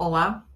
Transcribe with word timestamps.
Olá, 0.00 0.46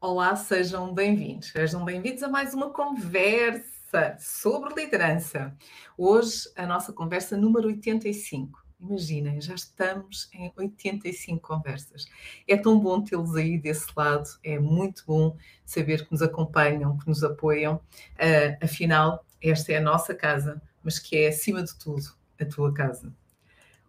olá, 0.00 0.34
sejam 0.36 0.94
bem-vindos. 0.94 1.48
Sejam 1.48 1.84
bem-vindos 1.84 2.22
a 2.22 2.28
mais 2.28 2.54
uma 2.54 2.70
conversa 2.70 4.16
sobre 4.18 4.72
liderança. 4.74 5.54
Hoje, 5.98 6.50
a 6.56 6.64
nossa 6.66 6.94
conversa 6.94 7.36
número 7.36 7.66
85. 7.66 8.58
Imaginem, 8.80 9.38
já 9.38 9.54
estamos 9.54 10.30
em 10.32 10.50
85 10.56 11.46
conversas. 11.46 12.06
É 12.48 12.56
tão 12.56 12.80
bom 12.80 13.04
tê-los 13.04 13.36
aí 13.36 13.58
desse 13.58 13.86
lado, 13.94 14.30
é 14.42 14.58
muito 14.58 15.04
bom 15.06 15.36
saber 15.62 16.06
que 16.06 16.12
nos 16.12 16.22
acompanham, 16.22 16.96
que 16.96 17.06
nos 17.06 17.22
apoiam. 17.22 17.74
Uh, 18.14 18.64
afinal, 18.64 19.26
esta 19.42 19.72
é 19.72 19.76
a 19.76 19.82
nossa 19.82 20.14
casa, 20.14 20.62
mas 20.82 20.98
que 20.98 21.18
é, 21.18 21.28
acima 21.28 21.62
de 21.62 21.78
tudo, 21.78 22.16
a 22.40 22.46
tua 22.46 22.72
casa. 22.72 23.12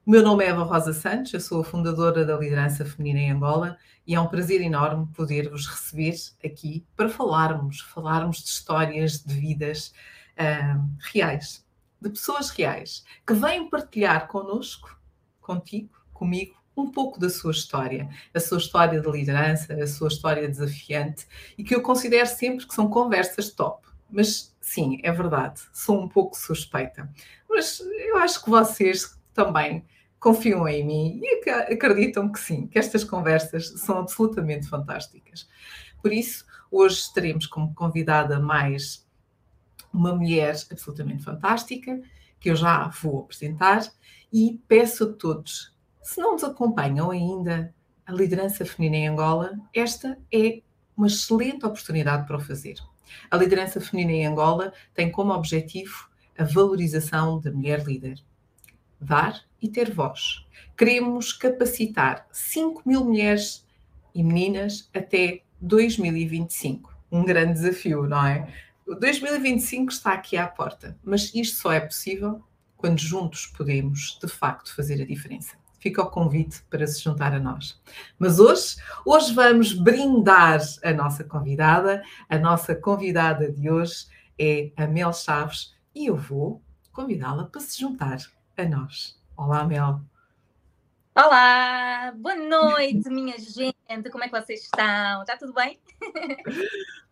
O 0.08 0.10
meu 0.10 0.24
nome 0.24 0.46
é 0.46 0.48
Eva 0.48 0.64
Rosa 0.64 0.94
Santos, 0.94 1.34
eu 1.34 1.42
sou 1.42 1.60
a 1.60 1.66
fundadora 1.66 2.24
da 2.24 2.38
Liderança 2.38 2.86
Feminina 2.86 3.20
em 3.20 3.32
Angola 3.32 3.78
e 4.08 4.16
é 4.16 4.20
um 4.22 4.28
prazer 4.28 4.62
enorme 4.62 5.06
poder 5.08 5.50
vos 5.50 5.68
receber 5.68 6.16
aqui 6.46 6.86
para 6.96 7.10
falarmos, 7.10 7.82
falarmos 7.82 8.42
de 8.42 8.48
histórias 8.48 9.22
de 9.22 9.34
vidas 9.34 9.92
uh, 10.40 10.82
reais, 11.12 11.68
de 12.00 12.10
pessoas 12.10 12.50
reais, 12.52 13.04
que 13.28 13.34
vêm 13.34 13.70
partilhar 13.70 14.30
connosco, 14.30 14.98
contigo, 15.42 15.90
comigo, 16.14 16.56
um 16.78 16.90
pouco 16.90 17.20
da 17.20 17.30
sua 17.30 17.52
história, 17.52 18.08
a 18.34 18.40
sua 18.40 18.60
história 18.60 19.02
de 19.02 19.12
liderança, 19.12 19.74
a 19.74 19.88
sua 19.88 20.08
história 20.08 20.48
desafiante 20.48 21.28
e 21.58 21.66
que 21.66 21.76
eu 21.76 21.82
considero 21.82 22.30
sempre 22.30 22.66
que 22.66 22.74
são 22.74 22.90
conversas 22.90 23.52
top. 23.52 23.86
Mas 24.10 24.56
sim, 24.62 25.02
é 25.04 25.12
verdade, 25.12 25.64
sou 25.74 26.02
um 26.02 26.08
pouco 26.08 26.38
suspeita. 26.38 27.12
Mas 27.50 27.82
eu 27.82 28.16
acho 28.20 28.42
que 28.42 28.50
vocês 28.50 29.20
também 29.34 29.84
confiam 30.20 30.68
em 30.68 30.86
mim 30.86 31.22
e 31.22 31.50
acreditam 31.50 32.32
que 32.32 32.40
sim, 32.40 32.68
que 32.68 32.80
estas 32.80 33.04
conversas 33.04 33.68
são 33.80 34.00
absolutamente 34.00 34.68
fantásticas. 34.68 35.48
Por 36.02 36.12
isso, 36.12 36.46
hoje 36.72 37.14
teremos 37.14 37.46
como 37.46 37.74
convidada 37.74 38.40
mais 38.40 39.06
uma 39.94 40.16
mulher 40.16 40.56
absolutamente 40.72 41.24
fantástica, 41.24 42.02
que 42.40 42.50
eu 42.50 42.56
já 42.56 42.88
vou 43.02 43.22
apresentar, 43.22 43.82
e 44.32 44.62
peço 44.68 45.06
a 45.06 45.14
todos, 45.14 45.76
se 46.02 46.20
não 46.20 46.34
nos 46.34 46.44
acompanham 46.44 47.12
ainda 47.12 47.74
a 48.06 48.14
liderança 48.14 48.66
feminina 48.66 48.98
em 48.98 49.08
Angola, 49.10 49.58
esta 49.74 50.18
é 50.34 50.62
uma 50.96 51.08
excelente 51.08 51.66
oportunidade 51.66 52.26
para 52.26 52.38
o 52.38 52.40
fazer. 52.40 52.76
A 53.30 53.38
liderança 53.38 53.82
feminina 53.82 54.14
em 54.14 54.26
Angola 54.26 54.74
tem 54.94 55.12
como 55.12 55.34
objetivo 55.34 56.10
a 56.38 56.44
valorização 56.44 57.40
da 57.40 57.52
mulher 57.52 57.84
líder. 57.84 58.24
Dar 59.00 59.47
e 59.62 59.68
ter 59.68 59.94
voz. 59.94 60.46
Queremos 60.78 61.34
capacitar 61.34 62.28
5 62.32 62.84
mil 62.86 63.04
mulheres 63.04 63.66
e 64.14 64.24
meninas 64.24 64.90
até 64.94 65.42
2025. 65.62 66.96
Um 67.12 67.24
grande 67.24 67.54
desafio, 67.54 68.08
não 68.08 68.26
é? 68.26 68.54
O 68.86 68.96
2025 68.96 69.92
está 69.92 70.14
aqui 70.14 70.38
à 70.38 70.48
porta, 70.48 70.98
mas 71.04 71.34
isto 71.34 71.58
só 71.58 71.72
é 71.72 71.80
possível 71.80 72.42
quando 72.76 73.00
juntos 73.00 73.48
podemos, 73.48 74.18
de 74.22 74.28
facto, 74.28 74.74
fazer 74.76 75.02
a 75.02 75.06
diferença. 75.06 75.58
Fica 75.80 76.02
o 76.02 76.10
convite 76.10 76.64
para 76.70 76.86
se 76.88 77.04
juntar 77.04 77.34
a 77.34 77.40
nós. 77.40 77.82
Mas 78.18 78.40
hoje, 78.40 78.78
hoje 79.06 79.34
vamos 79.34 79.74
brindar 79.74 80.60
a 80.84 80.94
nossa 80.94 81.24
convidada. 81.24 82.02
A 82.30 82.38
nossa 82.38 82.76
convidada 82.76 83.52
de 83.52 83.70
hoje 83.70 84.06
é 84.40 84.72
a 84.76 84.88
Mel 84.88 85.14
Chaves 85.14 85.76
e 85.94 86.08
eu 86.08 86.16
vou 86.16 86.62
convidá-la 86.92 87.46
para 87.46 87.62
se 87.62 87.80
juntar 87.80 88.18
a 88.56 88.66
nós. 88.66 89.17
Olá, 89.38 89.64
Mel. 89.64 90.02
Olá, 91.16 92.12
boa 92.18 92.36
noite, 92.36 93.08
minha 93.08 93.38
gente. 93.38 94.10
Como 94.12 94.24
é 94.24 94.28
que 94.28 94.42
vocês 94.42 94.64
estão? 94.64 95.22
Está 95.22 95.38
tudo 95.38 95.54
bem? 95.54 95.80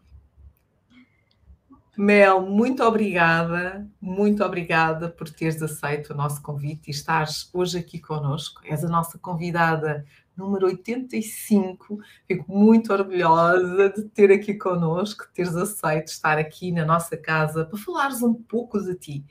Mel, 1.95 2.41
muito 2.41 2.83
obrigada, 2.83 3.87
muito 4.01 4.43
obrigada 4.43 5.07
por 5.07 5.29
teres 5.29 5.61
aceito 5.61 6.13
o 6.13 6.16
nosso 6.16 6.41
convite 6.41 6.88
e 6.88 6.91
estares 6.91 7.47
hoje 7.53 7.77
aqui 7.77 8.00
conosco. 8.00 8.59
És 8.66 8.83
a 8.83 8.89
nossa 8.89 9.19
convidada 9.19 10.03
número 10.35 10.66
85. 10.66 12.00
Fico 12.27 12.51
muito 12.51 12.91
orgulhosa 12.91 13.91
de 13.91 14.01
ter 14.09 14.31
aqui 14.31 14.55
conosco, 14.55 15.27
teres 15.31 15.55
aceito 15.55 16.07
estar 16.07 16.39
aqui 16.39 16.71
na 16.71 16.83
nossa 16.85 17.16
casa 17.16 17.63
para 17.66 17.77
falares 17.77 18.23
um 18.23 18.33
pouco 18.33 18.81
de 18.81 18.95
ti. 18.95 19.25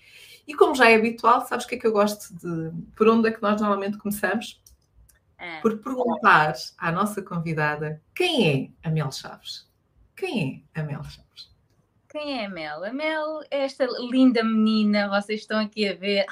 E 0.47 0.55
como 0.55 0.75
já 0.75 0.91
é 0.91 0.95
habitual, 0.95 1.47
sabes 1.47 1.65
o 1.65 1.69
que 1.69 1.77
é 1.77 1.79
que 1.79 1.87
eu 1.87 1.93
gosto 1.93 2.35
de. 2.35 2.73
Por 2.95 3.09
onde 3.09 3.29
é 3.29 3.33
que 3.33 3.43
nós 3.43 3.61
normalmente 3.61 3.99
começamos? 3.99 4.61
É. 5.39 5.61
Por 5.61 5.79
perguntar 5.79 6.55
à 6.79 6.93
nossa 6.93 7.23
convidada 7.23 8.01
quem 8.15 8.73
é 8.83 8.89
a 8.89 8.91
Mel 8.91 9.11
Chaves? 9.11 9.67
Quem 10.17 10.65
é 10.75 10.81
a 10.81 10.85
Mel 10.85 11.03
Chaves? 11.05 11.51
Quem 12.09 12.41
é 12.41 12.47
a 12.47 12.49
Mel? 12.49 12.85
A 12.85 12.93
Mel 12.93 13.41
é 13.51 13.65
esta 13.65 13.87
linda 13.99 14.45
menina, 14.45 15.09
vocês 15.09 15.41
estão 15.41 15.59
aqui 15.59 15.89
a 15.89 15.95
ver. 15.95 16.27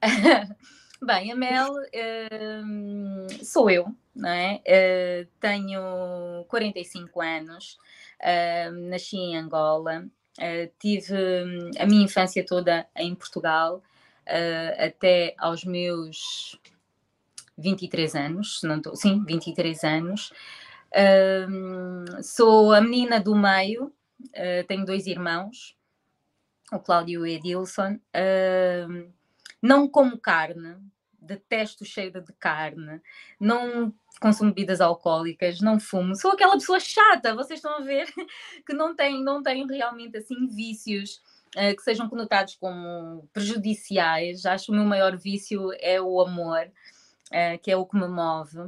Bem, 1.02 1.32
a 1.32 1.36
Mel 1.36 1.74
uh, 1.74 3.44
sou 3.44 3.68
eu, 3.70 3.94
não 4.14 4.30
é? 4.30 4.62
Uh, 4.66 5.28
tenho 5.38 6.44
45 6.48 7.20
anos, 7.20 7.78
uh, 8.22 8.72
nasci 8.88 9.18
em 9.18 9.36
Angola, 9.36 10.06
Uh, 10.38 10.68
tive 10.80 11.14
hum, 11.14 11.70
a 11.78 11.86
minha 11.86 12.04
infância 12.04 12.44
toda 12.44 12.86
em 12.96 13.14
Portugal, 13.14 13.82
uh, 14.26 14.84
até 14.84 15.34
aos 15.38 15.64
meus 15.64 16.58
23 17.56 18.14
anos, 18.16 18.60
não 18.64 18.82
tô, 18.82 18.96
sim, 18.96 19.24
23 19.24 19.84
anos. 19.84 20.32
Uh, 20.92 22.22
sou 22.22 22.72
a 22.72 22.80
menina 22.80 23.20
do 23.20 23.34
meio, 23.34 23.92
tenho 24.66 24.84
dois 24.84 25.06
irmãos, 25.06 25.76
o 26.72 26.78
Cláudio 26.78 27.12
e 27.12 27.18
o 27.18 27.26
Edilson. 27.26 27.98
não 29.62 29.88
como 29.88 30.18
carne, 30.18 30.76
detesto 31.24 31.84
cheiro 31.84 32.20
de 32.20 32.32
carne, 32.34 33.00
não 33.40 33.92
consumo 34.20 34.50
bebidas 34.50 34.80
alcoólicas, 34.80 35.60
não 35.60 35.80
fumo, 35.80 36.14
sou 36.14 36.32
aquela 36.32 36.54
pessoa 36.54 36.78
chata, 36.78 37.34
vocês 37.34 37.58
estão 37.58 37.76
a 37.76 37.80
ver, 37.80 38.06
que 38.66 38.72
não 38.72 38.94
tem, 38.94 39.22
não 39.22 39.42
tem 39.42 39.66
realmente 39.66 40.16
assim 40.16 40.46
vícios 40.46 41.20
uh, 41.56 41.74
que 41.76 41.82
sejam 41.82 42.08
conotados 42.08 42.56
como 42.56 43.28
prejudiciais. 43.32 44.46
Acho 44.46 44.66
que 44.66 44.72
o 44.72 44.74
meu 44.74 44.84
maior 44.84 45.16
vício 45.16 45.70
é 45.80 46.00
o 46.00 46.20
amor, 46.20 46.66
uh, 46.66 47.58
que 47.62 47.70
é 47.70 47.76
o 47.76 47.86
que 47.86 47.96
me 47.96 48.08
move. 48.08 48.58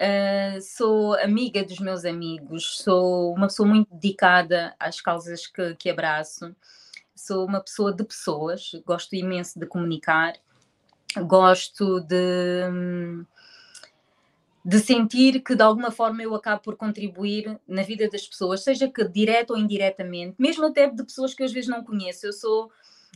Uh, 0.00 0.60
sou 0.60 1.14
amiga 1.14 1.64
dos 1.64 1.80
meus 1.80 2.04
amigos, 2.04 2.78
sou 2.78 3.34
uma 3.34 3.48
pessoa 3.48 3.68
muito 3.68 3.92
dedicada 3.92 4.74
às 4.78 5.00
causas 5.00 5.46
que, 5.48 5.74
que 5.74 5.90
abraço, 5.90 6.54
sou 7.16 7.44
uma 7.44 7.60
pessoa 7.60 7.92
de 7.92 8.04
pessoas, 8.04 8.70
gosto 8.86 9.16
imenso 9.16 9.58
de 9.58 9.66
comunicar, 9.66 10.34
gosto 11.16 12.00
de, 12.00 13.24
de 14.64 14.78
sentir 14.80 15.40
que 15.42 15.54
de 15.54 15.62
alguma 15.62 15.90
forma 15.90 16.22
eu 16.22 16.34
acabo 16.34 16.62
por 16.62 16.76
contribuir 16.76 17.58
na 17.66 17.82
vida 17.82 18.08
das 18.08 18.26
pessoas, 18.26 18.62
seja 18.62 18.88
que 18.88 19.06
direto 19.08 19.50
ou 19.50 19.58
indiretamente, 19.58 20.36
mesmo 20.38 20.66
até 20.66 20.88
de 20.88 21.02
pessoas 21.04 21.34
que 21.34 21.42
eu 21.42 21.46
às 21.46 21.52
vezes 21.52 21.70
não 21.70 21.84
conheço. 21.84 22.26
Eu 22.26 22.32
sou 22.32 22.70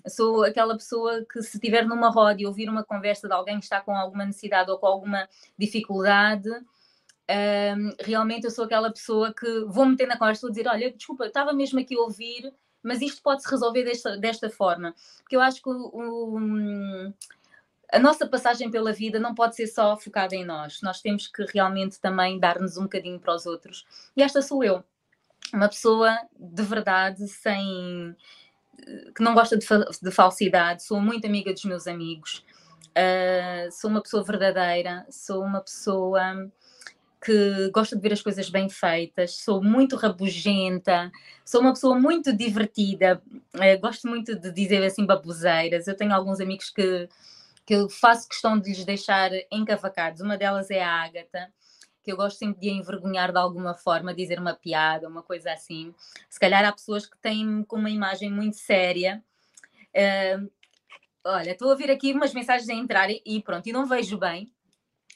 sou 0.08 0.42
aquela 0.42 0.75
pessoa 0.75 1.25
que 1.30 1.42
se 1.42 1.56
estiver 1.56 1.86
numa 1.86 2.10
roda 2.10 2.41
e 2.41 2.47
ouvir 2.47 2.69
uma 2.69 2.82
conversa 2.82 3.28
de 3.28 3.34
alguém 3.34 3.58
que 3.58 3.64
está 3.64 3.80
com 3.80 3.94
alguma 3.94 4.24
necessidade 4.24 4.70
ou 4.70 4.78
com 4.78 4.86
alguma 4.86 5.28
dificuldade, 5.56 6.48
um, 6.50 7.94
realmente 8.00 8.44
eu 8.44 8.50
sou 8.50 8.64
aquela 8.64 8.91
pessoa 8.91 9.32
que 9.32 9.64
vou 9.66 9.86
meter 9.86 10.06
na 10.06 10.19
conversa 10.19 10.47
e 10.47 10.50
dizer, 10.50 10.69
olha, 10.69 10.92
desculpa, 10.92 11.26
estava 11.26 11.53
mesmo 11.53 11.78
aqui 11.78 11.94
a 11.94 12.00
ouvir, 12.00 12.53
mas 12.82 13.00
isto 13.00 13.22
pode-se 13.22 13.48
resolver 13.48 13.84
desta, 13.84 14.16
desta 14.16 14.50
forma. 14.50 14.94
Porque 15.19 15.36
eu 15.36 15.41
acho 15.41 15.62
que 15.62 15.69
o, 15.69 15.91
o 15.94 17.12
a 17.92 17.98
nossa 17.98 18.26
passagem 18.26 18.70
pela 18.70 18.92
vida 18.92 19.20
não 19.20 19.34
pode 19.34 19.54
ser 19.54 19.66
só 19.66 19.97
focada 19.97 20.34
em 20.34 20.44
nós. 20.44 20.80
Nós 20.82 21.00
temos 21.00 21.28
que 21.28 21.44
realmente 21.53 22.00
também 22.00 22.38
dar-nos 22.38 22.76
um 22.78 22.84
bocadinho 22.84 23.20
para 23.20 23.34
os 23.34 23.44
outros. 23.44 23.86
E 24.16 24.22
esta 24.22 24.41
sou 24.41 24.65
eu. 24.65 24.83
Uma 25.53 25.68
pessoa 25.68 26.18
de 26.39 26.62
verdade, 26.62 27.28
sem 27.28 28.16
que 29.15 29.22
não 29.22 29.34
gosta 29.34 29.56
de, 29.56 29.66
fa 29.66 29.78
de 29.78 30.10
falsidade, 30.10 30.83
sou 30.83 31.00
muito 31.00 31.27
amiga 31.27 31.53
dos 31.53 31.65
meus 31.65 31.86
amigos, 31.86 32.44
uh, 32.89 33.71
sou 33.71 33.91
uma 33.91 34.03
pessoa 34.03 34.24
verdadeira, 34.24 35.06
sou 35.10 35.42
uma 35.42 35.60
pessoa 35.60 36.50
que 37.24 37.71
gosta 37.71 37.95
de 37.95 38.03
ver 38.03 38.12
as 38.12 38.22
coisas 38.22 38.50
bem 38.50 38.68
feitas, 38.68 39.36
sou 39.36 39.62
muito 39.62 39.95
rabugenta, 39.95 41.12
sou 41.45 41.60
uma 41.60 41.72
pessoa 41.72 41.97
muito 41.98 42.33
divertida, 42.33 43.22
uh, 43.54 43.80
gosto 43.80 44.09
muito 44.09 44.34
de 44.34 44.50
dizer 44.50 44.83
assim 44.83 45.06
baboseiras. 45.06 45.86
Eu 45.86 45.97
tenho 45.97 46.12
alguns 46.12 46.41
amigos 46.41 46.71
que 46.71 47.09
que 47.64 47.74
eu 47.74 47.88
faço 47.88 48.28
questão 48.28 48.59
de 48.59 48.70
lhes 48.70 48.84
deixar 48.84 49.30
encavacados. 49.50 50.20
Uma 50.20 50.36
delas 50.36 50.70
é 50.70 50.82
a 50.82 51.03
Ágata, 51.03 51.53
que 52.03 52.10
eu 52.10 52.16
gosto 52.16 52.38
sempre 52.38 52.60
de 52.60 52.70
envergonhar 52.70 53.32
de 53.32 53.38
alguma 53.38 53.74
forma, 53.74 54.14
dizer 54.14 54.38
uma 54.38 54.54
piada, 54.54 55.09
uma 55.09 55.22
coisa 55.22 55.53
assim. 55.53 55.94
Se 56.28 56.38
calhar 56.38 56.64
há 56.64 56.72
pessoas 56.72 57.06
que 57.06 57.16
têm 57.18 57.64
com 57.64 57.76
uma 57.76 57.91
imagem 57.91 58.30
muito 58.30 58.56
séria. 58.56 59.22
Uh, 59.94 60.50
olha, 61.24 61.53
estou 61.53 61.68
a 61.68 61.72
ouvir 61.72 61.91
aqui 61.91 62.12
umas 62.12 62.34
mensagens 62.34 62.68
a 62.68 62.74
entrar 62.74 63.09
e 63.10 63.42
pronto, 63.42 63.66
e 63.68 63.72
não 63.72 63.86
vejo 63.86 64.18
bem. 64.18 64.53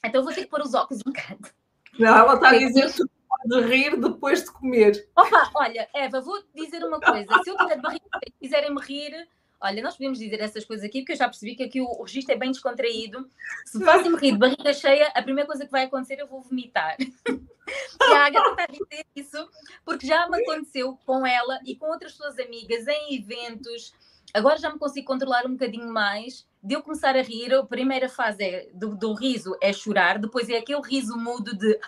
Então 0.04 0.22
vou 0.22 0.32
ter 0.32 0.42
que 0.42 0.50
pôr 0.50 0.60
os 0.60 0.74
óculos 0.74 1.02
um 1.06 1.10
bocado. 1.10 1.50
Não, 1.98 2.16
ela 2.16 2.34
está 2.34 2.50
a 2.50 2.58
dizer 2.58 2.92
que 2.92 3.02
de 3.46 3.60
rir 3.60 3.96
depois 3.96 4.44
de 4.44 4.50
comer. 4.50 5.08
Opa, 5.16 5.50
olha, 5.54 5.88
Eva, 5.94 6.20
vou-te 6.20 6.48
dizer 6.54 6.82
uma 6.84 7.00
coisa. 7.00 7.26
Se 7.42 7.50
eu 7.50 7.56
tiver 7.56 7.76
de 7.76 7.82
barriga 7.82 8.04
e 8.26 8.30
quiserem-me 8.32 8.80
rir, 8.80 9.28
olha, 9.60 9.82
nós 9.82 9.96
podemos 9.96 10.18
dizer 10.18 10.40
essas 10.40 10.64
coisas 10.64 10.84
aqui, 10.84 11.00
porque 11.00 11.12
eu 11.12 11.16
já 11.16 11.26
percebi 11.26 11.54
que 11.54 11.62
aqui 11.62 11.80
o, 11.80 11.86
o 11.86 12.02
registro 12.02 12.34
é 12.34 12.38
bem 12.38 12.50
descontraído. 12.50 13.28
Se 13.64 13.82
fazem-me 13.84 14.18
rir 14.18 14.32
de 14.32 14.38
barriga 14.38 14.72
cheia, 14.72 15.08
a 15.14 15.22
primeira 15.22 15.46
coisa 15.46 15.64
que 15.64 15.70
vai 15.70 15.84
acontecer 15.84 16.20
eu 16.20 16.26
vou 16.26 16.40
vomitar. 16.40 16.96
E 16.98 18.12
a 18.12 18.26
Agatha 18.26 18.50
está 18.50 18.62
a 18.64 18.66
dizer 18.66 19.06
isso 19.16 19.50
porque 19.84 20.06
já 20.06 20.28
me 20.28 20.40
aconteceu 20.40 20.96
com 21.04 21.26
ela 21.26 21.58
e 21.64 21.74
com 21.74 21.86
outras 21.86 22.12
suas 22.12 22.38
amigas 22.38 22.86
em 22.86 23.16
eventos. 23.16 23.92
Agora 24.32 24.58
já 24.58 24.72
me 24.72 24.78
consigo 24.78 25.06
controlar 25.06 25.46
um 25.46 25.52
bocadinho 25.52 25.92
mais. 25.92 26.46
De 26.62 26.74
eu 26.74 26.82
começar 26.82 27.16
a 27.16 27.22
rir, 27.22 27.54
a 27.54 27.64
primeira 27.64 28.08
fase 28.08 28.42
é, 28.42 28.68
do, 28.74 28.96
do 28.96 29.14
riso 29.14 29.56
é 29.62 29.72
chorar, 29.72 30.18
depois 30.18 30.48
é 30.48 30.56
aquele 30.58 30.82
riso 30.82 31.16
mudo 31.16 31.56
de. 31.56 31.78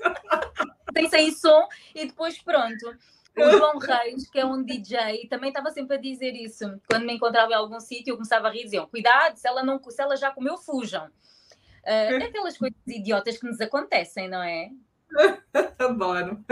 Sem 0.92 1.08
sair 1.08 1.32
som, 1.32 1.68
e 1.94 2.06
depois 2.06 2.40
pronto. 2.42 2.96
O 3.36 3.50
João 3.50 3.78
Reis, 3.78 4.28
que 4.28 4.38
é 4.38 4.44
um 4.44 4.62
DJ, 4.62 5.26
também 5.28 5.50
estava 5.50 5.70
sempre 5.70 5.96
a 5.96 6.00
dizer 6.00 6.32
isso. 6.32 6.64
Quando 6.88 7.06
me 7.06 7.14
encontrava 7.14 7.52
em 7.52 7.54
algum 7.54 7.80
sítio, 7.80 8.12
eu 8.12 8.16
começava 8.16 8.48
a 8.48 8.50
rir 8.50 8.60
e 8.60 8.64
diziam: 8.64 8.86
Cuidado, 8.86 9.36
se 9.36 9.46
ela, 9.46 9.62
não, 9.62 9.80
se 9.82 10.02
ela 10.02 10.16
já 10.16 10.30
comeu, 10.30 10.58
fujam. 10.58 11.06
Uh, 11.06 12.22
aquelas 12.22 12.58
coisas 12.58 12.78
idiotas 12.86 13.38
que 13.38 13.46
nos 13.46 13.60
acontecem, 13.60 14.28
não 14.28 14.42
é? 14.42 14.70
Adoro. 15.78 16.44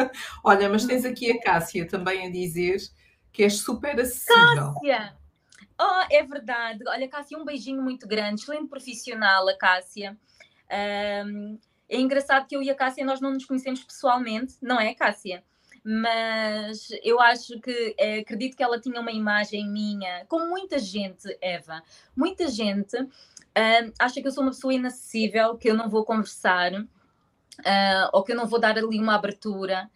Olha, 0.42 0.68
mas 0.68 0.84
tens 0.84 1.04
aqui 1.04 1.30
a 1.30 1.40
Cássia 1.40 1.86
também 1.86 2.26
a 2.26 2.30
dizer 2.30 2.78
que 3.32 3.42
és 3.42 3.58
super 3.60 4.00
acessível. 4.00 4.74
Cássia! 4.74 5.16
Oh, 5.80 6.04
é 6.10 6.24
verdade. 6.24 6.82
Olha, 6.88 7.08
Cássia, 7.08 7.38
um 7.38 7.44
beijinho 7.44 7.80
muito 7.80 8.08
grande, 8.08 8.40
excelente 8.40 8.68
profissional, 8.68 9.48
a 9.48 9.56
Cássia. 9.56 10.16
Um, 11.24 11.58
é 11.88 12.00
engraçado 12.00 12.46
que 12.46 12.56
eu 12.56 12.62
e 12.62 12.70
a 12.70 12.74
Cássia 12.74 13.04
nós 13.04 13.20
não 13.20 13.32
nos 13.32 13.44
conhecemos 13.44 13.84
pessoalmente, 13.84 14.56
não 14.60 14.80
é, 14.80 14.92
Cássia? 14.94 15.44
Mas 15.90 16.88
eu 17.02 17.18
acho 17.18 17.58
que 17.60 17.94
é, 17.96 18.18
acredito 18.18 18.54
que 18.54 18.62
ela 18.62 18.78
tinha 18.78 19.00
uma 19.00 19.10
imagem 19.10 19.66
minha, 19.66 20.26
como 20.28 20.46
muita 20.50 20.78
gente, 20.78 21.34
Eva, 21.40 21.82
muita 22.14 22.46
gente 22.46 22.94
uh, 23.00 23.92
acha 23.98 24.20
que 24.20 24.28
eu 24.28 24.30
sou 24.30 24.42
uma 24.42 24.50
pessoa 24.50 24.74
inacessível, 24.74 25.56
que 25.56 25.70
eu 25.70 25.74
não 25.74 25.88
vou 25.88 26.04
conversar, 26.04 26.74
uh, 26.74 28.08
ou 28.12 28.22
que 28.22 28.32
eu 28.32 28.36
não 28.36 28.46
vou 28.46 28.60
dar 28.60 28.76
ali 28.76 29.00
uma 29.00 29.14
abertura. 29.14 29.90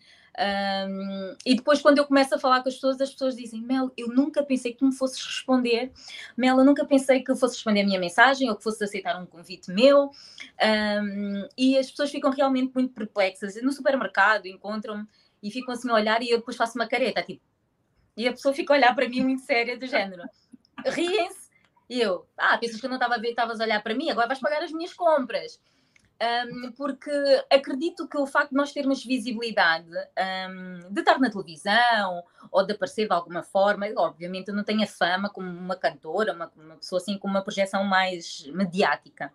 Um, 0.88 1.36
e 1.44 1.54
depois, 1.54 1.82
quando 1.82 1.98
eu 1.98 2.06
começo 2.06 2.34
a 2.34 2.38
falar 2.38 2.62
com 2.62 2.70
as 2.70 2.76
pessoas, 2.76 2.98
as 2.98 3.10
pessoas 3.10 3.36
dizem: 3.36 3.60
Mel, 3.60 3.92
eu 3.94 4.08
nunca 4.08 4.42
pensei 4.42 4.72
que 4.72 4.78
tu 4.78 4.86
me 4.86 4.94
fosses 4.94 5.22
responder. 5.22 5.92
Mel, 6.34 6.56
eu 6.56 6.64
nunca 6.64 6.86
pensei 6.86 7.22
que 7.22 7.30
eu 7.30 7.36
fosse 7.36 7.56
responder 7.56 7.82
a 7.82 7.84
minha 7.84 8.00
mensagem 8.00 8.48
ou 8.48 8.56
que 8.56 8.62
fosse 8.62 8.82
aceitar 8.82 9.20
um 9.20 9.26
convite 9.26 9.70
meu. 9.70 10.10
Um, 10.58 11.46
e 11.54 11.76
as 11.76 11.90
pessoas 11.90 12.10
ficam 12.10 12.30
realmente 12.30 12.72
muito 12.74 12.94
perplexas. 12.94 13.60
No 13.62 13.72
supermercado 13.72 14.46
encontram-me 14.46 15.06
e 15.42 15.50
ficam 15.50 15.74
assim 15.74 15.90
a 15.90 15.94
olhar 15.94 16.22
e 16.22 16.30
eu 16.30 16.38
depois 16.38 16.56
faço 16.56 16.78
uma 16.78 16.86
careta, 16.86 17.22
tipo. 17.22 17.42
E 18.16 18.28
a 18.28 18.32
pessoa 18.32 18.54
fica 18.54 18.72
a 18.72 18.76
olhar 18.76 18.94
para 18.94 19.08
mim 19.08 19.22
muito 19.22 19.42
séria, 19.42 19.78
do 19.78 19.86
género. 19.86 20.22
Riem-se 20.84 21.50
e 21.88 22.00
eu, 22.00 22.26
ah, 22.38 22.56
pensas 22.56 22.80
que 22.80 22.86
eu 22.86 22.90
não 22.90 22.96
estava 22.96 23.16
a 23.16 23.18
ver, 23.18 23.30
estavas 23.30 23.60
a 23.60 23.64
olhar 23.64 23.82
para 23.82 23.94
mim, 23.94 24.10
agora 24.10 24.26
vais 24.26 24.40
pagar 24.40 24.62
as 24.62 24.72
minhas 24.72 24.94
compras. 24.94 25.60
Um, 26.22 26.70
porque 26.72 27.10
acredito 27.50 28.06
que 28.06 28.16
o 28.16 28.26
facto 28.26 28.50
de 28.50 28.56
nós 28.56 28.72
termos 28.72 29.04
visibilidade, 29.04 29.90
um, 30.48 30.92
de 30.92 31.00
estar 31.00 31.18
na 31.18 31.28
televisão 31.28 32.22
ou 32.50 32.64
de 32.64 32.72
aparecer 32.72 33.08
de 33.08 33.12
alguma 33.12 33.42
forma, 33.42 33.86
obviamente 33.96 34.48
eu 34.48 34.54
não 34.54 34.62
tenho 34.62 34.84
a 34.84 34.86
fama 34.86 35.28
como 35.28 35.48
uma 35.48 35.74
cantora, 35.74 36.32
uma, 36.32 36.52
uma 36.56 36.76
pessoa 36.76 37.00
assim 37.00 37.18
com 37.18 37.26
uma 37.26 37.42
projeção 37.42 37.82
mais 37.82 38.46
mediática. 38.46 39.32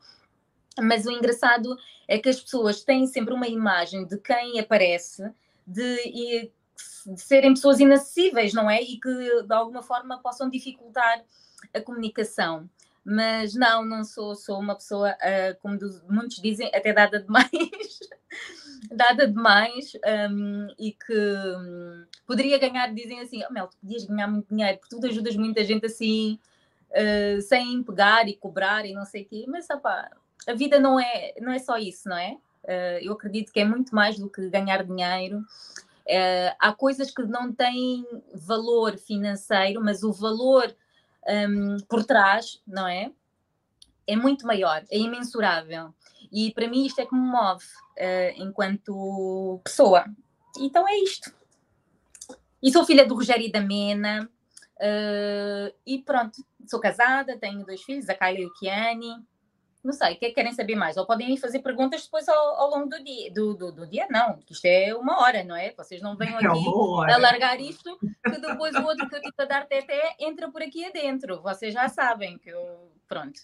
Mas 0.79 1.05
o 1.05 1.11
engraçado 1.11 1.77
é 2.07 2.17
que 2.17 2.29
as 2.29 2.39
pessoas 2.39 2.83
têm 2.83 3.05
sempre 3.05 3.33
uma 3.33 3.47
imagem 3.47 4.05
de 4.05 4.17
quem 4.17 4.59
aparece, 4.59 5.29
de, 5.67 6.49
de 7.05 7.21
serem 7.21 7.53
pessoas 7.53 7.79
inacessíveis, 7.79 8.53
não 8.53 8.69
é? 8.69 8.81
E 8.81 8.99
que 8.99 9.43
de 9.43 9.53
alguma 9.53 9.83
forma 9.83 10.19
possam 10.19 10.49
dificultar 10.49 11.23
a 11.73 11.81
comunicação. 11.81 12.69
Mas 13.03 13.53
não, 13.53 13.85
não 13.85 14.03
sou, 14.03 14.35
sou 14.35 14.59
uma 14.59 14.75
pessoa, 14.75 15.11
uh, 15.11 15.57
como 15.61 15.77
muitos 16.09 16.41
dizem, 16.41 16.69
até 16.75 16.91
dada 16.91 17.21
demais, 17.21 17.49
dada 18.91 19.25
demais, 19.25 19.93
um, 20.29 20.67
e 20.77 20.91
que 20.91 21.13
um, 21.13 22.05
poderia 22.25 22.59
ganhar, 22.59 22.93
dizem 22.93 23.21
assim, 23.21 23.41
oh, 23.49 23.53
Mel, 23.53 23.67
tu 23.67 23.77
podias 23.77 24.03
ganhar 24.03 24.27
muito 24.27 24.49
dinheiro, 24.49 24.77
porque 24.79 24.93
tu 24.93 25.05
ajudas 25.07 25.37
muita 25.37 25.63
gente 25.63 25.85
assim, 25.85 26.37
uh, 26.91 27.41
sem 27.43 27.81
pegar 27.81 28.27
e 28.27 28.35
cobrar 28.35 28.85
e 28.85 28.91
não 28.91 29.05
sei 29.05 29.21
o 29.21 29.25
quê, 29.25 29.45
mas 29.47 29.69
a 29.71 30.53
vida 30.53 30.77
não 30.77 30.99
é, 30.99 31.33
não 31.39 31.53
é 31.53 31.59
só 31.59 31.77
isso, 31.77 32.09
não 32.09 32.17
é? 32.17 32.37
Uh, 32.67 32.99
eu 33.01 33.13
acredito 33.13 33.51
que 33.51 33.59
é 33.61 33.65
muito 33.65 33.95
mais 33.95 34.19
do 34.19 34.29
que 34.29 34.49
ganhar 34.49 34.83
dinheiro. 34.83 35.39
Uh, 35.39 36.55
há 36.59 36.73
coisas 36.73 37.11
que 37.11 37.23
não 37.23 37.53
têm 37.53 38.05
valor 38.33 38.97
financeiro, 38.97 39.81
mas 39.83 40.03
o 40.03 40.11
valor 40.11 40.75
um, 41.27 41.77
por 41.87 42.03
trás, 42.05 42.61
não 42.65 42.87
é? 42.87 43.11
É 44.05 44.15
muito 44.15 44.45
maior, 44.45 44.83
é 44.89 44.97
imensurável. 44.97 45.93
E 46.31 46.51
para 46.51 46.67
mim 46.67 46.85
isto 46.85 46.99
é 46.99 47.05
que 47.05 47.15
me 47.15 47.21
move 47.21 47.65
uh, 47.97 48.41
enquanto 48.41 49.59
pessoa. 49.63 50.05
Então 50.57 50.87
é 50.87 50.97
isto. 50.97 51.33
E 52.61 52.71
sou 52.71 52.85
filha 52.85 53.05
do 53.05 53.15
Rogério 53.15 53.45
e 53.45 53.51
da 53.51 53.61
Mena. 53.61 54.29
Uh, 54.77 55.73
e 55.85 55.99
pronto, 55.99 56.43
sou 56.67 56.79
casada, 56.79 57.37
tenho 57.37 57.65
dois 57.65 57.81
filhos, 57.81 58.09
a 58.09 58.13
Kylie 58.13 58.43
e 58.43 58.45
o 58.45 58.53
Kiani. 58.53 59.25
Não 59.87 59.93
sei, 59.93 60.15
o 60.15 60.19
que 60.19 60.25
é 60.25 60.27
que 60.27 60.35
querem 60.35 60.51
saber 60.51 60.75
mais? 60.75 60.97
Ou 60.97 61.05
podem 61.05 61.33
ir 61.33 61.37
fazer 61.37 61.59
perguntas 61.59 62.03
depois 62.03 62.27
ao, 62.27 62.55
ao 62.59 62.69
longo 62.71 62.89
do 62.89 63.01
dia. 63.01 63.31
Do, 63.31 63.53
do, 63.53 63.71
do, 63.71 63.87
dia, 63.87 64.05
não, 64.09 64.37
isto 64.51 64.65
é 64.65 64.93
uma 64.93 65.21
hora, 65.21 65.45
não 65.45 65.55
é? 65.55 65.73
Vocês 65.77 66.01
não 66.01 66.17
venham 66.17 66.35
é 66.43 66.45
aqui 66.45 67.09
é 67.09 67.13
a 67.13 67.17
largar 67.17 67.57
isto, 67.61 67.97
que 67.97 68.37
depois 68.41 68.75
o 68.75 68.83
outro 68.83 69.07
que 69.07 69.15
eu 69.15 69.21
tive 69.21 69.33
a 69.37 69.45
dar 69.45 69.65
teté 69.65 70.13
entra 70.19 70.51
por 70.51 70.61
aqui 70.61 70.83
adentro. 70.83 71.41
Vocês 71.41 71.73
já 71.73 71.87
sabem 71.87 72.37
que 72.37 72.49
eu. 72.49 72.91
Pronto. 73.07 73.39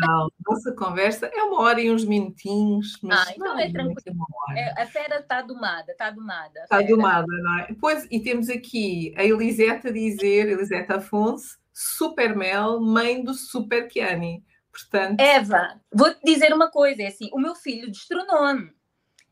Não, 0.00 0.32
nossa 0.44 0.72
conversa 0.72 1.30
é 1.32 1.42
uma 1.44 1.60
hora 1.60 1.80
e 1.80 1.92
uns 1.92 2.04
minutinhos. 2.04 2.98
Mas 3.00 3.28
ah, 3.28 3.32
então 3.32 3.54
não, 3.54 3.60
é 3.60 3.70
tranquilo. 3.70 4.26
É, 4.56 4.82
a 4.82 4.86
fera 4.86 5.20
está 5.20 5.42
domada, 5.42 5.92
está 5.92 6.10
domada. 6.10 6.60
Está 6.64 6.82
domada, 6.82 7.26
não 7.28 7.58
é? 7.60 7.68
Pois, 7.80 8.04
e 8.10 8.18
temos 8.18 8.48
aqui 8.48 9.14
a 9.16 9.24
Elisete 9.24 9.86
a 9.86 9.92
dizer, 9.92 10.48
Elisete 10.48 10.92
Afonso, 10.92 11.56
Super 11.72 12.34
Mel, 12.34 12.80
mãe 12.80 13.22
do 13.22 13.32
Super 13.32 13.86
Kiani. 13.86 14.44
Portanto... 14.72 15.20
Eva, 15.20 15.80
vou-te 15.92 16.20
dizer 16.24 16.52
uma 16.52 16.70
coisa: 16.70 17.02
é 17.02 17.06
assim, 17.08 17.28
o 17.32 17.38
meu 17.38 17.54
filho 17.54 17.90
destronou-me. 17.90 18.72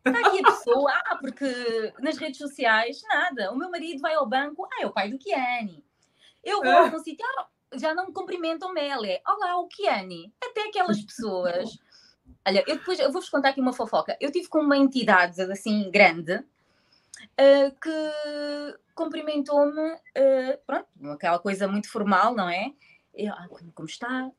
Está 0.04 0.26
aqui 0.26 0.40
a 0.40 0.50
pessoa, 0.50 0.92
ah, 0.92 1.16
porque 1.16 1.92
nas 2.00 2.16
redes 2.16 2.38
sociais, 2.38 3.00
nada. 3.08 3.52
O 3.52 3.56
meu 3.56 3.70
marido 3.70 4.00
vai 4.00 4.14
ao 4.14 4.26
banco, 4.26 4.64
ah, 4.64 4.82
é 4.82 4.86
o 4.86 4.92
pai 4.92 5.10
do 5.10 5.18
Kiani. 5.18 5.84
Eu 6.42 6.62
vou 6.62 6.72
a 6.72 6.84
um 6.84 6.98
sítio, 6.98 7.26
ah, 7.36 7.46
já 7.74 7.94
não 7.94 8.06
me 8.06 8.12
cumprimentam 8.12 8.72
Mele. 8.72 9.20
Olá, 9.26 9.58
o 9.58 9.68
Kiani. 9.68 10.32
Até 10.42 10.68
aquelas 10.68 11.00
pessoas. 11.02 11.78
Olha, 12.46 12.64
eu 12.66 12.76
depois 12.76 12.98
eu 12.98 13.12
vou-vos 13.12 13.28
contar 13.28 13.50
aqui 13.50 13.60
uma 13.60 13.72
fofoca. 13.72 14.16
Eu 14.20 14.32
tive 14.32 14.48
com 14.48 14.60
uma 14.60 14.76
entidade 14.76 15.40
assim 15.42 15.90
grande 15.90 16.34
uh, 16.36 17.80
que 17.80 18.78
cumprimentou-me, 18.94 19.92
uh, 19.92 20.58
pronto, 20.66 20.86
aquela 21.12 21.38
coisa 21.38 21.68
muito 21.68 21.90
formal, 21.90 22.34
não 22.34 22.48
é? 22.48 22.72
Eu, 23.18 23.32
ah, 23.32 23.48
como 23.74 23.88
está? 23.88 24.30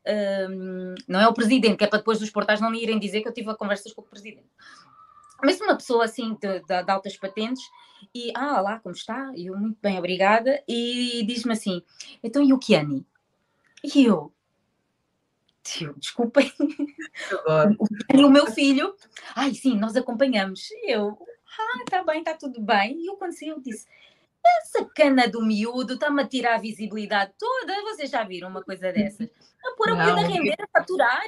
Um, 0.50 0.96
não 1.06 1.20
é 1.20 1.28
o 1.28 1.34
presidente, 1.34 1.76
que 1.76 1.84
é 1.84 1.88
para 1.88 2.00
depois 2.00 2.22
os 2.22 2.30
portais 2.30 2.62
não 2.62 2.72
me 2.72 2.82
irem 2.82 2.98
dizer 2.98 3.22
que 3.22 3.28
eu 3.28 3.34
tive 3.34 3.54
conversas 3.56 3.92
com 3.92 4.02
o 4.02 4.06
presidente. 4.06 4.48
Mas 5.44 5.60
uma 5.60 5.76
pessoa 5.76 6.06
assim 6.06 6.34
de, 6.36 6.62
de, 6.62 6.84
de 6.84 6.92
altas 6.92 7.18
patentes 7.18 7.62
e, 8.16 8.32
ah, 8.34 8.62
lá, 8.62 8.80
como 8.80 8.96
está? 8.96 9.34
E 9.36 9.48
eu, 9.48 9.58
muito 9.58 9.78
bem, 9.82 10.00
obrigada. 10.00 10.64
E 10.66 11.26
diz-me 11.28 11.52
assim, 11.52 11.84
então 12.24 12.42
e 12.42 12.54
o 12.54 12.58
Kiani? 12.58 13.06
E 13.84 14.06
eu, 14.06 14.32
tio, 15.62 15.94
desculpem. 15.98 16.50
o 17.78 17.86
Kiani, 17.86 18.24
o 18.24 18.30
meu 18.30 18.48
filho, 18.48 18.96
ai, 19.36 19.54
sim, 19.54 19.78
nós 19.78 19.94
acompanhamos. 19.98 20.72
E 20.72 20.94
eu, 20.94 21.18
ah, 21.60 21.84
está 21.84 22.02
bem, 22.02 22.20
está 22.20 22.34
tudo 22.34 22.62
bem. 22.62 22.98
E 22.98 23.08
eu, 23.08 23.18
quando 23.18 23.34
eu 23.42 23.60
disse, 23.60 23.86
essa 24.46 24.86
cana 24.86 25.28
do 25.28 25.42
miúdo 25.42 25.94
está-me 25.94 26.22
a 26.22 26.28
tirar 26.28 26.56
a 26.56 26.60
visibilidade 26.60 27.34
toda. 27.38 27.82
Vocês 27.84 28.10
já 28.10 28.24
viram 28.24 28.50
uma 28.50 28.64
coisa 28.64 28.92
dessas? 28.92 29.30
A 29.66 29.76
pôr 29.76 29.90
a 29.90 29.96
miúdo 29.96 30.20
a 30.20 30.28
render, 30.28 30.56
a 30.60 30.80
faturar. 30.80 31.24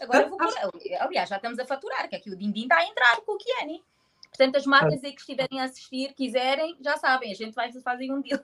Agora 0.00 0.28
vou 0.28 0.38
pôr. 0.38 0.52
Aliás, 1.00 1.28
já 1.28 1.36
estamos 1.36 1.58
a 1.58 1.66
faturar, 1.66 2.08
que 2.08 2.16
aqui 2.16 2.30
o 2.30 2.36
Dindim 2.36 2.62
está 2.62 2.78
a 2.78 2.86
entrar 2.86 3.20
com 3.22 3.32
o 3.32 3.38
Kiani. 3.38 3.82
Portanto, 4.28 4.56
as 4.56 4.66
marcas 4.66 5.02
aí 5.02 5.12
que 5.12 5.20
estiverem 5.20 5.60
a 5.60 5.64
assistir, 5.64 6.14
quiserem, 6.14 6.76
já 6.80 6.96
sabem, 6.96 7.32
a 7.32 7.34
gente 7.34 7.54
vai 7.54 7.72
fazer 7.72 8.12
um 8.12 8.20
deal. 8.20 8.40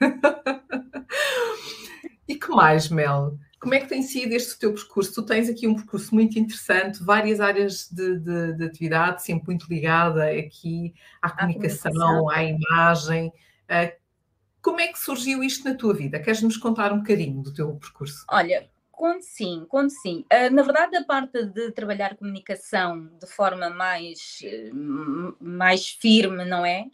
e 2.26 2.34
que 2.34 2.48
mais, 2.48 2.88
Mel? 2.88 3.38
Como 3.64 3.74
é 3.74 3.80
que 3.80 3.88
tem 3.88 4.02
sido 4.02 4.32
este 4.32 4.58
teu 4.58 4.74
percurso? 4.74 5.14
Tu 5.14 5.22
tens 5.22 5.48
aqui 5.48 5.66
um 5.66 5.74
percurso 5.74 6.14
muito 6.14 6.38
interessante, 6.38 7.02
várias 7.02 7.40
áreas 7.40 7.88
de, 7.90 8.18
de, 8.18 8.52
de 8.58 8.64
atividade, 8.64 9.22
sempre 9.22 9.46
muito 9.46 9.66
ligada 9.70 10.28
aqui 10.28 10.92
à 11.22 11.30
comunicação, 11.30 11.90
comunicação. 11.90 12.28
à 12.28 12.44
imagem. 12.44 13.28
Uh, 13.28 14.04
como 14.60 14.80
é 14.80 14.88
que 14.88 14.98
surgiu 14.98 15.42
isto 15.42 15.66
na 15.66 15.74
tua 15.74 15.94
vida? 15.94 16.20
Queres 16.20 16.42
nos 16.42 16.58
contar 16.58 16.92
um 16.92 16.98
bocadinho 16.98 17.42
do 17.42 17.54
teu 17.54 17.74
percurso? 17.76 18.26
Olha, 18.28 18.68
Conto 18.92 19.24
sim, 19.24 19.66
conto 19.68 19.90
sim. 19.90 20.24
Uh, 20.32 20.54
na 20.54 20.62
verdade, 20.62 20.94
a 20.96 21.04
parte 21.04 21.46
de 21.46 21.72
trabalhar 21.72 22.16
comunicação 22.16 23.06
de 23.18 23.26
forma 23.26 23.68
mais, 23.68 24.40
mais 25.40 25.88
firme, 25.88 26.44
não 26.44 26.66
é? 26.66 26.86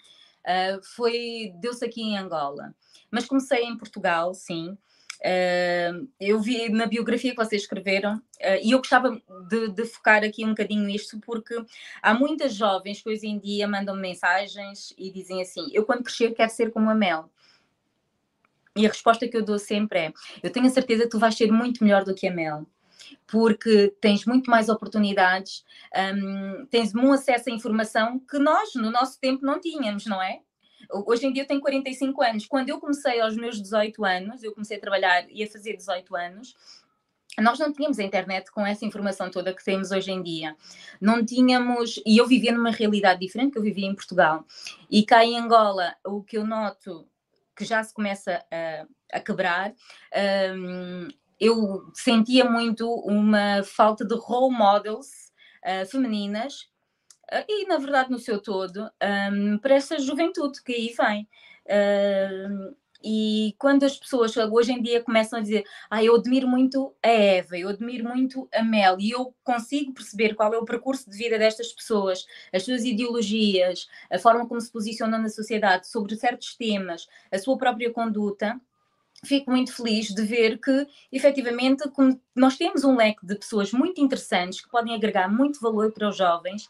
Uh, 0.47 0.83
foi 0.95 1.53
deu-se 1.57 1.85
aqui 1.85 2.01
em 2.01 2.17
Angola. 2.17 2.75
Mas 3.11 3.27
comecei 3.27 3.65
em 3.65 3.77
Portugal, 3.77 4.33
sim. 4.33 4.79
Uh, 5.21 6.09
eu 6.19 6.41
vi 6.41 6.71
na 6.71 6.87
biografia 6.87 7.33
que 7.33 7.37
vocês 7.37 7.63
escreveram 7.63 8.17
uh, 8.17 8.61
e 8.63 8.71
eu 8.71 8.79
gostava 8.79 9.21
de, 9.51 9.69
de, 9.69 9.85
focar 9.85 10.25
aqui 10.25 10.47
um 10.47 10.51
bocadinho 10.51 10.83
nisto 10.83 11.21
porque 11.21 11.55
há 12.01 12.15
muitas 12.15 12.55
jovens 12.55 13.03
que 13.03 13.11
hoje 13.11 13.27
em 13.27 13.39
dia 13.39 13.69
mandam 13.69 13.95
mensagens 13.95 14.95
e 14.97 15.13
dizem 15.13 15.43
assim: 15.43 15.69
Eu 15.75 15.85
quando 15.85 16.05
crescer 16.05 16.33
quero 16.33 16.51
ser 16.51 16.71
como 16.71 16.89
a 16.89 16.95
Mel. 16.95 17.31
E 18.75 18.87
a 18.87 18.89
resposta 18.89 19.29
que 19.29 19.37
eu 19.37 19.45
dou 19.45 19.59
sempre 19.59 19.99
é: 19.99 20.13
Eu 20.43 20.51
tenho 20.51 20.67
a 20.67 20.71
certeza 20.71 21.03
que 21.03 21.11
tu 21.11 21.19
vais 21.19 21.37
ser 21.37 21.53
muito 21.53 21.85
melhor 21.85 22.03
do 22.03 22.15
que 22.15 22.27
a 22.27 22.33
Mel 22.33 22.67
porque 23.27 23.95
tens 24.01 24.25
muito 24.25 24.51
mais 24.51 24.69
oportunidades, 24.69 25.65
um, 26.15 26.67
tens 26.67 26.95
um 26.95 27.13
acesso 27.13 27.51
à 27.51 27.53
informação 27.53 28.21
que 28.21 28.39
nós, 28.39 28.75
no 28.75 28.91
nosso 28.91 29.19
tempo, 29.19 29.45
não 29.45 29.61
tínhamos, 29.61 30.07
não 30.07 30.23
é? 30.23 30.41
Hoje 30.93 31.27
em 31.27 31.33
dia 31.33 31.43
eu 31.43 31.47
tenho 31.47 31.61
45 31.61 32.23
anos. 32.23 32.47
Quando 32.47 32.69
eu 32.69 32.81
comecei 32.81 33.21
aos 33.21 33.37
meus 33.37 33.61
18 33.61 34.05
anos, 34.05 34.43
eu 34.43 34.53
comecei 34.53 34.77
a 34.77 34.81
trabalhar 34.81 35.27
e 35.31 35.43
a 35.43 35.51
fazer 35.51 35.77
18 35.77 36.17
anos, 36.17 36.55
nós 37.39 37.59
não 37.59 37.73
tínhamos 37.73 37.99
a 37.99 38.03
internet 38.03 38.51
com 38.51 38.67
essa 38.67 38.85
informação 38.85 39.31
toda 39.31 39.55
que 39.55 39.65
temos 39.65 39.91
hoje 39.91 40.11
em 40.11 40.23
dia. 40.23 40.57
Não 41.01 41.25
tínhamos, 41.25 42.01
e 42.05 42.19
eu 42.19 42.27
vivia 42.27 42.53
numa 42.53 42.71
realidade 42.71 43.21
diferente 43.21 43.53
que 43.53 43.59
eu 43.59 43.63
vivia 43.63 43.87
em 43.87 43.95
Portugal. 43.95 44.45
E 44.91 45.05
cá 45.05 45.25
em 45.25 45.39
Angola, 45.39 45.95
o 46.05 46.23
que 46.23 46.37
eu 46.37 46.47
noto 46.47 47.07
que 47.57 47.65
já 47.65 47.83
se 47.83 47.93
começa 47.93 48.43
a, 48.51 48.87
a 49.17 49.21
quebrar, 49.21 49.75
um, 50.57 51.09
eu 51.39 51.91
sentia 51.95 52.45
muito 52.45 52.91
uma 52.91 53.63
falta 53.63 54.05
de 54.05 54.15
role 54.15 54.55
models 54.55 55.09
uh, 55.65 55.87
femininas 55.87 56.71
e, 57.49 57.67
na 57.67 57.79
verdade, 57.79 58.11
no 58.11 58.19
seu 58.19 58.41
todo, 58.41 58.91
um, 59.33 59.59
para 59.59 59.75
essa 59.75 59.99
juventude 59.99 60.63
que 60.63 60.73
aí 60.73 60.95
vem. 60.97 61.29
Uh, 61.67 62.75
e 63.03 63.55
quando 63.59 63.85
as 63.85 63.97
pessoas 63.97 64.37
hoje 64.37 64.73
em 64.73 64.83
dia 64.83 65.03
começam 65.03 65.39
a 65.39 65.43
dizer, 65.43 65.65
ah, 65.89 66.05
eu 66.05 66.17
admiro 66.17 66.47
muito 66.47 66.95
a 67.03 67.09
Eva, 67.09 67.57
eu 67.57 67.69
admiro 67.69 68.05
muito 68.05 68.49
a 68.53 68.63
Mel, 68.63 68.99
e 69.01 69.11
eu 69.11 69.35
consigo 69.43 69.95
perceber 69.95 70.35
qual 70.35 70.53
é 70.53 70.59
o 70.59 70.65
percurso 70.65 71.09
de 71.09 71.17
vida 71.17 71.39
destas 71.39 71.73
pessoas, 71.73 72.27
as 72.53 72.63
suas 72.63 72.85
ideologias, 72.85 73.89
a 74.11 74.19
forma 74.19 74.47
como 74.47 74.61
se 74.61 74.71
posicionam 74.71 75.19
na 75.19 75.31
sociedade 75.31 75.89
sobre 75.89 76.15
certos 76.17 76.55
temas, 76.57 77.09
a 77.33 77.39
sua 77.39 77.57
própria 77.57 77.91
conduta, 77.91 78.61
fico 79.25 79.51
muito 79.51 79.73
feliz 79.75 80.09
de 80.09 80.23
ver 80.23 80.59
que, 80.59 80.87
efetivamente, 81.13 81.85
nós 82.35 82.57
temos 82.57 82.85
um 82.85 82.97
leque 82.97 83.25
de 83.27 83.35
pessoas 83.35 83.73
muito 83.73 84.01
interessantes 84.01 84.61
que 84.61 84.71
podem 84.71 84.95
agregar 84.95 85.29
muito 85.29 85.61
valor 85.61 85.93
para 85.93 86.09
os 86.09 86.17
jovens 86.17 86.69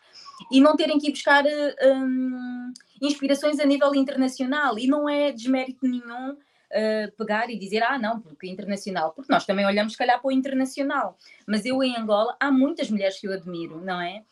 e 0.51 0.61
não 0.61 0.77
terem 0.77 0.99
que 0.99 1.09
ir 1.09 1.13
buscar 1.13 1.45
um, 1.45 2.73
inspirações 3.01 3.61
a 3.61 3.65
nível 3.65 3.95
internacional. 3.95 4.79
E 4.79 4.87
não 4.87 5.09
é 5.09 5.31
desmérito 5.31 5.87
nenhum 5.87 6.33
uh, 6.33 7.13
pegar 7.17 7.51
e 7.51 7.59
dizer, 7.59 7.83
ah, 7.83 7.99
não, 7.99 8.21
porque 8.21 8.49
internacional, 8.49 9.13
porque 9.13 9.33
nós 9.33 9.47
também 9.47 9.65
olhamos, 9.65 9.93
se 9.93 9.99
calhar, 9.99 10.21
para 10.21 10.29
o 10.29 10.33
internacional. 10.33 11.17
Mas 11.47 11.65
eu, 11.65 11.83
em 11.83 11.97
Angola, 11.97 12.37
há 12.41 12.51
muitas 12.51 12.91
mulheres 12.91 13.19
que 13.19 13.29
eu 13.29 13.33
admiro, 13.33 13.81
não 13.81 14.01
é? 14.01 14.23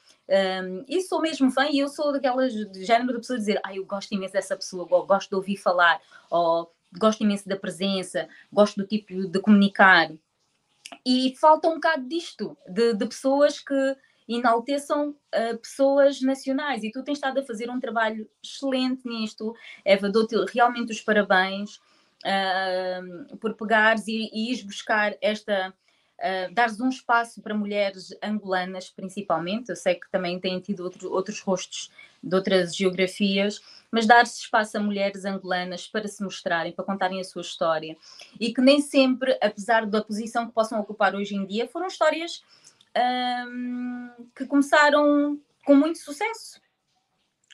Um, 0.62 0.84
e 0.87 1.00
sou 1.02 1.22
mesmo 1.22 1.50
fã, 1.50 1.66
e 1.70 1.78
eu 1.78 1.88
sou 1.88 2.12
daquelas 2.12 2.52
de 2.52 2.84
género 2.84 3.14
de 3.14 3.18
pessoa 3.20 3.38
dizer, 3.38 3.60
ah, 3.64 3.75
eu 3.75 3.84
gosto 3.87 4.12
imenso 4.12 4.34
dessa 4.34 4.56
pessoa, 4.56 4.87
ou 4.90 5.06
gosto 5.06 5.30
de 5.30 5.37
ouvir 5.37 5.56
falar, 5.56 6.00
ou 6.30 6.70
gosto 6.97 7.23
imenso 7.23 7.49
da 7.49 7.57
presença, 7.57 8.28
gosto 8.52 8.76
do 8.76 8.87
tipo 8.87 9.26
de 9.26 9.40
comunicar. 9.40 10.11
E 11.04 11.35
falta 11.38 11.68
um 11.68 11.75
bocado 11.75 12.09
disto, 12.09 12.57
de, 12.66 12.95
de 12.95 13.07
pessoas 13.07 13.61
que 13.61 13.97
enalteçam 14.28 15.11
uh, 15.11 15.59
pessoas 15.59 16.21
nacionais. 16.21 16.83
E 16.83 16.90
tu 16.90 17.02
tens 17.02 17.14
estado 17.14 17.40
a 17.40 17.45
fazer 17.45 17.71
um 17.71 17.80
trabalho 17.80 18.28
excelente 18.42 19.07
nisto. 19.07 19.54
Eva, 19.85 20.11
dou-te 20.11 20.37
realmente 20.52 20.92
os 20.92 21.00
parabéns 21.00 21.76
uh, 22.25 23.37
por 23.38 23.54
pegares 23.54 24.07
e, 24.07 24.30
e 24.33 24.50
ires 24.50 24.62
buscar 24.62 25.16
esta. 25.21 25.75
Uh, 26.18 26.52
dares 26.52 26.80
um 26.80 26.88
espaço 26.88 27.40
para 27.40 27.54
mulheres 27.54 28.09
angolanas, 28.21 28.90
principalmente. 28.90 29.71
Eu 29.71 29.76
sei 29.76 29.95
que 29.95 30.11
também 30.11 30.40
têm 30.40 30.59
tido 30.59 30.83
outro, 30.83 31.12
outros 31.12 31.40
rostos 31.40 31.92
de 32.21 32.35
outras 32.35 32.75
geografias, 32.75 33.62
mas 33.90 34.07
dar-se 34.07 34.40
espaço 34.40 34.76
a 34.76 34.80
mulheres 34.80 35.25
angolanas 35.25 35.87
para 35.87 36.07
se 36.07 36.23
mostrarem, 36.23 36.73
para 36.73 36.85
contarem 36.85 37.21
a 37.21 37.25
sua 37.25 37.42
história. 37.42 37.97
E 38.38 38.52
que 38.52 38.61
nem 38.61 38.80
sempre, 38.80 39.38
apesar 39.42 39.87
da 39.87 40.02
posição 40.02 40.47
que 40.47 40.52
possam 40.52 40.80
ocupar 40.80 41.14
hoje 41.14 41.35
em 41.35 41.47
dia, 41.47 41.68
foram 41.68 41.87
histórias 41.87 42.42
um, 43.47 44.11
que 44.35 44.47
começaram 44.47 45.40
com 45.64 45.75
muito 45.75 45.99
sucesso, 45.99 46.61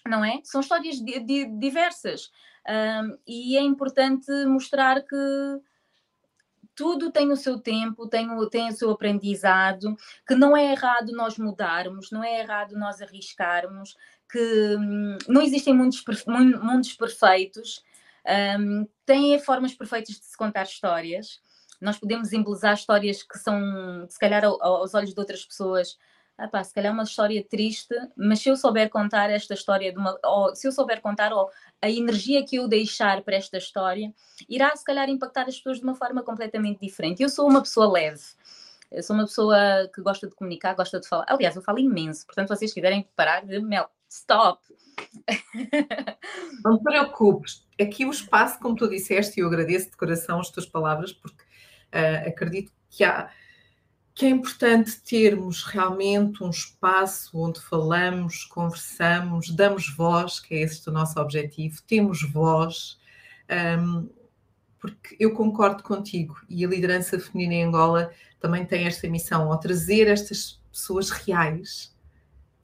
não 0.07 0.25
é? 0.25 0.41
São 0.45 0.61
histórias 0.61 0.97
di 0.97 1.45
diversas. 1.59 2.31
Um, 2.67 3.19
e 3.27 3.57
é 3.57 3.61
importante 3.61 4.31
mostrar 4.47 5.03
que 5.03 5.17
tudo 6.75 7.11
tem 7.11 7.31
o 7.31 7.37
seu 7.37 7.59
tempo, 7.59 8.09
tem 8.09 8.31
o, 8.31 8.49
tem 8.49 8.69
o 8.69 8.73
seu 8.73 8.91
aprendizado, 8.91 9.97
que 10.27 10.35
não 10.35 10.57
é 10.57 10.73
errado 10.73 11.13
nós 11.13 11.39
mudarmos, 11.39 12.11
não 12.11 12.23
é 12.25 12.41
errado 12.41 12.77
nós 12.77 13.01
arriscarmos, 13.01 13.97
que 14.31 14.77
hum, 14.79 15.19
não 15.29 15.43
existem 15.43 15.75
mundos, 15.75 16.03
mundos 16.27 16.93
perfeitos, 16.95 17.83
um, 18.59 18.87
têm 19.05 19.39
formas 19.39 19.75
perfeitas 19.75 20.17
de 20.17 20.25
se 20.25 20.37
contar 20.37 20.65
histórias. 20.65 21.41
Nós 21.81 21.99
podemos 21.99 22.33
embelezar 22.33 22.75
histórias 22.75 23.23
que 23.23 23.39
são, 23.39 24.07
se 24.09 24.19
calhar, 24.19 24.45
aos 24.45 24.95
olhos 24.95 25.13
de 25.13 25.21
outras 25.21 25.45
pessoas, 25.45 25.99
ah 26.37 26.49
pá, 26.49 26.65
se 26.65 26.73
calhar 26.75 26.93
uma 26.93 27.05
história 27.05 27.45
triste, 27.45 27.95
mas 28.17 28.41
se 28.41 28.49
eu 28.49 28.57
souber 28.57 28.91
contar 28.91 29.31
esta 29.31 29.55
história, 29.55 29.93
de 29.93 29.99
uma, 29.99 30.19
ou 30.25 30.55
se 30.55 30.67
eu 30.67 30.73
souber 30.73 31.01
contar 31.01 31.33
ou 31.33 31.49
a 31.81 31.89
energia 31.89 32.45
que 32.45 32.57
eu 32.57 32.67
deixar 32.67 33.23
para 33.23 33.37
esta 33.37 33.59
história, 33.59 34.13
irá 34.49 34.75
se 34.75 34.85
calhar 34.85 35.09
impactar 35.09 35.43
as 35.43 35.57
pessoas 35.57 35.79
de 35.79 35.85
uma 35.85 35.95
forma 35.95 36.23
completamente 36.23 36.81
diferente. 36.81 37.23
Eu 37.23 37.29
sou 37.29 37.49
uma 37.49 37.63
pessoa 37.63 37.91
leve. 37.91 38.23
Eu 38.91 39.03
sou 39.03 39.15
uma 39.15 39.25
pessoa 39.25 39.57
que 39.93 40.01
gosta 40.01 40.27
de 40.29 40.35
comunicar, 40.35 40.75
gosta 40.75 41.01
de 41.01 41.09
falar. 41.09 41.25
Aliás, 41.29 41.57
eu 41.57 41.63
falo 41.63 41.79
imenso, 41.79 42.27
portanto, 42.27 42.49
vocês 42.49 42.73
quiserem 42.73 43.09
parar, 43.15 43.45
Mel, 43.45 43.91
stop. 44.15 44.63
Não 46.65 46.79
te 46.79 46.85
preocupes. 46.85 47.67
Aqui 47.81 48.05
o 48.05 48.11
espaço, 48.11 48.59
como 48.61 48.77
tu 48.77 48.89
disseste, 48.89 49.39
e 49.39 49.43
eu 49.43 49.49
agradeço 49.49 49.91
de 49.91 49.97
coração 49.97 50.41
as 50.41 50.51
tuas 50.51 50.67
palavras, 50.67 51.13
porque 51.13 51.43
uh, 51.43 52.29
acredito 52.29 52.73
que 52.89 53.03
há 53.05 53.31
que 54.17 54.27
é 54.27 54.29
importante 54.29 55.01
termos 55.01 55.65
realmente 55.65 56.45
um 56.45 56.51
espaço 56.51 57.37
onde 57.37 57.61
falamos, 57.61 58.45
conversamos, 58.45 59.51
damos 59.51 59.93
voz, 59.93 60.39
que 60.39 60.55
é 60.55 60.61
esse 60.61 60.89
o 60.89 60.93
nosso 60.93 61.19
objetivo, 61.19 61.83
temos 61.83 62.23
voz, 62.23 62.97
um, 63.81 64.09
porque 64.79 65.17
eu 65.19 65.35
concordo 65.35 65.83
contigo 65.83 66.41
e 66.49 66.65
a 66.65 66.69
liderança 66.69 67.19
feminina 67.19 67.55
em 67.55 67.65
Angola 67.65 68.13
também 68.39 68.65
tem 68.65 68.87
esta 68.87 69.09
missão, 69.09 69.51
ao 69.51 69.59
trazer 69.59 70.07
estas 70.07 70.63
pessoas 70.71 71.11
reais 71.11 71.93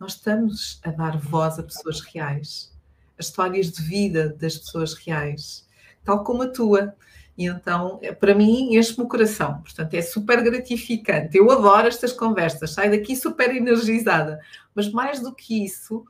nós 0.00 0.14
estamos 0.14 0.80
a 0.82 0.90
dar 0.90 1.18
voz 1.18 1.58
a 1.58 1.62
pessoas 1.62 2.00
reais, 2.00 2.74
as 3.18 3.26
histórias 3.26 3.70
de 3.70 3.82
vida 3.82 4.30
das 4.30 4.56
pessoas 4.56 4.94
reais, 4.94 5.68
tal 6.02 6.24
como 6.24 6.42
a 6.42 6.48
tua. 6.48 6.96
E 7.36 7.44
então, 7.44 7.98
é, 8.02 8.10
para 8.10 8.34
mim, 8.34 8.74
enche-me 8.74 9.04
o 9.04 9.08
coração. 9.08 9.60
Portanto, 9.60 9.92
é 9.92 10.00
super 10.00 10.42
gratificante. 10.42 11.36
Eu 11.36 11.50
adoro 11.50 11.86
estas 11.86 12.14
conversas, 12.14 12.70
saio 12.70 12.90
daqui 12.90 13.14
super 13.14 13.54
energizada. 13.54 14.40
Mas 14.74 14.90
mais 14.90 15.20
do 15.20 15.34
que 15.34 15.64
isso, 15.64 16.06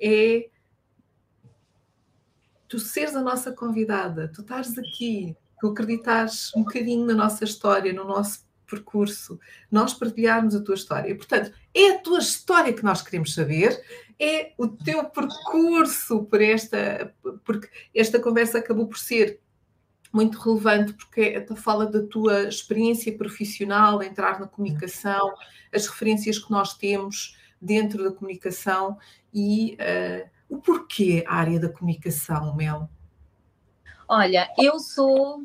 é 0.00 0.48
tu 2.68 2.78
seres 2.78 3.16
a 3.16 3.20
nossa 3.20 3.52
convidada, 3.52 4.30
tu 4.32 4.42
estares 4.42 4.78
aqui, 4.78 5.36
tu 5.60 5.68
acreditares 5.68 6.54
um 6.54 6.62
bocadinho 6.62 7.04
na 7.04 7.14
nossa 7.14 7.44
história, 7.44 7.92
no 7.92 8.04
nosso 8.04 8.44
percurso, 8.66 9.38
nós 9.70 9.94
partilharmos 9.94 10.54
a 10.54 10.62
tua 10.62 10.74
história. 10.74 11.10
E, 11.10 11.14
portanto, 11.14 11.52
é 11.74 11.92
a 11.92 11.98
tua 11.98 12.18
história 12.18 12.72
que 12.72 12.84
nós 12.84 13.02
queremos 13.02 13.34
saber, 13.34 13.82
é 14.18 14.52
o 14.56 14.68
teu 14.68 15.04
percurso 15.04 16.24
por 16.24 16.40
esta, 16.40 17.12
porque 17.44 17.68
esta 17.94 18.20
conversa 18.20 18.58
acabou 18.58 18.86
por 18.86 18.98
ser 18.98 19.40
muito 20.12 20.38
relevante 20.38 20.92
porque 20.92 21.44
fala 21.56 21.86
da 21.86 22.00
tua 22.06 22.44
experiência 22.44 23.16
profissional, 23.18 24.00
entrar 24.00 24.38
na 24.38 24.46
comunicação, 24.46 25.34
as 25.72 25.88
referências 25.88 26.38
que 26.38 26.52
nós 26.52 26.74
temos 26.74 27.36
dentro 27.60 28.04
da 28.04 28.12
comunicação 28.12 28.96
e 29.32 29.74
uh, 29.74 30.28
o 30.48 30.58
porquê 30.58 31.24
a 31.26 31.34
área 31.34 31.58
da 31.58 31.68
comunicação, 31.68 32.54
Mel? 32.54 32.88
Olha, 34.06 34.48
eu 34.56 34.78
sou 34.78 35.44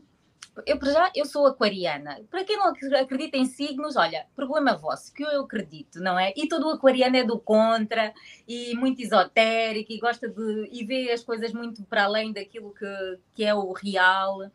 eu, 0.66 0.80
já, 0.84 1.12
eu 1.16 1.26
sou 1.26 1.48
aquariana. 1.48 2.20
Para 2.30 2.44
quem 2.44 2.58
não 2.58 2.68
acredita 2.68 3.38
em 3.38 3.46
signos, 3.46 3.96
olha, 3.96 4.26
problema 4.36 4.78
vosso, 4.78 5.14
que 5.14 5.24
eu 5.24 5.42
acredito, 5.42 6.00
não 6.00 6.20
é? 6.20 6.34
E 6.36 6.48
todo 6.48 6.68
o 6.68 6.72
aquariano 6.72 7.18
é 7.18 7.24
do 7.24 7.40
contra 7.40 8.14
e 8.48 8.76
muito 8.76 9.02
esotérico 9.02 9.92
e 9.92 10.00
gosta 10.00 10.28
de. 10.28 10.70
e 10.72 10.86
vê 10.86 11.12
as 11.12 11.24
coisas 11.24 11.54
muito 11.54 11.84
para 11.84 12.06
além 12.06 12.34
daquilo 12.34 12.74
que, 12.74 13.20
que 13.36 13.44
é 13.44 13.54
o 13.54 13.72
real 13.72 14.50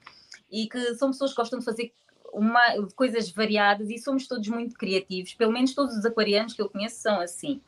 e 0.50 0.68
que 0.68 0.94
são 0.94 1.10
pessoas 1.10 1.30
que 1.30 1.36
gostam 1.36 1.58
de 1.58 1.64
fazer 1.64 1.92
uma, 2.32 2.60
coisas 2.94 3.30
variadas 3.30 3.88
e 3.90 3.98
somos 3.98 4.26
todos 4.26 4.48
muito 4.48 4.74
criativos, 4.74 5.34
pelo 5.34 5.52
menos 5.52 5.74
todos 5.74 5.96
os 5.96 6.04
aquarianos 6.04 6.52
que 6.52 6.62
eu 6.62 6.68
conheço 6.68 6.96
são 6.96 7.20
assim. 7.20 7.60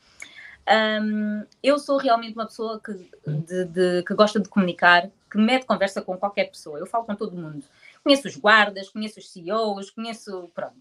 Um, 0.68 1.44
eu 1.62 1.78
sou 1.78 1.96
realmente 1.96 2.34
uma 2.34 2.46
pessoa 2.46 2.80
que, 2.80 2.92
de, 2.92 3.64
de, 3.66 4.02
que 4.02 4.14
gosta 4.14 4.40
de 4.40 4.48
comunicar, 4.48 5.08
que 5.30 5.38
mete 5.38 5.64
conversa 5.64 6.02
com 6.02 6.16
qualquer 6.16 6.46
pessoa. 6.46 6.78
Eu 6.78 6.86
falo 6.86 7.04
com 7.04 7.14
todo 7.14 7.36
mundo. 7.36 7.64
Conheço 8.06 8.28
os 8.28 8.36
guardas, 8.36 8.88
conheço 8.88 9.18
os 9.18 9.32
CEOs, 9.32 9.90
conheço. 9.90 10.48
Pronto. 10.54 10.78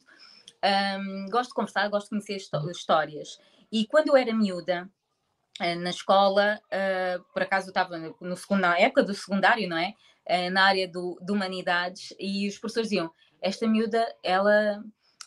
Um, 0.64 1.26
gosto 1.32 1.50
de 1.50 1.56
conversar, 1.56 1.90
gosto 1.90 2.04
de 2.06 2.10
conhecer 2.10 2.38
histórias. 2.70 3.40
E 3.72 3.88
quando 3.88 4.10
eu 4.10 4.16
era 4.16 4.32
miúda, 4.32 4.88
eh, 5.60 5.74
na 5.74 5.90
escola, 5.90 6.62
uh, 6.66 7.24
por 7.34 7.42
acaso 7.42 7.66
eu 7.66 7.72
estava 7.72 7.98
no, 7.98 8.16
na 8.52 8.78
época 8.78 9.02
do 9.02 9.16
secundário, 9.16 9.68
não 9.68 9.76
é? 9.76 9.96
Uh, 10.30 10.52
na 10.52 10.66
área 10.66 10.88
do, 10.88 11.20
de 11.20 11.32
humanidades, 11.32 12.14
e 12.20 12.48
os 12.48 12.60
professores 12.60 12.90
diziam: 12.90 13.12
Esta 13.42 13.68
miúda, 13.68 14.06
ela. 14.22 14.84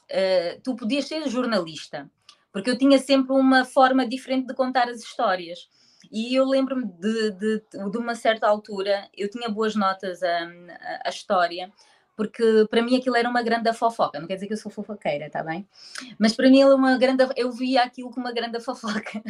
Uh, 0.08 0.60
tu 0.62 0.76
podias 0.76 1.04
ser 1.04 1.28
jornalista, 1.28 2.08
porque 2.52 2.70
eu 2.70 2.78
tinha 2.78 3.00
sempre 3.00 3.32
uma 3.32 3.64
forma 3.64 4.06
diferente 4.06 4.46
de 4.46 4.54
contar 4.54 4.88
as 4.88 5.00
histórias. 5.00 5.68
E 6.10 6.34
eu 6.34 6.44
lembro-me 6.44 6.86
de, 6.86 7.30
de, 7.32 7.62
de, 7.90 7.98
uma 7.98 8.14
certa 8.14 8.46
altura, 8.46 9.08
eu 9.16 9.28
tinha 9.28 9.48
boas 9.48 9.74
notas 9.74 10.22
a, 10.22 10.44
a, 10.44 11.02
a 11.06 11.08
história, 11.08 11.72
porque 12.18 12.66
para 12.68 12.82
mim 12.82 12.96
aquilo 12.96 13.14
era 13.14 13.28
uma 13.28 13.42
grande 13.42 13.72
fofoca. 13.72 14.18
Não 14.18 14.26
quer 14.26 14.34
dizer 14.34 14.48
que 14.48 14.52
eu 14.52 14.56
sou 14.56 14.72
fofoqueira, 14.72 15.26
está 15.26 15.40
bem? 15.40 15.68
Mas 16.18 16.34
para 16.34 16.50
mim 16.50 16.64
uma 16.64 16.98
grande, 16.98 17.24
eu 17.36 17.52
via 17.52 17.84
aquilo 17.84 18.10
como 18.10 18.26
uma 18.26 18.32
grande 18.32 18.58
fofoca. 18.62 19.22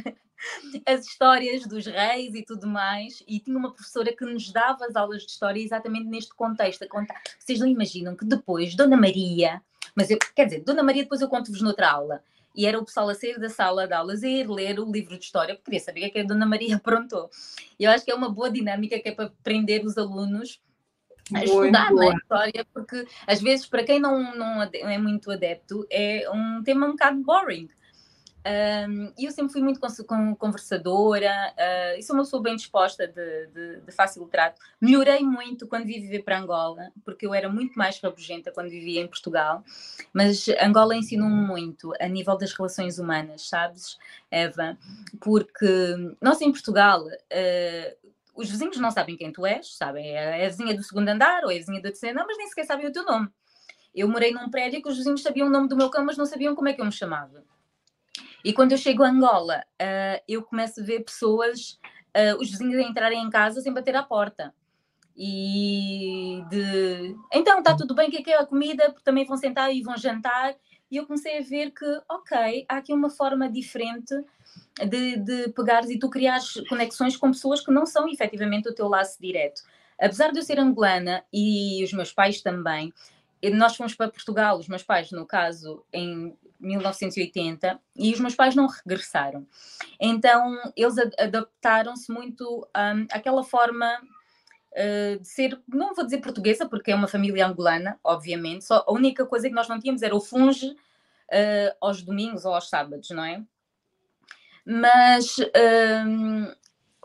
As 0.86 1.04
histórias 1.04 1.66
dos 1.66 1.84
reis 1.84 2.34
e 2.34 2.42
tudo 2.42 2.66
mais. 2.66 3.22
E 3.28 3.40
tinha 3.40 3.58
uma 3.58 3.74
professora 3.74 4.10
que 4.16 4.24
nos 4.24 4.50
dava 4.50 4.86
as 4.86 4.96
aulas 4.96 5.22
de 5.22 5.30
história 5.32 5.60
exatamente 5.60 6.06
neste 6.06 6.34
contexto. 6.34 6.82
A 6.84 6.88
contar. 6.88 7.20
Vocês 7.38 7.58
não 7.58 7.66
imaginam 7.66 8.16
que 8.16 8.24
depois 8.24 8.74
Dona 8.74 8.96
Maria, 8.96 9.60
mas 9.94 10.08
eu, 10.08 10.18
quer 10.34 10.46
dizer, 10.46 10.64
Dona 10.64 10.82
Maria 10.82 11.02
depois 11.02 11.20
eu 11.20 11.28
conto-vos 11.28 11.60
noutra 11.60 11.90
aula. 11.90 12.22
E 12.58 12.66
era 12.66 12.76
o 12.76 12.84
pessoal 12.84 13.08
a 13.08 13.14
sair 13.14 13.38
da 13.38 13.48
sala 13.48 13.86
de 13.86 13.94
aulas 13.94 14.24
e 14.24 14.40
ir 14.40 14.50
ler 14.50 14.80
o 14.80 14.90
livro 14.90 15.16
de 15.16 15.24
história, 15.24 15.54
porque 15.54 15.66
queria 15.66 15.78
saber 15.78 16.00
o 16.00 16.02
que, 16.02 16.08
é 16.08 16.10
que 16.10 16.18
a 16.18 16.24
Dona 16.24 16.44
Maria 16.44 16.74
aprontou. 16.76 17.30
E 17.78 17.84
eu 17.84 17.90
acho 17.92 18.04
que 18.04 18.10
é 18.10 18.14
uma 18.16 18.28
boa 18.28 18.50
dinâmica 18.50 18.98
que 18.98 19.10
é 19.10 19.12
para 19.12 19.32
prender 19.44 19.84
os 19.84 19.96
alunos 19.96 20.60
a 21.32 21.44
estudar 21.44 21.92
na 21.92 22.08
história, 22.16 22.66
porque 22.74 23.06
às 23.28 23.40
vezes, 23.40 23.64
para 23.64 23.84
quem 23.84 24.00
não, 24.00 24.34
não 24.34 24.62
é 24.62 24.98
muito 24.98 25.30
adepto, 25.30 25.86
é 25.88 26.28
um 26.32 26.60
tema 26.64 26.86
um 26.86 26.92
bocado 26.92 27.22
boring. 27.22 27.68
E 29.16 29.24
eu 29.24 29.30
sempre 29.30 29.52
fui 29.52 29.60
muito 29.60 29.80
conversadora, 30.38 31.52
uh, 31.52 31.98
e 31.98 32.02
sou 32.02 32.16
uma 32.16 32.22
pessoa 32.22 32.42
bem 32.42 32.56
disposta, 32.56 33.06
de, 33.06 33.46
de, 33.48 33.80
de, 33.80 33.92
fácil 33.92 34.26
trato. 34.26 34.60
Melhorei 34.80 35.20
muito 35.20 35.66
quando 35.66 35.84
vim 35.84 36.00
viver 36.00 36.22
para 36.22 36.38
Angola, 36.38 36.90
porque 37.04 37.26
eu 37.26 37.34
era 37.34 37.48
muito 37.48 37.78
mais 37.78 38.00
rabugenta 38.00 38.50
quando 38.50 38.70
vivia 38.70 39.00
em 39.00 39.06
Portugal, 39.06 39.62
mas 40.12 40.46
Angola 40.60 40.96
ensinou-me 40.96 41.46
muito 41.46 41.92
a 42.00 42.08
nível 42.08 42.38
das 42.38 42.52
relações 42.52 42.98
humanas, 42.98 43.48
sabes, 43.48 43.98
Eva? 44.30 44.78
Porque 45.20 46.16
nós 46.20 46.40
em 46.40 46.50
Portugal, 46.50 47.04
uh, 47.04 48.08
os 48.34 48.48
vizinhos 48.48 48.78
não 48.78 48.90
sabem 48.90 49.16
quem 49.16 49.32
tu 49.32 49.44
és, 49.44 49.76
sabem, 49.76 50.10
é 50.10 50.46
a 50.46 50.48
vizinha 50.48 50.74
do 50.74 50.82
segundo 50.82 51.08
andar 51.08 51.44
ou 51.44 51.50
é 51.50 51.56
a 51.56 51.58
vizinha 51.58 51.80
do 51.80 51.82
terceiro 51.82 52.14
andar, 52.16 52.26
mas 52.26 52.38
nem 52.38 52.46
sequer 52.46 52.64
sabem 52.64 52.86
o 52.86 52.92
teu 52.92 53.04
nome. 53.04 53.28
Eu 53.94 54.08
morei 54.08 54.32
num 54.32 54.48
prédio 54.48 54.80
que 54.80 54.88
os 54.88 54.96
vizinhos 54.96 55.22
sabiam 55.22 55.48
o 55.48 55.50
nome 55.50 55.68
do 55.68 55.76
meu 55.76 55.90
cão, 55.90 56.04
mas 56.04 56.16
não 56.16 56.24
sabiam 56.24 56.54
como 56.54 56.68
é 56.68 56.72
que 56.72 56.80
eu 56.80 56.84
me 56.84 56.92
chamava. 56.92 57.42
E 58.44 58.52
quando 58.52 58.72
eu 58.72 58.78
chego 58.78 59.02
a 59.02 59.08
Angola, 59.08 59.64
uh, 59.80 60.22
eu 60.28 60.42
começo 60.42 60.80
a 60.80 60.84
ver 60.84 61.00
pessoas, 61.00 61.78
uh, 62.16 62.40
os 62.40 62.50
vizinhos 62.50 62.76
a 62.76 62.88
entrarem 62.88 63.22
em 63.22 63.30
casa 63.30 63.60
sem 63.60 63.72
bater 63.72 63.96
à 63.96 64.02
porta. 64.02 64.54
E 65.16 66.44
de 66.48 67.16
então 67.34 67.58
está 67.58 67.76
tudo 67.76 67.94
bem, 67.94 68.08
o 68.08 68.10
que 68.10 68.18
é 68.18 68.22
que 68.22 68.30
é 68.30 68.38
a 68.38 68.46
comida? 68.46 68.84
Porque 68.90 69.02
também 69.02 69.24
vão 69.24 69.36
sentar 69.36 69.74
e 69.74 69.82
vão 69.82 69.96
jantar. 69.96 70.54
E 70.90 70.96
eu 70.96 71.06
comecei 71.06 71.38
a 71.38 71.42
ver 71.42 71.72
que, 71.72 71.84
ok, 72.08 72.64
há 72.68 72.76
aqui 72.76 72.92
uma 72.92 73.10
forma 73.10 73.50
diferente 73.50 74.14
de, 74.88 75.16
de 75.16 75.48
pegares 75.48 75.90
e 75.90 75.98
tu 75.98 76.08
criares 76.08 76.54
conexões 76.68 77.16
com 77.16 77.32
pessoas 77.32 77.60
que 77.60 77.72
não 77.72 77.84
são 77.84 78.08
efetivamente 78.08 78.68
o 78.68 78.74
teu 78.74 78.88
laço 78.88 79.20
direto. 79.20 79.62
Apesar 80.00 80.30
de 80.30 80.38
eu 80.38 80.42
ser 80.42 80.60
angolana 80.60 81.24
e 81.32 81.82
os 81.84 81.92
meus 81.92 82.12
pais 82.12 82.40
também, 82.40 82.94
nós 83.54 83.76
fomos 83.76 83.94
para 83.94 84.08
Portugal, 84.08 84.56
os 84.56 84.68
meus 84.68 84.82
pais, 84.82 85.10
no 85.10 85.26
caso, 85.26 85.84
em 85.92 86.36
1980, 86.60 87.80
e 87.96 88.12
os 88.12 88.20
meus 88.20 88.34
pais 88.34 88.54
não 88.54 88.66
regressaram. 88.66 89.46
Então, 90.00 90.56
eles 90.76 90.96
adaptaram-se 91.18 92.10
muito 92.12 92.66
um, 92.76 93.06
àquela 93.10 93.44
forma 93.44 94.00
uh, 94.72 95.20
de 95.20 95.28
ser, 95.28 95.60
não 95.68 95.94
vou 95.94 96.04
dizer 96.04 96.18
portuguesa, 96.18 96.68
porque 96.68 96.90
é 96.90 96.94
uma 96.94 97.08
família 97.08 97.46
angolana, 97.46 97.98
obviamente, 98.02 98.64
só 98.64 98.84
a 98.86 98.92
única 98.92 99.26
coisa 99.26 99.48
que 99.48 99.54
nós 99.54 99.68
não 99.68 99.78
tínhamos 99.78 100.02
era 100.02 100.14
o 100.14 100.20
funge 100.20 100.68
uh, 100.68 101.76
aos 101.80 102.02
domingos 102.02 102.44
ou 102.44 102.54
aos 102.54 102.68
sábados, 102.68 103.10
não 103.10 103.24
é? 103.24 103.42
Mas 104.64 105.36
um, 105.96 106.52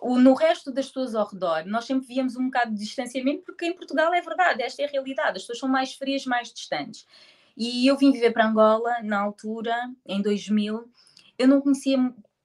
no 0.04 0.34
resto 0.34 0.72
das 0.72 0.88
pessoas 0.88 1.16
ao 1.16 1.28
redor, 1.28 1.66
nós 1.66 1.86
sempre 1.86 2.08
víamos 2.08 2.36
um 2.36 2.46
bocado 2.46 2.74
de 2.74 2.80
distanciamento, 2.80 3.44
porque 3.44 3.66
em 3.66 3.74
Portugal 3.74 4.14
é 4.14 4.22
verdade, 4.22 4.62
esta 4.62 4.82
é 4.82 4.86
a 4.86 4.90
realidade, 4.90 5.38
as 5.38 5.44
pessoas 5.44 5.60
são 5.60 5.70
mais 5.70 5.94
frias, 5.94 6.26
mais 6.26 6.52
distantes. 6.52 7.08
E 7.56 7.88
eu 7.88 7.98
vim 7.98 8.12
viver 8.12 8.32
para 8.32 8.48
Angola 8.48 9.02
na 9.04 9.20
altura, 9.20 9.76
em 10.06 10.22
2000, 10.22 10.90
eu 11.38 11.48
não 11.48 11.62
conhecia 11.62 11.98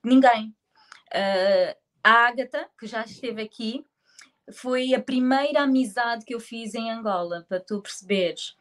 ninguém. 0.04 0.54
Uh, 1.08 1.74
a 2.02 2.26
Ágata, 2.26 2.68
que 2.78 2.86
já 2.86 3.02
esteve 3.02 3.42
aqui, 3.42 3.84
foi 4.52 4.94
a 4.94 5.00
primeira 5.00 5.62
amizade 5.62 6.24
que 6.24 6.34
eu 6.34 6.40
fiz 6.40 6.74
em 6.74 6.90
Angola, 6.90 7.44
para 7.48 7.60
tu 7.60 7.80
perceberes. 7.80 8.56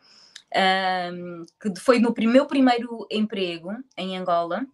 Um, 1.14 1.46
que 1.60 1.80
foi 1.80 2.00
no 2.00 2.14
meu 2.18 2.46
primeiro 2.46 3.06
emprego 3.12 3.72
em 3.98 4.18
Angola. 4.18 4.66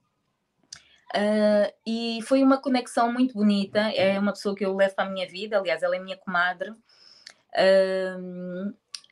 Uh, 1.15 1.71
e 1.85 2.19
foi 2.23 2.43
uma 2.43 2.59
conexão 2.59 3.11
muito 3.11 3.33
bonita. 3.33 3.79
É 3.91 4.17
uma 4.19 4.33
pessoa 4.33 4.55
que 4.55 4.65
eu 4.65 4.75
levo 4.75 4.95
para 4.95 5.05
a 5.05 5.09
minha 5.09 5.27
vida, 5.27 5.57
aliás, 5.57 5.83
ela 5.83 5.95
é 5.95 5.99
minha 5.99 6.17
comadre. 6.17 6.73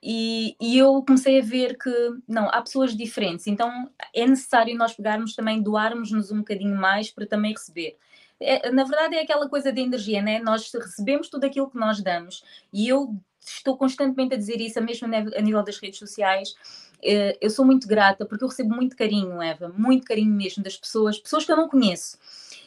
E, 0.02 0.56
e, 0.60 0.78
eu 0.78 1.04
comecei 1.04 1.40
a 1.40 1.44
ver 1.44 1.78
que 1.78 1.92
não, 2.28 2.50
há 2.50 2.62
pessoas 2.62 2.96
diferentes, 2.96 3.48
então 3.48 3.90
é 4.14 4.26
necessário 4.26 4.76
nós 4.76 4.94
pegarmos 4.94 5.36
também, 5.36 5.62
doarmos-nos 5.62 6.32
um 6.32 6.40
bocadinho 6.40 6.76
mais 6.76 7.12
para 7.12 7.28
também 7.28 7.52
receber. 7.52 7.98
É, 8.40 8.72
na 8.72 8.84
verdade, 8.84 9.16
é 9.16 9.22
aquela 9.22 9.48
coisa 9.48 9.72
de 9.72 9.82
energia, 9.82 10.22
né? 10.22 10.40
Nós 10.40 10.72
recebemos 10.74 11.30
tudo 11.30 11.44
aquilo 11.46 11.70
que 11.70 11.78
nós 11.78 12.02
damos, 12.02 12.44
e 12.74 12.88
eu 12.88 13.16
estou 13.40 13.78
constantemente 13.78 14.34
a 14.34 14.38
dizer 14.38 14.60
isso, 14.60 14.82
mesmo 14.82 15.08
a 15.08 15.42
nível 15.42 15.64
das 15.64 15.78
redes 15.78 16.00
sociais. 16.00 16.56
Eh, 17.04 17.38
eu 17.42 17.50
sou 17.50 17.66
muito 17.66 17.88
grata 17.88 18.26
porque 18.26 18.44
eu 18.44 18.48
recebo 18.48 18.76
muito 18.76 18.96
carinho, 18.96 19.42
Eva, 19.42 19.74
muito 19.76 20.06
carinho 20.06 20.34
mesmo 20.34 20.64
das 20.64 20.78
pessoas, 20.78 21.20
pessoas 21.20 21.46
que 21.46 21.52
eu 21.52 21.58
não 21.58 21.68
conheço. 21.68 22.18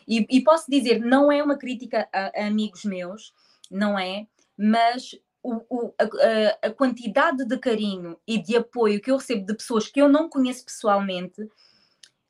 E, 0.06 0.26
e 0.28 0.42
posso 0.42 0.70
dizer, 0.70 1.00
não 1.00 1.30
é 1.30 1.42
uma 1.42 1.56
crítica 1.56 2.08
a, 2.12 2.42
a 2.42 2.46
amigos 2.46 2.84
meus, 2.84 3.32
não 3.70 3.98
é, 3.98 4.26
mas 4.56 5.16
o, 5.44 5.62
o, 5.68 5.94
a, 5.98 6.68
a, 6.68 6.70
quantidade 6.70 7.44
de 7.44 7.58
carinho 7.58 8.18
e 8.26 8.38
de 8.38 8.56
apoio 8.56 8.98
que 8.98 9.10
eu 9.10 9.18
recebo 9.18 9.44
de 9.44 9.54
pessoas 9.54 9.86
que 9.88 10.00
eu 10.00 10.08
não 10.08 10.26
conheço 10.26 10.64
pessoalmente 10.64 11.46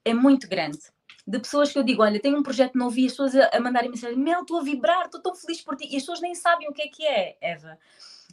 é 0.05 0.13
muito 0.13 0.49
grande. 0.49 0.81
De 1.25 1.39
pessoas 1.39 1.73
que 1.73 1.79
eu 1.79 1.85
digo, 1.85 2.03
olha, 2.03 2.21
tenho 2.21 2.37
um 2.37 2.43
projeto 2.43 2.77
novo 2.77 2.99
e 2.99 3.07
as 3.07 3.13
pessoas 3.13 3.37
a, 3.37 3.51
a 3.53 3.61
mandarem 3.61 3.89
mensagem, 3.89 4.19
Mel, 4.19 4.41
estou 4.41 4.59
a 4.59 4.65
vibrar, 4.65 5.07
estou 5.07 5.23
tão 5.23 5.35
feliz 5.35 5.63
por 5.63 5.77
ti. 5.77 5.85
E 5.85 5.97
as 5.97 6.03
pessoas 6.03 6.21
nem 6.21 6.35
sabem 6.35 6.69
o 6.69 6.73
que 6.73 6.83
é 6.83 6.89
que 6.89 7.07
é, 7.07 7.39
Eva. 7.41 7.79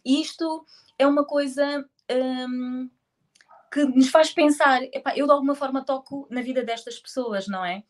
E 0.03 0.19
isto 0.19 0.65
é 0.97 1.05
uma 1.05 1.23
coisa 1.23 1.87
hum, 2.49 2.89
que 3.71 3.85
nos 3.85 4.09
faz 4.09 4.33
pensar, 4.33 4.81
epá, 4.83 5.15
eu 5.15 5.27
de 5.27 5.31
alguma 5.31 5.53
forma 5.53 5.85
toco 5.85 6.27
na 6.29 6.41
vida 6.41 6.63
destas 6.63 6.99
pessoas, 6.99 7.47
não 7.47 7.63
é? 7.63 7.83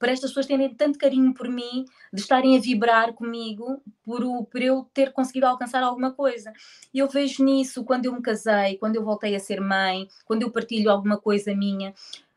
Para 0.00 0.12
estas 0.12 0.30
pessoas 0.30 0.46
terem 0.46 0.74
tanto 0.74 0.98
carinho 0.98 1.34
por 1.34 1.46
mim, 1.46 1.84
de 2.10 2.20
estarem 2.20 2.56
a 2.56 2.60
vibrar 2.60 3.12
comigo, 3.12 3.82
por, 4.02 4.24
o, 4.24 4.44
por 4.44 4.62
eu 4.62 4.88
ter 4.94 5.12
conseguido 5.12 5.46
alcançar 5.46 5.82
alguma 5.82 6.10
coisa. 6.10 6.52
E 6.92 6.98
eu 6.98 7.06
vejo 7.06 7.44
nisso 7.44 7.84
quando 7.84 8.06
eu 8.06 8.12
me 8.14 8.22
casei, 8.22 8.78
quando 8.78 8.96
eu 8.96 9.04
voltei 9.04 9.36
a 9.36 9.38
ser 9.38 9.60
mãe, 9.60 10.08
quando 10.24 10.42
eu 10.42 10.50
partilho 10.50 10.90
alguma 10.90 11.18
coisa 11.18 11.54
minha, 11.54 11.94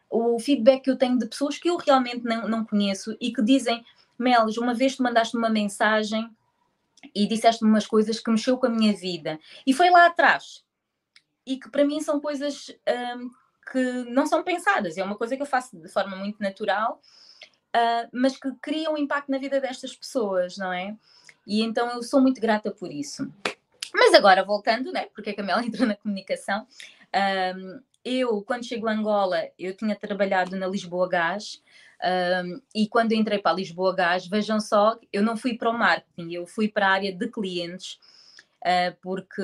o 0.10 0.38
feedback 0.40 0.84
que 0.84 0.92
eu 0.92 0.98
tenho 0.98 1.18
de 1.18 1.26
pessoas 1.26 1.58
que 1.58 1.70
eu 1.70 1.78
realmente 1.78 2.26
não, 2.26 2.50
não 2.50 2.66
conheço 2.66 3.16
e 3.20 3.32
que 3.32 3.42
dizem: 3.42 3.84
Melis, 4.20 4.58
uma 4.58 4.74
vez 4.74 4.98
tu 4.98 5.02
mandaste 5.02 5.38
uma 5.38 5.50
mensagem 5.50 6.30
e 7.16 7.26
disseste-me 7.26 7.70
umas 7.70 7.88
coisas 7.88 8.20
que 8.20 8.30
mexeu 8.30 8.58
com 8.58 8.68
a 8.68 8.70
minha 8.70 8.94
vida. 8.94 9.40
E 9.66 9.74
foi 9.74 9.90
lá 9.90 10.06
atrás. 10.06 10.64
E 11.46 11.58
que 11.58 11.70
para 11.70 11.86
mim 11.86 12.02
são 12.02 12.20
coisas 12.20 12.70
um, 13.18 13.30
que 13.72 13.82
não 14.12 14.26
são 14.26 14.44
pensadas. 14.44 14.98
É 14.98 15.04
uma 15.04 15.18
coisa 15.18 15.36
que 15.36 15.42
eu 15.42 15.48
faço 15.48 15.78
de 15.78 15.90
forma 15.90 16.16
muito 16.16 16.42
natural, 16.42 17.02
uh, 17.76 18.10
mas 18.12 18.38
que 18.38 18.52
cria 18.62 18.90
um 18.90 18.98
impacto 18.98 19.30
na 19.30 19.38
vida 19.38 19.60
destas 19.60 19.96
pessoas, 19.96 20.58
não 20.58 20.72
é? 20.72 20.96
E 21.46 21.62
então 21.62 21.90
eu 21.92 22.04
sou 22.04 22.22
muito 22.22 22.40
grata 22.40 22.72
por 22.72 22.92
isso. 22.92 23.32
Mas 23.94 24.14
agora, 24.14 24.44
voltando, 24.44 24.92
né? 24.92 25.08
Porque 25.14 25.32
a 25.32 25.36
Camila 25.36 25.64
entrou 25.66 25.88
na 25.88 25.96
comunicação. 25.96 26.66
Um, 27.56 27.80
eu, 28.04 28.42
quando 28.42 28.66
chego 28.66 28.88
a 28.88 28.92
Angola, 28.92 29.50
eu 29.58 29.76
tinha 29.76 29.96
trabalhado 29.96 30.56
na 30.58 30.68
Lisboa 30.68 31.08
Gás 31.08 31.62
um, 32.04 32.62
e 32.76 32.88
quando 32.88 33.14
entrei 33.14 33.40
para 33.40 33.52
a 33.52 33.56
Lisboa 33.56 33.96
Gás, 33.96 34.28
vejam 34.28 34.60
só, 34.60 35.00
eu 35.12 35.24
não 35.24 35.38
fui 35.38 35.58
para 35.58 35.70
o 35.70 35.74
marketing, 35.74 36.34
eu 36.34 36.46
fui 36.46 36.68
para 36.68 36.88
a 36.88 36.92
área 36.92 37.14
de 37.14 37.28
clientes. 37.30 37.98
uh, 38.66 38.96
porque 39.02 39.42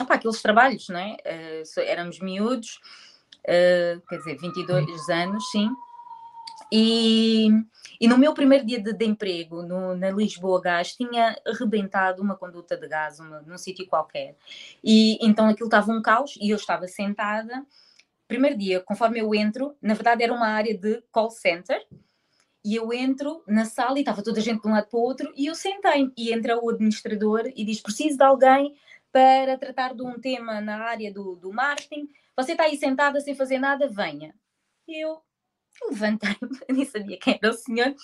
opa, 0.00 0.14
aqueles 0.14 0.40
trabalhos, 0.40 0.88
não 0.88 1.00
é? 1.00 1.16
Uh, 1.26 1.80
éramos 1.80 2.20
miúdos, 2.20 2.80
uh, 3.40 4.00
quer 4.08 4.18
dizer, 4.18 4.38
22 4.38 5.08
anos, 5.08 5.50
sim. 5.50 5.70
E, 6.74 7.48
e 8.00 8.08
no 8.08 8.16
meu 8.16 8.32
primeiro 8.32 8.64
dia 8.64 8.80
de, 8.80 8.94
de 8.94 9.04
emprego 9.04 9.62
no, 9.62 9.94
na 9.94 10.10
Lisboa 10.10 10.58
Gás 10.58 10.96
tinha 10.96 11.36
arrebentado 11.46 12.22
uma 12.22 12.34
conduta 12.34 12.78
de 12.78 12.88
gás 12.88 13.20
uma, 13.20 13.42
num 13.42 13.58
sítio 13.58 13.86
qualquer. 13.86 14.38
E 14.82 15.18
então 15.20 15.50
aquilo 15.50 15.66
estava 15.66 15.92
um 15.92 16.00
caos 16.00 16.34
e 16.40 16.48
eu 16.48 16.56
estava 16.56 16.88
sentada. 16.88 17.66
Primeiro 18.26 18.56
dia, 18.56 18.80
conforme 18.80 19.18
eu 19.18 19.34
entro, 19.34 19.76
na 19.82 19.92
verdade 19.92 20.22
era 20.22 20.32
uma 20.32 20.46
área 20.46 20.74
de 20.74 21.02
call 21.12 21.30
center, 21.30 21.86
e 22.64 22.74
eu 22.74 22.90
entro 22.90 23.44
na 23.46 23.66
sala 23.66 23.98
e 23.98 24.00
estava 24.00 24.22
toda 24.22 24.40
a 24.40 24.42
gente 24.42 24.62
de 24.62 24.68
um 24.68 24.72
lado 24.72 24.88
para 24.88 24.98
o 24.98 25.02
outro 25.02 25.30
e 25.36 25.46
eu 25.46 25.54
sentei 25.54 26.10
e 26.16 26.32
entra 26.32 26.58
o 26.58 26.70
administrador 26.70 27.52
e 27.54 27.64
diz: 27.66 27.82
Preciso 27.82 28.16
de 28.16 28.24
alguém 28.24 28.74
para 29.12 29.58
tratar 29.58 29.94
de 29.94 30.02
um 30.02 30.18
tema 30.18 30.58
na 30.62 30.78
área 30.84 31.12
do, 31.12 31.36
do 31.36 31.52
marketing. 31.52 32.08
Você 32.34 32.52
está 32.52 32.64
aí 32.64 32.78
sentada 32.78 33.20
sem 33.20 33.34
fazer 33.34 33.58
nada, 33.58 33.88
venha. 33.88 34.34
E 34.88 35.04
eu 35.04 35.20
levantei-me, 35.90 36.58
nem 36.70 36.84
sabia 36.84 37.18
quem 37.18 37.38
era 37.42 37.52
o 37.52 37.56
senhor, 37.56 37.94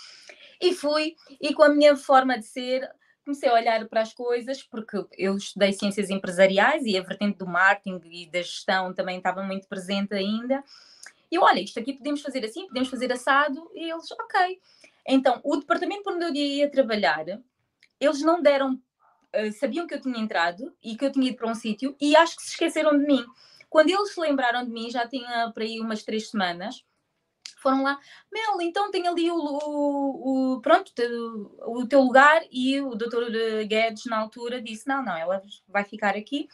e 0.61 0.75
fui. 0.75 1.17
E 1.41 1.55
com 1.55 1.63
a 1.63 1.69
minha 1.69 1.97
forma 1.97 2.39
de 2.39 2.45
ser, 2.45 2.89
comecei 3.25 3.49
a 3.49 3.55
olhar 3.55 3.87
para 3.89 4.01
as 4.01 4.15
coisas, 4.15 4.63
porque 4.63 5.05
eu 5.17 5.37
estudei 5.37 5.73
ciências 5.73 6.09
empresariais 6.09 6.85
e 6.85 6.97
a 6.97 7.03
vertente 7.03 7.39
do 7.39 7.47
marketing 7.47 8.01
e 8.11 8.27
da 8.27 8.41
gestão 8.41 8.95
também 8.95 9.19
estava 9.19 9.43
muito 9.43 9.69
presente 9.69 10.15
ainda. 10.15 10.65
E 11.31 11.35
eu, 11.37 11.43
olha, 11.43 11.61
isto 11.61 11.79
aqui 11.79 11.93
podemos 11.93 12.23
fazer 12.23 12.45
assim, 12.45 12.67
podemos 12.67 12.89
fazer 12.89 13.13
assado, 13.13 13.71
e 13.75 13.91
eles, 13.91 14.11
ok. 14.11 14.59
Então, 15.07 15.41
o 15.45 15.57
departamento 15.57 16.03
por 16.03 16.15
onde 16.15 16.25
eu 16.25 16.35
ia 16.35 16.71
trabalhar, 16.71 17.25
eles 18.01 18.23
não 18.23 18.41
deram, 18.41 18.75
uh, 18.75 19.53
sabiam 19.59 19.87
que 19.87 19.95
eu 19.95 20.01
tinha 20.01 20.19
entrado 20.19 20.75
e 20.83 20.97
que 20.97 21.05
eu 21.05 21.13
tinha 21.13 21.29
ido 21.29 21.37
para 21.37 21.51
um 21.51 21.55
sítio, 21.55 21.95
e 22.01 22.17
acho 22.17 22.37
que 22.37 22.43
se 22.43 22.51
esqueceram 22.51 22.97
de 22.99 23.05
mim. 23.05 23.25
Quando 23.69 23.91
eles 23.91 24.15
se 24.15 24.21
lembraram 24.21 24.65
de 24.65 24.71
mim, 24.71 24.91
já 24.91 25.07
tinha 25.07 25.51
para 25.53 25.65
aí 25.65 25.81
umas 25.81 26.03
três 26.03 26.31
semanas, 26.31 26.83
foram 27.57 27.83
lá, 27.83 27.99
Mel, 28.33 28.61
então 28.61 28.91
tem 28.91 29.07
ali 29.07 29.31
o, 29.31 29.37
o, 29.37 30.55
o, 30.55 30.61
pronto, 30.61 30.93
o 31.67 31.87
teu 31.87 32.01
lugar, 32.03 32.43
e 32.51 32.81
o 32.81 32.95
doutor 32.95 33.25
Guedes, 33.67 34.05
na 34.07 34.19
altura, 34.19 34.61
disse, 34.61 34.87
não, 34.87 35.05
não, 35.05 35.17
ela 35.17 35.43
vai 35.69 35.85
ficar 35.85 36.17
aqui. 36.17 36.49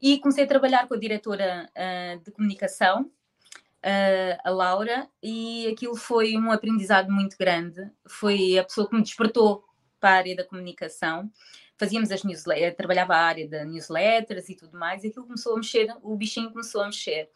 E 0.00 0.18
comecei 0.18 0.44
a 0.44 0.48
trabalhar 0.48 0.86
com 0.86 0.94
a 0.94 0.98
diretora 0.98 1.68
uh, 1.74 2.24
de 2.24 2.30
comunicação, 2.30 3.02
uh, 3.02 4.38
a 4.44 4.50
Laura, 4.50 5.08
e 5.22 5.66
aquilo 5.68 5.96
foi 5.96 6.36
um 6.36 6.52
aprendizado 6.52 7.10
muito 7.10 7.36
grande. 7.36 7.90
Foi 8.06 8.58
a 8.58 8.64
pessoa 8.64 8.88
que 8.88 8.94
me 8.94 9.02
despertou 9.02 9.64
para 9.98 10.10
a 10.10 10.14
área 10.14 10.36
da 10.36 10.44
comunicação. 10.44 11.30
Fazíamos 11.76 12.10
as 12.10 12.24
newsletters, 12.24 12.76
trabalhava 12.76 13.14
a 13.14 13.20
área 13.20 13.48
da 13.48 13.64
newsletters 13.64 14.48
e 14.48 14.54
tudo 14.54 14.76
mais, 14.76 15.04
e 15.04 15.08
aquilo 15.08 15.26
começou 15.26 15.54
a 15.54 15.56
mexer, 15.56 15.94
o 16.02 16.16
bichinho 16.16 16.50
começou 16.50 16.82
a 16.82 16.86
mexer. 16.86 17.30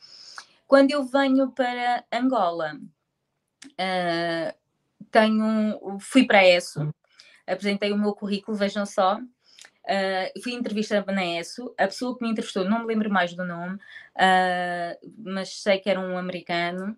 Quando 0.73 0.91
eu 0.91 1.05
venho 1.05 1.51
para 1.51 2.03
Angola, 2.11 2.81
uh, 3.73 4.57
tenho, 5.11 5.99
fui 6.01 6.27
para 6.27 6.39
a 6.39 6.49
ESO, 6.49 6.91
apresentei 7.47 7.93
o 7.93 7.99
meu 7.99 8.15
currículo, 8.15 8.57
vejam 8.57 8.87
só, 8.87 9.21
Uh, 9.85 10.41
fui 10.41 10.53
entrevistada 10.53 11.11
na 11.11 11.25
ESO, 11.25 11.75
a 11.77 11.89
pessoa 11.89 12.17
que 12.17 12.25
me 12.25 12.31
entrevistou, 12.31 12.65
não 12.65 12.83
me 12.83 12.87
lembro 12.87 13.11
mais 13.11 13.35
do 13.35 13.45
nome, 13.45 13.75
uh, 13.75 15.13
mas 15.19 15.61
sei 15.61 15.79
que 15.81 15.91
era 15.91 15.99
um 15.99 16.17
americano, 16.17 16.97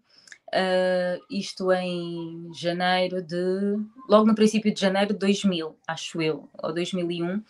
uh, 0.48 1.24
isto 1.30 1.72
em 1.72 2.50
janeiro 2.52 3.22
de. 3.22 3.78
logo 4.06 4.26
no 4.26 4.34
princípio 4.34 4.72
de 4.72 4.78
janeiro 4.78 5.14
de 5.14 5.18
2000, 5.18 5.78
acho 5.88 6.20
eu, 6.20 6.50
ou 6.62 6.74
2001. 6.74 7.42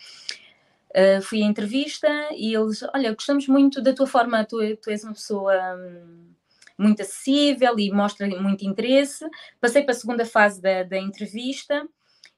Uh, 0.95 1.21
fui 1.21 1.43
à 1.43 1.45
entrevista 1.45 2.07
e 2.31 2.55
eles, 2.55 2.81
olha, 2.93 3.13
gostamos 3.13 3.49
muito 3.49 3.81
da 3.81 3.91
tua 3.91 4.07
forma, 4.07 4.45
tu, 4.45 4.57
tu 4.77 4.89
és 4.89 5.03
uma 5.03 5.11
pessoa 5.11 5.53
hum, 5.75 6.33
muito 6.77 7.01
acessível 7.01 7.77
e 7.77 7.91
mostra 7.91 8.25
muito 8.39 8.65
interesse. 8.65 9.25
Passei 9.59 9.83
para 9.83 9.91
a 9.91 9.97
segunda 9.97 10.25
fase 10.25 10.61
da, 10.61 10.83
da 10.83 10.97
entrevista 10.97 11.85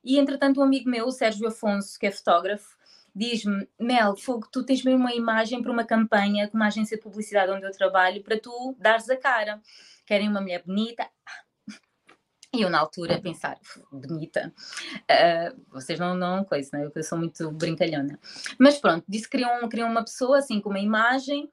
e, 0.04 0.18
entretanto, 0.18 0.60
um 0.60 0.64
amigo 0.64 0.90
meu, 0.90 1.06
o 1.06 1.12
Sérgio 1.12 1.48
Afonso, 1.48 2.00
que 2.00 2.08
é 2.08 2.12
fotógrafo, 2.12 2.78
diz-me, 3.14 3.68
Mel, 3.80 4.16
Fogo, 4.16 4.48
tu 4.52 4.64
tens 4.64 4.84
mesmo 4.84 5.02
uma 5.02 5.14
imagem 5.14 5.62
para 5.62 5.72
uma 5.72 5.84
campanha 5.84 6.48
com 6.48 6.56
uma 6.56 6.68
agência 6.68 6.98
de 6.98 7.04
publicidade 7.04 7.52
onde 7.52 7.66
eu 7.66 7.72
trabalho 7.72 8.24
para 8.24 8.40
tu 8.40 8.76
dares 8.80 9.10
a 9.10 9.18
cara. 9.18 9.62
Querem 10.06 10.30
uma 10.30 10.40
mulher 10.40 10.64
bonita? 10.66 11.08
E 12.54 12.62
eu, 12.62 12.70
na 12.70 12.80
altura, 12.80 13.22
pensar, 13.22 13.60
bonita, 13.92 14.54
uh, 15.02 15.62
vocês 15.70 16.00
não, 16.00 16.16
não 16.16 16.46
coisa, 16.46 16.70
né? 16.78 16.90
eu 16.96 17.04
sou 17.04 17.18
muito 17.18 17.52
brincalhona. 17.52 18.18
Mas 18.58 18.78
pronto, 18.80 19.04
disse 19.08 19.26
que 19.26 19.38
queriam, 19.38 19.68
queriam 19.68 19.90
uma 19.90 20.04
pessoa 20.04 20.38
assim 20.38 20.62
com 20.62 20.70
uma 20.70 20.80
imagem, 20.80 21.46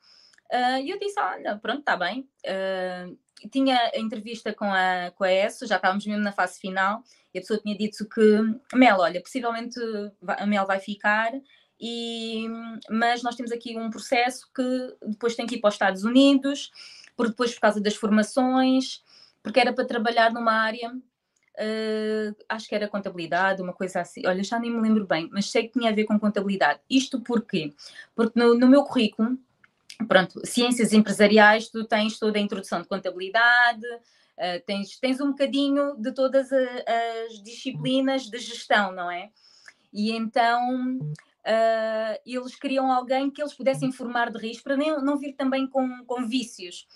uh, 0.53 0.79
e 0.81 0.91
eu 0.91 0.99
disse, 0.99 1.19
olha, 1.19 1.59
pronto, 1.59 1.81
está 1.81 1.97
bem. 1.97 2.29
Uh, 2.47 3.19
tinha 3.51 3.77
a 3.93 3.99
entrevista 3.99 4.55
com 4.55 4.67
a, 4.67 5.11
com 5.17 5.25
a 5.25 5.33
ESO, 5.33 5.67
já 5.67 5.77
estávamos 5.77 6.07
mesmo 6.07 6.23
na 6.23 6.33
fase 6.33 6.61
final, 6.61 7.03
e 7.35 7.39
a 7.39 7.41
pessoa 7.41 7.59
tinha 7.59 7.77
dito 7.77 8.09
que 8.09 8.77
Mel, 8.77 8.99
olha, 8.99 9.21
possivelmente 9.21 9.79
a 10.27 10.47
Mel 10.47 10.65
vai 10.65 10.79
ficar, 10.79 11.33
e, 11.81 12.47
mas 12.89 13.23
nós 13.23 13.35
temos 13.35 13.51
aqui 13.51 13.77
um 13.77 13.91
processo 13.91 14.49
que 14.55 14.97
depois 15.09 15.35
tem 15.35 15.45
que 15.47 15.57
ir 15.57 15.61
para 15.61 15.69
os 15.69 15.75
Estados 15.75 16.05
Unidos, 16.05 16.71
por 17.17 17.29
depois 17.29 17.53
por 17.53 17.61
causa 17.61 17.81
das 17.81 17.97
formações, 17.97 19.03
porque 19.45 19.61
era 19.61 19.75
para 19.75 19.85
trabalhar 19.85 20.33
numa 20.33 20.53
área, 20.53 20.91
uh, 20.91 22.37
acho 22.49 22.67
que 22.67 22.75
era 22.75 22.89
contabilidade, 22.89 23.61
uma 23.61 23.75
coisa 23.75 24.01
assim, 24.01 24.27
olha, 24.27 24.43
já 24.43 24.59
nem 24.59 24.71
me 24.71 24.81
lembro 24.81 25.07
bem, 25.07 25.29
mas 25.31 25.51
sei 25.51 25.69
que 25.69 25.79
tinha 25.79 25.91
a 25.91 25.95
ver 25.95 26.05
com 26.05 26.19
contabilidade. 26.19 26.81
Isto 26.89 27.21
porquê? 27.21 27.75
Porque 28.17 28.41
no, 28.41 28.55
no 28.59 28.67
meu 28.67 28.83
currículo, 28.85 29.39
pronto, 30.09 30.45
ciências 30.47 30.95
empresariais, 30.95 31.69
tu 31.69 31.85
tens 31.85 32.19
toda 32.19 32.39
a 32.39 32.43
introdução 32.43 32.81
de 32.83 32.89
contabilidade, 32.89 33.87
Uh, 34.37 34.59
tens, 34.67 34.99
tens 34.99 35.21
um 35.21 35.29
bocadinho 35.29 35.95
de 35.97 36.11
todas 36.11 36.53
a, 36.53 36.59
as 37.29 37.41
disciplinas 37.41 38.25
de 38.25 38.37
gestão, 38.41 38.91
não 38.91 39.09
é? 39.09 39.31
E 39.93 40.11
então 40.11 40.99
uh, 40.99 42.21
eles 42.27 42.57
queriam 42.57 42.91
alguém 42.91 43.31
que 43.31 43.41
eles 43.41 43.55
pudessem 43.55 43.93
formar 43.93 44.33
de 44.33 44.39
risco 44.39 44.65
para 44.65 44.77
nem, 44.77 45.01
não 45.03 45.17
vir 45.17 45.35
também 45.35 45.69
com, 45.69 46.05
com 46.05 46.27
vícios. 46.27 46.89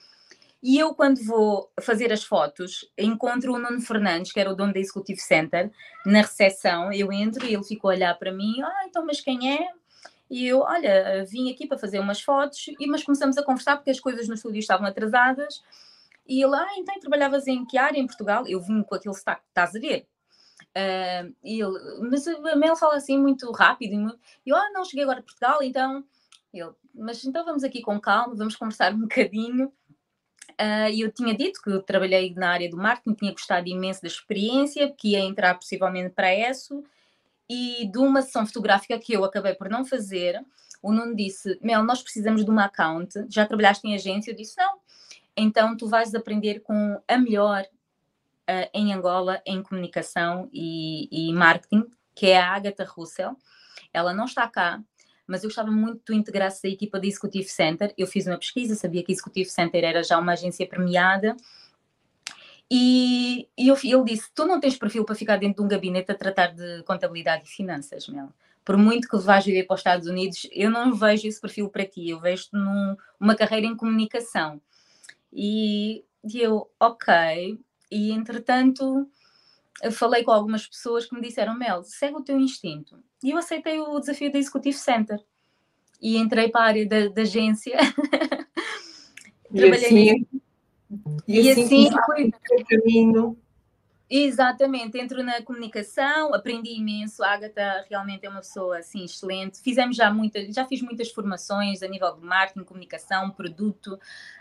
E 0.62 0.76
eu, 0.76 0.92
quando 0.94 1.22
vou 1.24 1.70
fazer 1.80 2.12
as 2.12 2.24
fotos, 2.24 2.90
encontro 2.98 3.54
o 3.54 3.58
Nuno 3.58 3.80
Fernandes, 3.80 4.32
que 4.32 4.40
era 4.40 4.50
o 4.50 4.56
dono 4.56 4.72
da 4.72 4.80
Executive 4.80 5.20
Center, 5.20 5.70
na 6.04 6.22
recepção. 6.22 6.92
Eu 6.92 7.12
entro 7.12 7.46
e 7.46 7.54
ele 7.54 7.62
ficou 7.62 7.90
a 7.90 7.94
olhar 7.94 8.18
para 8.18 8.32
mim: 8.32 8.60
Ah, 8.62 8.84
então, 8.86 9.06
mas 9.06 9.20
quem 9.20 9.54
é? 9.54 9.68
E 10.30 10.46
eu, 10.46 10.60
olha, 10.60 11.24
vim 11.26 11.50
aqui 11.50 11.66
para 11.66 11.78
fazer 11.78 12.00
umas 12.00 12.20
fotos, 12.20 12.66
e 12.78 12.86
mas 12.86 13.02
começamos 13.02 13.38
a 13.38 13.42
conversar 13.42 13.76
porque 13.76 13.90
as 13.90 14.00
coisas 14.00 14.28
no 14.28 14.34
estúdio 14.34 14.58
estavam 14.58 14.86
atrasadas. 14.86 15.62
E 16.26 16.42
ele, 16.42 16.54
ah, 16.54 16.68
então 16.76 16.98
trabalhavas 17.00 17.46
em 17.46 17.64
que 17.64 17.78
área 17.78 17.98
em 17.98 18.06
Portugal? 18.06 18.46
Eu 18.46 18.60
vim 18.60 18.82
com 18.82 18.94
aquele 18.94 19.14
sotaque, 19.14 19.42
estás 19.48 19.74
a 19.74 19.78
ver? 19.78 20.06
Uh, 20.76 21.34
e 21.42 21.60
ele, 21.60 22.08
mas 22.10 22.26
a 22.28 22.56
Mel 22.56 22.76
fala 22.76 22.96
assim 22.96 23.18
muito 23.18 23.50
rápido. 23.52 24.18
E 24.44 24.50
eu, 24.50 24.56
ah, 24.56 24.70
não, 24.72 24.84
cheguei 24.84 25.04
agora 25.04 25.20
a 25.20 25.22
Portugal, 25.22 25.62
então. 25.62 26.04
Ele, 26.52 26.70
mas 26.94 27.24
então 27.24 27.44
vamos 27.44 27.64
aqui 27.64 27.80
com 27.80 27.98
calma, 28.00 28.34
vamos 28.34 28.56
conversar 28.56 28.92
um 28.92 29.00
bocadinho. 29.00 29.72
Uh, 30.52 30.90
eu 30.96 31.12
tinha 31.12 31.34
dito 31.36 31.60
que 31.62 31.70
eu 31.70 31.82
trabalhei 31.82 32.34
na 32.34 32.50
área 32.50 32.68
do 32.68 32.76
marketing, 32.76 33.14
tinha 33.14 33.32
gostado 33.32 33.68
imenso 33.68 34.02
da 34.02 34.08
experiência, 34.08 34.92
que 34.92 35.10
ia 35.10 35.20
entrar 35.20 35.54
possivelmente 35.54 36.10
para 36.10 36.34
ESO, 36.34 36.82
e 37.48 37.88
de 37.90 37.98
uma 37.98 38.22
sessão 38.22 38.46
fotográfica 38.46 38.98
que 38.98 39.12
eu 39.12 39.24
acabei 39.24 39.54
por 39.54 39.70
não 39.70 39.84
fazer, 39.84 40.44
o 40.82 40.92
Nuno 40.92 41.14
disse: 41.14 41.58
Mel, 41.62 41.82
nós 41.82 42.02
precisamos 42.02 42.44
de 42.44 42.50
uma 42.50 42.64
account. 42.64 43.26
Já 43.28 43.46
trabalhaste 43.46 43.86
em 43.86 43.94
agência? 43.94 44.30
Eu 44.30 44.36
disse: 44.36 44.56
Não, 44.58 44.78
então, 45.36 45.76
tu 45.76 45.88
vais 45.88 46.14
aprender 46.14 46.60
com 46.60 47.00
a 47.06 47.18
melhor 47.18 47.62
uh, 47.62 48.70
em 48.74 48.92
Angola 48.92 49.40
em 49.46 49.62
comunicação 49.62 50.48
e, 50.52 51.08
e, 51.10 51.32
marketing, 51.32 51.84
que 52.14 52.26
é 52.26 52.38
a 52.38 52.54
Agatha 52.54 52.84
Russell. 52.84 53.36
Ela 53.92 54.12
não 54.12 54.24
está 54.24 54.48
cá, 54.48 54.82
mas 55.28 55.44
eu 55.44 55.48
gostava 55.48 55.70
muito 55.70 55.98
que 55.98 56.04
tu 56.06 56.14
integrasses 56.14 56.64
a 56.64 56.68
equipa 56.68 56.98
de 56.98 57.06
Executive 57.06 57.48
Center. 57.48 57.94
Eu 57.98 58.06
fiz 58.06 58.26
uma 58.26 58.38
pesquisa, 58.38 58.74
sabia 58.74 59.04
que 59.04 59.12
Executive 59.12 59.50
Center 59.50 59.84
era 59.84 60.02
já 60.02 60.18
uma 60.18 60.32
agência 60.32 60.66
premiada. 60.66 61.36
E, 62.70 63.46
e 63.56 63.68
eu, 63.68 63.76
ele 63.84 64.04
disse: 64.04 64.30
Tu 64.34 64.46
não 64.46 64.58
tens 64.58 64.76
perfil 64.76 65.04
para 65.04 65.14
ficar 65.14 65.36
dentro 65.36 65.56
de 65.56 65.62
um 65.62 65.68
gabinete 65.68 66.10
a 66.10 66.14
tratar 66.14 66.48
de 66.48 66.82
contabilidade 66.84 67.44
e 67.44 67.48
finanças, 67.48 68.08
Mel. 68.08 68.30
Por 68.64 68.78
muito 68.78 69.06
que 69.06 69.18
vais 69.18 69.44
viver 69.44 69.64
para 69.64 69.74
os 69.74 69.80
Estados 69.80 70.06
Unidos, 70.06 70.46
eu 70.50 70.70
não 70.70 70.94
vejo 70.94 71.28
esse 71.28 71.40
perfil 71.40 71.68
para 71.68 71.86
ti. 71.86 72.08
Eu 72.08 72.20
vejo-te 72.20 72.50
numa 72.54 73.34
carreira 73.36 73.66
em 73.66 73.76
comunicação. 73.76 74.60
E, 75.32 76.04
e 76.24 76.40
eu, 76.40 76.70
ok. 76.80 77.58
E 77.90 78.12
entretanto, 78.12 79.06
eu 79.82 79.92
falei 79.92 80.24
com 80.24 80.30
algumas 80.30 80.66
pessoas 80.66 81.06
que 81.06 81.14
me 81.14 81.20
disseram: 81.20 81.56
Mel, 81.56 81.82
segue 81.82 82.16
o 82.16 82.24
teu 82.24 82.38
instinto. 82.38 82.98
E 83.22 83.30
eu 83.30 83.38
aceitei 83.38 83.80
o 83.80 83.98
desafio 83.98 84.32
da 84.32 84.38
Executive 84.38 84.76
Center 84.76 85.18
e 86.00 86.16
entrei 86.16 86.48
para 86.48 86.62
a 86.62 86.66
área 86.66 86.86
da, 86.86 87.08
da 87.08 87.22
agência. 87.22 87.76
E 89.50 89.56
Trabalhei 89.56 89.86
assim, 89.86 90.26
e, 91.26 91.40
e 91.40 91.50
assim, 91.50 91.88
assim 91.88 91.90
foi 92.04 92.30
o 92.60 92.64
caminho 92.66 93.38
Exatamente, 94.10 94.98
entro 94.98 95.22
na 95.22 95.42
comunicação, 95.42 96.32
aprendi 96.32 96.70
imenso. 96.70 97.22
A 97.22 97.32
Agatha 97.32 97.84
realmente 97.90 98.24
é 98.24 98.30
uma 98.30 98.40
pessoa 98.40 98.78
assim 98.78 99.04
excelente. 99.04 99.60
Fizemos 99.60 99.96
já 99.96 100.10
muitas, 100.10 100.54
já 100.54 100.64
fiz 100.64 100.80
muitas 100.80 101.10
formações 101.10 101.82
a 101.82 101.88
nível 101.88 102.14
de 102.14 102.24
marketing, 102.24 102.64
comunicação, 102.64 103.30
produto. 103.30 103.98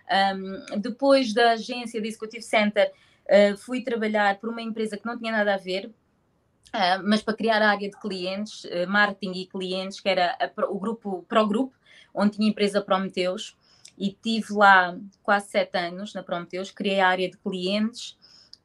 Um, 0.09 0.79
depois 0.79 1.33
da 1.33 1.51
agência 1.51 1.99
de 1.99 2.07
Executive 2.07 2.43
Center, 2.43 2.93
uh, 3.29 3.57
fui 3.57 3.81
trabalhar 3.81 4.39
por 4.39 4.49
uma 4.49 4.61
empresa 4.61 4.97
que 4.97 5.05
não 5.05 5.17
tinha 5.17 5.31
nada 5.31 5.53
a 5.53 5.57
ver, 5.57 5.87
uh, 5.87 7.03
mas 7.03 7.21
para 7.21 7.35
criar 7.35 7.61
a 7.61 7.69
área 7.69 7.89
de 7.89 7.99
clientes, 7.99 8.63
uh, 8.65 8.87
marketing 8.87 9.33
e 9.33 9.45
clientes, 9.47 9.99
que 9.99 10.09
era 10.09 10.37
a, 10.39 10.65
o 10.65 10.79
grupo 10.79 11.25
Pro 11.27 11.47
Group, 11.47 11.73
onde 12.13 12.37
tinha 12.37 12.47
a 12.47 12.51
empresa 12.51 12.81
Prometeus. 12.81 13.55
E 13.99 14.11
tive 14.11 14.53
lá 14.53 14.95
quase 15.23 15.49
sete 15.49 15.75
anos 15.75 16.13
na 16.13 16.21
Prometeus, 16.21 16.69
criei 16.69 16.99
a 16.99 17.07
área 17.07 17.31
de 17.31 17.37
clientes 17.37 18.15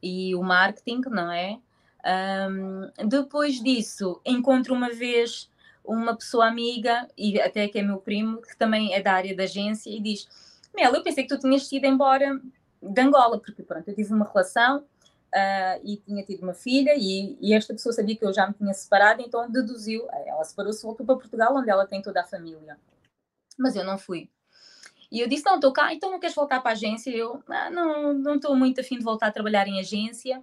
e 0.01 0.35
o 0.35 0.43
marketing, 0.43 1.01
não 1.09 1.31
é? 1.31 1.57
Um, 2.05 3.07
depois 3.07 3.59
disso, 3.59 4.21
encontro 4.23 4.75
uma 4.75 4.91
vez 4.91 5.49
uma 5.83 6.15
pessoa 6.15 6.47
amiga, 6.47 7.07
e 7.17 7.41
até 7.41 7.67
que 7.67 7.79
é 7.79 7.81
meu 7.81 7.97
primo, 7.97 8.41
que 8.41 8.55
também 8.55 8.93
é 8.93 9.01
da 9.01 9.13
área 9.13 9.35
da 9.35 9.43
agência, 9.43 9.89
e 9.89 9.99
diz: 9.99 10.27
Mel, 10.75 10.93
eu 10.93 11.03
pensei 11.03 11.23
que 11.23 11.35
tu 11.35 11.39
tinhas 11.39 11.69
ido 11.71 11.85
embora 11.87 12.39
de 12.89 13.01
Angola, 13.01 13.39
porque 13.39 13.63
pronto, 13.63 13.87
eu 13.87 13.95
tive 13.95 14.13
uma 14.13 14.25
relação 14.25 14.79
uh, 14.79 15.81
e 15.83 15.97
tinha 15.97 16.23
tido 16.23 16.43
uma 16.43 16.53
filha, 16.53 16.93
e, 16.95 17.37
e, 17.41 17.53
esta 17.53 17.73
pessoa 17.73 17.93
sabia 17.93 18.15
que 18.15 18.25
eu 18.25 18.33
já 18.33 18.47
me 18.47 18.53
tinha 18.53 18.73
separado, 18.73 19.21
então 19.21 19.49
deduziu, 19.49 20.07
ela 20.25 20.43
separou-se 20.43 20.83
voltou 20.83 21.05
para 21.05 21.15
Portugal, 21.15 21.55
onde 21.55 21.69
ela 21.69 21.87
tem 21.87 22.01
toda 22.01 22.21
a 22.21 22.25
família. 22.25 22.77
Mas 23.57 23.75
eu 23.75 23.83
não 23.83 23.97
fui. 23.97 24.29
E 25.11 25.19
eu 25.19 25.27
disse: 25.27 25.45
Não, 25.45 25.55
estou 25.55 25.71
cá, 25.71 25.93
então 25.93 26.09
não 26.09 26.19
queres 26.19 26.35
voltar 26.35 26.59
para 26.59 26.71
a 26.71 26.73
agência? 26.73 27.11
Eu 27.11 27.43
ah, 27.47 27.69
não 27.69 28.35
estou 28.35 28.55
muito 28.55 28.81
afim 28.81 28.97
de 28.97 29.03
voltar 29.03 29.27
a 29.27 29.31
trabalhar 29.31 29.67
em 29.67 29.79
agência. 29.79 30.41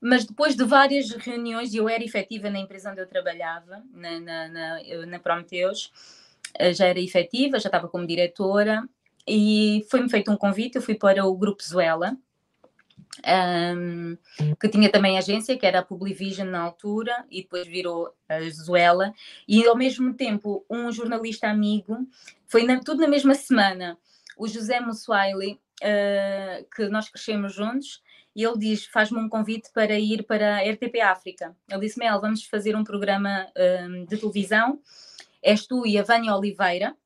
Mas 0.00 0.24
depois 0.24 0.56
de 0.56 0.64
várias 0.64 1.10
reuniões, 1.10 1.72
eu 1.74 1.88
era 1.88 2.02
efetiva 2.02 2.50
na 2.50 2.58
empresa 2.58 2.90
onde 2.90 3.00
eu 3.00 3.06
trabalhava, 3.06 3.84
na, 3.92 4.18
na, 4.18 4.48
na, 4.48 5.06
na 5.06 5.18
Prometeus, 5.20 5.92
eh, 6.54 6.74
já 6.74 6.86
era 6.86 6.98
efetiva, 6.98 7.60
já 7.60 7.68
estava 7.68 7.88
como 7.88 8.04
diretora, 8.04 8.82
e 9.26 9.86
foi-me 9.90 10.08
feito 10.08 10.30
um 10.30 10.36
convite. 10.36 10.76
Eu 10.76 10.82
fui 10.82 10.94
para 10.94 11.24
o 11.24 11.36
Grupo 11.36 11.62
Zuela, 11.62 12.16
um, 13.76 14.16
que 14.60 14.68
tinha 14.68 14.90
também 14.90 15.18
agência, 15.18 15.56
que 15.56 15.66
era 15.66 15.80
a 15.80 15.84
Publivision 15.84 16.48
na 16.48 16.60
altura, 16.60 17.24
e 17.30 17.42
depois 17.42 17.66
virou 17.66 18.14
a 18.28 18.40
Zuela, 18.50 19.12
e 19.46 19.66
ao 19.66 19.76
mesmo 19.76 20.14
tempo 20.14 20.64
um 20.68 20.90
jornalista 20.90 21.48
amigo, 21.48 22.06
foi 22.46 22.64
na, 22.64 22.80
tudo 22.80 23.00
na 23.00 23.08
mesma 23.08 23.34
semana, 23.34 23.98
o 24.36 24.48
José 24.48 24.80
Mussuaili, 24.80 25.60
uh, 25.82 26.66
que 26.74 26.88
nós 26.88 27.08
crescemos 27.08 27.54
juntos, 27.54 28.02
e 28.34 28.42
ele 28.42 28.58
diz, 28.58 28.86
faz-me 28.86 29.18
um 29.18 29.28
convite 29.28 29.70
para 29.74 29.98
ir 29.98 30.22
para 30.22 30.56
a 30.56 30.70
RTP 30.70 31.00
África. 31.02 31.54
Ele 31.70 31.80
disse, 31.80 31.98
Mel, 31.98 32.18
vamos 32.18 32.44
fazer 32.44 32.74
um 32.74 32.82
programa 32.82 33.46
um, 33.86 34.06
de 34.06 34.16
televisão, 34.16 34.80
és 35.42 35.66
tu 35.66 35.86
e 35.86 35.98
a 35.98 36.02
Vânia 36.02 36.34
Oliveira, 36.34 36.96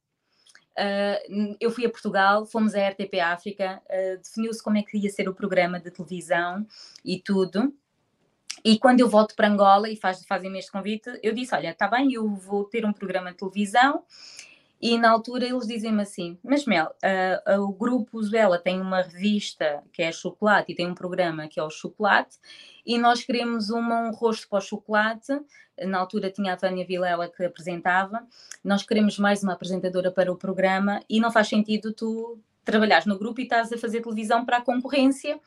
Uh, 0.78 1.56
eu 1.58 1.70
fui 1.70 1.86
a 1.86 1.90
Portugal, 1.90 2.44
fomos 2.44 2.74
à 2.74 2.88
RTP 2.88 3.18
África, 3.20 3.80
uh, 3.86 4.18
definiu-se 4.22 4.62
como 4.62 4.76
é 4.76 4.82
que 4.82 4.98
ia 4.98 5.10
ser 5.10 5.28
o 5.28 5.34
programa 5.34 5.80
de 5.80 5.90
televisão 5.90 6.66
e 7.04 7.18
tudo. 7.18 7.74
E 8.64 8.78
quando 8.78 9.00
eu 9.00 9.08
volto 9.08 9.34
para 9.34 9.48
Angola 9.48 9.88
e 9.88 9.96
faz, 9.96 10.24
fazem-me 10.26 10.58
este 10.58 10.70
convite, 10.70 11.10
eu 11.22 11.32
disse: 11.32 11.54
Olha, 11.54 11.70
está 11.70 11.88
bem, 11.88 12.12
eu 12.12 12.28
vou 12.34 12.64
ter 12.64 12.84
um 12.84 12.92
programa 12.92 13.30
de 13.30 13.38
televisão. 13.38 14.04
E 14.86 14.96
na 14.98 15.10
altura 15.10 15.44
eles 15.44 15.66
dizem-me 15.66 16.00
assim: 16.02 16.38
Mas 16.44 16.64
Mel, 16.64 16.94
uh, 17.02 17.60
o 17.60 17.72
grupo 17.72 18.22
Zuela 18.22 18.56
tem 18.56 18.80
uma 18.80 19.02
revista 19.02 19.82
que 19.92 20.00
é 20.00 20.12
Chocolate 20.12 20.70
e 20.70 20.76
tem 20.76 20.86
um 20.86 20.94
programa 20.94 21.48
que 21.48 21.58
é 21.58 21.62
o 21.64 21.68
Chocolate, 21.68 22.36
e 22.86 22.96
nós 22.96 23.24
queremos 23.24 23.68
uma, 23.68 24.02
um 24.02 24.12
rosto 24.12 24.48
para 24.48 24.58
o 24.58 24.60
chocolate. 24.60 25.32
Na 25.86 25.98
altura 25.98 26.30
tinha 26.30 26.52
a 26.52 26.56
Vânia 26.56 26.86
Vilela 26.86 27.28
que 27.28 27.42
apresentava, 27.42 28.24
nós 28.62 28.84
queremos 28.84 29.18
mais 29.18 29.42
uma 29.42 29.54
apresentadora 29.54 30.12
para 30.12 30.30
o 30.30 30.36
programa 30.36 31.02
e 31.10 31.18
não 31.18 31.32
faz 31.32 31.48
sentido 31.48 31.92
tu 31.92 32.38
trabalhares 32.64 33.06
no 33.06 33.18
grupo 33.18 33.40
e 33.40 33.42
estás 33.42 33.72
a 33.72 33.78
fazer 33.78 34.02
televisão 34.02 34.44
para 34.44 34.58
a 34.58 34.62
concorrência. 34.62 35.40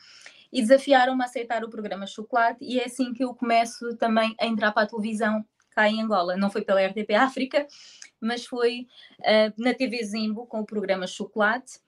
E 0.52 0.62
desafiaram-me 0.62 1.22
a 1.22 1.26
aceitar 1.26 1.64
o 1.64 1.70
programa 1.70 2.06
Chocolate 2.06 2.66
e 2.66 2.78
é 2.78 2.86
assim 2.86 3.14
que 3.14 3.24
eu 3.24 3.34
começo 3.34 3.96
também 3.96 4.36
a 4.38 4.46
entrar 4.46 4.74
para 4.74 4.84
a 4.84 4.88
televisão 4.88 5.46
cá 5.70 5.88
em 5.88 6.02
Angola. 6.02 6.36
Não 6.36 6.50
foi 6.50 6.62
pela 6.62 6.86
RTP 6.86 7.14
África, 7.14 7.66
mas 8.22 8.46
foi 8.46 8.88
uh, 9.20 9.54
na 9.62 9.74
TV 9.74 10.04
Zimbo 10.04 10.46
com 10.46 10.60
o 10.62 10.66
programa 10.66 11.08
Chocolate. 11.08 11.80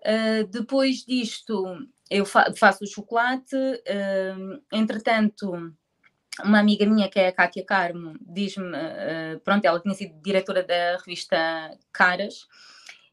Uh, 0.00 0.46
depois 0.48 1.04
disto, 1.04 1.86
eu 2.10 2.24
fa 2.24 2.52
faço 2.54 2.84
o 2.84 2.86
chocolate. 2.86 3.56
Uh, 3.56 4.62
entretanto, 4.72 5.74
uma 6.44 6.58
amiga 6.58 6.86
minha, 6.86 7.08
que 7.08 7.20
é 7.20 7.28
a 7.28 7.32
Kátia 7.32 7.64
Carmo, 7.64 8.16
diz-me, 8.20 8.72
pronto, 9.44 9.64
ela 9.66 9.78
tinha 9.80 9.94
sido 9.94 10.18
diretora 10.22 10.62
da 10.62 10.96
revista 10.96 11.36
Caras 11.92 12.48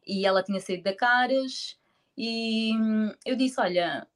e 0.07 0.25
ela 0.25 0.41
tinha 0.41 0.61
saído 0.61 0.83
da 0.83 0.95
Caras 0.95 1.77
e 2.17 2.73
hum, 2.75 3.13
eu 3.25 3.35
disse, 3.35 3.59
olha, 3.59 4.07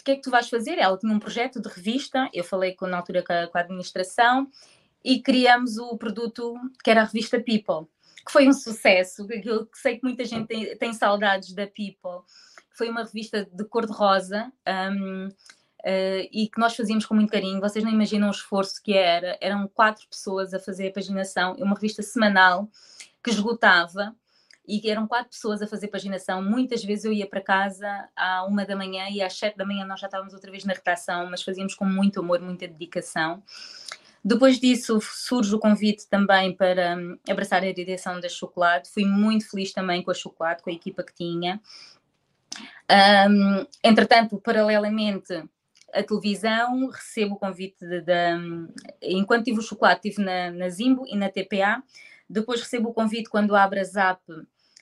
o 0.00 0.04
que 0.04 0.10
é 0.10 0.16
que 0.16 0.22
tu 0.22 0.30
vais 0.30 0.48
fazer? 0.48 0.78
Ela 0.78 0.98
tinha 0.98 1.12
um 1.12 1.18
projeto 1.18 1.60
de 1.60 1.68
revista, 1.68 2.28
eu 2.32 2.42
falei 2.42 2.74
com, 2.74 2.88
na 2.88 2.96
altura 2.96 3.22
com 3.22 3.32
a, 3.32 3.46
com 3.46 3.56
a 3.56 3.60
administração 3.60 4.50
e 5.04 5.20
criamos 5.20 5.78
o 5.78 5.96
produto 5.96 6.54
que 6.82 6.90
era 6.90 7.02
a 7.02 7.04
revista 7.04 7.40
People, 7.40 7.88
que 8.24 8.32
foi 8.32 8.48
um 8.48 8.52
sucesso, 8.52 9.26
que 9.26 9.48
eu 9.48 9.68
sei 9.74 9.98
que 9.98 10.04
muita 10.04 10.24
gente 10.24 10.46
tem, 10.46 10.76
tem 10.76 10.92
saudades 10.92 11.52
da 11.52 11.66
People, 11.66 12.24
foi 12.76 12.88
uma 12.88 13.02
revista 13.02 13.44
de 13.44 13.64
cor-de-rosa, 13.64 14.52
um, 14.92 15.28
Uh, 15.84 16.30
e 16.30 16.48
que 16.48 16.60
nós 16.60 16.76
fazíamos 16.76 17.04
com 17.04 17.12
muito 17.12 17.32
carinho. 17.32 17.60
Vocês 17.60 17.84
não 17.84 17.90
imaginam 17.90 18.28
o 18.28 18.30
esforço 18.30 18.80
que 18.80 18.92
era. 18.96 19.36
Eram 19.40 19.66
quatro 19.66 20.06
pessoas 20.08 20.54
a 20.54 20.60
fazer 20.60 20.86
a 20.86 20.92
paginação, 20.92 21.54
uma 21.54 21.74
revista 21.74 22.02
semanal 22.02 22.70
que 23.20 23.30
esgotava 23.30 24.14
e 24.66 24.88
eram 24.88 25.08
quatro 25.08 25.30
pessoas 25.30 25.60
a 25.60 25.66
fazer 25.66 25.88
paginação. 25.88 26.40
Muitas 26.40 26.84
vezes 26.84 27.04
eu 27.04 27.12
ia 27.12 27.26
para 27.26 27.40
casa 27.40 28.08
à 28.14 28.44
uma 28.44 28.64
da 28.64 28.76
manhã 28.76 29.08
e 29.10 29.20
às 29.20 29.36
sete 29.36 29.56
da 29.56 29.66
manhã 29.66 29.84
nós 29.84 29.98
já 29.98 30.06
estávamos 30.06 30.32
outra 30.34 30.50
vez 30.50 30.64
na 30.64 30.72
redação, 30.72 31.28
mas 31.28 31.42
fazíamos 31.42 31.74
com 31.74 31.84
muito 31.84 32.20
amor, 32.20 32.40
muita 32.40 32.68
dedicação. 32.68 33.42
Depois 34.24 34.60
disso 34.60 35.00
surge 35.00 35.54
o 35.54 35.58
convite 35.58 36.08
também 36.08 36.54
para 36.54 36.96
um, 36.96 37.18
abraçar 37.28 37.64
a 37.64 37.72
direção 37.72 38.20
da 38.20 38.28
Chocolate. 38.28 38.90
Fui 38.90 39.04
muito 39.04 39.50
feliz 39.50 39.72
também 39.72 40.02
com 40.02 40.10
a 40.10 40.14
Chocolate, 40.14 40.62
com 40.62 40.70
a 40.70 40.72
equipa 40.72 41.02
que 41.02 41.14
tinha. 41.14 41.60
Um, 43.28 43.66
entretanto, 43.82 44.38
paralelamente, 44.38 45.42
a 45.92 46.02
televisão, 46.02 46.88
recebo 46.88 47.34
o 47.34 47.38
convite 47.38 47.84
da. 48.02 48.38
Enquanto 49.02 49.44
tive 49.44 49.58
o 49.58 49.62
chocolate, 49.62 50.08
estive 50.08 50.24
na, 50.24 50.50
na 50.50 50.68
Zimbo 50.68 51.04
e 51.06 51.16
na 51.16 51.28
TPA. 51.28 51.82
Depois 52.28 52.60
recebo 52.60 52.90
o 52.90 52.94
convite 52.94 53.28
quando 53.28 53.54
abro 53.54 53.78
a 53.78 53.84
Zap 53.84 54.22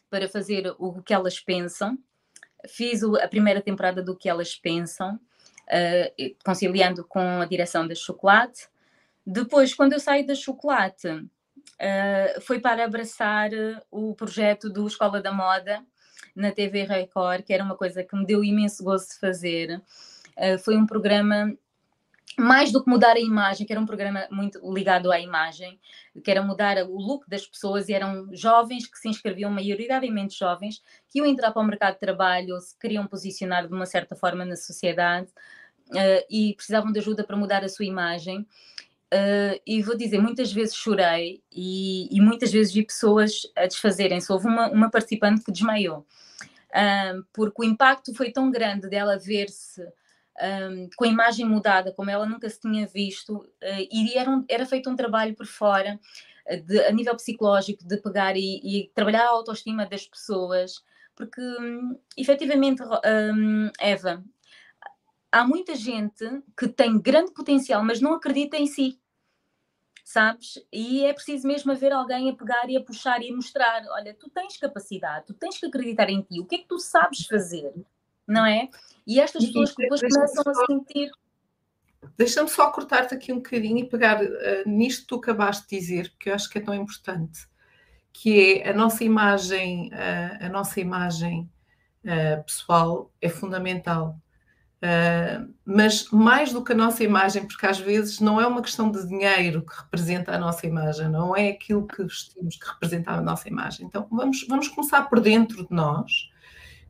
para 0.08 0.28
fazer 0.28 0.72
o 0.78 1.02
que 1.02 1.12
elas 1.12 1.40
pensam. 1.40 1.98
Fiz 2.68 3.02
a 3.02 3.26
primeira 3.26 3.60
temporada 3.60 4.02
do 4.02 4.16
que 4.16 4.28
elas 4.28 4.54
pensam, 4.54 5.14
uh, 5.16 6.36
conciliando 6.44 7.04
com 7.04 7.40
a 7.40 7.44
direção 7.44 7.88
da 7.88 7.94
Chocolate. 7.94 8.68
Depois, 9.32 9.72
quando 9.72 9.92
eu 9.92 10.00
saio 10.00 10.26
da 10.26 10.34
Chocolate, 10.34 11.06
uh, 11.08 12.40
foi 12.40 12.58
para 12.58 12.84
abraçar 12.84 13.50
o 13.88 14.12
projeto 14.12 14.68
do 14.68 14.84
Escola 14.88 15.22
da 15.22 15.32
Moda 15.32 15.86
na 16.34 16.50
TV 16.50 16.82
Record, 16.82 17.44
que 17.44 17.52
era 17.52 17.62
uma 17.62 17.76
coisa 17.76 18.02
que 18.02 18.16
me 18.16 18.26
deu 18.26 18.42
imenso 18.42 18.82
gozo 18.82 19.08
de 19.08 19.20
fazer. 19.20 19.80
Eh, 20.36 20.58
foi 20.58 20.76
um 20.76 20.86
programa 20.86 21.56
mais 22.36 22.72
do 22.72 22.82
que 22.82 22.90
mudar 22.90 23.16
a 23.16 23.20
imagem, 23.20 23.66
que 23.66 23.72
era 23.72 23.80
um 23.80 23.86
programa 23.86 24.26
muito 24.30 24.58
ligado 24.72 25.12
à 25.12 25.20
imagem, 25.20 25.78
que 26.24 26.30
era 26.30 26.42
mudar 26.42 26.78
o 26.84 26.96
look 26.96 27.28
das 27.28 27.46
pessoas, 27.46 27.88
e 27.88 27.92
eram 27.92 28.28
jovens 28.32 28.86
que 28.86 28.98
se 28.98 29.08
inscreviam, 29.08 29.50
maioritariamente 29.50 30.38
jovens, 30.38 30.82
que 31.08 31.18
iam 31.18 31.26
entrar 31.26 31.52
para 31.52 31.62
o 31.62 31.64
mercado 31.64 31.94
de 31.94 32.00
trabalho, 32.00 32.60
se 32.60 32.76
queriam 32.78 33.06
posicionar 33.06 33.66
de 33.68 33.74
uma 33.74 33.86
certa 33.86 34.16
forma 34.16 34.44
na 34.44 34.56
sociedade 34.56 35.28
uh, 35.90 36.24
e 36.28 36.54
precisavam 36.54 36.92
de 36.92 36.98
ajuda 36.98 37.24
para 37.24 37.36
mudar 37.36 37.64
a 37.64 37.68
sua 37.68 37.84
imagem. 37.84 38.46
Uh, 39.12 39.58
e 39.66 39.82
vou 39.82 39.96
dizer, 39.96 40.20
muitas 40.20 40.52
vezes 40.52 40.76
chorei 40.76 41.42
e, 41.50 42.08
e, 42.16 42.20
muitas 42.20 42.52
vezes 42.52 42.72
vi 42.72 42.84
pessoas 42.84 43.42
a 43.56 43.66
desfazerem-se. 43.66 44.30
Houve 44.30 44.46
uma, 44.46 44.70
uma 44.70 44.88
participante 44.88 45.42
que 45.42 45.50
desmaiou, 45.50 46.06
uh, 46.70 47.26
porque 47.32 47.62
o 47.62 47.64
impacto 47.64 48.14
foi 48.14 48.30
tão 48.30 48.52
grande 48.52 48.88
dela 48.88 49.18
ver-se 49.18 49.82
um, 49.82 50.88
com 50.96 51.04
a 51.04 51.08
imagem 51.08 51.44
mudada, 51.44 51.92
como 51.92 52.08
ela 52.08 52.24
nunca 52.24 52.48
se 52.48 52.60
tinha 52.60 52.86
visto, 52.86 53.38
uh, 53.38 53.88
e 53.90 54.16
era, 54.16 54.30
um, 54.30 54.44
era 54.48 54.64
feito 54.64 54.88
um 54.88 54.94
trabalho 54.94 55.34
por 55.34 55.46
fora, 55.46 55.98
de, 56.64 56.80
a 56.84 56.92
nível 56.92 57.16
psicológico, 57.16 57.84
de 57.84 57.96
pegar 57.96 58.36
e, 58.36 58.60
e, 58.62 58.90
trabalhar 58.94 59.24
a 59.24 59.30
autoestima 59.30 59.86
das 59.86 60.06
pessoas, 60.06 60.84
porque 61.16 61.40
um, 61.40 61.98
efetivamente, 62.16 62.80
um, 62.82 63.70
Eva, 63.80 64.24
há 65.30 65.46
muita 65.46 65.74
gente 65.74 66.24
que 66.56 66.68
tem 66.68 66.98
grande 67.00 67.32
potencial, 67.32 67.84
mas 67.84 68.00
não 68.00 68.14
acredita 68.14 68.56
em 68.56 68.66
si. 68.66 68.98
Sabes? 70.04 70.54
E 70.72 71.04
é 71.04 71.12
preciso 71.12 71.46
mesmo 71.46 71.70
haver 71.70 71.92
alguém 71.92 72.30
a 72.30 72.34
pegar 72.34 72.68
e 72.68 72.76
a 72.76 72.82
puxar 72.82 73.22
e 73.22 73.30
a 73.30 73.36
mostrar: 73.36 73.84
olha, 73.90 74.14
tu 74.14 74.28
tens 74.30 74.56
capacidade, 74.56 75.26
tu 75.26 75.34
tens 75.34 75.58
que 75.58 75.66
acreditar 75.66 76.10
em 76.10 76.22
ti, 76.22 76.40
o 76.40 76.44
que 76.44 76.56
é 76.56 76.58
que 76.58 76.68
tu 76.68 76.78
sabes 76.78 77.26
fazer? 77.26 77.72
não 78.30 78.46
é? 78.46 78.68
E 79.06 79.20
estas 79.20 79.44
pessoas 79.44 79.74
que 79.74 79.82
depois 79.82 80.00
começam 80.00 80.44
a 80.46 80.66
sentir. 80.66 81.10
Deixa-me 82.16 82.48
só 82.48 82.70
cortar-te 82.70 83.14
aqui 83.14 83.32
um 83.32 83.36
bocadinho 83.36 83.78
e 83.78 83.88
pegar 83.88 84.22
uh, 84.22 84.28
nisto 84.64 85.02
que 85.02 85.08
tu 85.08 85.14
acabaste 85.16 85.68
de 85.68 85.78
dizer, 85.78 86.10
porque 86.10 86.30
eu 86.30 86.34
acho 86.34 86.48
que 86.48 86.58
é 86.58 86.60
tão 86.60 86.74
importante, 86.74 87.46
que 88.12 88.60
é 88.60 88.70
a 88.70 88.72
nossa 88.72 89.04
imagem, 89.04 89.88
uh, 89.88 90.46
a 90.46 90.48
nossa 90.48 90.80
imagem 90.80 91.50
uh, 92.04 92.42
pessoal 92.44 93.10
é 93.20 93.28
fundamental. 93.28 94.16
Uh, 94.82 95.52
mas 95.62 96.08
mais 96.10 96.54
do 96.54 96.64
que 96.64 96.72
a 96.72 96.74
nossa 96.74 97.04
imagem, 97.04 97.46
porque 97.46 97.66
às 97.66 97.78
vezes 97.78 98.18
não 98.18 98.40
é 98.40 98.46
uma 98.46 98.62
questão 98.62 98.90
de 98.90 99.06
dinheiro 99.06 99.60
que 99.60 99.76
representa 99.76 100.32
a 100.32 100.38
nossa 100.38 100.66
imagem, 100.66 101.06
não 101.10 101.36
é 101.36 101.50
aquilo 101.50 101.86
que 101.86 102.02
vestimos 102.02 102.56
que 102.56 102.66
representa 102.66 103.10
a 103.10 103.20
nossa 103.20 103.46
imagem. 103.46 103.86
Então 103.86 104.06
vamos, 104.10 104.46
vamos 104.48 104.68
começar 104.68 105.02
por 105.02 105.20
dentro 105.20 105.66
de 105.66 105.74
nós, 105.74 106.30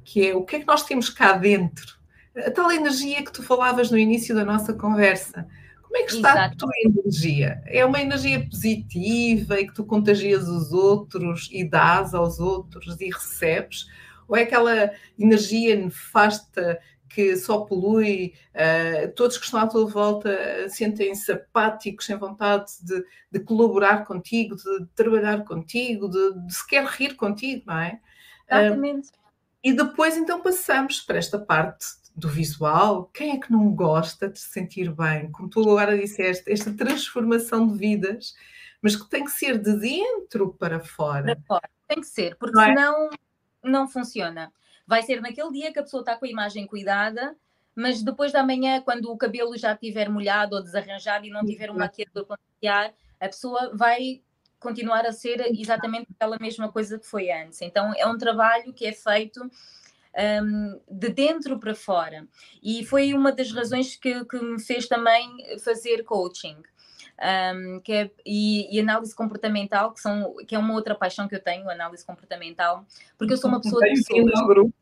que 0.05 0.29
é 0.29 0.35
o 0.37 0.45
que 0.45 0.57
é 0.57 0.61
que 0.61 0.67
nós 0.69 0.85
temos 0.85 1.09
cá 1.11 1.33
dentro. 1.33 1.99
A 2.37 2.51
tal 2.53 2.71
energia 2.71 3.25
que 3.25 3.33
tu 3.33 3.43
falavas 3.43 3.91
no 3.91 3.99
início 3.99 4.37
da 4.37 4.45
nossa 4.45 4.73
conversa. 4.73 5.49
Como 5.83 5.97
é 5.97 6.05
que 6.05 6.15
está 6.15 6.31
Exato. 6.31 6.55
a 6.55 6.57
tua 6.57 6.73
energia? 6.85 7.61
É 7.67 7.85
uma 7.85 8.01
energia 8.01 8.47
positiva 8.49 9.61
e 9.61 9.67
que 9.67 9.75
tu 9.75 9.83
contagias 9.83 10.49
os 10.49 10.73
outros 10.73 11.49
e 11.51 11.69
dás 11.69 12.15
aos 12.15 12.39
outros 12.39 13.01
e 13.01 13.11
recebes? 13.11 13.87
Ou 14.29 14.37
é 14.37 14.43
aquela 14.43 14.93
energia 15.19 15.75
nefasta 15.75 16.79
que 17.11 17.37
só 17.37 17.63
polui, 17.63 18.35
uh, 18.55 19.13
todos 19.15 19.37
que 19.37 19.45
estão 19.45 19.61
à 19.61 19.67
tua 19.67 19.85
volta 19.87 20.69
sentem-se 20.69 21.33
apáticos, 21.33 22.07
sem 22.07 22.17
vontade 22.17 22.71
de, 22.83 23.05
de, 23.31 23.41
colaborar 23.41 24.05
contigo, 24.05 24.55
de 24.55 24.87
trabalhar 24.95 25.45
contigo, 25.45 26.09
de, 26.09 26.47
de 26.47 26.55
sequer 26.55 26.87
rir 26.87 27.17
contigo, 27.17 27.65
não 27.67 27.79
é? 27.79 28.01
Exatamente. 28.49 29.09
Uh, 29.09 29.21
e 29.63 29.73
depois 29.73 30.17
então 30.17 30.41
passamos 30.41 31.01
para 31.01 31.19
esta 31.19 31.39
parte 31.39 31.85
do 32.15 32.29
visual. 32.29 33.11
Quem 33.13 33.33
é 33.33 33.41
que 33.41 33.51
não 33.51 33.75
gosta 33.75 34.29
de 34.29 34.39
se 34.39 34.49
sentir 34.49 34.91
bem? 34.93 35.31
Como 35.33 35.51
tu 35.51 35.61
agora 35.63 35.99
disseste, 35.99 36.51
esta 36.51 36.73
transformação 36.73 37.67
de 37.67 37.77
vidas, 37.77 38.35
mas 38.81 38.95
que 38.95 39.09
tem 39.11 39.25
que 39.25 39.33
ser 39.33 39.59
de 39.59 39.77
dentro 39.77 40.55
para 40.55 40.79
fora. 40.79 41.35
Para 41.35 41.43
fora. 41.47 41.71
Tem 41.89 42.01
que 42.01 42.07
ser, 42.07 42.37
porque 42.37 42.55
não 42.55 42.63
é? 42.63 42.67
senão 42.69 43.11
não 43.65 43.89
funciona 43.89 44.53
vai 44.91 45.05
ser 45.05 45.21
naquele 45.21 45.53
dia 45.53 45.73
que 45.73 45.79
a 45.79 45.85
pessoa 45.85 46.01
está 46.01 46.17
com 46.17 46.25
a 46.25 46.29
imagem 46.29 46.67
cuidada, 46.67 47.37
mas 47.77 48.03
depois 48.03 48.33
da 48.33 48.43
manhã, 48.43 48.81
quando 48.81 49.09
o 49.09 49.17
cabelo 49.17 49.57
já 49.57 49.73
estiver 49.73 50.09
molhado 50.09 50.57
ou 50.57 50.63
desarranjado 50.63 51.25
e 51.25 51.31
não 51.31 51.47
tiver 51.47 51.71
um 51.71 51.77
maquiador 51.79 52.27
para 52.27 52.37
maquiar, 52.53 52.93
a 53.21 53.27
pessoa 53.29 53.71
vai 53.73 54.21
continuar 54.59 55.07
a 55.07 55.13
ser 55.13 55.41
exatamente 55.57 56.09
aquela 56.11 56.37
mesma 56.41 56.73
coisa 56.73 56.99
que 56.99 57.07
foi 57.07 57.31
antes. 57.31 57.63
Então, 57.63 57.93
é 57.97 58.05
um 58.05 58.19
trabalho 58.19 58.73
que 58.73 58.85
é 58.85 58.91
feito 58.91 59.49
um, 60.43 60.81
de 60.91 61.09
dentro 61.11 61.61
para 61.61 61.73
fora. 61.73 62.27
E 62.61 62.85
foi 62.85 63.15
uma 63.15 63.31
das 63.31 63.53
razões 63.53 63.95
que, 63.95 64.25
que 64.25 64.41
me 64.41 64.61
fez 64.61 64.89
também 64.89 65.57
fazer 65.65 66.03
coaching. 66.03 66.57
Um, 67.23 67.81
que 67.81 67.93
é, 67.93 68.11
e, 68.27 68.75
e, 68.75 68.81
análise 68.81 69.15
comportamental, 69.15 69.93
que, 69.93 70.01
são, 70.01 70.35
que 70.49 70.55
é 70.55 70.59
uma 70.59 70.73
outra 70.73 70.95
paixão 70.95 71.29
que 71.29 71.35
eu 71.35 71.41
tenho, 71.41 71.69
análise 71.69 72.05
comportamental, 72.05 72.87
porque 73.19 73.35
eu 73.35 73.37
sou 73.37 73.51
uma 73.51 73.61
pessoa 73.61 73.83
de 73.83 74.03
pessoas 74.03 74.73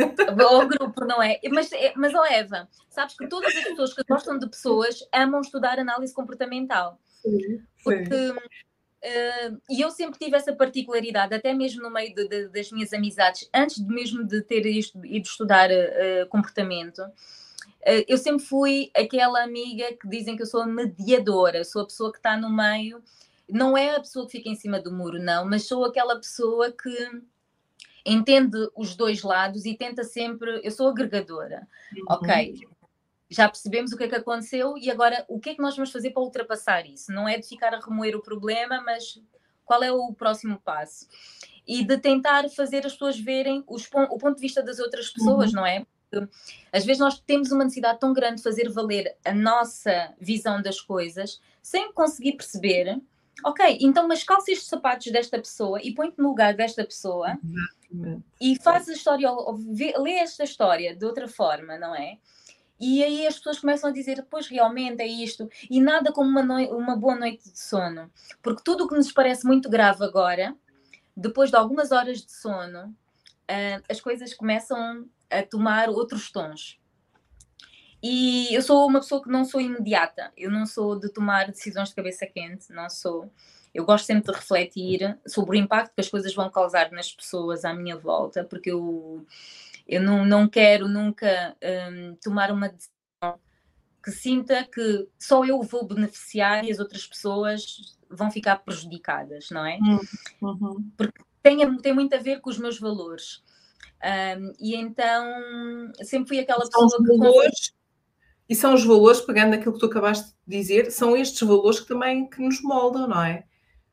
o 0.62 0.68
grupo, 0.68 1.04
não 1.04 1.22
é? 1.22 1.40
Mas, 1.50 1.72
é, 1.72 1.92
mas 1.96 2.14
oh 2.14 2.24
Eva, 2.24 2.68
sabes 2.88 3.16
que 3.16 3.28
todas 3.28 3.54
as 3.54 3.64
pessoas 3.64 3.94
que 3.94 4.02
gostam 4.08 4.38
de 4.38 4.48
pessoas 4.48 5.06
amam 5.12 5.40
estudar 5.40 5.78
análise 5.78 6.14
comportamental. 6.14 6.98
Sim, 7.22 7.62
porque, 7.84 8.30
uh, 8.30 9.60
e 9.68 9.80
eu 9.80 9.90
sempre 9.90 10.18
tive 10.18 10.36
essa 10.36 10.54
particularidade, 10.54 11.34
até 11.34 11.52
mesmo 11.52 11.82
no 11.82 11.90
meio 11.90 12.14
de, 12.14 12.28
de, 12.28 12.48
das 12.48 12.70
minhas 12.72 12.92
amizades, 12.92 13.48
antes 13.54 13.84
de 13.84 13.92
mesmo 13.92 14.24
de 14.24 14.42
ter 14.42 14.64
isto, 14.66 15.04
ido 15.04 15.26
estudar 15.26 15.70
uh, 15.70 16.28
comportamento, 16.28 17.00
uh, 17.00 18.04
eu 18.08 18.16
sempre 18.16 18.44
fui 18.44 18.90
aquela 18.96 19.42
amiga 19.42 19.92
que 19.94 20.08
dizem 20.08 20.36
que 20.36 20.42
eu 20.42 20.46
sou 20.46 20.62
a 20.62 20.66
mediadora, 20.66 21.64
sou 21.64 21.82
a 21.82 21.86
pessoa 21.86 22.10
que 22.10 22.18
está 22.18 22.36
no 22.36 22.50
meio, 22.50 23.02
não 23.48 23.76
é 23.76 23.96
a 23.96 24.00
pessoa 24.00 24.26
que 24.26 24.32
fica 24.32 24.48
em 24.48 24.54
cima 24.54 24.80
do 24.80 24.92
muro, 24.92 25.18
não, 25.18 25.44
mas 25.44 25.66
sou 25.66 25.84
aquela 25.84 26.16
pessoa 26.16 26.72
que 26.72 27.22
entende 28.04 28.56
os 28.76 28.96
dois 28.96 29.22
lados 29.22 29.64
e 29.64 29.76
tenta 29.76 30.04
sempre. 30.04 30.60
Eu 30.62 30.70
sou 30.70 30.88
agregadora, 30.88 31.66
uhum. 31.96 32.04
ok? 32.08 32.60
Já 33.28 33.48
percebemos 33.48 33.92
o 33.92 33.96
que 33.96 34.04
é 34.04 34.08
que 34.08 34.16
aconteceu 34.16 34.76
e 34.76 34.90
agora 34.90 35.24
o 35.28 35.38
que 35.38 35.50
é 35.50 35.54
que 35.54 35.62
nós 35.62 35.76
vamos 35.76 35.92
fazer 35.92 36.10
para 36.10 36.22
ultrapassar 36.22 36.86
isso? 36.86 37.12
Não 37.12 37.28
é 37.28 37.38
de 37.38 37.46
ficar 37.46 37.72
a 37.72 37.78
remoer 37.78 38.16
o 38.16 38.22
problema, 38.22 38.80
mas 38.80 39.20
qual 39.64 39.82
é 39.82 39.92
o 39.92 40.12
próximo 40.12 40.60
passo? 40.64 41.06
E 41.66 41.84
de 41.84 41.96
tentar 41.98 42.48
fazer 42.50 42.84
as 42.84 42.92
pessoas 42.92 43.18
verem 43.18 43.62
os, 43.68 43.88
o 43.92 44.18
ponto 44.18 44.34
de 44.34 44.40
vista 44.40 44.62
das 44.62 44.80
outras 44.80 45.10
pessoas, 45.10 45.50
uhum. 45.50 45.56
não 45.56 45.66
é? 45.66 45.86
Porque, 46.10 46.28
às 46.72 46.84
vezes 46.84 46.98
nós 46.98 47.20
temos 47.20 47.52
uma 47.52 47.62
necessidade 47.62 48.00
tão 48.00 48.12
grande 48.12 48.36
de 48.36 48.42
fazer 48.42 48.68
valer 48.68 49.16
a 49.24 49.32
nossa 49.32 50.12
visão 50.20 50.60
das 50.60 50.80
coisas 50.80 51.40
sem 51.62 51.92
conseguir 51.92 52.32
perceber 52.32 53.00
ok, 53.44 53.78
então 53.80 54.06
mas 54.06 54.24
calça 54.24 54.50
estes 54.50 54.68
sapatos 54.68 55.10
desta 55.12 55.38
pessoa 55.38 55.80
e 55.82 55.94
põe-te 55.94 56.18
no 56.18 56.28
lugar 56.28 56.54
desta 56.54 56.84
pessoa 56.84 57.38
Exatamente. 57.42 58.24
e 58.40 58.56
faz 58.62 58.88
a 58.88 58.92
história, 58.92 59.30
ou, 59.30 59.56
vê, 59.56 59.94
lê 59.98 60.12
esta 60.14 60.44
história 60.44 60.94
de 60.94 61.04
outra 61.04 61.28
forma, 61.28 61.78
não 61.78 61.94
é? 61.94 62.18
E 62.80 63.04
aí 63.04 63.26
as 63.26 63.36
pessoas 63.36 63.58
começam 63.58 63.90
a 63.90 63.92
dizer, 63.92 64.26
pois 64.30 64.46
realmente 64.46 65.02
é 65.02 65.06
isto, 65.06 65.50
e 65.70 65.80
nada 65.80 66.12
como 66.12 66.30
uma, 66.30 66.58
uma 66.68 66.96
boa 66.96 67.14
noite 67.14 67.50
de 67.50 67.58
sono, 67.60 68.10
porque 68.42 68.62
tudo 68.64 68.84
o 68.84 68.88
que 68.88 68.94
nos 68.94 69.12
parece 69.12 69.46
muito 69.46 69.68
grave 69.68 70.02
agora, 70.02 70.56
depois 71.14 71.50
de 71.50 71.56
algumas 71.56 71.92
horas 71.92 72.24
de 72.24 72.32
sono, 72.32 72.88
uh, 72.88 73.84
as 73.86 74.00
coisas 74.00 74.32
começam 74.32 75.06
a 75.28 75.42
tomar 75.42 75.90
outros 75.90 76.32
tons. 76.32 76.79
E 78.02 78.54
eu 78.54 78.62
sou 78.62 78.86
uma 78.86 79.00
pessoa 79.00 79.22
que 79.22 79.28
não 79.28 79.44
sou 79.44 79.60
imediata, 79.60 80.32
eu 80.36 80.50
não 80.50 80.64
sou 80.64 80.98
de 80.98 81.08
tomar 81.10 81.50
decisões 81.50 81.90
de 81.90 81.94
cabeça 81.94 82.26
quente, 82.26 82.72
não 82.72 82.88
sou. 82.88 83.30
Eu 83.74 83.84
gosto 83.84 84.06
sempre 84.06 84.32
de 84.32 84.38
refletir 84.38 85.18
sobre 85.26 85.56
o 85.56 85.60
impacto 85.60 85.94
que 85.94 86.00
as 86.00 86.08
coisas 86.08 86.34
vão 86.34 86.50
causar 86.50 86.90
nas 86.90 87.12
pessoas 87.12 87.64
à 87.64 87.74
minha 87.74 87.96
volta, 87.96 88.42
porque 88.42 88.70
eu, 88.70 89.24
eu 89.86 90.02
não, 90.02 90.24
não 90.24 90.48
quero 90.48 90.88
nunca 90.88 91.56
um, 91.62 92.16
tomar 92.16 92.50
uma 92.50 92.68
decisão 92.68 93.38
que 94.02 94.10
sinta 94.10 94.64
que 94.64 95.06
só 95.18 95.44
eu 95.44 95.60
vou 95.62 95.86
beneficiar 95.86 96.64
e 96.64 96.72
as 96.72 96.78
outras 96.78 97.06
pessoas 97.06 97.96
vão 98.08 98.30
ficar 98.30 98.56
prejudicadas, 98.56 99.50
não 99.50 99.64
é? 99.64 99.78
Hum, 99.80 100.00
uhum. 100.40 100.90
Porque 100.96 101.22
tem, 101.42 101.76
tem 101.78 101.92
muito 101.92 102.14
a 102.14 102.18
ver 102.18 102.40
com 102.40 102.50
os 102.50 102.58
meus 102.58 102.78
valores. 102.78 103.42
Um, 104.02 104.52
e 104.58 104.74
então 104.74 105.92
sempre 106.02 106.28
fui 106.28 106.38
aquela 106.38 106.64
São 106.64 106.86
pessoa 106.86 107.04
que. 107.04 107.18
Valores, 107.18 107.74
e 108.50 108.54
são 108.56 108.74
os 108.74 108.84
valores, 108.84 109.20
pegando 109.20 109.54
aquilo 109.54 109.74
que 109.74 109.78
tu 109.78 109.86
acabaste 109.86 110.34
de 110.44 110.56
dizer, 110.58 110.90
são 110.90 111.16
estes 111.16 111.40
valores 111.46 111.78
que 111.78 111.86
também 111.86 112.28
que 112.28 112.42
nos 112.42 112.60
moldam, 112.60 113.06
não 113.06 113.22
é? 113.22 113.44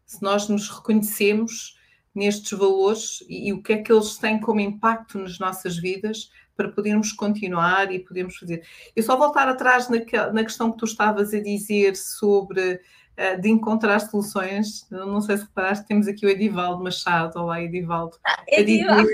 Se 0.04 0.20
nós 0.24 0.50
nos 0.50 0.68
reconhecemos 0.68 1.78
nestes 2.16 2.58
valores 2.58 3.24
e, 3.30 3.50
e 3.50 3.54
o 3.54 3.62
que 3.62 3.74
é 3.74 3.78
que 3.78 3.92
eles 3.92 4.18
têm 4.18 4.40
como 4.40 4.60
impacto 4.60 5.20
nas 5.20 5.38
nossas 5.38 5.78
vidas 5.78 6.32
para 6.56 6.70
podermos 6.72 7.12
continuar 7.12 7.94
e 7.94 8.00
podermos 8.00 8.36
fazer. 8.36 8.66
Eu 8.96 9.04
só 9.04 9.16
voltar 9.16 9.48
atrás 9.48 9.90
na, 9.90 10.00
na 10.34 10.44
questão 10.44 10.72
que 10.72 10.80
tu 10.80 10.86
estavas 10.86 11.36
a 11.36 11.40
dizer 11.40 11.96
sobre 11.96 12.82
uh, 13.16 13.40
de 13.40 13.50
encontrar 13.50 14.00
soluções. 14.00 14.90
Eu 14.90 15.06
não 15.06 15.22
sei 15.22 15.38
se 15.38 15.44
reparaste, 15.44 15.86
temos 15.86 16.08
aqui 16.08 16.26
o 16.26 16.30
Edivaldo 16.30 16.84
Machado. 16.84 17.40
Olá, 17.40 17.62
Edivaldo. 17.62 18.18
Ah, 18.26 18.44
Edivaldo. 18.48 19.08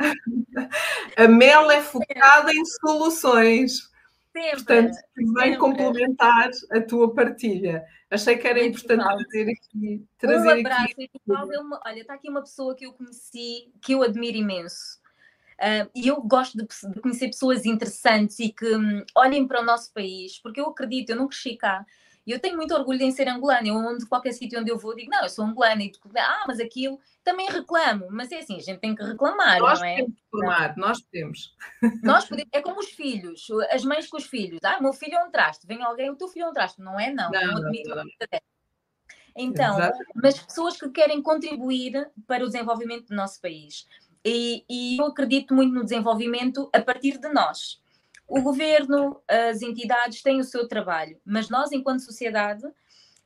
a 1.16 1.26
Mel 1.28 1.70
é 1.70 1.80
focada 1.80 2.52
em 2.52 2.62
soluções. 2.66 3.95
Portanto, 4.52 4.96
vem 5.34 5.58
complementar 5.58 6.50
a 6.70 6.80
tua 6.80 7.14
partilha. 7.14 7.84
Achei 8.10 8.36
que 8.36 8.46
era 8.46 8.60
Muito 8.60 8.78
importante 8.78 9.04
trazer 9.04 9.50
aqui. 9.50 10.06
Trazer 10.18 10.48
um 10.48 10.60
abraço, 10.60 10.84
aqui. 10.92 11.10
É 11.26 11.60
uma, 11.60 11.80
olha, 11.84 12.00
está 12.00 12.14
aqui 12.14 12.28
uma 12.28 12.42
pessoa 12.42 12.74
que 12.74 12.86
eu 12.86 12.92
conheci, 12.92 13.72
que 13.80 13.92
eu 13.92 14.02
admiro 14.02 14.36
imenso. 14.36 15.00
Uh, 15.56 15.88
e 15.94 16.06
eu 16.06 16.20
gosto 16.20 16.58
de, 16.58 16.66
de, 16.92 17.00
conhecer 17.00 17.28
pessoas 17.28 17.64
interessantes 17.64 18.38
e 18.40 18.50
que 18.50 18.76
um, 18.76 19.02
olhem 19.14 19.46
para 19.48 19.62
o 19.62 19.64
nosso 19.64 19.90
país, 19.92 20.38
porque 20.38 20.60
eu 20.60 20.66
acredito, 20.66 21.10
eu 21.10 21.16
não 21.16 21.28
cresci 21.28 21.56
cá, 21.56 21.84
e 22.26 22.32
eu 22.32 22.40
tenho 22.40 22.56
muito 22.56 22.74
orgulho 22.74 23.02
em 23.02 23.12
ser 23.12 23.28
angolana. 23.28 23.68
Eu, 23.68 23.76
onde, 23.76 24.04
qualquer 24.06 24.32
sítio 24.32 24.58
onde 24.60 24.70
eu 24.70 24.78
vou, 24.78 24.96
digo, 24.96 25.10
não, 25.10 25.22
eu 25.22 25.28
sou 25.28 25.44
angolana. 25.44 25.82
E 25.82 25.92
ah, 26.18 26.44
mas 26.48 26.58
aquilo 26.58 26.98
também 27.22 27.48
reclamo. 27.48 28.08
Mas 28.10 28.32
é 28.32 28.38
assim, 28.38 28.56
a 28.56 28.60
gente 28.60 28.80
tem 28.80 28.94
que 28.94 29.02
reclamar, 29.04 29.60
nós 29.60 29.78
não 29.78 29.86
é? 29.86 29.96
Temos 29.96 30.12
que 30.12 30.22
reclamar, 30.36 30.76
nós 30.76 31.00
temos. 31.02 31.54
Nós 32.02 32.24
podemos, 32.24 32.50
é 32.52 32.60
como 32.60 32.80
os 32.80 32.90
filhos, 32.90 33.46
as 33.70 33.84
mães 33.84 34.08
com 34.08 34.16
os 34.16 34.26
filhos. 34.26 34.58
Ah, 34.64 34.80
meu 34.80 34.92
filho 34.92 35.14
é 35.14 35.24
um 35.24 35.30
traste. 35.30 35.66
Vem 35.66 35.82
alguém, 35.82 36.10
o 36.10 36.16
teu 36.16 36.26
filho 36.28 36.46
é 36.46 36.48
um 36.48 36.52
traste. 36.52 36.80
Não 36.80 36.98
é, 36.98 37.12
não. 37.12 37.30
Não, 37.30 37.46
não 37.46 37.56
admito 37.58 37.90
não, 37.90 37.96
não. 37.96 38.04
Então, 39.38 39.78
Exatamente. 39.78 40.12
mas 40.14 40.38
pessoas 40.38 40.80
que 40.80 40.88
querem 40.88 41.22
contribuir 41.22 42.10
para 42.26 42.42
o 42.42 42.46
desenvolvimento 42.46 43.08
do 43.08 43.14
nosso 43.14 43.40
país. 43.40 43.86
E, 44.24 44.64
e 44.68 44.98
eu 44.98 45.06
acredito 45.06 45.54
muito 45.54 45.72
no 45.72 45.84
desenvolvimento 45.84 46.68
a 46.72 46.80
partir 46.80 47.18
de 47.18 47.28
nós. 47.28 47.80
O 48.28 48.42
governo, 48.42 49.20
as 49.28 49.62
entidades 49.62 50.22
têm 50.22 50.40
o 50.40 50.44
seu 50.44 50.66
trabalho, 50.66 51.18
mas 51.24 51.48
nós, 51.48 51.72
enquanto 51.72 52.00
sociedade, 52.00 52.64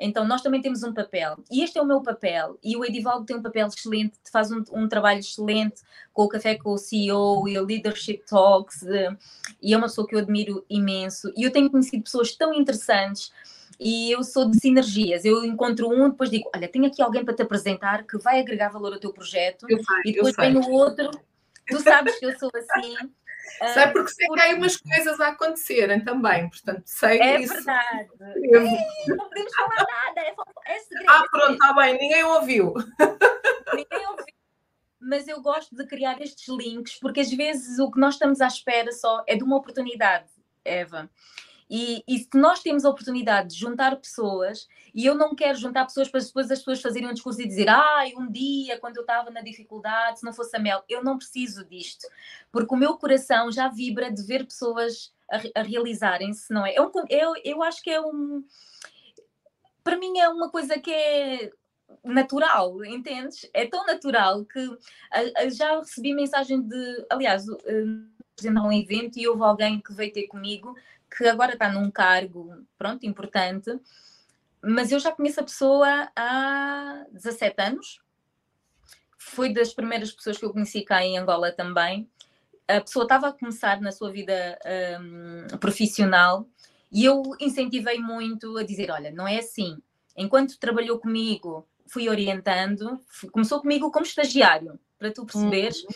Então, 0.03 0.27
nós 0.27 0.41
também 0.41 0.63
temos 0.63 0.83
um 0.83 0.95
papel. 0.95 1.37
E 1.51 1.63
este 1.63 1.79
é 1.79 1.83
o 1.83 1.85
meu 1.85 2.01
papel. 2.03 2.59
E 2.65 2.75
o 2.75 2.83
Edivaldo 2.83 3.27
tem 3.27 3.37
um 3.37 3.43
papel 3.43 3.67
excelente, 3.67 4.15
faz 4.33 4.51
um, 4.51 4.65
um 4.73 4.89
trabalho 4.89 5.21
excelente 5.21 5.83
com 6.15 6.23
o 6.23 6.29
Café 6.29 6.55
com 6.57 6.71
o 6.71 6.79
CEO 6.79 7.47
e 7.47 7.59
o 7.59 7.65
Leadership 7.67 8.23
Talks. 8.27 8.81
Uh, 8.81 9.15
e 9.61 9.75
é 9.75 9.77
uma 9.77 9.89
pessoa 9.89 10.07
que 10.09 10.15
eu 10.15 10.19
admiro 10.19 10.65
imenso. 10.71 11.31
E 11.37 11.43
eu 11.43 11.53
tenho 11.53 11.71
conhecido 11.71 12.03
pessoas 12.03 12.35
tão 12.35 12.55
interessantes. 12.55 13.31
E 13.79 14.11
eu 14.11 14.25
sou 14.25 14.51
de 14.51 14.59
sinergias. 14.59 15.25
Eu 15.27 15.45
encontro 15.45 15.91
um, 15.91 16.09
depois 16.09 16.31
digo: 16.31 16.51
Olha, 16.55 16.67
tenho 16.67 16.87
aqui 16.87 17.03
alguém 17.03 17.23
para 17.23 17.35
te 17.35 17.43
apresentar 17.43 18.07
que 18.07 18.17
vai 18.17 18.41
agregar 18.41 18.71
valor 18.71 18.95
ao 18.95 18.99
teu 19.01 19.13
projeto. 19.13 19.67
Sei, 19.67 19.79
e 20.07 20.13
depois 20.13 20.35
vem 20.35 20.57
o 20.57 20.71
outro. 20.71 21.11
Tu 21.67 21.79
sabes 21.81 22.19
que 22.19 22.25
eu 22.27 22.39
sou 22.39 22.51
assim. 22.55 23.11
Sei 23.73 23.87
porque 23.89 24.11
sei 24.13 24.27
que 24.27 24.41
há 24.41 24.45
aí 24.45 24.55
umas 24.55 24.77
coisas 24.77 25.21
a 25.21 25.29
acontecerem 25.29 26.03
também, 26.03 26.49
portanto 26.49 26.83
sei 26.87 27.21
é 27.21 27.41
isso. 27.41 27.53
Verdade. 27.55 28.09
Ei, 28.37 29.07
não 29.09 29.29
podemos 29.29 29.55
falar 29.55 29.87
nada, 29.91 30.21
é, 30.21 30.35
é 30.67 30.79
segredo. 30.79 31.11
Ah, 31.11 31.25
pronto, 31.31 31.53
está 31.53 31.73
bem, 31.75 31.99
ninguém 31.99 32.25
ouviu. 32.25 32.75
Ninguém 33.75 34.07
ouviu. 34.09 34.27
Mas 34.99 35.27
eu 35.27 35.41
gosto 35.41 35.75
de 35.75 35.87
criar 35.87 36.21
estes 36.21 36.49
links, 36.49 36.99
porque 36.99 37.21
às 37.21 37.31
vezes 37.31 37.79
o 37.79 37.91
que 37.91 37.99
nós 37.99 38.15
estamos 38.15 38.41
à 38.41 38.47
espera 38.47 38.93
só 38.93 39.25
é 39.27 39.35
de 39.35 39.43
uma 39.43 39.57
oportunidade, 39.57 40.29
Eva. 40.65 41.11
E, 41.71 42.03
e, 42.09 42.19
se 42.19 42.29
nós 42.35 42.61
temos 42.61 42.85
a 42.85 42.91
oportunidade 42.91 43.51
de 43.51 43.55
juntar 43.55 43.95
pessoas, 43.95 44.67
e 44.93 45.07
eu 45.07 45.15
não 45.15 45.37
quero 45.37 45.57
juntar 45.57 45.85
pessoas 45.85 46.09
para 46.09 46.19
depois 46.19 46.51
as 46.51 46.59
pessoas 46.59 46.83
fazerem 46.83 47.09
um 47.09 47.15
discurso 47.15 47.41
e 47.41 47.47
dizer, 47.47 47.69
ai, 47.69 48.13
um 48.17 48.29
dia, 48.29 48.77
quando 48.81 48.97
eu 48.97 49.03
estava 49.03 49.31
na 49.31 49.41
dificuldade, 49.41 50.19
se 50.19 50.25
não 50.25 50.33
fosse 50.33 50.57
a 50.57 50.59
Mel, 50.59 50.83
eu 50.89 51.05
não 51.05 51.17
preciso 51.17 51.65
disto, 51.65 52.09
porque 52.51 52.75
o 52.75 52.77
meu 52.77 52.97
coração 52.97 53.53
já 53.53 53.69
vibra 53.69 54.11
de 54.11 54.21
ver 54.25 54.45
pessoas 54.45 55.15
a, 55.31 55.61
a 55.61 55.63
realizarem-se, 55.63 56.53
não 56.53 56.67
é? 56.67 56.75
é 56.75 56.83
um, 56.83 56.91
eu, 57.09 57.35
eu 57.45 57.63
acho 57.63 57.81
que 57.83 57.91
é 57.91 58.01
um. 58.01 58.45
Para 59.85 59.97
mim, 59.97 60.19
é 60.19 60.29
uma 60.29 60.51
coisa 60.51 60.77
que 60.77 60.93
é 60.93 61.53
natural, 62.03 62.85
entendes? 62.85 63.49
É 63.55 63.65
tão 63.65 63.87
natural 63.87 64.45
que 64.45 64.77
já 65.53 65.79
recebi 65.79 66.15
mensagem 66.15 66.61
de. 66.61 67.07
Aliás, 67.09 67.49
uh, 67.49 68.11
um 68.43 68.73
evento 68.73 69.19
e 69.19 69.29
houve 69.29 69.43
alguém 69.43 69.81
que 69.81 69.93
veio 69.93 70.13
ter 70.13 70.27
comigo 70.27 70.75
que 71.11 71.27
agora 71.27 71.55
está 71.55 71.71
num 71.71 71.91
cargo, 71.91 72.65
pronto, 72.79 73.05
importante, 73.05 73.71
mas 74.63 74.93
eu 74.93 75.01
já 75.01 75.11
conheço 75.11 75.41
a 75.41 75.45
pessoa 75.45 76.11
há 76.15 77.05
17 77.13 77.63
anos. 77.63 78.01
Foi 79.19 79.53
das 79.53 79.73
primeiras 79.73 80.13
pessoas 80.13 80.39
que 80.39 80.45
eu 80.45 80.53
conheci 80.53 80.83
cá 80.83 81.03
em 81.05 81.19
Angola 81.19 81.53
também. 81.53 82.09
A 82.69 82.81
pessoa 82.81 83.05
estava 83.05 83.29
a 83.29 83.33
começar 83.33 83.81
na 83.81 83.91
sua 83.91 84.13
vida 84.13 84.59
um, 85.01 85.59
profissional 85.59 86.47
e 86.93 87.05
eu 87.05 87.23
incentivei 87.41 87.99
muito 87.99 88.57
a 88.57 88.63
dizer: 88.63 88.91
olha, 88.91 89.11
não 89.11 89.27
é 89.27 89.39
assim. 89.39 89.79
Enquanto 90.17 90.59
trabalhou 90.59 90.99
comigo, 90.99 91.67
fui 91.87 92.09
orientando, 92.09 93.01
começou 93.33 93.61
comigo 93.61 93.91
como 93.91 94.05
estagiário, 94.05 94.79
para 94.99 95.13
tu 95.13 95.25
perceberes. 95.25 95.83
Uhum. 95.83 95.91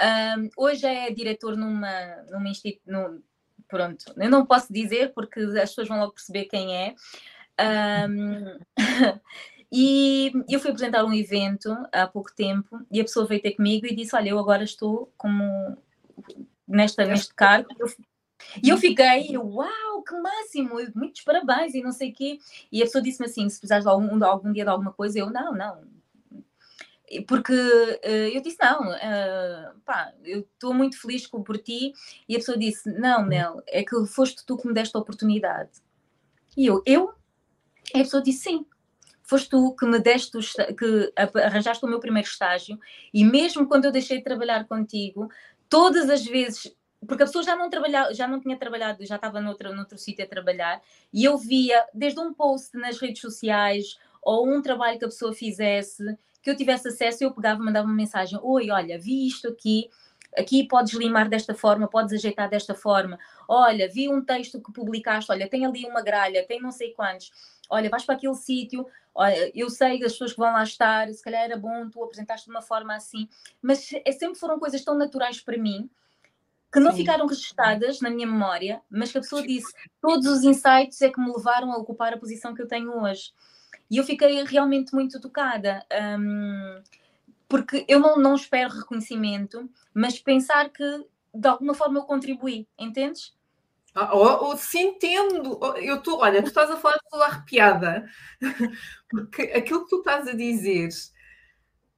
Um, 0.00 0.50
hoje 0.56 0.86
é 0.86 1.10
diretor 1.10 1.56
numa, 1.56 2.16
numa 2.30 2.48
instituição 2.48 3.20
pronto, 3.68 4.04
eu 4.16 4.30
não 4.30 4.46
posso 4.46 4.72
dizer 4.72 5.12
porque 5.12 5.40
as 5.40 5.70
pessoas 5.70 5.88
vão 5.88 5.98
logo 5.98 6.14
perceber 6.14 6.46
quem 6.46 6.74
é. 6.76 6.94
Um, 7.60 8.58
e 9.70 10.32
eu 10.48 10.58
fui 10.60 10.70
apresentar 10.70 11.04
um 11.04 11.12
evento 11.12 11.76
há 11.92 12.06
pouco 12.06 12.34
tempo 12.34 12.80
e 12.90 13.00
a 13.00 13.04
pessoa 13.04 13.26
veio 13.26 13.42
ter 13.42 13.52
comigo 13.52 13.86
e 13.86 13.94
disse: 13.94 14.16
Olha, 14.16 14.30
eu 14.30 14.38
agora 14.38 14.64
estou 14.64 15.12
como 15.16 15.76
nesta, 16.66 17.04
neste 17.04 17.34
cargo. 17.34 17.68
E 18.62 18.68
eu 18.68 18.78
fiquei, 18.78 19.36
uau, 19.36 20.02
que 20.02 20.14
máximo, 20.20 20.76
muitos 20.94 21.22
parabéns 21.22 21.74
e 21.74 21.82
não 21.82 21.92
sei 21.92 22.10
o 22.10 22.14
quê. 22.14 22.38
E 22.70 22.82
a 22.82 22.86
pessoa 22.86 23.02
disse-me 23.02 23.26
assim: 23.26 23.48
se 23.48 23.58
precisares 23.58 23.84
de 23.84 23.90
algum, 23.90 24.24
algum 24.24 24.52
dia 24.52 24.64
de 24.64 24.70
alguma 24.70 24.92
coisa, 24.92 25.18
eu 25.18 25.30
não, 25.30 25.52
não, 25.52 25.82
porque 27.26 27.52
uh, 27.52 28.28
eu 28.34 28.40
disse, 28.42 28.58
não, 28.60 28.90
uh, 28.90 29.80
pá, 29.84 30.12
eu 30.24 30.40
estou 30.40 30.74
muito 30.74 31.00
feliz 31.00 31.26
por 31.26 31.58
ti, 31.58 31.92
e 32.28 32.34
a 32.34 32.38
pessoa 32.38 32.58
disse, 32.58 32.90
não, 32.90 33.24
Mel, 33.24 33.62
é 33.66 33.82
que 33.82 34.06
foste 34.06 34.44
tu 34.44 34.56
que 34.56 34.66
me 34.66 34.74
deste 34.74 34.96
a 34.96 35.00
oportunidade. 35.00 35.70
E 36.56 36.66
eu, 36.66 36.82
eu? 36.84 37.14
E 37.94 38.00
a 38.00 38.04
pessoa 38.04 38.22
disse, 38.22 38.44
sim, 38.44 38.66
foste 39.22 39.50
tu 39.50 39.74
que 39.74 39.86
me 39.86 39.98
deste, 39.98 40.36
o, 40.36 40.40
que 40.74 41.12
arranjaste 41.38 41.84
o 41.84 41.88
meu 41.88 42.00
primeiro 42.00 42.28
estágio, 42.28 42.78
e 43.12 43.24
mesmo 43.24 43.66
quando 43.66 43.86
eu 43.86 43.92
deixei 43.92 44.18
de 44.18 44.24
trabalhar 44.24 44.66
contigo, 44.66 45.30
todas 45.68 46.10
as 46.10 46.24
vezes, 46.24 46.74
porque 47.06 47.22
a 47.22 47.26
pessoa 47.26 47.44
já 47.44 47.54
não, 47.54 47.70
trabalhava, 47.70 48.12
já 48.12 48.26
não 48.26 48.40
tinha 48.40 48.58
trabalhado, 48.58 49.04
já 49.06 49.16
estava 49.16 49.40
noutro, 49.40 49.74
noutro 49.74 49.96
sítio 49.98 50.24
a 50.24 50.28
trabalhar, 50.28 50.80
e 51.12 51.24
eu 51.24 51.38
via, 51.38 51.86
desde 51.94 52.20
um 52.20 52.34
post 52.34 52.76
nas 52.76 52.98
redes 52.98 53.20
sociais, 53.20 53.98
ou 54.22 54.48
um 54.48 54.60
trabalho 54.60 54.98
que 54.98 55.04
a 55.04 55.08
pessoa 55.08 55.32
fizesse, 55.32 56.02
que 56.48 56.52
eu 56.52 56.56
tivesse 56.56 56.88
acesso, 56.88 57.22
eu 57.22 57.30
pegava, 57.30 57.62
mandava 57.62 57.86
uma 57.86 57.94
mensagem: 57.94 58.38
Oi, 58.42 58.70
olha, 58.70 58.98
vi 58.98 59.26
isto 59.26 59.48
aqui, 59.48 59.90
aqui 60.36 60.66
podes 60.66 60.94
limar 60.94 61.28
desta 61.28 61.54
forma, 61.54 61.86
podes 61.86 62.14
ajeitar 62.14 62.48
desta 62.48 62.74
forma. 62.74 63.18
Olha, 63.46 63.86
vi 63.86 64.08
um 64.08 64.24
texto 64.24 64.60
que 64.60 64.72
publicaste, 64.72 65.30
olha, 65.30 65.48
tem 65.48 65.66
ali 65.66 65.84
uma 65.84 66.02
gralha, 66.02 66.46
tem 66.46 66.60
não 66.60 66.70
sei 66.72 66.92
quantos. 66.92 67.30
Olha, 67.68 67.90
vais 67.90 68.04
para 68.04 68.14
aquele 68.14 68.34
sítio, 68.34 68.86
olha, 69.14 69.52
eu 69.54 69.68
sei 69.68 70.02
as 70.02 70.12
pessoas 70.12 70.32
que 70.32 70.38
vão 70.38 70.50
lá 70.50 70.62
estar, 70.62 71.12
se 71.12 71.22
calhar 71.22 71.42
era 71.42 71.56
bom 71.56 71.90
tu 71.90 72.02
apresentaste 72.02 72.46
de 72.46 72.50
uma 72.50 72.62
forma 72.62 72.94
assim, 72.94 73.28
mas 73.60 73.90
é, 74.06 74.12
sempre 74.12 74.38
foram 74.38 74.58
coisas 74.58 74.82
tão 74.82 74.96
naturais 74.96 75.42
para 75.42 75.58
mim 75.58 75.90
que 76.72 76.80
não 76.80 76.92
Sim. 76.92 76.98
ficaram 76.98 77.26
registadas 77.26 78.00
na 78.00 78.08
minha 78.08 78.26
memória, 78.26 78.80
mas 78.90 79.12
que 79.12 79.18
a 79.18 79.20
pessoa 79.20 79.42
disse: 79.46 79.70
todos 80.00 80.26
os 80.26 80.44
insights 80.44 81.02
é 81.02 81.10
que 81.10 81.20
me 81.20 81.30
levaram 81.30 81.72
a 81.72 81.76
ocupar 81.76 82.14
a 82.14 82.18
posição 82.18 82.54
que 82.54 82.62
eu 82.62 82.68
tenho 82.68 83.02
hoje. 83.02 83.32
E 83.90 83.96
eu 83.96 84.04
fiquei 84.04 84.42
realmente 84.44 84.94
muito 84.94 85.20
tocada, 85.20 85.84
um, 86.18 86.82
porque 87.48 87.84
eu 87.88 87.98
não, 87.98 88.16
não 88.16 88.34
espero 88.34 88.74
reconhecimento, 88.74 89.68
mas 89.94 90.18
pensar 90.18 90.68
que 90.70 91.06
de 91.34 91.48
alguma 91.48 91.74
forma 91.74 91.98
eu 91.98 92.04
contribuí, 92.04 92.66
entendes? 92.78 93.36
Ah, 93.94 94.14
oh, 94.14 94.50
oh, 94.50 94.78
entendo, 94.78 95.58
oh, 95.60 95.74
eu 95.76 96.02
tô, 96.02 96.18
olha, 96.18 96.42
tu 96.42 96.48
estás 96.48 96.70
a 96.70 96.76
falar, 96.76 96.96
estou 96.96 97.22
arrepiada, 97.22 98.06
porque 99.10 99.42
aquilo 99.42 99.84
que 99.84 99.90
tu 99.90 99.98
estás 99.98 100.28
a 100.28 100.32
dizer 100.32 100.90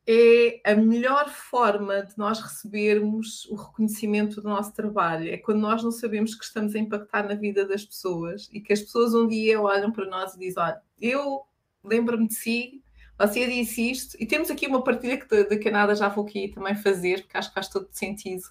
é 0.07 0.61
a 0.65 0.75
melhor 0.75 1.29
forma 1.29 2.03
de 2.03 2.17
nós 2.17 2.41
recebermos 2.41 3.45
o 3.47 3.55
reconhecimento 3.55 4.41
do 4.41 4.49
nosso 4.49 4.73
trabalho. 4.73 5.29
É 5.29 5.37
quando 5.37 5.61
nós 5.61 5.83
não 5.83 5.91
sabemos 5.91 6.35
que 6.35 6.45
estamos 6.45 6.75
a 6.75 6.79
impactar 6.79 7.29
na 7.29 7.35
vida 7.35 7.67
das 7.67 7.85
pessoas 7.85 8.49
e 8.53 8.61
que 8.61 8.73
as 8.73 8.81
pessoas 8.81 9.15
um 9.15 9.29
dia 9.29 9.61
olham 9.61 9.93
para 9.93 10.07
nós 10.07 10.35
e 10.35 10.39
dizem: 10.39 10.63
Olha, 10.63 10.81
eu 11.01 11.43
lembra-me 11.83 12.29
de 12.29 12.35
si, 12.35 12.83
você 13.19 13.47
disse 13.47 13.91
isto, 13.91 14.17
e 14.19 14.27
temos 14.27 14.51
aqui 14.51 14.67
uma 14.67 14.83
partilha 14.83 15.19
que 15.19 15.45
da 15.45 15.59
Canadá 15.59 15.95
já 15.95 16.09
vou 16.09 16.25
aqui 16.25 16.49
também 16.49 16.75
fazer, 16.75 17.23
porque 17.23 17.37
acho 17.37 17.49
que 17.49 17.55
faz 17.55 17.69
todo 17.69 17.89
sentido. 17.93 18.43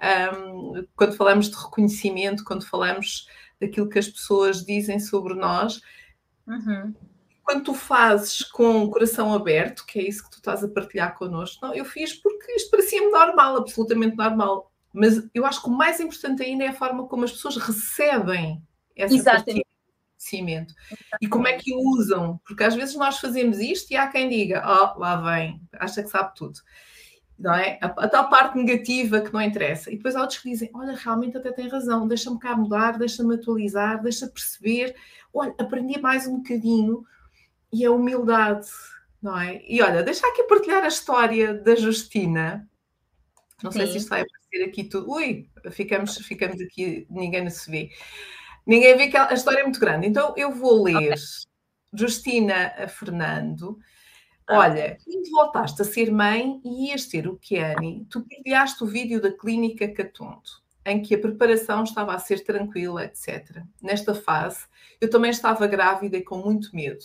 Um, 0.00 0.86
quando 0.96 1.16
falamos 1.16 1.50
de 1.50 1.56
reconhecimento, 1.56 2.44
quando 2.44 2.66
falamos 2.66 3.28
daquilo 3.60 3.88
que 3.88 3.98
as 3.98 4.08
pessoas 4.08 4.64
dizem 4.64 4.98
sobre 4.98 5.34
nós, 5.34 5.82
uhum. 6.46 6.94
quando 7.44 7.64
tu 7.64 7.74
fazes 7.74 8.42
com 8.44 8.84
o 8.84 8.90
coração 8.90 9.34
aberto, 9.34 9.84
que 9.84 9.98
é 9.98 10.08
isso 10.08 10.24
que 10.24 10.30
tu 10.30 10.38
estás 10.38 10.64
a 10.64 10.68
partilhar 10.68 11.14
connosco, 11.18 11.66
não, 11.66 11.74
eu 11.74 11.84
fiz 11.84 12.14
porque 12.14 12.52
isto 12.52 12.70
parecia-me 12.70 13.10
normal, 13.10 13.58
absolutamente 13.58 14.16
normal. 14.16 14.72
Mas 14.90 15.28
eu 15.34 15.44
acho 15.44 15.62
que 15.62 15.68
o 15.68 15.72
mais 15.72 16.00
importante 16.00 16.42
ainda 16.42 16.64
é 16.64 16.68
a 16.68 16.72
forma 16.72 17.06
como 17.06 17.24
as 17.24 17.32
pessoas 17.32 17.56
recebem 17.56 18.62
essa 18.96 19.14
Exatamente. 19.14 19.44
partilha 19.44 19.66
conhecimento. 20.18 20.74
E 21.20 21.28
como 21.28 21.46
é 21.46 21.54
que 21.54 21.74
usam? 21.74 22.40
Porque 22.44 22.64
às 22.64 22.74
vezes 22.74 22.94
nós 22.96 23.18
fazemos 23.18 23.58
isto 23.60 23.92
e 23.92 23.96
há 23.96 24.08
quem 24.08 24.28
diga, 24.28 24.62
oh, 24.66 24.98
lá 24.98 25.16
vem, 25.16 25.60
acha 25.74 26.02
que 26.02 26.10
sabe 26.10 26.34
tudo. 26.34 26.58
Não 27.38 27.54
é? 27.54 27.78
A, 27.80 27.86
a, 27.86 28.08
tal 28.08 28.28
parte 28.28 28.58
negativa 28.58 29.20
que 29.20 29.32
não 29.32 29.40
interessa. 29.40 29.92
E 29.92 29.96
depois 29.96 30.16
há 30.16 30.20
outros 30.20 30.40
que 30.40 30.50
dizem, 30.50 30.70
olha, 30.74 30.94
realmente 30.96 31.36
até 31.36 31.52
tem 31.52 31.68
razão, 31.68 32.08
deixa-me 32.08 32.38
cá 32.38 32.56
mudar, 32.56 32.98
deixa-me 32.98 33.36
atualizar, 33.36 34.02
deixa 34.02 34.26
perceber. 34.26 34.96
Olha, 35.32 35.54
aprendi 35.56 36.00
mais 36.00 36.26
um 36.26 36.38
bocadinho 36.38 37.04
e 37.72 37.84
a 37.84 37.92
humildade, 37.92 38.66
não 39.22 39.38
é? 39.38 39.62
E 39.68 39.80
olha, 39.80 40.02
deixa 40.02 40.26
aqui 40.26 40.42
partilhar 40.44 40.82
a 40.82 40.88
história 40.88 41.54
da 41.54 41.76
Justina. 41.76 42.68
Não 43.62 43.70
Sim. 43.70 43.78
sei 43.78 43.86
se 43.88 43.98
isto 43.98 44.08
vai 44.08 44.22
aparecer 44.22 44.68
aqui 44.68 44.84
tudo. 44.84 45.12
Ui, 45.12 45.48
ficamos, 45.70 46.18
ficamos 46.18 46.60
aqui, 46.60 47.06
ninguém 47.08 47.44
nos 47.44 47.54
se 47.54 47.70
vê. 47.70 47.90
Ninguém 48.68 48.98
vê 48.98 49.08
que 49.08 49.16
a 49.16 49.32
história 49.32 49.60
é 49.60 49.62
muito 49.62 49.80
grande. 49.80 50.06
Então 50.06 50.34
eu 50.36 50.52
vou 50.52 50.82
ler 50.82 50.96
okay. 50.96 51.14
Justina 51.94 52.86
Fernando. 52.86 53.78
Olha, 54.50 54.98
quando 55.02 55.30
voltaste 55.30 55.80
a 55.80 55.84
ser 55.86 56.12
mãe 56.12 56.60
e 56.62 56.90
ias 56.90 57.06
ter 57.06 57.26
o 57.26 57.36
Kiani, 57.36 58.06
tu 58.10 58.20
partilhaste 58.20 58.84
o 58.84 58.86
vídeo 58.86 59.20
da 59.20 59.30
clínica 59.30 59.88
Catundo, 59.88 60.42
em 60.84 61.02
que 61.02 61.14
a 61.14 61.18
preparação 61.18 61.82
estava 61.82 62.14
a 62.14 62.18
ser 62.18 62.44
tranquila, 62.44 63.04
etc. 63.04 63.62
Nesta 63.82 64.14
fase, 64.14 64.66
eu 65.00 65.08
também 65.08 65.30
estava 65.30 65.66
grávida 65.66 66.18
e 66.18 66.22
com 66.22 66.38
muito 66.38 66.74
medo. 66.74 67.04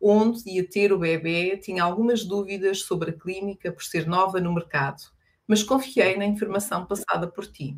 Onde 0.00 0.48
ia 0.48 0.68
ter 0.68 0.92
o 0.92 0.98
bebê, 0.98 1.56
tinha 1.56 1.82
algumas 1.84 2.24
dúvidas 2.24 2.82
sobre 2.82 3.10
a 3.10 3.14
clínica 3.18 3.72
por 3.72 3.82
ser 3.82 4.06
nova 4.06 4.40
no 4.40 4.52
mercado, 4.52 5.02
mas 5.46 5.62
confiei 5.62 6.16
na 6.16 6.24
informação 6.24 6.86
passada 6.86 7.26
por 7.26 7.46
ti. 7.46 7.76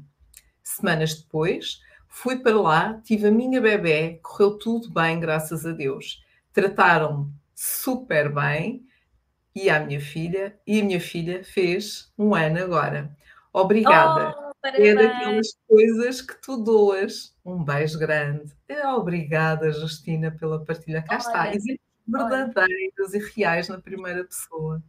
Semanas 0.62 1.14
depois, 1.14 1.80
Fui 2.18 2.38
para 2.38 2.58
lá, 2.58 2.98
tive 3.04 3.26
a 3.26 3.30
minha 3.30 3.60
bebê, 3.60 4.18
correu 4.22 4.56
tudo 4.56 4.90
bem, 4.90 5.20
graças 5.20 5.66
a 5.66 5.72
Deus. 5.72 6.24
trataram-me 6.50 7.30
super 7.54 8.32
bem 8.32 8.86
e 9.54 9.68
à 9.68 9.78
minha 9.78 10.00
filha, 10.00 10.58
e 10.66 10.80
a 10.80 10.84
minha 10.84 10.98
filha 10.98 11.44
fez 11.44 12.10
um 12.16 12.34
ano 12.34 12.58
agora. 12.58 13.14
Obrigada. 13.52 14.34
Oh, 14.34 14.66
é 14.66 14.94
daquelas 14.94 15.58
coisas 15.68 16.22
que 16.22 16.40
tu 16.40 16.56
doas. 16.56 17.36
Um 17.44 17.62
beijo 17.62 17.98
grande. 17.98 18.50
É, 18.66 18.88
obrigada, 18.88 19.70
Justina, 19.70 20.30
pela 20.30 20.64
partilha. 20.64 21.02
Cá 21.02 21.18
está. 21.18 21.54
Exemplos 21.54 21.78
verdadeiros 22.06 23.12
e 23.12 23.18
reais 23.34 23.68
na 23.68 23.78
primeira 23.78 24.24
pessoa. 24.24 24.82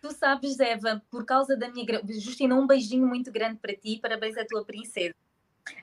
Tu 0.00 0.10
sabes, 0.12 0.58
Eva, 0.58 1.02
por 1.10 1.26
causa 1.26 1.54
da 1.54 1.68
minha. 1.68 2.00
Justina, 2.08 2.54
um 2.54 2.66
beijinho 2.66 3.06
muito 3.06 3.30
grande 3.30 3.58
para 3.58 3.76
ti. 3.76 3.98
Parabéns 4.00 4.38
à 4.38 4.46
tua 4.46 4.64
princesa. 4.64 5.14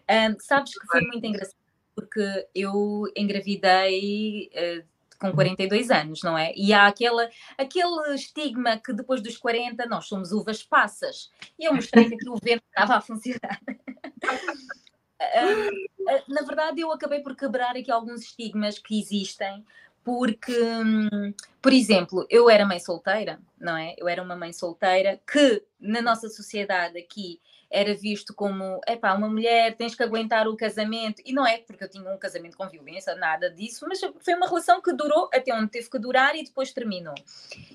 Um, 0.09 0.39
sabes 0.39 0.77
que 0.77 0.86
foi 0.88 1.01
muito 1.01 1.25
engraçado 1.25 1.57
porque 1.95 2.47
eu 2.55 3.03
engravidei 3.15 4.49
uh, 4.53 4.84
com 5.19 5.34
42 5.34 5.91
anos, 5.91 6.23
não 6.23 6.38
é? 6.38 6.53
E 6.55 6.71
há 6.71 6.88
aquela, 6.88 7.30
aquele 7.57 8.15
estigma 8.15 8.77
que 8.77 8.93
depois 8.93 9.21
dos 9.21 9.36
40 9.38 9.86
nós 9.86 10.07
somos 10.07 10.32
uvas 10.32 10.63
passas. 10.63 11.30
E 11.59 11.65
eu 11.65 11.73
mostrei 11.73 12.07
que 12.07 12.15
aquilo 12.15 12.39
vento 12.41 12.63
estava 12.69 12.95
a 12.95 13.01
funcionar. 13.01 13.59
na 16.27 16.41
verdade, 16.41 16.80
eu 16.80 16.91
acabei 16.91 17.19
por 17.19 17.36
quebrar 17.36 17.75
aqui 17.75 17.91
alguns 17.91 18.21
estigmas 18.21 18.80
que 18.80 18.97
existem, 18.97 19.65
porque, 20.01 20.57
hum, 20.57 21.34
por 21.61 21.73
exemplo, 21.73 22.25
eu 22.30 22.49
era 22.49 22.65
mãe 22.65 22.80
solteira, 22.80 23.41
não 23.59 23.75
é? 23.75 23.95
Eu 23.97 24.07
era 24.07 24.23
uma 24.23 24.38
mãe 24.38 24.53
solteira 24.53 25.19
que 25.30 25.61
na 25.77 26.01
nossa 26.01 26.30
sociedade 26.30 26.97
aqui 26.97 27.41
era 27.70 27.93
visto 27.93 28.34
como, 28.34 28.82
epá, 28.88 29.13
uma 29.13 29.30
mulher, 29.30 29.76
tens 29.76 29.93
que 29.93 30.01
aguentar 30.01 30.47
o 30.47 30.57
casamento, 30.57 31.22
e 31.24 31.32
não 31.32 31.45
é 31.45 31.59
porque 31.59 31.84
eu 31.84 31.89
tinha 31.89 32.09
um 32.09 32.17
casamento 32.17 32.57
com 32.57 32.67
violência, 32.67 33.13
nada 33.15 33.49
disso, 33.49 33.86
mas 33.88 34.01
foi 34.20 34.34
uma 34.34 34.47
relação 34.47 34.82
que 34.82 34.91
durou 34.91 35.30
até 35.34 35.53
onde 35.53 35.70
teve 35.70 35.89
que 35.89 35.99
durar 35.99 36.36
e 36.36 36.43
depois 36.43 36.74
terminou. 36.74 37.15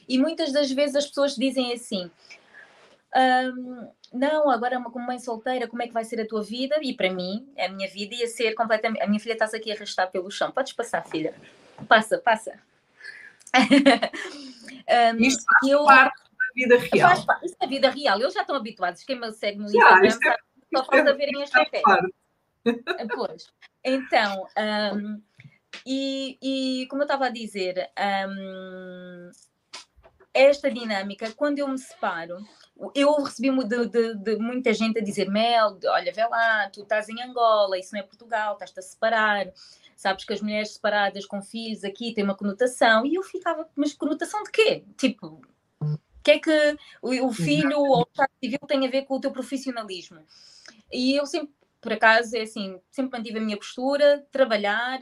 E 0.08 0.18
muitas 0.18 0.52
das 0.52 0.70
vezes 0.70 0.96
as 0.96 1.06
pessoas 1.06 1.36
dizem 1.36 1.72
assim, 1.72 2.10
um, 3.14 3.88
não, 4.12 4.50
agora 4.50 4.80
como 4.82 5.06
mãe 5.06 5.18
solteira, 5.18 5.68
como 5.68 5.82
é 5.82 5.86
que 5.86 5.92
vai 5.92 6.04
ser 6.04 6.20
a 6.20 6.26
tua 6.26 6.42
vida? 6.42 6.76
E 6.82 6.94
para 6.94 7.12
mim, 7.12 7.48
a 7.58 7.68
minha 7.68 7.88
vida 7.88 8.14
ia 8.14 8.26
ser 8.26 8.54
completamente. 8.54 9.02
A 9.02 9.06
minha 9.06 9.20
filha 9.20 9.34
está-se 9.34 9.56
aqui 9.56 9.70
a 9.70 9.74
arrastar 9.74 10.10
pelo 10.10 10.30
chão. 10.30 10.50
Podes 10.50 10.72
passar, 10.72 11.04
filha. 11.04 11.34
Passa, 11.88 12.18
passa. 12.18 12.52
um, 15.14 15.20
Isto 15.20 15.44
faz 15.44 15.72
eu, 15.72 15.84
parte 15.84 16.23
vida 16.54 16.78
real. 16.78 17.16
Faz, 17.24 17.42
isso 17.42 17.56
é 17.60 17.66
vida 17.66 17.90
real. 17.90 18.20
Eles 18.20 18.34
já 18.34 18.42
estão 18.42 18.56
habituados. 18.56 19.02
Quem 19.02 19.18
me 19.18 19.30
segue 19.32 19.58
no 19.58 19.66
Instagram 19.66 20.06
é, 20.06 20.10
sabe, 20.10 20.42
só 20.74 20.84
falta 20.84 21.10
é, 21.10 21.12
verem 21.14 21.42
as 21.42 21.50
cafés. 21.50 21.82
Pois. 23.14 23.46
Então, 23.84 24.46
um, 24.96 25.20
e, 25.86 26.38
e, 26.40 26.86
como 26.86 27.02
eu 27.02 27.04
estava 27.04 27.26
a 27.26 27.30
dizer, 27.30 27.90
um, 28.28 29.30
esta 30.32 30.70
dinâmica, 30.70 31.30
quando 31.32 31.58
eu 31.58 31.68
me 31.68 31.78
separo, 31.78 32.38
eu 32.94 33.12
recebi 33.22 33.50
de, 33.64 33.86
de, 33.86 34.14
de, 34.14 34.36
muita 34.36 34.72
gente 34.72 34.98
a 34.98 35.02
dizer: 35.02 35.28
Mel, 35.28 35.78
olha, 35.86 36.12
vê 36.12 36.26
lá, 36.26 36.70
tu 36.70 36.82
estás 36.82 37.08
em 37.08 37.22
Angola, 37.22 37.78
isso 37.78 37.92
não 37.92 38.00
é 38.00 38.02
Portugal, 38.02 38.54
estás-te 38.54 38.78
a 38.78 38.82
separar. 38.82 39.46
Sabes 39.96 40.24
que 40.24 40.32
as 40.32 40.40
mulheres 40.40 40.72
separadas 40.72 41.24
com 41.24 41.40
filhos 41.40 41.84
aqui 41.84 42.12
têm 42.12 42.24
uma 42.24 42.36
conotação. 42.36 43.06
E 43.06 43.14
eu 43.14 43.22
ficava, 43.22 43.68
mas 43.76 43.92
conotação 43.92 44.42
de 44.42 44.50
quê? 44.50 44.84
Tipo, 44.96 45.40
que 46.24 46.30
é 46.30 46.38
que 46.38 46.76
o, 47.02 47.32
filho 47.32 47.78
ou 47.78 47.98
o 47.98 48.02
Estado 48.02 48.30
Civil 48.42 48.58
tem 48.66 48.86
a 48.86 48.90
ver 48.90 49.02
com 49.02 49.16
o 49.16 49.20
teu 49.20 49.30
profissionalismo? 49.30 50.20
E 50.90 51.14
eu 51.14 51.26
sempre, 51.26 51.54
por 51.80 51.92
acaso, 51.92 52.34
é 52.36 52.40
assim, 52.40 52.80
sempre 52.90 53.18
mantive 53.18 53.38
a 53.38 53.42
minha 53.42 53.58
postura, 53.58 54.26
trabalhar, 54.32 54.98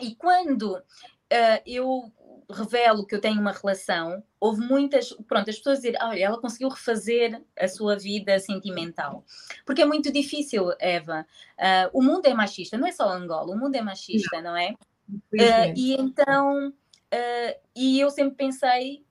e 0.00 0.14
quando 0.14 0.76
uh, 0.76 1.62
eu 1.66 2.10
revelo 2.50 3.06
que 3.06 3.14
eu 3.14 3.20
tenho 3.20 3.38
uma 3.40 3.52
relação, 3.52 4.22
houve 4.40 4.66
muitas, 4.66 5.12
pronto, 5.28 5.50
as 5.50 5.58
pessoas 5.58 5.80
dizem, 5.80 5.96
olha, 6.00 6.24
ela 6.24 6.40
conseguiu 6.40 6.70
refazer 6.70 7.40
a 7.58 7.68
sua 7.68 7.96
vida 7.96 8.38
sentimental. 8.38 9.24
Porque 9.64 9.82
é 9.82 9.86
muito 9.86 10.10
difícil, 10.10 10.72
Eva. 10.80 11.26
Uh, 11.58 11.98
o 11.98 12.02
mundo 12.02 12.26
é 12.26 12.34
machista, 12.34 12.78
não 12.78 12.88
é 12.88 12.92
só 12.92 13.08
Angola, 13.08 13.54
o 13.54 13.58
mundo 13.58 13.76
é 13.76 13.82
machista, 13.82 14.40
não, 14.40 14.52
não 14.52 14.56
é? 14.56 14.74
Uh, 15.10 15.74
e 15.76 15.94
então, 15.94 16.68
uh, 16.68 17.60
e 17.76 18.00
eu 18.00 18.10
sempre 18.10 18.36
pensei, 18.36 19.04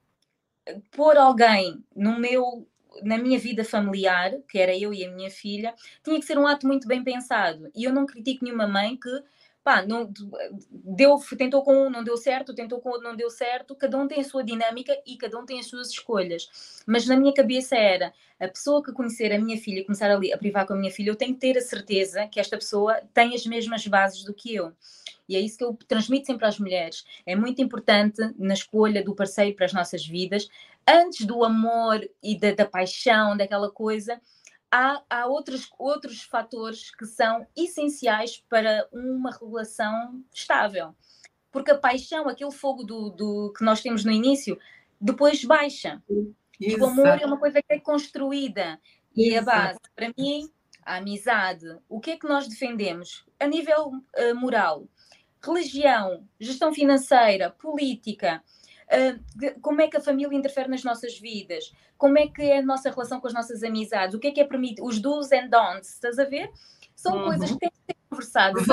pôr 0.92 1.18
alguém 1.18 1.84
no 1.96 2.20
meu 2.20 2.68
na 3.04 3.18
minha 3.18 3.40
vida 3.40 3.64
familiar, 3.64 4.32
que 4.50 4.58
era 4.58 4.76
eu 4.78 4.94
e 4.94 5.06
a 5.06 5.12
minha 5.12 5.32
filha, 5.32 5.74
tinha 6.04 6.20
que 6.20 6.26
ser 6.26 6.38
um 6.38 6.48
ato 6.48 6.68
muito 6.68 6.88
bem 6.88 7.04
pensado. 7.04 7.72
E 7.76 7.84
eu 7.84 7.94
não 7.94 8.06
critico 8.06 8.44
nenhuma 8.44 8.68
mãe 8.68 8.98
que 8.98 9.10
pá, 9.70 9.86
não, 9.86 10.12
deu, 10.72 11.20
tentou 11.38 11.62
com 11.62 11.86
um, 11.86 11.90
não 11.92 12.04
deu 12.04 12.18
certo, 12.18 12.56
tentou 12.56 12.82
com 12.82 12.90
outro, 12.90 13.08
não 13.08 13.16
deu 13.16 13.30
certo. 13.30 13.76
Cada 13.76 14.00
um 14.00 14.08
tem 14.08 14.20
a 14.20 14.24
sua 14.24 14.44
dinâmica 14.44 15.00
e 15.06 15.16
cada 15.16 15.38
um 15.38 15.46
tem 15.46 15.60
as 15.60 15.68
suas 15.68 15.90
escolhas. 15.90 16.82
Mas 16.88 17.06
na 17.06 17.16
minha 17.16 17.32
cabeça 17.32 17.76
era 17.76 18.12
a 18.40 18.48
pessoa 18.48 18.84
que 18.84 18.92
conhecer 18.92 19.32
a 19.32 19.38
minha 19.38 19.56
filha, 19.60 19.86
começar 19.86 20.10
ali 20.10 20.34
a 20.34 20.38
privar 20.40 20.66
com 20.66 20.74
a 20.74 20.76
minha 20.76 20.92
filha, 20.92 21.12
eu 21.12 21.16
tenho 21.16 21.36
que 21.36 21.42
ter 21.42 21.56
a 21.56 21.62
certeza 21.62 22.26
que 22.26 22.40
esta 22.40 22.58
pessoa 22.58 23.00
tem 23.14 23.36
as 23.36 23.46
mesmas 23.46 23.86
bases 23.86 24.24
do 24.24 24.34
que 24.34 24.56
eu. 24.56 24.74
E 25.28 25.36
é 25.36 25.40
isso 25.40 25.60
que 25.60 25.64
eu 25.64 25.78
transmito 25.88 26.26
sempre 26.26 26.48
às 26.48 26.58
mulheres. 26.58 27.06
É 27.24 27.36
muito 27.36 27.62
importante 27.62 28.20
na 28.40 28.56
escolha 28.56 29.04
do 29.04 29.14
parceiro 29.14 29.56
para 29.56 29.68
as 29.68 29.74
nossas 29.74 30.04
vidas, 30.04 30.50
antes 30.88 31.28
do 31.28 31.44
amor 31.44 32.10
e 32.24 32.40
da, 32.40 32.54
da 32.54 32.66
paixão, 32.66 33.38
daquela 33.38 33.70
coisa, 33.70 34.20
há, 34.72 35.02
há 35.10 35.26
outros, 35.28 35.70
outros 35.78 36.22
fatores 36.24 36.94
que 36.96 37.06
são 37.06 37.46
essenciais 37.56 38.44
para 38.50 38.88
uma 38.92 39.32
relação 39.32 40.24
estável. 40.34 40.96
Porque 41.52 41.72
a 41.72 41.78
paixão, 41.78 42.30
aquele 42.30 42.52
fogo 42.52 42.84
do, 42.84 43.10
do 43.10 43.54
que 43.58 43.64
nós 43.64 43.82
temos 43.82 44.06
no 44.06 44.12
início, 44.12 44.58
depois 45.02 45.44
baixa. 45.44 46.02
E 46.60 46.76
o 46.76 46.86
amor 46.86 47.08
é 47.08 47.26
uma 47.26 47.40
coisa 47.40 47.62
que 47.62 47.74
é 47.74 47.80
construída. 47.80 48.80
E 49.16 49.36
a 49.36 49.42
base, 49.42 49.80
para 49.96 50.14
mim, 50.18 50.50
a 50.86 50.98
amizade. 50.98 51.66
O 51.88 52.00
que 52.00 52.12
é 52.12 52.18
que 52.18 52.28
nós 52.28 52.48
defendemos? 52.48 53.26
A 53.40 53.48
nível 53.48 53.88
uh, 53.88 54.36
moral, 54.36 54.88
religião, 55.42 56.28
gestão 56.40 56.74
financeira, 56.74 57.50
política, 57.50 58.44
uh, 58.92 59.62
como 59.62 59.82
é 59.82 59.88
que 59.88 59.98
a 59.98 60.02
família 60.02 60.36
interfere 60.36 60.70
nas 60.70 60.84
nossas 60.84 61.18
vidas, 61.18 61.72
como 61.98 62.18
é 62.18 62.28
que 62.28 62.42
é 62.42 62.60
a 62.60 62.62
nossa 62.62 62.90
relação 62.90 63.20
com 63.20 63.28
as 63.28 63.34
nossas 63.34 63.64
amizades, 63.64 64.16
o 64.16 64.20
que 64.20 64.28
é 64.28 64.32
que 64.32 64.42
é 64.42 64.46
permitido, 64.46 64.86
os 64.86 65.00
do's 65.00 65.32
and 65.32 65.48
don'ts, 65.48 65.94
estás 65.94 66.18
a 66.20 66.26
ver? 66.26 66.52
São 66.96 67.18
uhum. 67.18 67.26
coisas 67.26 67.52
que 67.52 67.60
têm 67.60 67.70
que 67.70 67.94
ser 67.94 67.98
conversadas. 68.10 68.68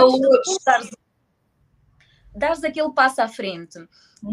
Dares, 0.65 0.91
dares 2.35 2.65
aquele 2.65 2.93
passo 2.93 3.23
à 3.23 3.29
frente. 3.29 3.79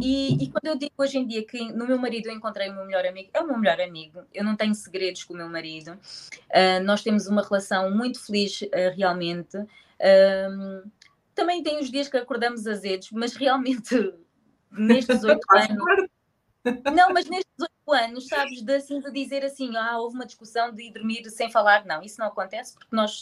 E, 0.02 0.44
e, 0.44 0.50
quando 0.50 0.66
eu 0.66 0.78
digo 0.78 0.94
hoje 0.98 1.18
em 1.18 1.28
dia 1.28 1.46
que 1.46 1.72
no 1.72 1.86
meu 1.86 2.00
marido 2.00 2.28
eu 2.28 2.34
encontrei 2.34 2.70
o 2.70 2.74
meu 2.74 2.86
melhor 2.86 3.06
amigo, 3.06 3.30
é 3.34 3.42
o 3.42 3.46
meu 3.46 3.58
melhor 3.58 3.80
amigo, 3.82 4.24
eu 4.34 4.44
não 4.44 4.56
tenho 4.56 4.74
segredos 4.74 5.24
com 5.24 5.34
o 5.34 5.38
meu 5.38 5.50
marido, 5.50 5.92
uh, 5.92 6.84
nós 6.84 7.04
temos 7.04 7.28
uma 7.28 7.44
relação 7.44 7.92
muito 7.92 8.20
feliz 8.20 8.62
uh, 8.62 8.96
realmente. 8.96 9.58
Uh, 9.58 10.90
também 11.36 11.62
tem 11.62 11.80
os 11.80 11.92
dias 11.92 12.08
que 12.08 12.18
acordamos 12.18 12.66
azedos, 12.66 13.10
mas 13.12 13.36
realmente 13.36 14.14
nestes 14.74 15.24
oito 15.24 15.46
anos. 15.52 16.10
Não, 16.94 17.14
mas 17.14 17.28
nestes 17.28 17.54
oito 17.60 17.94
anos, 17.94 18.28
sabes, 18.28 18.62
de, 18.62 18.76
assim, 18.76 19.00
de 19.00 19.12
dizer 19.12 19.44
assim, 19.44 19.76
ah, 19.76 20.00
houve 20.00 20.16
uma 20.16 20.26
discussão 20.26 20.74
de 20.74 20.84
ir 20.84 20.92
dormir 20.92 21.30
sem 21.30 21.52
falar. 21.52 21.86
Não, 21.86 22.02
isso 22.02 22.20
não 22.20 22.28
acontece 22.28 22.74
porque 22.74 22.96
nós 22.96 23.20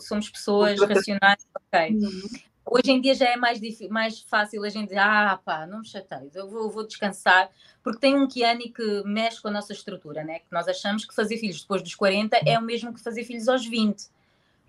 somos 0.00 0.28
pessoas 0.28 0.80
racionais, 0.80 1.46
ok. 1.54 1.96
Uhum. 1.96 2.22
Hoje 2.68 2.90
em 2.90 3.00
dia 3.00 3.14
já 3.14 3.26
é 3.26 3.36
mais, 3.36 3.60
mais 3.88 4.20
fácil 4.22 4.64
a 4.64 4.68
gente 4.68 4.88
dizer, 4.88 4.98
ah, 4.98 5.40
pá, 5.44 5.66
não 5.66 5.78
me 5.78 5.86
chateies, 5.86 6.34
eu 6.34 6.50
vou, 6.50 6.68
vou 6.68 6.84
descansar, 6.84 7.48
porque 7.80 8.00
tem 8.00 8.16
um 8.16 8.26
Kiani 8.26 8.72
que 8.72 9.04
mexe 9.04 9.40
com 9.40 9.46
a 9.46 9.52
nossa 9.52 9.72
estrutura, 9.72 10.24
né? 10.24 10.40
Que 10.40 10.46
nós 10.50 10.66
achamos 10.66 11.04
que 11.04 11.14
fazer 11.14 11.38
filhos 11.38 11.60
depois 11.60 11.80
dos 11.80 11.94
40 11.94 12.38
é 12.44 12.58
o 12.58 12.62
mesmo 12.62 12.92
que 12.92 13.00
fazer 13.00 13.22
filhos 13.22 13.48
aos 13.48 13.64
20. 13.64 14.08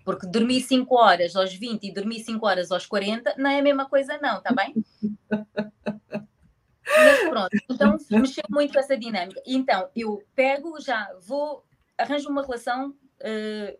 Porque 0.08 0.26
dormir 0.26 0.62
5 0.62 0.94
horas 0.96 1.36
aos 1.36 1.52
20 1.52 1.84
e 1.84 1.92
dormir 1.92 2.20
5 2.20 2.46
horas 2.46 2.72
aos 2.72 2.86
40 2.86 3.34
não 3.36 3.50
é 3.50 3.58
a 3.58 3.62
mesma 3.62 3.86
coisa, 3.86 4.18
não, 4.22 4.40
tá 4.40 4.54
bem? 4.54 4.74
Mas 6.82 7.28
pronto, 7.28 7.50
então 7.68 7.98
mexeu 8.10 8.44
muito 8.48 8.72
com 8.72 8.78
essa 8.78 8.96
dinâmica. 8.96 9.42
Então, 9.46 9.90
eu 9.94 10.24
pego, 10.34 10.80
já 10.80 11.14
vou, 11.20 11.62
arranjo 11.98 12.30
uma 12.30 12.40
relação 12.40 12.94
uh, 13.20 13.78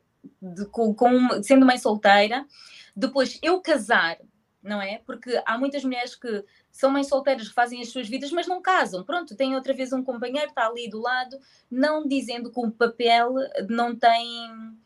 de, 0.54 0.66
com, 0.66 0.94
com, 0.94 1.42
sendo 1.42 1.64
mãe 1.64 1.78
solteira, 1.78 2.44
depois 2.94 3.38
eu 3.42 3.62
casar, 3.62 4.18
não 4.62 4.82
é? 4.82 4.98
Porque 5.06 5.42
há 5.46 5.56
muitas 5.56 5.82
mulheres 5.82 6.14
que 6.14 6.44
são 6.70 6.90
mães 6.90 7.08
solteiras 7.08 7.48
que 7.48 7.54
fazem 7.54 7.80
as 7.80 7.88
suas 7.88 8.06
vidas, 8.06 8.30
mas 8.32 8.46
não 8.46 8.60
casam. 8.60 9.02
Pronto, 9.02 9.34
tem 9.34 9.54
outra 9.54 9.72
vez 9.72 9.94
um 9.94 10.04
companheiro, 10.04 10.50
está 10.50 10.66
ali 10.66 10.90
do 10.90 11.00
lado, 11.00 11.38
não 11.70 12.06
dizendo 12.06 12.52
que 12.52 12.60
o 12.60 12.70
papel 12.70 13.32
não 13.70 13.96
tem 13.96 14.76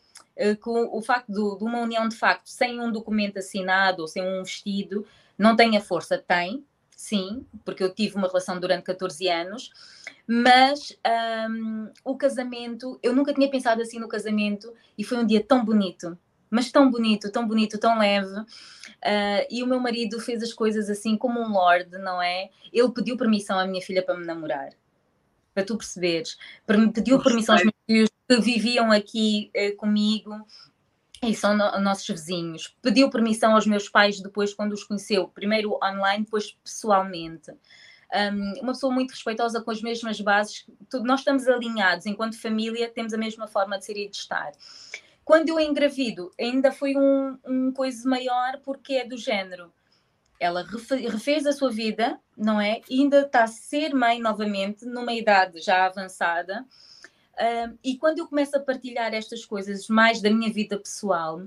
com 0.60 0.96
o 0.96 1.02
facto 1.02 1.28
de, 1.28 1.58
de, 1.58 1.64
uma 1.64 1.80
união 1.80 2.08
de 2.08 2.16
facto 2.16 2.46
sem 2.46 2.80
um 2.80 2.90
documento 2.90 3.38
assinado 3.38 4.02
ou 4.02 4.08
sem 4.08 4.22
um 4.22 4.42
vestido 4.42 5.06
não 5.38 5.56
tem 5.56 5.76
a 5.76 5.80
força. 5.80 6.18
Tem, 6.18 6.64
sim, 6.96 7.46
porque 7.64 7.82
eu 7.82 7.94
tive 7.94 8.16
uma 8.16 8.28
relação 8.28 8.58
durante 8.58 8.84
14 8.84 9.28
anos, 9.28 9.70
mas 10.26 10.96
um, 11.50 11.90
o 12.04 12.16
casamento, 12.16 12.98
eu 13.02 13.14
nunca 13.14 13.34
tinha 13.34 13.50
pensado 13.50 13.82
assim 13.82 13.98
no 13.98 14.08
casamento 14.08 14.72
e 14.96 15.04
foi 15.04 15.18
um 15.18 15.26
dia 15.26 15.42
tão 15.42 15.64
bonito. 15.64 16.16
mas 16.50 16.70
tão 16.70 16.90
bonito, 16.90 17.30
tão 17.32 17.48
bonito, 17.48 17.78
tão 17.78 17.98
leve. 17.98 18.38
Uh, 18.38 19.46
e 19.50 19.62
o 19.62 19.66
meu 19.66 19.80
marido 19.80 20.20
fez 20.20 20.42
as 20.42 20.52
coisas 20.52 20.90
assim 20.90 21.16
como 21.16 21.40
um 21.40 21.50
lord, 21.50 21.90
não 21.98 22.20
é? 22.20 22.50
Ele 22.72 22.90
pediu 22.90 23.16
permissão 23.16 23.58
à 23.58 23.66
minha 23.66 23.80
filha 23.82 24.02
para 24.02 24.16
me 24.16 24.26
namorar. 24.26 24.68
Para 25.54 25.64
tu 25.64 25.76
perceberes. 25.76 26.36
Pediu 26.94 27.22
permissão 27.22 27.54
aos 27.54 27.64
meus 27.64 27.74
filhos 27.86 28.10
que 28.28 28.40
viviam 28.40 28.90
aqui 28.90 29.50
uh, 29.56 29.76
comigo 29.76 30.46
e 31.22 31.34
são 31.34 31.56
no, 31.56 31.80
nossos 31.80 32.06
vizinhos. 32.08 32.76
Pediu 32.82 33.08
permissão 33.08 33.54
aos 33.54 33.66
meus 33.66 33.88
pais 33.88 34.20
depois, 34.20 34.52
quando 34.52 34.72
os 34.72 34.82
conheceu, 34.82 35.28
primeiro 35.28 35.78
online, 35.82 36.24
depois 36.24 36.52
pessoalmente. 36.64 37.52
Um, 38.12 38.60
uma 38.60 38.72
pessoa 38.72 38.92
muito 38.92 39.12
respeitosa 39.12 39.62
com 39.62 39.70
as 39.70 39.80
mesmas 39.80 40.20
bases. 40.20 40.66
Tudo, 40.90 41.04
nós 41.04 41.20
estamos 41.20 41.46
alinhados, 41.46 42.06
enquanto 42.06 42.40
família, 42.40 42.90
temos 42.90 43.14
a 43.14 43.18
mesma 43.18 43.46
forma 43.46 43.78
de 43.78 43.84
ser 43.84 43.96
e 43.96 44.08
de 44.08 44.16
estar. 44.16 44.52
Quando 45.24 45.48
eu 45.48 45.60
engravido, 45.60 46.30
ainda 46.38 46.72
foi 46.72 46.96
um, 46.96 47.38
um 47.46 47.72
coisa 47.72 48.08
maior, 48.08 48.60
porque 48.64 48.94
é 48.94 49.06
do 49.06 49.16
género. 49.16 49.72
Ela 50.42 50.66
refez 51.10 51.46
a 51.46 51.52
sua 51.52 51.70
vida, 51.70 52.18
não 52.36 52.60
é? 52.60 52.80
E 52.88 53.00
ainda 53.00 53.20
está 53.20 53.44
a 53.44 53.46
ser 53.46 53.94
mãe 53.94 54.20
novamente, 54.20 54.84
numa 54.84 55.12
idade 55.12 55.60
já 55.60 55.86
avançada 55.86 56.66
e 57.82 57.96
quando 57.96 58.18
eu 58.18 58.28
começo 58.28 58.56
a 58.56 58.60
partilhar 58.60 59.14
estas 59.14 59.44
coisas 59.44 59.88
mais 59.88 60.20
da 60.20 60.30
minha 60.30 60.52
vida 60.52 60.78
pessoal, 60.78 61.42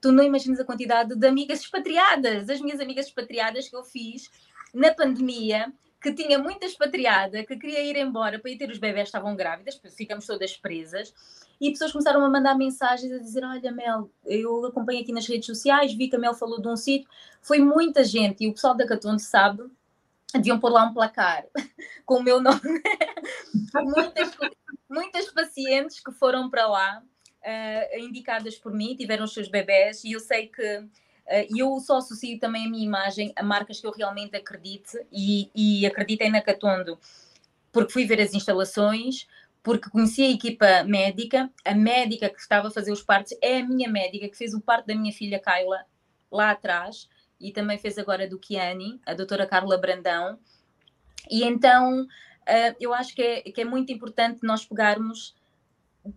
tu 0.00 0.12
não 0.12 0.22
imaginas 0.22 0.60
a 0.60 0.64
quantidade 0.64 1.14
de 1.14 1.26
amigas 1.26 1.60
expatriadas, 1.60 2.48
as 2.48 2.60
minhas 2.60 2.80
amigas 2.80 3.06
expatriadas 3.06 3.68
que 3.68 3.76
eu 3.76 3.82
fiz 3.82 4.30
na 4.72 4.94
pandemia, 4.94 5.72
que 6.00 6.12
tinha 6.12 6.38
muita 6.38 6.66
expatriada, 6.66 7.44
que 7.44 7.56
queria 7.56 7.82
ir 7.82 7.96
embora 7.96 8.38
para 8.38 8.50
ir 8.50 8.56
ter 8.56 8.70
os 8.70 8.78
bebés, 8.78 9.08
estavam 9.08 9.34
grávidas, 9.34 9.80
ficamos 9.96 10.26
todas 10.26 10.56
presas, 10.56 11.12
e 11.60 11.70
pessoas 11.70 11.92
começaram 11.92 12.24
a 12.24 12.30
mandar 12.30 12.56
mensagens 12.56 13.12
a 13.12 13.18
dizer: 13.18 13.44
Olha, 13.44 13.70
Mel, 13.70 14.10
eu 14.24 14.64
acompanho 14.66 15.02
aqui 15.02 15.12
nas 15.12 15.26
redes 15.26 15.46
sociais, 15.46 15.92
vi 15.92 16.08
que 16.08 16.16
a 16.16 16.18
Mel 16.18 16.34
falou 16.34 16.60
de 16.60 16.68
um 16.68 16.76
sítio, 16.76 17.08
foi 17.42 17.58
muita 17.58 18.02
gente, 18.02 18.44
e 18.44 18.48
o 18.48 18.52
pessoal 18.52 18.74
da 18.74 18.86
Catonde 18.86 19.22
sabe, 19.22 19.64
deviam 20.32 20.58
pôr 20.58 20.70
lá 20.70 20.84
um 20.84 20.94
placar 20.94 21.44
com 22.06 22.16
o 22.16 22.22
meu 22.22 22.40
nome. 22.40 22.60
Muitas 23.74 24.36
muitas 24.90 25.30
pacientes 25.30 26.00
que 26.00 26.10
foram 26.10 26.50
para 26.50 26.66
lá, 26.66 27.00
uh, 27.00 27.98
indicadas 28.00 28.56
por 28.56 28.72
mim, 28.72 28.96
tiveram 28.96 29.24
os 29.24 29.32
seus 29.32 29.48
bebés, 29.48 30.02
e 30.02 30.12
eu 30.12 30.20
sei 30.20 30.48
que 30.48 30.78
uh, 30.78 31.56
eu 31.56 31.78
só 31.78 31.98
associo 31.98 32.38
também 32.40 32.66
a 32.66 32.68
minha 32.68 32.84
imagem 32.84 33.32
a 33.36 33.42
marcas 33.42 33.80
que 33.80 33.86
eu 33.86 33.92
realmente 33.92 34.36
acredite 34.36 34.98
e, 35.12 35.48
e 35.54 35.86
acreditem 35.86 36.30
na 36.30 36.42
Catondo, 36.42 36.98
porque 37.70 37.92
fui 37.92 38.04
ver 38.04 38.20
as 38.20 38.34
instalações, 38.34 39.28
porque 39.62 39.90
conheci 39.90 40.22
a 40.22 40.30
equipa 40.30 40.84
médica, 40.84 41.50
a 41.64 41.74
médica 41.74 42.30
que 42.30 42.40
estava 42.40 42.68
a 42.68 42.70
fazer 42.70 42.92
os 42.92 43.02
partos 43.02 43.36
é 43.42 43.58
a 43.58 43.66
minha 43.66 43.88
médica 43.88 44.28
que 44.28 44.36
fez 44.36 44.54
o 44.54 44.60
parto 44.60 44.86
da 44.86 44.94
minha 44.94 45.12
filha 45.12 45.40
Kyla 45.40 45.84
lá 46.30 46.50
atrás 46.50 47.08
e 47.38 47.52
também 47.52 47.78
fez 47.78 47.98
agora 47.98 48.28
do 48.28 48.38
Kiani, 48.38 49.00
a 49.04 49.14
doutora 49.14 49.46
Carla 49.46 49.76
Brandão. 49.76 50.38
E 51.30 51.44
então 51.44 52.02
uh, 52.02 52.76
eu 52.80 52.94
acho 52.94 53.14
que 53.14 53.22
é, 53.22 53.42
que 53.42 53.60
é 53.60 53.64
muito 53.64 53.92
importante 53.92 54.40
nós 54.42 54.64
pegarmos, 54.64 55.34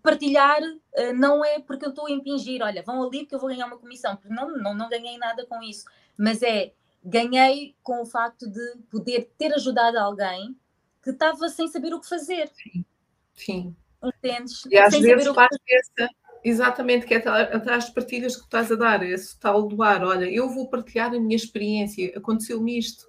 partilhar, 0.02 0.62
uh, 0.62 1.14
não 1.14 1.44
é 1.44 1.60
porque 1.60 1.86
eu 1.86 1.90
estou 1.90 2.08
a 2.08 2.12
impingir, 2.12 2.62
olha, 2.62 2.82
vão 2.82 3.04
ali 3.04 3.20
porque 3.20 3.36
eu 3.36 3.40
vou 3.40 3.50
ganhar 3.50 3.66
uma 3.66 3.78
comissão, 3.78 4.16
porque 4.16 4.34
não, 4.34 4.58
não, 4.58 4.74
não 4.74 4.90
ganhei 4.90 5.18
nada 5.18 5.46
com 5.46 5.62
isso, 5.62 5.86
mas 6.18 6.42
é 6.42 6.74
ganhei 7.04 7.76
com 7.84 8.02
o 8.02 8.06
facto 8.06 8.50
de 8.50 8.78
poder 8.90 9.30
ter 9.38 9.54
ajudado 9.54 9.98
alguém 9.98 10.58
que 11.02 11.10
estava 11.10 11.50
sem 11.50 11.68
saber 11.68 11.94
o 11.94 12.00
que 12.00 12.08
fazer. 12.08 12.50
Sim. 12.54 12.86
Sim. 13.34 13.76
Entendes? 14.04 14.66
E 14.70 14.78
às 14.78 14.98
vezes 14.98 15.28
faz 15.34 15.56
essa, 15.68 16.10
exatamente, 16.44 17.06
que 17.06 17.14
é 17.14 17.18
atrás 17.18 17.86
de 17.86 17.94
partilhas 17.94 18.36
que 18.36 18.42
tu 18.42 18.46
estás 18.46 18.72
a 18.72 18.76
dar, 18.76 19.04
esse 19.04 19.40
tal 19.40 19.68
doar, 19.68 20.04
olha, 20.04 20.26
eu 20.26 20.50
vou 20.50 20.70
partilhar 20.70 21.14
a 21.14 21.20
minha 21.20 21.36
experiência, 21.36 22.12
aconteceu-me 22.16 22.78
isto, 22.78 23.08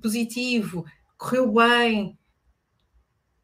positivo, 0.00 0.84
correu 1.16 1.52
bem. 1.52 2.18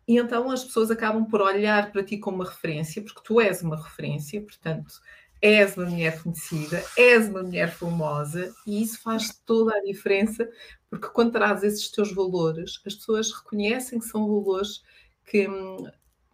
E 0.09 0.19
então 0.19 0.51
as 0.51 0.65
pessoas 0.65 0.91
acabam 0.91 1.25
por 1.25 1.41
olhar 1.41 1.93
para 1.93 2.03
ti 2.03 2.19
como 2.19 2.39
uma 2.39 2.49
referência, 2.49 3.03
porque 3.03 3.21
tu 3.23 3.41
és 3.41 3.63
uma 3.63 3.77
referência, 3.77 4.41
portanto, 4.41 5.01
és 5.41 5.77
uma 5.77 5.87
mulher 5.87 6.23
conhecida, 6.23 6.83
és 6.97 7.29
uma 7.29 7.43
mulher 7.43 7.71
famosa, 7.71 8.55
e 8.67 8.83
isso 8.83 9.01
faz 9.03 9.35
toda 9.45 9.77
a 9.77 9.83
diferença, 9.83 10.49
porque 10.89 11.09
quando 11.09 11.33
trazes 11.33 11.75
esses 11.75 11.91
teus 11.91 12.13
valores, 12.13 12.81
as 12.87 12.95
pessoas 12.95 13.33
reconhecem 13.33 13.99
que 13.99 14.07
são 14.07 14.27
valores 14.27 14.83
que 15.25 15.49
hum, 15.49 15.87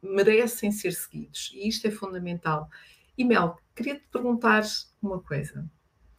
merecem 0.03 0.72
ser 0.72 0.93
seguidos, 0.93 1.51
e 1.55 1.68
isto 1.68 1.86
é 1.86 1.91
fundamental. 1.91 2.68
E 3.16 3.24
Mel, 3.24 3.59
queria 3.74 3.97
te 3.97 4.07
perguntar 4.12 4.62
uma 5.03 5.20
coisa. 5.20 5.68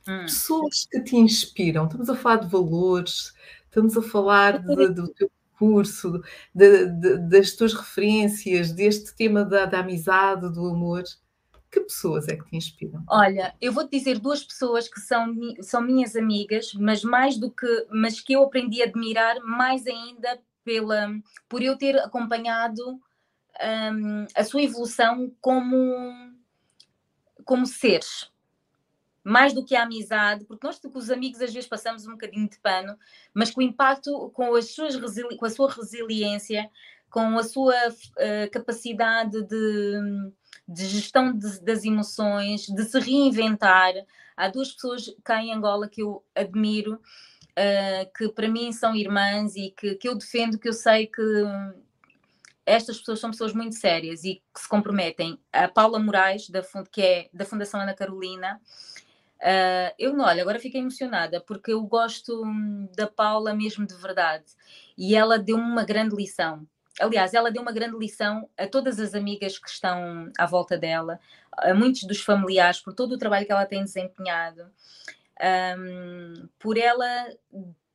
Hum. 0.07 0.21
Pessoas 0.21 0.87
que 0.89 1.01
te 1.01 1.15
inspiram, 1.15 1.85
estamos 1.85 2.09
a 2.09 2.15
falar 2.15 2.37
de 2.37 2.47
valores, 2.47 3.33
Estamos 3.69 3.95
a 3.95 4.01
falar 4.01 4.59
de, 4.59 4.89
do 4.89 5.07
teu 5.09 5.31
curso, 5.57 6.23
de, 6.53 6.87
de, 6.87 7.17
das 7.29 7.51
tuas 7.51 7.73
referências, 7.73 8.71
deste 8.71 9.15
tema 9.15 9.45
da, 9.45 9.65
da 9.65 9.79
amizade, 9.79 10.51
do 10.51 10.67
amor. 10.67 11.03
Que 11.71 11.81
pessoas 11.81 12.27
é 12.27 12.35
que 12.35 12.49
te 12.49 12.57
inspiram? 12.57 13.03
Olha, 13.07 13.53
eu 13.61 13.71
vou-te 13.71 13.95
dizer 13.95 14.17
duas 14.17 14.43
pessoas 14.43 14.87
que 14.87 14.99
são, 14.99 15.35
são 15.61 15.81
minhas 15.81 16.15
amigas, 16.15 16.73
mas 16.73 17.03
mais 17.03 17.37
do 17.37 17.51
que, 17.51 17.87
mas 17.91 18.19
que 18.19 18.33
eu 18.33 18.41
aprendi 18.41 18.81
a 18.81 18.85
admirar 18.85 19.39
mais 19.41 19.85
ainda 19.85 20.39
pela, 20.69 21.09
por 21.47 21.63
eu 21.63 21.75
ter 21.75 21.97
acompanhado 21.97 23.01
um, 23.59 24.27
a 24.35 24.43
sua 24.43 24.61
evolução 24.61 25.35
como, 25.41 26.31
como 27.43 27.65
seres 27.65 28.31
mais 29.23 29.51
do 29.51 29.65
que 29.65 29.75
a 29.75 29.83
amizade, 29.83 30.45
porque 30.45 30.65
nós 30.65 30.79
com 30.79 30.97
os 30.97 31.09
amigos 31.09 31.41
às 31.41 31.51
vezes 31.51 31.67
passamos 31.67 32.07
um 32.07 32.11
bocadinho 32.11 32.47
de 32.47 32.57
pano, 32.59 32.97
mas 33.33 33.51
com 33.51 33.61
o 33.61 33.63
impacto, 33.63 34.29
com, 34.33 34.55
as 34.55 34.73
suas 34.73 34.95
com 35.37 35.45
a 35.45 35.49
sua 35.49 35.71
resiliência, 35.71 36.69
com 37.09 37.37
a 37.37 37.43
sua 37.43 37.75
uh, 37.89 38.51
capacidade 38.51 39.43
de, 39.43 40.31
de 40.67 40.85
gestão 40.85 41.35
de, 41.35 41.59
das 41.61 41.83
emoções, 41.83 42.67
de 42.67 42.83
se 42.85 42.99
reinventar. 42.99 43.93
Há 44.37 44.47
duas 44.47 44.71
pessoas 44.71 45.13
cá 45.23 45.43
em 45.43 45.53
Angola 45.53 45.89
que 45.89 46.01
eu 46.01 46.23
admiro, 46.33 46.99
uh, 47.51 48.11
que 48.17 48.29
para 48.29 48.47
mim 48.47 48.71
são 48.71 48.95
irmãs 48.95 49.55
e 49.55 49.71
que, 49.71 49.95
que 49.95 50.07
eu 50.07 50.15
defendo, 50.15 50.59
que 50.59 50.69
eu 50.69 50.73
sei 50.73 51.07
que 51.07 51.21
estas 52.65 52.99
pessoas 52.99 53.19
são 53.19 53.31
pessoas 53.31 53.53
muito 53.53 53.75
sérias 53.75 54.23
e 54.23 54.41
que 54.53 54.59
se 54.61 54.69
comprometem. 54.69 55.39
A 55.51 55.67
Paula 55.67 55.99
Moraes, 55.99 56.49
da, 56.49 56.61
que 56.91 57.01
é 57.01 57.29
da 57.33 57.45
Fundação 57.45 57.79
Ana 57.79 57.93
Carolina, 57.93 58.59
Uh, 59.39 59.95
eu 59.97 60.11
não, 60.11 60.25
olha, 60.25 60.41
agora 60.41 60.59
fiquei 60.59 60.81
emocionada 60.81 61.39
porque 61.39 61.71
eu 61.71 61.81
gosto 61.83 62.43
hum, 62.43 62.89
da 62.93 63.07
Paula 63.07 63.53
mesmo 63.53 63.87
de 63.87 63.95
verdade 63.95 64.43
e 64.97 65.15
ela 65.15 65.39
deu-me 65.39 65.63
uma 65.63 65.85
grande 65.85 66.13
lição. 66.13 66.67
Aliás, 66.99 67.33
ela 67.33 67.49
deu 67.49 67.61
uma 67.61 67.71
grande 67.71 67.97
lição 67.97 68.49
a 68.57 68.67
todas 68.67 68.99
as 68.99 69.15
amigas 69.15 69.57
que 69.57 69.69
estão 69.69 70.29
à 70.37 70.45
volta 70.45 70.77
dela, 70.77 71.17
a 71.53 71.73
muitos 71.73 72.03
dos 72.03 72.19
familiares, 72.19 72.81
por 72.81 72.93
todo 72.93 73.13
o 73.13 73.17
trabalho 73.17 73.45
que 73.45 73.51
ela 73.53 73.65
tem 73.65 73.81
desempenhado, 73.81 74.65
um, 75.77 76.49
por 76.59 76.77
ela, 76.77 77.27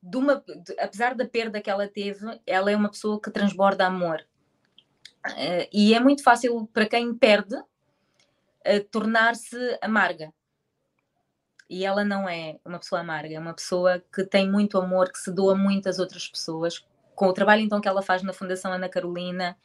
de 0.02 0.16
uma, 0.16 0.36
de, 0.36 0.78
apesar 0.78 1.14
da 1.14 1.26
perda 1.26 1.60
que 1.60 1.70
ela 1.70 1.88
teve, 1.88 2.40
ela 2.46 2.70
é 2.70 2.76
uma 2.76 2.90
pessoa 2.90 3.20
que 3.20 3.30
transborda 3.30 3.86
amor. 3.86 4.24
Uh, 5.26 5.66
e 5.72 5.94
é 5.94 6.00
muito 6.00 6.22
fácil 6.22 6.68
para 6.72 6.86
quem 6.86 7.14
perde 7.14 7.56
uh, 7.56 8.84
tornar-se 8.90 9.78
amarga 9.80 10.32
e 11.68 11.84
ela 11.84 12.04
não 12.04 12.28
é 12.28 12.58
uma 12.64 12.78
pessoa 12.78 13.00
amarga, 13.00 13.34
é 13.34 13.38
uma 13.38 13.54
pessoa 13.54 14.02
que 14.12 14.24
tem 14.24 14.50
muito 14.50 14.78
amor, 14.78 15.10
que 15.10 15.18
se 15.18 15.32
doa 15.32 15.54
muito 15.54 15.88
às 15.88 15.98
outras 15.98 16.28
pessoas. 16.28 16.86
Com 17.14 17.26
o 17.26 17.32
trabalho 17.32 17.62
então 17.62 17.80
que 17.80 17.88
ela 17.88 18.02
faz 18.02 18.22
na 18.22 18.32
Fundação 18.32 18.72
Ana 18.72 18.88
Carolina, 18.88 19.56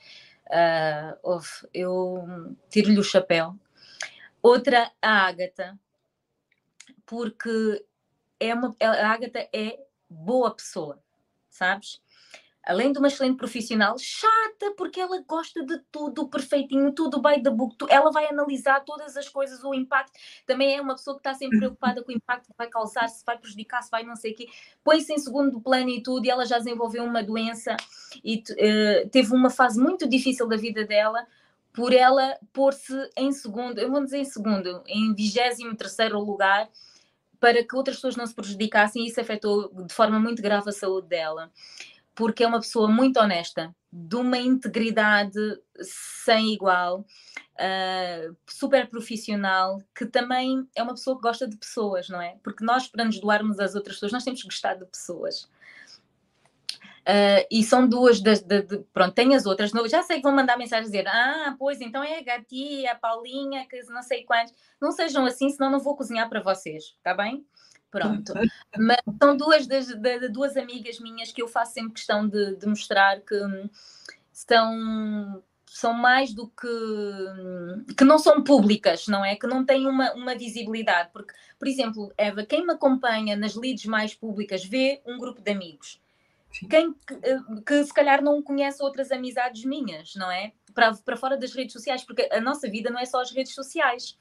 uh, 0.48 1.30
eu 1.74 2.26
tiro-lhe 2.70 3.00
o 3.00 3.04
chapéu. 3.04 3.56
Outra, 4.42 4.90
a 5.02 5.28
Ágata, 5.28 5.78
porque 7.10 7.84
é 8.40 8.54
uma, 8.54 8.76
a 8.80 9.12
Ágata 9.12 9.50
é 9.52 9.80
boa 10.08 10.56
pessoa, 10.56 11.02
sabes? 11.50 12.00
além 12.70 12.92
de 12.92 13.00
uma 13.00 13.08
excelente 13.08 13.36
profissional, 13.36 13.96
chata, 13.98 14.76
porque 14.78 15.00
ela 15.00 15.20
gosta 15.28 15.66
de 15.66 15.80
tudo 15.92 16.30
perfeitinho, 16.30 16.92
tudo 16.92 17.20
by 17.20 17.42
the 17.42 17.50
book, 17.50 17.76
ela 17.90 18.12
vai 18.12 18.28
analisar 18.28 18.82
todas 18.82 19.18
as 19.18 19.28
coisas, 19.28 19.64
o 19.64 19.74
impacto. 19.74 20.12
Também 20.46 20.76
é 20.76 20.82
uma 20.82 20.94
pessoa 20.94 21.16
que 21.16 21.22
está 21.22 21.34
sempre 21.34 21.58
preocupada 21.58 22.04
com 22.04 22.12
o 22.12 22.16
impacto 22.16 22.48
que 22.48 22.58
vai 22.58 22.68
causar, 22.68 23.08
se 23.08 23.26
vai 23.26 23.40
prejudicar, 23.40 23.82
se 23.82 23.90
vai 23.90 24.04
não 24.04 24.16
sei 24.16 24.34
o 24.34 24.36
quê. 24.36 24.48
Põe-se 24.84 25.12
em 25.12 25.18
segundo 25.18 25.60
plano 25.60 25.90
e 25.90 26.04
tudo, 26.04 26.26
e 26.26 26.30
ela 26.30 26.46
já 26.46 26.60
desenvolveu 26.60 27.04
uma 27.04 27.24
doença 27.24 27.76
e 28.24 28.36
uh, 28.36 29.10
teve 29.10 29.34
uma 29.34 29.50
fase 29.50 29.82
muito 29.82 30.08
difícil 30.08 30.48
da 30.48 30.56
vida 30.56 30.86
dela 30.86 31.26
por 31.74 31.92
ela 31.92 32.38
pôr-se 32.54 33.10
em 33.16 33.32
segundo, 33.32 33.80
eu 33.80 33.90
vou 33.90 34.04
dizer 34.04 34.20
em 34.20 34.26
segundo, 34.26 34.84
em 34.86 35.14
vigésimo 35.16 35.76
terceiro 35.76 36.20
lugar, 36.20 36.70
para 37.40 37.64
que 37.64 37.76
outras 37.76 37.98
pessoas 37.98 38.16
não 38.16 38.26
se 38.26 38.36
prejudicassem, 38.36 39.04
e 39.04 39.08
isso 39.08 39.22
afetou 39.22 39.72
de 39.86 39.94
forma 39.94 40.20
muito 40.20 40.42
grave 40.42 40.70
a 40.70 40.74
saúde 40.74 41.08
dela 41.08 41.52
porque 42.20 42.44
é 42.44 42.48
uma 42.48 42.60
pessoa 42.60 42.90
muito 42.90 43.18
honesta. 43.18 43.74
de 43.92 44.18
uma 44.18 44.38
integridade 44.38 45.40
sem 45.82 46.54
igual, 46.54 47.00
uh, 47.00 48.38
super 48.46 48.88
profissional, 48.88 49.82
que 49.96 50.06
também 50.06 50.68
é 50.76 50.84
uma 50.84 50.94
pessoa 50.94 51.16
que 51.16 51.24
gosta 51.24 51.48
de 51.48 51.58
pessoas, 51.58 52.08
não 52.08 52.22
é? 52.22 52.38
Porque 52.44 52.64
nós, 52.64 52.88
para 52.88 53.06
nos 53.06 53.20
doarmos 53.20 53.60
às 53.60 53.74
outras 53.74 53.96
pessoas, 53.96 54.12
nós 54.12 54.24
temos 54.24 54.42
que 54.42 54.48
gostar 54.48 54.76
de 54.76 54.86
pessoas. 54.86 55.50
Uh, 57.00 57.46
e 57.50 57.64
são 57.64 57.88
duas 57.88 58.22
das. 58.22 58.42
De, 58.42 58.62
de, 58.62 58.80
pronto, 58.94 59.14
tem 59.14 59.36
as 59.36 59.46
outras. 59.46 59.72
Já 59.90 60.04
sei 60.04 60.18
que 60.18 60.24
vão 60.24 60.36
mandar 60.36 60.58
mensagem 60.58 60.86
dizer: 60.86 61.08
Ah, 61.08 61.56
pois 61.58 61.82
então 61.82 62.04
é 62.04 62.20
a 62.20 62.24
Gatia, 62.24 62.92
a 62.92 62.96
Paulinha, 62.96 63.66
que 63.68 63.82
não 63.84 64.04
sei 64.04 64.24
quantos. 64.24 64.54
Não 64.80 64.92
sejam 64.92 65.26
assim, 65.26 65.50
senão 65.50 65.72
não 65.72 65.80
vou 65.80 65.96
cozinhar 65.96 66.30
para 66.30 66.42
vocês, 66.42 66.96
está 66.98 67.14
bem? 67.14 67.46
Pronto. 67.90 68.34
Mas 68.78 68.98
são 69.22 69.36
duas 69.36 69.66
das 69.66 69.88
de, 69.88 70.30
duas 70.30 70.56
amigas 70.56 71.00
minhas 71.00 71.32
que 71.32 71.42
eu 71.42 71.48
faço 71.48 71.74
sempre 71.74 71.94
questão 71.94 72.28
de, 72.28 72.56
de 72.56 72.68
mostrar 72.68 73.22
que 73.22 73.36
estão 74.32 75.42
são 75.66 75.94
mais 75.94 76.34
do 76.34 76.48
que 76.48 76.68
que 77.96 78.04
não 78.04 78.18
são 78.18 78.44
públicas, 78.44 79.08
não 79.08 79.24
é? 79.24 79.36
Que 79.36 79.48
não 79.48 79.66
têm 79.66 79.88
uma, 79.88 80.14
uma 80.14 80.36
visibilidade. 80.36 81.10
Porque, 81.14 81.34
por 81.58 81.68
exemplo, 81.68 82.12
Eva, 82.18 82.46
quem 82.46 82.66
me 82.66 82.74
acompanha 82.74 83.36
nas 83.36 83.56
leads 83.56 83.86
mais 83.86 84.14
públicas 84.14 84.66
vê 84.66 85.02
um 85.06 85.18
grupo 85.18 85.42
de 85.42 85.52
amigos. 85.52 86.02
Sim. 86.52 86.68
Quem 86.68 86.94
que, 86.94 87.14
eh, 87.24 87.40
que, 87.66 87.84
se 87.84 87.94
calhar 87.94 88.22
não 88.24 88.42
conhece 88.42 88.82
outras 88.82 89.12
amizades 89.12 89.64
minhas, 89.64 90.16
não 90.16 90.32
é? 90.32 90.54
Para, 90.74 90.94
para 90.96 91.18
fora 91.18 91.38
das 91.38 91.54
redes 91.54 91.74
sociais, 91.74 92.04
porque 92.04 92.28
a 92.32 92.42
nossa 92.42 92.70
vida 92.70 92.90
não 92.90 93.00
é 93.00 93.06
só 93.06 93.22
as 93.22 93.32
redes 93.32 93.54
sociais. 93.54 94.18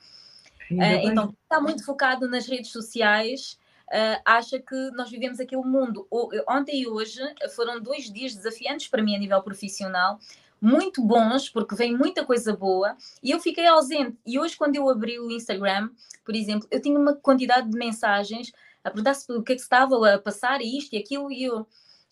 Uh, 0.71 1.09
então, 1.09 1.35
está 1.43 1.61
muito 1.61 1.85
focado 1.85 2.29
nas 2.29 2.47
redes 2.47 2.71
sociais, 2.71 3.59
uh, 3.89 4.21
acha 4.25 4.59
que 4.59 4.91
nós 4.91 5.11
vivemos 5.11 5.41
aquele 5.41 5.63
mundo. 5.63 6.07
O, 6.11 6.29
ontem 6.49 6.83
e 6.83 6.87
hoje 6.87 7.21
foram 7.55 7.81
dois 7.81 8.13
dias 8.13 8.35
desafiantes 8.35 8.87
para 8.89 9.03
mim 9.03 9.17
a 9.17 9.19
nível 9.19 9.43
profissional, 9.43 10.19
muito 10.61 11.03
bons, 11.03 11.49
porque 11.49 11.75
vem 11.75 11.97
muita 11.97 12.25
coisa 12.25 12.55
boa, 12.55 12.97
e 13.23 13.31
eu 13.31 13.41
fiquei 13.41 13.67
ausente. 13.67 14.19
E 14.27 14.39
hoje, 14.39 14.57
quando 14.57 14.77
eu 14.77 14.89
abri 14.89 15.19
o 15.19 15.31
Instagram, 15.31 15.89
por 16.25 16.35
exemplo, 16.35 16.69
eu 16.71 16.83
tinha 16.83 16.99
uma 16.99 17.15
quantidade 17.15 17.71
de 17.71 17.79
mensagens 17.79 18.53
a 18.83 18.91
perguntar-se 18.91 19.31
o 19.33 19.43
que 19.43 19.53
é 19.53 19.57
que 19.57 19.63
estava 19.63 20.15
a 20.15 20.19
passar, 20.19 20.61
e 20.61 20.77
isto 20.79 20.95
e 20.95 20.99
aquilo, 20.99 21.31
e 21.33 21.45
eu. 21.45 21.67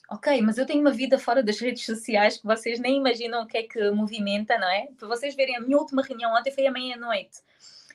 Ok, 0.09 0.41
mas 0.41 0.57
eu 0.57 0.65
tenho 0.65 0.81
uma 0.81 0.93
vida 0.93 1.19
fora 1.19 1.43
das 1.43 1.59
redes 1.61 1.85
sociais 1.85 2.39
que 2.39 2.47
vocês 2.47 2.79
nem 2.79 2.97
imaginam 2.97 3.43
o 3.43 3.47
que 3.47 3.59
é 3.59 3.63
que 3.65 3.91
movimenta, 3.91 4.57
não 4.59 4.69
é? 4.69 4.89
Para 4.97 5.09
vocês 5.09 5.35
verem, 5.35 5.57
a 5.57 5.61
minha 5.61 5.77
última 5.77 6.03
reunião 6.03 6.33
ontem 6.35 6.53
foi 6.53 6.67
à 6.67 6.71
meia-noite. 6.71 7.41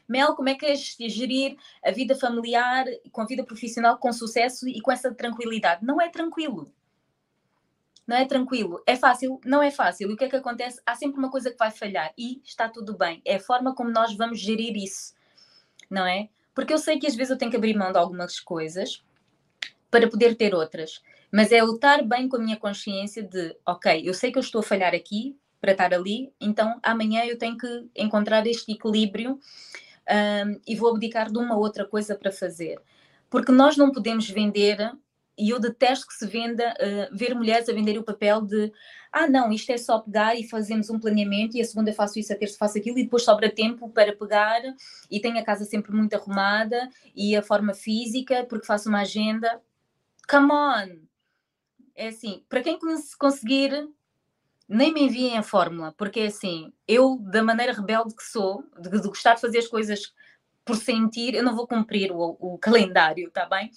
Mel, 0.08 0.36
como 0.36 0.50
é 0.50 0.56
que 0.56 0.66
é 0.66 0.76
gerir 0.76 1.56
a 1.84 1.90
vida 1.92 2.14
familiar 2.16 2.86
com 3.14 3.22
a 3.22 3.26
vida 3.26 3.46
profissional 3.46 3.98
com 3.98 4.12
sucesso 4.12 4.68
e 4.68 4.82
com 4.82 4.92
essa 4.92 5.14
tranquilidade? 5.14 5.86
Não 5.86 6.02
é 6.02 6.10
tranquilo. 6.10 6.70
Não 8.06 8.18
é 8.18 8.26
tranquilo. 8.26 8.84
É 8.86 8.98
fácil? 8.98 9.40
Não 9.46 9.64
é 9.64 9.72
fácil. 9.72 10.10
E 10.10 10.14
o 10.14 10.18
que 10.18 10.26
é 10.26 10.30
que 10.30 10.36
acontece? 10.36 10.82
Há 10.86 10.96
sempre 10.96 11.18
uma 11.18 11.32
coisa 11.32 11.50
que 11.50 11.58
vai 11.58 11.72
falhar 11.72 12.12
e 12.18 12.42
está 12.44 12.68
tudo 12.68 12.98
bem. 12.98 13.22
É 13.24 13.36
a 13.36 13.40
forma 13.40 13.74
como 13.74 13.90
nós 13.90 14.14
vamos 14.14 14.38
gerir 14.38 14.76
isso. 14.76 15.14
Não 15.90 16.06
é? 16.06 16.28
Porque 16.54 16.74
eu 16.74 16.78
sei 16.78 17.00
que 17.00 17.08
às 17.08 17.16
vezes 17.16 17.32
eu 17.32 17.38
tenho 17.38 17.50
que 17.50 17.56
abrir 17.56 17.74
mão 17.74 17.94
de 17.94 17.98
algumas 17.98 18.38
coisas 18.38 19.02
para 19.90 20.10
poder 20.10 20.36
ter 20.36 20.54
outras. 20.54 21.02
Mas 21.32 21.52
é 21.52 21.64
lutar 21.64 22.04
bem 22.04 22.28
com 22.28 22.36
a 22.36 22.40
minha 22.40 22.58
consciência 22.58 23.24
de, 23.24 23.56
ok, 23.66 24.02
eu 24.04 24.14
sei 24.14 24.32
que 24.32 24.38
eu 24.38 24.42
estou 24.42 24.60
a 24.60 24.64
falhar 24.64 24.94
aqui 24.94 25.38
para 25.62 25.72
estar 25.72 25.94
ali, 25.94 26.34
então 26.42 26.80
amanhã 26.82 27.24
eu 27.24 27.38
tenho 27.38 27.58
que 27.58 27.88
encontrar 27.96 28.46
este 28.48 28.72
equilíbrio 28.72 29.40
um, 30.10 30.60
e 30.68 30.76
vou 30.76 30.90
abdicar 30.90 31.32
de 31.32 31.38
uma 31.38 31.56
outra 31.56 31.86
coisa 31.86 32.16
para 32.16 32.32
fazer. 32.32 32.82
Porque 33.30 33.52
nós 33.52 33.78
não 33.78 33.92
podemos 33.92 34.30
vender, 34.30 34.92
e 35.38 35.52
eu 35.52 35.60
detesto 35.60 36.08
que 36.08 36.14
se 36.14 36.28
venda, 36.28 36.74
uh, 36.74 37.16
ver 37.16 37.34
mulheres 37.34 37.70
a 37.70 37.74
vender 37.74 37.98
o 37.98 38.04
papel 38.04 38.42
de 38.42 38.72
ah, 39.12 39.28
não, 39.28 39.52
isto 39.52 39.70
é 39.72 39.78
só 39.78 40.00
pegar 40.00 40.36
e 40.36 40.48
fazemos 40.48 40.90
um 40.90 41.00
planeamento 41.00 41.58
e 41.58 41.62
a 41.62 41.66
segunda 41.66 41.92
faço 41.94 42.18
isso, 42.18 42.32
a 42.32 42.36
terça 42.36 42.58
faço 42.58 42.78
aquilo 42.78 42.98
e 42.98 43.04
depois 43.04 43.24
sobra 43.24 43.50
tempo 43.50 43.90
para 43.90 44.16
pegar 44.16 44.62
e 45.10 45.20
tenho 45.20 45.38
a 45.38 45.44
casa 45.44 45.66
sempre 45.66 45.92
muito 45.92 46.14
arrumada 46.14 46.90
e 47.14 47.36
a 47.36 47.42
forma 47.42 47.74
física 47.74 48.46
porque 48.46 48.66
faço 48.66 48.88
uma 48.88 49.02
agenda. 49.02 49.62
Come 50.30 50.52
on! 50.54 51.11
É 52.02 52.08
assim, 52.08 52.44
para 52.50 52.64
quem 52.64 52.80
conseguir 53.20 53.88
nem 54.68 54.92
me 54.92 55.04
enviem 55.04 55.38
a 55.38 55.44
fórmula, 55.44 55.94
porque 55.96 56.22
é 56.22 56.26
assim, 56.26 56.74
eu, 56.88 57.20
da 57.20 57.44
maneira 57.44 57.74
rebelde 57.74 58.16
que 58.16 58.24
sou, 58.24 58.64
de, 58.80 58.90
de 58.90 59.08
gostar 59.08 59.36
de 59.36 59.42
fazer 59.42 59.60
as 59.60 59.68
coisas 59.68 60.12
por 60.66 60.78
sentir, 60.78 61.36
eu 61.36 61.44
não 61.44 61.56
vou 61.56 61.68
cumprir 61.68 62.12
o, 62.12 62.36
o 62.40 62.58
calendário, 62.58 63.30
tá 63.30 63.46
bem? 63.46 63.70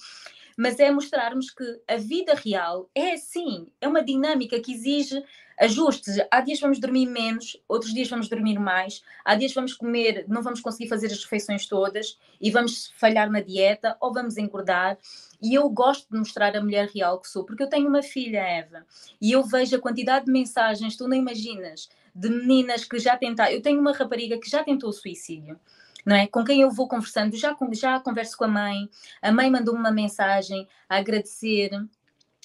Mas 0.57 0.79
é 0.79 0.91
mostrarmos 0.91 1.51
que 1.51 1.65
a 1.89 1.97
vida 1.97 2.35
real 2.35 2.89
é 2.95 3.13
assim, 3.13 3.67
é 3.81 3.89
uma 3.89 4.03
dinâmica 4.03 4.61
que 4.61 4.73
exige 4.73 5.23
ajustes. 5.59 6.17
Há 6.31 6.41
dias 6.41 6.61
vamos 6.61 6.79
dormir 6.79 7.07
menos, 7.07 7.57
outros 7.69 7.93
dias 7.93 8.09
vamos 8.09 8.29
dormir 8.29 8.59
mais, 8.59 9.03
há 9.25 9.35
dias 9.35 9.53
vamos 9.53 9.75
comer, 9.75 10.25
não 10.29 10.43
vamos 10.43 10.61
conseguir 10.61 10.89
fazer 10.89 11.07
as 11.07 11.23
refeições 11.23 11.67
todas 11.67 12.19
e 12.41 12.51
vamos 12.51 12.93
falhar 12.97 13.31
na 13.31 13.41
dieta 13.41 13.97
ou 14.01 14.13
vamos 14.13 14.37
engordar. 14.37 14.99
E 15.43 15.55
eu 15.55 15.69
gosto 15.69 16.09
de 16.11 16.19
mostrar 16.19 16.57
a 16.57 16.61
mulher 16.61 16.89
real 16.89 17.21
que 17.21 17.29
sou, 17.29 17.45
porque 17.45 17.63
eu 17.63 17.69
tenho 17.69 17.89
uma 17.89 18.03
filha, 18.03 18.39
Eva, 18.39 18.85
e 19.21 19.33
eu 19.33 19.43
vejo 19.43 19.77
a 19.77 19.81
quantidade 19.81 20.27
de 20.27 20.33
mensagens, 20.33 20.97
tu 20.97 21.07
não 21.07 21.17
imaginas, 21.17 21.89
de 22.15 22.29
meninas 22.31 22.85
que 22.85 22.99
já 22.99 23.17
tentaram. 23.17 23.53
Eu 23.53 23.61
tenho 23.61 23.81
uma 23.81 23.93
rapariga 23.93 24.39
que 24.39 24.49
já 24.49 24.63
tentou 24.63 24.93
suicídio. 24.93 25.59
Não 26.05 26.17
é? 26.17 26.27
Com 26.27 26.45
quem 26.45 26.61
eu 26.61 26.71
vou 26.71 26.87
conversando, 26.87 27.37
já, 27.37 27.57
já 27.73 28.01
converso 28.01 28.37
com 28.37 28.45
a 28.45 28.49
mãe, 28.49 28.89
a 29.23 29.33
mãe 29.33 29.51
mandou-me 29.51 29.81
uma 29.81 29.91
mensagem 29.91 30.69
a 30.89 30.97
agradecer, 30.97 31.71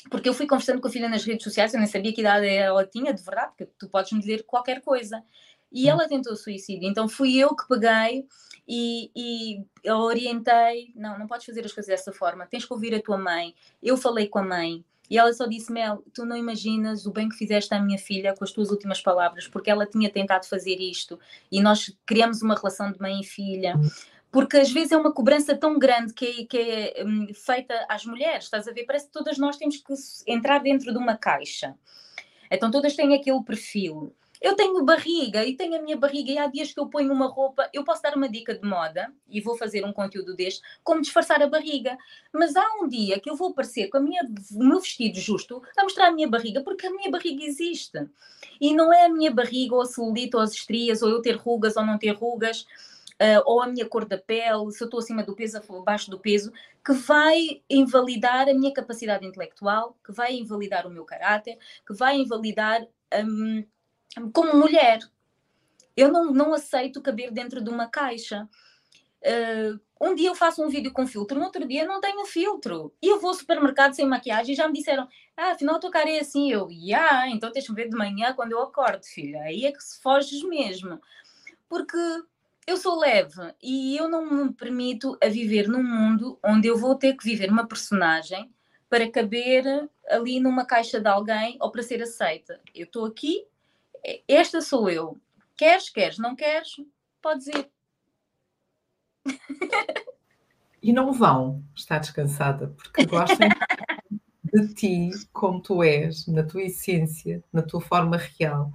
porque 0.09 0.29
eu 0.29 0.33
fui 0.33 0.47
conversando 0.47 0.79
com 0.79 0.87
a 0.87 0.91
filha 0.91 1.09
nas 1.09 1.25
redes 1.25 1.43
sociais, 1.43 1.73
eu 1.73 1.79
nem 1.79 1.87
sabia 1.87 2.13
que 2.13 2.21
idade 2.21 2.47
ela 2.47 2.85
tinha, 2.85 3.13
de 3.13 3.21
verdade, 3.21 3.49
porque 3.49 3.65
tu 3.77 3.89
podes 3.89 4.11
me 4.13 4.19
dizer 4.19 4.43
qualquer 4.43 4.81
coisa. 4.81 5.23
E 5.71 5.85
hum. 5.85 5.89
ela 5.89 6.07
tentou 6.07 6.35
suicídio, 6.35 6.87
então 6.87 7.07
fui 7.07 7.37
eu 7.37 7.55
que 7.55 7.67
peguei 7.67 8.25
e, 8.67 9.11
e 9.15 9.91
orientei: 9.91 10.93
não, 10.95 11.17
não 11.19 11.27
podes 11.27 11.45
fazer 11.45 11.65
as 11.65 11.73
coisas 11.73 11.87
dessa 11.87 12.13
forma, 12.13 12.45
tens 12.45 12.65
que 12.65 12.73
ouvir 12.73 12.95
a 12.95 13.01
tua 13.01 13.17
mãe. 13.17 13.53
Eu 13.81 13.97
falei 13.97 14.27
com 14.27 14.39
a 14.39 14.43
mãe, 14.43 14.83
e 15.09 15.17
ela 15.17 15.33
só 15.33 15.45
disse: 15.45 15.71
Mel, 15.71 16.03
tu 16.13 16.25
não 16.25 16.37
imaginas 16.37 17.05
o 17.05 17.11
bem 17.11 17.27
que 17.27 17.35
fizeste 17.35 17.73
à 17.73 17.81
minha 17.81 17.97
filha 17.97 18.35
com 18.35 18.43
as 18.43 18.51
tuas 18.51 18.69
últimas 18.69 19.01
palavras, 19.01 19.47
porque 19.47 19.69
ela 19.69 19.85
tinha 19.85 20.09
tentado 20.09 20.45
fazer 20.45 20.75
isto 20.79 21.19
e 21.51 21.61
nós 21.61 21.95
criamos 22.05 22.41
uma 22.41 22.55
relação 22.55 22.91
de 22.91 22.99
mãe 22.99 23.21
e 23.21 23.25
filha. 23.25 23.75
Hum 23.77 23.89
porque 24.31 24.57
às 24.57 24.71
vezes 24.71 24.91
é 24.91 24.97
uma 24.97 25.11
cobrança 25.11 25.55
tão 25.55 25.79
grande 25.79 26.13
que 26.13 26.25
é, 26.25 26.45
que 26.45 26.57
é 26.57 27.03
um, 27.03 27.33
feita 27.33 27.73
às 27.89 28.05
mulheres, 28.05 28.43
estás 28.45 28.67
a 28.67 28.71
ver? 28.71 28.85
Parece 28.85 29.07
que 29.07 29.11
todas 29.11 29.37
nós 29.37 29.57
temos 29.57 29.77
que 29.77 29.93
entrar 30.27 30.59
dentro 30.59 30.91
de 30.91 30.97
uma 30.97 31.17
caixa. 31.17 31.75
Então 32.51 32.69
todas 32.69 32.95
têm 32.95 33.15
aquele 33.15 33.43
perfil. 33.43 34.13
Eu 34.41 34.55
tenho 34.55 34.83
barriga 34.85 35.45
e 35.45 35.55
tenho 35.55 35.77
a 35.77 35.81
minha 35.81 35.97
barriga, 35.97 36.31
e 36.31 36.37
há 36.37 36.47
dias 36.47 36.71
que 36.73 36.79
eu 36.79 36.87
ponho 36.87 37.11
uma 37.11 37.27
roupa. 37.27 37.69
Eu 37.73 37.83
posso 37.83 38.01
dar 38.01 38.15
uma 38.15 38.29
dica 38.29 38.53
de 38.53 38.65
moda 38.65 39.13
e 39.27 39.41
vou 39.41 39.57
fazer 39.57 39.83
um 39.83 39.91
conteúdo 39.91 40.35
deste, 40.35 40.61
como 40.83 41.01
disfarçar 41.01 41.41
a 41.41 41.47
barriga. 41.47 41.97
Mas 42.31 42.55
há 42.55 42.65
um 42.81 42.87
dia 42.87 43.19
que 43.19 43.29
eu 43.29 43.35
vou 43.35 43.49
aparecer 43.49 43.89
com 43.89 43.99
minha, 43.99 44.23
o 44.55 44.63
meu 44.63 44.79
vestido 44.79 45.19
justo 45.19 45.61
a 45.77 45.83
mostrar 45.83 46.07
a 46.07 46.11
minha 46.11 46.27
barriga, 46.27 46.61
porque 46.61 46.87
a 46.87 46.91
minha 46.91 47.11
barriga 47.11 47.43
existe. 47.43 48.07
E 48.61 48.73
não 48.73 48.93
é 48.93 49.05
a 49.05 49.09
minha 49.09 49.31
barriga, 49.31 49.75
ou 49.75 49.81
a 49.81 49.85
celulite, 49.85 50.35
ou 50.35 50.41
as 50.41 50.53
estrias, 50.53 51.01
ou 51.01 51.09
eu 51.09 51.21
ter 51.21 51.35
rugas 51.35 51.75
ou 51.75 51.85
não 51.85 51.97
ter 51.97 52.11
rugas 52.11 52.65
uh, 53.19 53.43
ou 53.45 53.61
a 53.61 53.67
minha 53.67 53.85
cor 53.85 54.05
da 54.05 54.17
pele, 54.17 54.71
se 54.71 54.81
eu 54.81 54.85
estou 54.85 54.99
acima 54.99 55.23
do 55.23 55.35
peso, 55.35 55.57
abaixo 55.57 56.09
do 56.09 56.19
peso, 56.19 56.51
que 56.83 56.93
vai 56.93 57.61
invalidar 57.69 58.47
a 58.47 58.53
minha 58.53 58.73
capacidade 58.73 59.25
intelectual, 59.25 59.97
que 60.03 60.11
vai 60.11 60.35
invalidar 60.35 60.87
o 60.87 60.89
meu 60.89 61.03
caráter, 61.03 61.57
que 61.85 61.93
vai 61.93 62.17
invalidar 62.17 62.85
um, 63.13 63.63
como 64.33 64.55
mulher. 64.55 64.99
Eu 65.95 66.11
não, 66.11 66.31
não 66.31 66.53
aceito 66.53 67.01
caber 67.01 67.31
dentro 67.31 67.61
de 67.61 67.69
uma 67.69 67.87
caixa. 67.87 68.47
Uh, 69.21 69.79
um 69.99 70.15
dia 70.15 70.29
eu 70.29 70.35
faço 70.35 70.63
um 70.63 70.69
vídeo 70.69 70.93
com 70.93 71.05
filtro, 71.05 71.37
no 71.37 71.43
outro 71.43 71.67
dia 71.67 71.85
não 71.85 71.99
tenho 71.99 72.25
filtro. 72.25 72.93
E 73.01 73.07
eu 73.07 73.19
vou 73.19 73.31
ao 73.31 73.35
supermercado 73.35 73.93
sem 73.93 74.05
maquiagem 74.05 74.53
e 74.53 74.55
já 74.55 74.67
me 74.67 74.73
disseram: 74.73 75.07
Ah, 75.35 75.51
afinal 75.51 75.75
a 75.75 75.79
tua 75.79 75.91
cara 75.91 76.09
é 76.09 76.19
assim. 76.19 76.51
Eu, 76.51 76.69
ah, 76.95 77.27
então 77.29 77.51
tens 77.51 77.67
que 77.67 77.73
ver 77.73 77.89
de 77.89 77.97
manhã 77.97 78.33
quando 78.33 78.53
eu 78.53 78.61
acordo, 78.61 79.03
filha. 79.03 79.41
Aí 79.41 79.65
é 79.65 79.71
que 79.71 79.83
se 79.83 80.01
foges 80.01 80.41
mesmo. 80.43 81.01
Porque 81.67 81.97
eu 82.65 82.77
sou 82.77 82.97
leve 82.99 83.53
e 83.61 83.97
eu 83.97 84.07
não 84.07 84.45
me 84.45 84.53
permito 84.53 85.17
a 85.21 85.27
viver 85.27 85.67
num 85.67 85.83
mundo 85.83 86.39
onde 86.43 86.67
eu 86.67 86.77
vou 86.77 86.95
ter 86.95 87.15
que 87.15 87.23
viver 87.23 87.51
uma 87.51 87.67
personagem 87.67 88.53
para 88.87 89.09
caber 89.11 89.89
ali 90.07 90.39
numa 90.39 90.65
caixa 90.65 90.99
de 90.99 91.07
alguém 91.07 91.57
ou 91.59 91.71
para 91.71 91.83
ser 91.83 92.01
aceita. 92.01 92.59
Eu 92.73 92.85
estou 92.85 93.05
aqui, 93.05 93.45
esta 94.27 94.61
sou 94.61 94.89
eu. 94.89 95.19
Queres, 95.57 95.89
queres, 95.89 96.17
não 96.17 96.35
queres, 96.35 96.75
podes 97.21 97.47
ir. 97.47 97.69
E 100.81 100.93
não 100.93 101.11
vão 101.11 101.61
estar 101.75 101.99
descansada, 101.99 102.73
porque 102.77 103.05
gostam 103.05 103.49
de 104.53 104.73
ti 104.73 105.09
como 105.33 105.61
tu 105.61 105.83
és, 105.83 106.25
na 106.27 106.43
tua 106.43 106.63
essência, 106.63 107.43
na 107.51 107.61
tua 107.61 107.81
forma 107.81 108.17
real. 108.17 108.71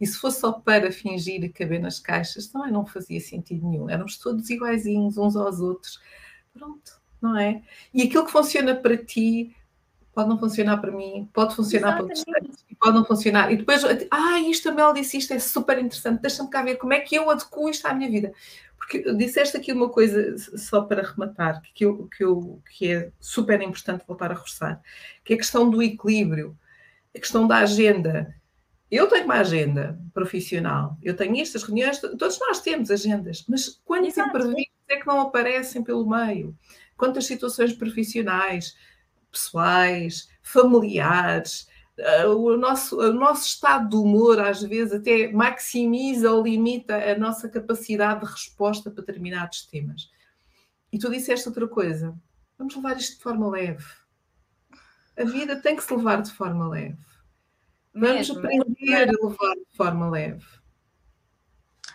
E 0.00 0.06
se 0.06 0.16
fosse 0.16 0.40
só 0.40 0.52
para 0.52 0.92
fingir 0.92 1.42
e 1.42 1.48
caber 1.48 1.80
nas 1.80 1.98
caixas, 1.98 2.46
também 2.46 2.70
não 2.70 2.86
fazia 2.86 3.20
sentido 3.20 3.66
nenhum. 3.66 3.90
Éramos 3.90 4.18
todos 4.18 4.48
iguaizinhos 4.48 5.18
uns 5.18 5.34
aos 5.34 5.58
outros. 5.58 6.00
Pronto, 6.52 7.00
não 7.20 7.36
é? 7.36 7.62
E 7.92 8.02
aquilo 8.02 8.24
que 8.24 8.32
funciona 8.32 8.76
para 8.76 8.96
ti 8.96 9.54
pode 10.18 10.30
não 10.30 10.38
funcionar 10.38 10.78
para 10.78 10.90
mim, 10.90 11.30
pode 11.32 11.54
funcionar 11.54 11.90
Exatamente. 11.90 12.24
para 12.24 12.40
outros 12.40 12.64
pode 12.80 12.96
não 12.96 13.04
funcionar. 13.04 13.52
E 13.52 13.56
depois, 13.56 13.84
ah, 14.10 14.40
isto 14.40 14.68
a 14.68 14.72
Mel 14.72 14.92
disse 14.92 15.16
isto, 15.16 15.32
é 15.32 15.38
super 15.38 15.78
interessante, 15.78 16.20
deixa-me 16.20 16.50
cá 16.50 16.60
ver 16.60 16.74
como 16.74 16.92
é 16.92 16.98
que 16.98 17.14
eu 17.14 17.30
adequo 17.30 17.70
isto 17.70 17.86
à 17.86 17.94
minha 17.94 18.10
vida. 18.10 18.32
Porque 18.76 19.12
disseste 19.14 19.56
aqui 19.56 19.72
uma 19.72 19.88
coisa, 19.88 20.36
só 20.58 20.82
para 20.82 21.06
rematar, 21.06 21.62
que, 21.72 21.84
eu, 21.84 22.08
que, 22.08 22.24
eu, 22.24 22.60
que 22.68 22.90
é 22.90 23.12
super 23.20 23.62
importante 23.62 24.02
voltar 24.08 24.32
a 24.32 24.34
reforçar, 24.34 24.80
que 25.24 25.34
é 25.34 25.36
a 25.36 25.38
questão 25.38 25.70
do 25.70 25.80
equilíbrio, 25.80 26.58
a 27.14 27.20
questão 27.20 27.46
da 27.46 27.58
agenda. 27.58 28.34
Eu 28.90 29.06
tenho 29.06 29.24
uma 29.24 29.36
agenda 29.36 30.00
profissional, 30.12 30.98
eu 31.00 31.14
tenho 31.14 31.40
estas 31.40 31.62
reuniões, 31.62 32.00
todos 32.00 32.40
nós 32.40 32.60
temos 32.60 32.90
agendas, 32.90 33.44
mas 33.48 33.80
quantos 33.84 34.16
imprevistos 34.16 34.74
é 34.88 34.96
que 34.96 35.06
não 35.06 35.20
aparecem 35.20 35.84
pelo 35.84 36.08
meio? 36.08 36.56
Quantas 36.96 37.26
situações 37.26 37.72
profissionais, 37.72 38.74
pessoais, 39.30 40.28
familiares, 40.42 41.68
eh, 41.98 42.26
o 42.26 42.56
nosso, 42.56 42.98
o 42.98 43.12
nosso 43.12 43.46
estado 43.46 43.88
de 43.90 43.96
humor, 43.96 44.38
às 44.40 44.62
vezes, 44.62 44.94
até 44.94 45.32
maximiza 45.32 46.30
ou 46.30 46.42
limita 46.42 46.96
a 46.96 47.18
nossa 47.18 47.48
capacidade 47.48 48.20
de 48.20 48.32
resposta 48.32 48.90
para 48.90 49.00
determinados 49.04 49.66
temas. 49.66 50.10
E 50.92 50.98
tu 50.98 51.10
disseste 51.10 51.48
outra 51.48 51.66
coisa. 51.66 52.14
Vamos 52.56 52.74
levar 52.76 52.96
isto 52.96 53.16
de 53.16 53.22
forma 53.22 53.48
leve. 53.48 53.84
A 55.16 55.24
vida 55.24 55.60
tem 55.60 55.76
que 55.76 55.82
se 55.82 55.94
levar 55.94 56.22
de 56.22 56.30
forma 56.30 56.68
leve. 56.68 56.98
Vamos 57.92 58.28
Mesmo. 58.28 58.38
aprender 58.38 59.08
a 59.08 59.26
levar 59.26 59.54
de 59.54 59.76
forma 59.76 60.08
leve. 60.08 60.46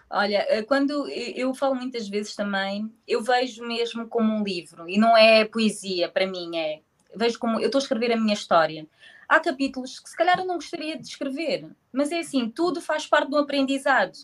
Olha, 0.10 0.46
eh, 0.48 0.62
quando 0.62 1.08
eu 1.10 1.56
falo 1.56 1.74
muitas 1.74 2.08
vezes 2.08 2.36
também, 2.36 2.94
eu 3.08 3.24
vejo 3.24 3.66
mesmo 3.66 4.08
como 4.08 4.32
um 4.32 4.44
livro, 4.44 4.88
e 4.88 4.98
não 4.98 5.18
é 5.18 5.44
poesia 5.44 6.08
para 6.08 6.28
mim, 6.28 6.56
é 6.56 6.83
vejo 7.16 7.40
como 7.40 7.60
eu 7.60 7.68
estou 7.68 7.80
a 7.80 7.82
escrever 7.82 8.12
a 8.12 8.18
minha 8.18 8.34
história 8.34 8.88
há 9.28 9.40
capítulos 9.40 10.00
que 10.00 10.10
se 10.10 10.16
calhar 10.16 10.40
eu 10.40 10.46
não 10.46 10.56
gostaria 10.56 10.98
de 10.98 11.08
escrever, 11.08 11.70
mas 11.92 12.12
é 12.12 12.20
assim, 12.20 12.50
tudo 12.50 12.82
faz 12.82 13.08
parte 13.08 13.30
do 13.30 13.38
aprendizado. 13.38 14.18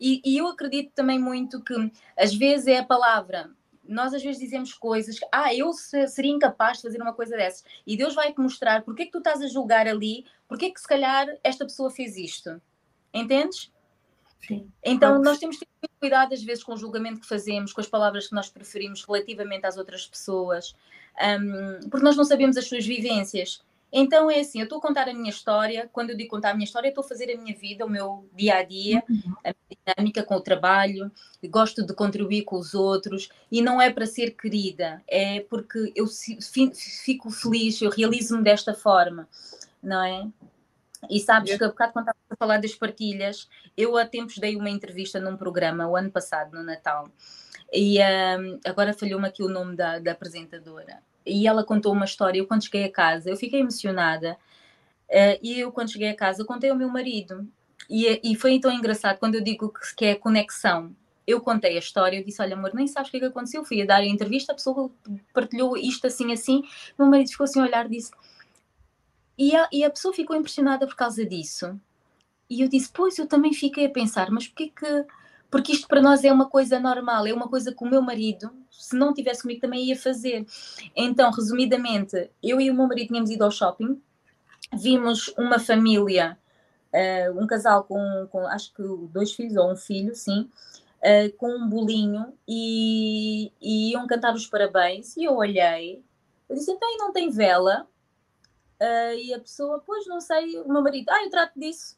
E, 0.00 0.22
e, 0.24 0.38
eu 0.38 0.48
acredito 0.48 0.92
também 0.94 1.18
muito 1.18 1.62
que 1.62 1.74
às 2.16 2.34
vezes 2.34 2.66
é 2.66 2.78
a 2.78 2.84
palavra. 2.84 3.50
Nós 3.86 4.14
às 4.14 4.22
vezes 4.22 4.40
dizemos 4.40 4.72
coisas, 4.72 5.18
ah, 5.30 5.54
eu 5.54 5.72
seria 5.72 6.32
incapaz 6.32 6.78
de 6.78 6.84
fazer 6.84 7.00
uma 7.00 7.12
coisa 7.12 7.36
dessas. 7.36 7.64
E 7.86 7.96
Deus 7.96 8.14
vai 8.14 8.32
te 8.32 8.40
mostrar 8.40 8.82
porque 8.82 9.02
é 9.02 9.06
que 9.06 9.12
tu 9.12 9.18
estás 9.18 9.42
a 9.42 9.46
julgar 9.46 9.86
ali, 9.86 10.24
porque 10.48 10.66
é 10.66 10.70
que 10.70 10.80
se 10.80 10.88
calhar 10.88 11.26
esta 11.44 11.64
pessoa 11.64 11.90
fez 11.90 12.16
isto. 12.16 12.60
Entendes? 13.12 13.70
Sim. 14.46 14.70
Então 14.82 15.20
nós 15.20 15.38
temos 15.38 15.58
que 15.58 15.66
ter 15.66 15.70
muito 15.82 15.98
cuidado 16.00 16.32
às 16.32 16.42
vezes 16.42 16.64
com 16.64 16.72
o 16.72 16.76
julgamento 16.76 17.20
que 17.20 17.28
fazemos, 17.28 17.72
com 17.72 17.80
as 17.80 17.88
palavras 17.88 18.28
que 18.28 18.34
nós 18.34 18.48
preferimos 18.48 19.04
relativamente 19.04 19.66
às 19.66 19.76
outras 19.76 20.06
pessoas, 20.06 20.74
um, 21.20 21.88
porque 21.88 22.04
nós 22.04 22.16
não 22.16 22.24
sabemos 22.24 22.56
as 22.56 22.66
suas 22.66 22.86
vivências. 22.86 23.60
Então 23.92 24.30
é 24.30 24.40
assim, 24.40 24.58
eu 24.58 24.64
estou 24.64 24.78
a 24.78 24.82
contar 24.82 25.08
a 25.08 25.14
minha 25.14 25.30
história. 25.30 25.88
Quando 25.92 26.10
eu 26.10 26.16
digo 26.16 26.30
contar 26.30 26.50
a 26.50 26.54
minha 26.54 26.64
história, 26.64 26.88
estou 26.88 27.04
a 27.04 27.08
fazer 27.08 27.32
a 27.32 27.40
minha 27.40 27.56
vida, 27.56 27.86
o 27.86 27.88
meu 27.88 28.28
dia 28.34 28.56
a 28.56 28.62
dia, 28.62 29.02
uhum. 29.08 29.34
a 29.44 29.54
minha 29.54 29.78
dinâmica 29.86 30.22
com 30.22 30.34
o 30.34 30.40
trabalho. 30.40 31.10
Gosto 31.44 31.86
de 31.86 31.94
contribuir 31.94 32.42
com 32.42 32.56
os 32.58 32.74
outros 32.74 33.30
e 33.50 33.62
não 33.62 33.80
é 33.80 33.90
para 33.90 34.06
ser 34.06 34.32
querida, 34.32 35.02
é 35.06 35.40
porque 35.40 35.92
eu 35.94 36.06
fico 37.04 37.30
feliz, 37.30 37.80
eu 37.80 37.90
realizo-me 37.90 38.42
desta 38.42 38.74
forma, 38.74 39.28
não 39.80 40.02
é? 40.02 40.26
E 41.10 41.20
sabes 41.20 41.50
yeah. 41.50 41.58
que 41.58 41.64
há 41.64 41.68
bocado 41.68 41.92
quando 41.92 42.08
estava 42.08 42.18
a 42.30 42.36
falar 42.36 42.60
das 42.60 42.74
partilhas, 42.74 43.48
eu 43.76 43.96
há 43.96 44.04
tempos 44.06 44.38
dei 44.38 44.56
uma 44.56 44.70
entrevista 44.70 45.20
num 45.20 45.36
programa, 45.36 45.86
o 45.86 45.96
ano 45.96 46.10
passado, 46.10 46.54
no 46.54 46.62
Natal, 46.62 47.08
e 47.72 47.98
um, 48.00 48.60
agora 48.64 48.92
falhou-me 48.92 49.26
aqui 49.26 49.42
o 49.42 49.48
nome 49.48 49.76
da, 49.76 49.98
da 49.98 50.12
apresentadora 50.12 51.02
e 51.26 51.46
ela 51.46 51.64
contou 51.64 51.92
uma 51.92 52.04
história. 52.04 52.38
Eu, 52.38 52.46
quando 52.46 52.64
cheguei 52.64 52.84
a 52.84 52.92
casa, 52.92 53.28
eu 53.28 53.36
fiquei 53.36 53.60
emocionada. 53.60 54.38
Uh, 55.08 55.38
e 55.42 55.60
eu, 55.60 55.72
quando 55.72 55.90
cheguei 55.90 56.08
a 56.08 56.16
casa, 56.16 56.44
contei 56.44 56.70
ao 56.70 56.76
meu 56.76 56.88
marido. 56.88 57.46
E, 57.90 58.20
e 58.22 58.36
foi 58.36 58.52
então 58.52 58.70
engraçado 58.72 59.18
quando 59.18 59.34
eu 59.34 59.42
digo 59.42 59.72
que, 59.72 59.94
que 59.96 60.04
é 60.06 60.14
conexão. 60.14 60.94
Eu 61.26 61.40
contei 61.40 61.74
a 61.74 61.80
história, 61.80 62.18
eu 62.18 62.24
disse: 62.24 62.40
Olha, 62.40 62.54
amor, 62.54 62.72
nem 62.72 62.86
sabes 62.86 63.08
o 63.08 63.10
que, 63.10 63.16
é 63.16 63.20
que 63.20 63.26
aconteceu. 63.26 63.60
Eu 63.60 63.64
fui 63.64 63.82
a 63.82 63.86
dar 63.86 63.96
a 63.96 64.06
entrevista, 64.06 64.52
a 64.52 64.54
pessoa 64.54 64.90
partilhou 65.34 65.76
isto 65.76 66.06
assim, 66.06 66.32
assim. 66.32 66.62
Meu 66.96 67.08
marido 67.08 67.30
ficou 67.30 67.44
assim 67.44 67.60
a 67.60 67.64
olhar, 67.64 67.88
disse. 67.88 68.12
E 69.38 69.54
a, 69.54 69.68
e 69.72 69.84
a 69.84 69.90
pessoa 69.90 70.14
ficou 70.14 70.36
impressionada 70.36 70.86
por 70.86 70.96
causa 70.96 71.24
disso. 71.24 71.78
E 72.48 72.62
eu 72.62 72.68
disse: 72.68 72.90
Pois, 72.92 73.18
eu 73.18 73.26
também 73.26 73.52
fiquei 73.52 73.86
a 73.86 73.90
pensar, 73.90 74.30
mas 74.30 74.46
porquê 74.46 74.68
que 74.68 75.06
porque 75.50 75.72
isto 75.72 75.86
para 75.86 76.02
nós 76.02 76.24
é 76.24 76.32
uma 76.32 76.48
coisa 76.48 76.80
normal, 76.80 77.26
é 77.26 77.32
uma 77.32 77.48
coisa 77.48 77.72
que 77.72 77.84
o 77.84 77.88
meu 77.88 78.02
marido, 78.02 78.50
se 78.70 78.96
não 78.96 79.14
tivesse 79.14 79.42
comigo, 79.42 79.60
também 79.60 79.84
ia 79.84 79.96
fazer. 79.96 80.44
Então, 80.94 81.30
resumidamente, 81.30 82.30
eu 82.42 82.60
e 82.60 82.70
o 82.70 82.74
meu 82.74 82.86
marido 82.86 83.08
tínhamos 83.08 83.30
ido 83.30 83.44
ao 83.44 83.50
shopping, 83.50 84.00
vimos 84.74 85.32
uma 85.38 85.58
família, 85.58 86.36
uh, 86.92 87.40
um 87.40 87.46
casal 87.46 87.84
com, 87.84 88.26
com, 88.30 88.46
acho 88.46 88.72
que 88.74 88.82
dois 89.10 89.32
filhos 89.32 89.56
ou 89.56 89.72
um 89.72 89.76
filho, 89.76 90.14
sim, 90.14 90.50
uh, 90.98 91.36
com 91.36 91.48
um 91.48 91.68
bolinho 91.68 92.32
e, 92.46 93.52
e, 93.60 93.92
iam 93.92 94.06
cantar 94.06 94.34
os 94.34 94.46
parabéns. 94.46 95.16
E 95.16 95.24
eu 95.24 95.36
olhei, 95.36 96.02
eu 96.48 96.56
disse: 96.56 96.70
então, 96.72 96.98
não 96.98 97.12
tem 97.12 97.30
vela? 97.30 97.86
Uh, 98.80 99.14
e 99.16 99.32
a 99.32 99.40
pessoa, 99.40 99.82
pois 99.84 100.06
não 100.06 100.20
sei, 100.20 100.58
o 100.60 100.68
meu 100.68 100.82
marido, 100.82 101.08
ah, 101.10 101.24
eu 101.24 101.30
trato 101.30 101.58
disso 101.58 101.96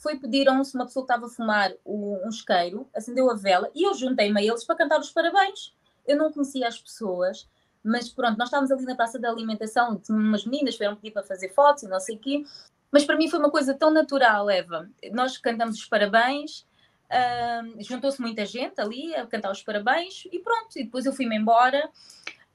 foi 0.00 0.18
pediram-se 0.18 0.74
uma 0.74 0.86
pessoa 0.86 1.04
que 1.04 1.12
estava 1.12 1.26
a 1.26 1.28
fumar 1.28 1.72
um, 1.84 2.26
isqueiro, 2.28 2.88
acendeu 2.94 3.30
a 3.30 3.34
vela 3.34 3.70
e 3.74 3.84
eu 3.84 3.94
juntei-me 3.94 4.40
a 4.40 4.42
eles 4.42 4.64
para 4.64 4.74
cantar 4.74 4.98
os 4.98 5.10
parabéns. 5.10 5.74
Eu 6.06 6.16
não 6.16 6.32
conhecia 6.32 6.66
as 6.66 6.80
pessoas, 6.80 7.46
mas 7.84 8.08
pronto, 8.08 8.38
nós 8.38 8.48
estávamos 8.48 8.72
ali 8.72 8.84
na 8.84 8.96
praça 8.96 9.18
da 9.18 9.30
alimentação, 9.30 9.98
tinha 9.98 10.16
umas 10.16 10.46
meninas 10.46 10.76
vieram 10.76 10.96
pedir 10.96 11.12
para 11.12 11.22
fazer 11.22 11.50
fotos 11.50 11.82
e 11.82 11.88
não 11.88 12.00
sei 12.00 12.16
o 12.16 12.18
quê, 12.18 12.42
mas 12.90 13.04
para 13.04 13.16
mim 13.16 13.28
foi 13.28 13.38
uma 13.38 13.50
coisa 13.50 13.74
tão 13.74 13.90
natural, 13.90 14.48
Eva. 14.48 14.88
Nós 15.12 15.36
cantamos 15.36 15.76
os 15.76 15.84
parabéns, 15.84 16.66
uh, 17.10 17.82
juntou-se 17.82 18.20
muita 18.22 18.46
gente 18.46 18.80
ali 18.80 19.14
a 19.14 19.26
cantar 19.26 19.52
os 19.52 19.62
parabéns 19.62 20.24
e 20.32 20.38
pronto, 20.38 20.78
e 20.78 20.84
depois 20.84 21.04
eu 21.04 21.12
fui-me 21.12 21.36
embora. 21.36 21.90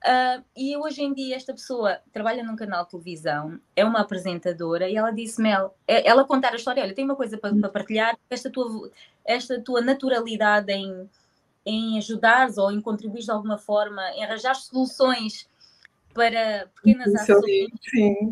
Uh, 0.04 0.44
e 0.56 0.78
hoje 0.78 1.02
em 1.02 1.14
dia 1.14 1.36
esta 1.36 1.52
pessoa 1.52 2.00
trabalha 2.14 2.44
num 2.44 2.56
canal 2.56 2.84
de 2.84 2.92
televisão, 2.92 3.60
é 3.76 3.84
uma 3.84 4.02
apresentadora, 4.02 4.88
e 4.88 4.96
ela 4.96 5.10
disse, 5.10 5.42
Mel, 5.42 5.76
é, 5.88 6.08
ela 6.08 6.24
contar 6.24 6.54
a 6.54 6.58
história, 6.58 6.84
olha, 6.84 6.94
tem 6.94 7.04
uma 7.04 7.16
coisa 7.16 7.38
para, 7.40 7.56
para 7.56 7.70
partilhar, 7.70 8.16
esta 8.30 8.52
tua, 8.52 8.92
esta 9.26 9.60
tua 9.60 9.82
naturalidade 9.82 10.72
em, 10.72 11.10
em 11.66 11.98
ajudares 11.98 12.58
ou 12.60 12.72
em 12.72 12.80
contribuir 12.82 13.24
de 13.24 13.32
alguma 13.32 13.58
forma, 13.58 14.02
em 14.12 14.24
arranjar 14.24 14.54
soluções 14.56 15.50
para 16.14 16.70
pequenas 16.76 17.14
ações 17.16 17.70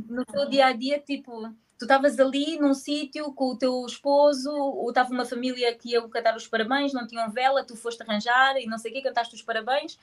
no 0.08 0.24
teu 0.26 0.48
dia 0.48 0.68
a 0.68 0.74
dia, 0.74 1.00
tipo, 1.00 1.50
tu 1.78 1.86
estavas 1.86 2.20
ali 2.20 2.58
num 2.60 2.74
sítio 2.74 3.34
com 3.34 3.52
o 3.52 3.58
teu 3.58 3.86
esposo, 3.86 4.52
ou 4.52 4.90
estava 4.90 5.12
uma 5.12 5.26
família 5.26 5.74
que 5.76 5.90
ia 5.90 6.08
cantar 6.08 6.36
os 6.36 6.48
parabéns, 6.48 6.94
não 6.94 7.08
tinham 7.08 7.30
vela, 7.32 7.64
tu 7.64 7.76
foste 7.76 8.02
arranjar 8.04 8.58
e 8.58 8.66
não 8.66 8.78
sei 8.78 8.92
o 8.92 8.94
quê, 8.94 9.02
cantaste 9.02 9.36
os 9.36 9.42
parabéns, 9.42 9.98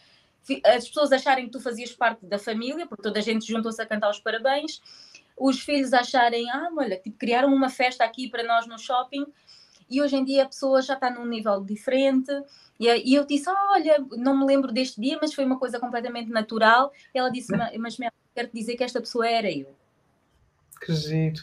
as 0.64 0.88
pessoas 0.88 1.12
acharem 1.12 1.46
que 1.46 1.50
tu 1.50 1.60
fazias 1.60 1.92
parte 1.92 2.24
da 2.26 2.38
família, 2.38 2.86
porque 2.86 3.02
toda 3.02 3.18
a 3.18 3.22
gente 3.22 3.46
juntou-se 3.46 3.80
a 3.80 3.86
cantar 3.86 4.10
os 4.10 4.18
parabéns, 4.18 4.80
os 5.36 5.60
filhos 5.60 5.92
acharem, 5.92 6.50
ah, 6.50 6.70
olha, 6.76 6.98
tipo, 6.98 7.16
criaram 7.16 7.52
uma 7.52 7.68
festa 7.68 8.04
aqui 8.04 8.28
para 8.28 8.42
nós 8.42 8.66
no 8.66 8.78
shopping, 8.78 9.26
e 9.88 10.00
hoje 10.00 10.16
em 10.16 10.24
dia 10.24 10.44
a 10.44 10.46
pessoa 10.46 10.82
já 10.82 10.94
está 10.94 11.10
num 11.10 11.26
nível 11.26 11.62
diferente, 11.64 12.30
e, 12.78 13.14
eu 13.14 13.26
disse, 13.26 13.48
ah, 13.48 13.72
olha, 13.72 14.04
não 14.16 14.38
me 14.38 14.46
lembro 14.46 14.72
deste 14.72 15.00
dia, 15.00 15.18
mas 15.20 15.34
foi 15.34 15.44
uma 15.44 15.58
coisa 15.58 15.78
completamente 15.78 16.30
natural, 16.30 16.92
e 17.14 17.18
ela 17.18 17.30
disse, 17.30 17.52
mas 17.78 17.96
quero 18.34 18.48
te 18.48 18.54
dizer 18.54 18.76
que 18.76 18.84
esta 18.84 19.00
pessoa 19.00 19.28
era 19.28 19.50
eu. 19.50 19.74
Que 20.80 20.94
giro. 20.94 21.42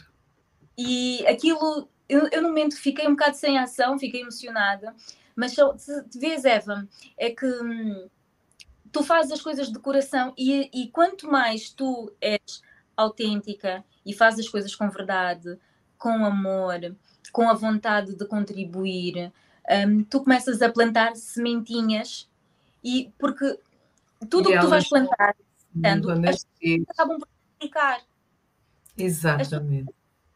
E 0.76 1.24
aquilo, 1.26 1.88
eu, 2.08 2.28
eu 2.32 2.42
no 2.42 2.48
momento 2.48 2.76
fiquei 2.76 3.06
um 3.06 3.12
bocado 3.12 3.36
sem 3.36 3.58
ação, 3.58 3.98
fiquei 3.98 4.22
emocionada, 4.22 4.94
mas 5.34 5.52
se 5.52 6.18
vês, 6.18 6.44
Eva, 6.44 6.88
é 7.16 7.30
que 7.30 7.46
hum, 7.46 8.08
tu 8.92 9.02
fazes 9.02 9.32
as 9.32 9.40
coisas 9.40 9.70
de 9.70 9.78
coração 9.78 10.32
e, 10.36 10.70
e 10.72 10.88
quanto 10.90 11.30
mais 11.30 11.70
tu 11.70 12.12
és 12.20 12.62
autêntica 12.96 13.84
e 14.04 14.12
fazes 14.12 14.46
as 14.46 14.50
coisas 14.50 14.74
com 14.74 14.88
verdade, 14.90 15.58
com 15.96 16.24
amor, 16.24 16.96
com 17.32 17.48
a 17.48 17.54
vontade 17.54 18.14
de 18.14 18.26
contribuir, 18.26 19.32
um, 19.86 20.02
tu 20.04 20.22
começas 20.22 20.62
a 20.62 20.70
plantar 20.70 21.14
sementinhas 21.16 22.28
e 22.82 23.12
porque 23.18 23.58
tudo 24.28 24.48
o 24.48 24.52
que 24.52 24.60
tu 24.60 24.68
vais 24.68 24.88
plantar, 24.88 25.36
tanto, 25.80 26.10
as 26.10 26.44
pessoas 26.44 26.88
acabam 26.88 27.18
por 27.18 27.28
replicar. 27.52 28.02
Exatamente. 28.96 29.90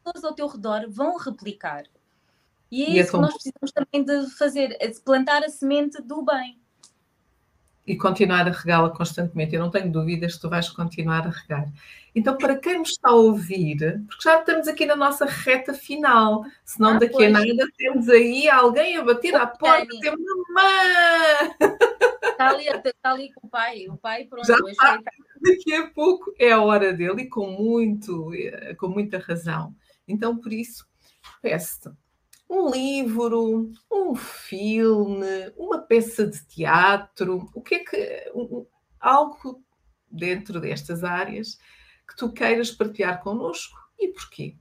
As 0.04 0.12
pessoas 0.12 0.24
ao 0.24 0.34
teu 0.34 0.46
redor 0.46 0.84
vão 0.88 1.16
replicar. 1.16 1.84
E 2.70 2.84
é 2.84 2.90
e 2.90 2.98
é 2.98 3.02
isso 3.02 3.10
é 3.10 3.12
que 3.12 3.18
nós 3.18 3.32
precisamos 3.32 3.72
também 3.72 4.04
de 4.04 4.30
fazer, 4.36 4.76
é 4.80 4.88
de 4.88 5.00
plantar 5.00 5.42
a 5.42 5.48
semente 5.48 6.00
do 6.00 6.22
bem 6.22 6.61
e 7.86 7.96
continuar 7.96 8.46
a 8.46 8.52
regá-la 8.52 8.90
constantemente. 8.90 9.54
Eu 9.54 9.60
não 9.60 9.70
tenho 9.70 9.90
dúvidas 9.90 10.34
que 10.34 10.40
tu 10.40 10.48
vais 10.48 10.68
continuar 10.68 11.26
a 11.26 11.30
regar. 11.30 11.68
Então, 12.14 12.36
para 12.36 12.56
quem 12.56 12.78
nos 12.78 12.90
está 12.90 13.08
a 13.08 13.14
ouvir, 13.14 14.02
porque 14.06 14.22
já 14.22 14.38
estamos 14.38 14.68
aqui 14.68 14.84
na 14.84 14.94
nossa 14.94 15.24
reta 15.24 15.72
final, 15.72 16.44
senão 16.64 16.90
ah, 16.90 16.98
daqui 16.98 17.14
pois. 17.14 17.28
a 17.28 17.30
nada 17.30 17.66
temos 17.76 18.08
aí 18.08 18.48
alguém 18.48 18.96
a 18.98 19.04
bater 19.04 19.34
à 19.34 19.46
porta 19.46 19.88
e 19.90 20.10
mamãe! 20.10 21.72
Está 22.22 22.50
ali, 22.50 22.66
está 22.66 23.10
ali 23.10 23.32
com 23.32 23.46
o 23.46 23.50
pai, 23.50 23.86
o 23.88 23.96
pai 23.96 24.24
pronto, 24.24 24.46
já 24.46 24.56
está. 24.68 25.00
daqui 25.40 25.74
a 25.74 25.88
pouco 25.88 26.32
é 26.38 26.52
a 26.52 26.60
hora 26.60 26.92
dele 26.92 27.22
e 27.22 27.28
com, 27.28 27.50
muito, 27.50 28.32
eh, 28.34 28.74
com 28.74 28.88
muita 28.88 29.18
razão. 29.18 29.74
Então, 30.06 30.36
por 30.36 30.52
isso, 30.52 30.86
peço-te 31.40 31.90
um 32.52 32.70
livro, 32.70 33.72
um 33.90 34.14
filme, 34.14 35.50
uma 35.56 35.78
peça 35.78 36.26
de 36.26 36.44
teatro, 36.44 37.50
o 37.54 37.62
que 37.62 37.76
é 37.76 37.78
que 37.78 38.32
algo 39.00 39.64
dentro 40.10 40.60
destas 40.60 41.02
áreas 41.02 41.58
que 42.06 42.14
tu 42.14 42.30
queiras 42.30 42.70
partilhar 42.70 43.22
connosco 43.22 43.78
e 43.98 44.08
porquê? 44.08 44.54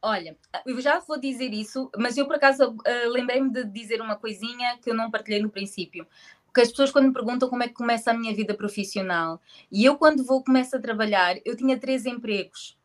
Olha, 0.00 0.38
eu 0.64 0.80
já 0.80 1.00
vou 1.00 1.18
dizer 1.18 1.52
isso, 1.52 1.90
mas 1.98 2.16
eu 2.16 2.26
por 2.26 2.36
acaso 2.36 2.70
uh, 2.70 3.08
lembrei-me 3.08 3.50
de 3.50 3.64
dizer 3.64 4.00
uma 4.00 4.14
coisinha 4.14 4.78
que 4.78 4.88
eu 4.88 4.94
não 4.94 5.10
partilhei 5.10 5.42
no 5.42 5.50
princípio. 5.50 6.06
Porque 6.46 6.60
as 6.60 6.70
pessoas 6.70 6.92
quando 6.92 7.08
me 7.08 7.12
perguntam 7.12 7.48
como 7.48 7.64
é 7.64 7.68
que 7.68 7.74
começa 7.74 8.12
a 8.12 8.14
minha 8.14 8.32
vida 8.32 8.54
profissional, 8.54 9.40
e 9.70 9.84
eu 9.84 9.96
quando 9.98 10.24
vou 10.24 10.44
começar 10.44 10.76
a 10.76 10.80
trabalhar, 10.80 11.36
eu 11.44 11.56
tinha 11.56 11.76
três 11.76 12.06
empregos. 12.06 12.77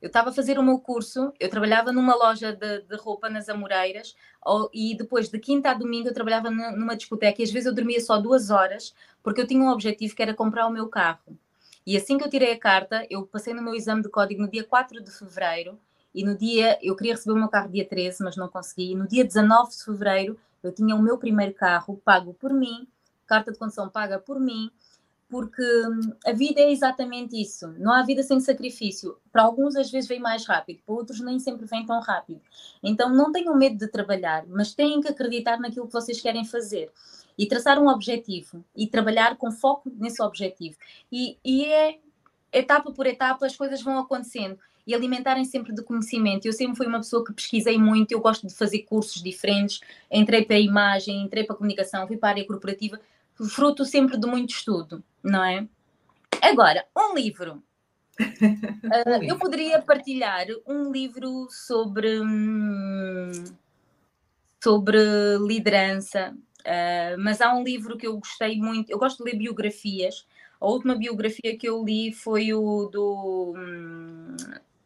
Eu 0.00 0.06
estava 0.06 0.30
a 0.30 0.32
fazer 0.32 0.58
o 0.58 0.62
meu 0.62 0.78
curso, 0.78 1.32
eu 1.38 1.50
trabalhava 1.50 1.92
numa 1.92 2.14
loja 2.14 2.52
de, 2.54 2.80
de 2.80 2.96
roupa 2.96 3.28
nas 3.28 3.48
Amoreiras, 3.48 4.16
e 4.72 4.96
depois 4.96 5.28
de 5.28 5.38
quinta 5.38 5.70
a 5.70 5.74
domingo 5.74 6.08
eu 6.08 6.14
trabalhava 6.14 6.50
numa 6.50 6.96
discoteca 6.96 7.42
e 7.42 7.44
às 7.44 7.50
vezes 7.50 7.66
eu 7.66 7.74
dormia 7.74 8.00
só 8.00 8.18
duas 8.18 8.48
horas, 8.48 8.94
porque 9.22 9.42
eu 9.42 9.46
tinha 9.46 9.62
um 9.62 9.68
objetivo 9.68 10.16
que 10.16 10.22
era 10.22 10.32
comprar 10.32 10.66
o 10.66 10.70
meu 10.70 10.88
carro. 10.88 11.36
E 11.86 11.96
assim 11.96 12.16
que 12.16 12.24
eu 12.24 12.30
tirei 12.30 12.52
a 12.52 12.58
carta, 12.58 13.06
eu 13.10 13.26
passei 13.26 13.52
no 13.52 13.62
meu 13.62 13.74
exame 13.74 14.02
de 14.02 14.08
código 14.08 14.40
no 14.40 14.50
dia 14.50 14.64
4 14.64 15.02
de 15.02 15.10
fevereiro, 15.10 15.78
e 16.14 16.24
no 16.24 16.36
dia, 16.36 16.78
eu 16.82 16.96
queria 16.96 17.14
receber 17.14 17.34
o 17.34 17.38
meu 17.38 17.48
carro 17.48 17.70
dia 17.70 17.86
13, 17.86 18.24
mas 18.24 18.36
não 18.36 18.48
consegui, 18.48 18.92
e 18.92 18.94
no 18.94 19.06
dia 19.06 19.24
19 19.24 19.70
de 19.70 19.84
fevereiro 19.84 20.38
eu 20.62 20.72
tinha 20.72 20.94
o 20.94 21.02
meu 21.02 21.18
primeiro 21.18 21.54
carro 21.54 22.00
pago 22.04 22.34
por 22.34 22.52
mim, 22.52 22.88
carta 23.26 23.52
de 23.52 23.58
condução 23.58 23.88
paga 23.88 24.18
por 24.18 24.40
mim, 24.40 24.70
porque 25.30 25.62
hum, 25.62 26.12
a 26.26 26.32
vida 26.32 26.60
é 26.60 26.72
exatamente 26.72 27.40
isso. 27.40 27.68
Não 27.78 27.92
há 27.92 28.02
vida 28.02 28.22
sem 28.22 28.40
sacrifício. 28.40 29.16
Para 29.30 29.42
alguns, 29.42 29.76
às 29.76 29.90
vezes, 29.90 30.08
vem 30.08 30.18
mais 30.18 30.44
rápido, 30.44 30.80
para 30.84 30.94
outros, 30.94 31.20
nem 31.20 31.38
sempre 31.38 31.66
vem 31.66 31.86
tão 31.86 32.00
rápido. 32.00 32.40
Então, 32.82 33.14
não 33.14 33.30
tenham 33.30 33.56
medo 33.56 33.78
de 33.78 33.86
trabalhar, 33.86 34.44
mas 34.48 34.74
têm 34.74 35.00
que 35.00 35.08
acreditar 35.08 35.58
naquilo 35.58 35.86
que 35.86 35.92
vocês 35.92 36.20
querem 36.20 36.44
fazer 36.44 36.90
e 37.38 37.46
traçar 37.46 37.78
um 37.78 37.88
objetivo 37.88 38.64
e 38.76 38.86
trabalhar 38.86 39.36
com 39.36 39.52
foco 39.52 39.90
nesse 39.96 40.20
objetivo. 40.20 40.76
E, 41.10 41.38
e 41.44 41.64
é 41.64 41.98
etapa 42.52 42.90
por 42.90 43.06
etapa, 43.06 43.46
as 43.46 43.56
coisas 43.56 43.80
vão 43.80 43.98
acontecendo 43.98 44.58
e 44.86 44.94
alimentarem 44.94 45.44
sempre 45.44 45.72
de 45.72 45.82
conhecimento. 45.82 46.46
Eu 46.46 46.52
sempre 46.52 46.76
fui 46.76 46.86
uma 46.86 46.98
pessoa 46.98 47.24
que 47.24 47.32
pesquisei 47.32 47.78
muito, 47.78 48.10
eu 48.10 48.20
gosto 48.20 48.46
de 48.46 48.52
fazer 48.52 48.80
cursos 48.80 49.22
diferentes, 49.22 49.80
entrei 50.10 50.44
para 50.44 50.56
a 50.56 50.60
imagem, 50.60 51.22
entrei 51.22 51.44
para 51.44 51.54
a 51.54 51.56
comunicação, 51.56 52.06
fui 52.08 52.16
para 52.16 52.30
a 52.30 52.32
área 52.32 52.46
corporativa, 52.46 53.00
fruto 53.48 53.84
sempre 53.84 54.18
de 54.18 54.26
muito 54.26 54.50
estudo, 54.50 55.02
não 55.22 55.44
é? 55.44 55.66
Agora, 56.42 56.86
um 56.96 57.14
livro. 57.14 57.62
uh, 58.20 59.22
eu 59.22 59.38
poderia 59.38 59.80
partilhar 59.80 60.46
um 60.66 60.90
livro 60.90 61.48
sobre, 61.50 62.20
hum, 62.20 63.44
sobre 64.62 64.98
liderança, 65.38 66.34
uh, 66.60 67.18
mas 67.18 67.40
há 67.40 67.54
um 67.54 67.62
livro 67.62 67.96
que 67.96 68.06
eu 68.06 68.18
gostei 68.18 68.58
muito. 68.58 68.90
Eu 68.90 68.98
gosto 68.98 69.24
de 69.24 69.30
ler 69.30 69.38
biografias. 69.38 70.26
A 70.60 70.66
última 70.66 70.94
biografia 70.94 71.56
que 71.58 71.68
eu 71.68 71.82
li 71.82 72.12
foi 72.12 72.52
o 72.52 72.86
do. 72.86 73.54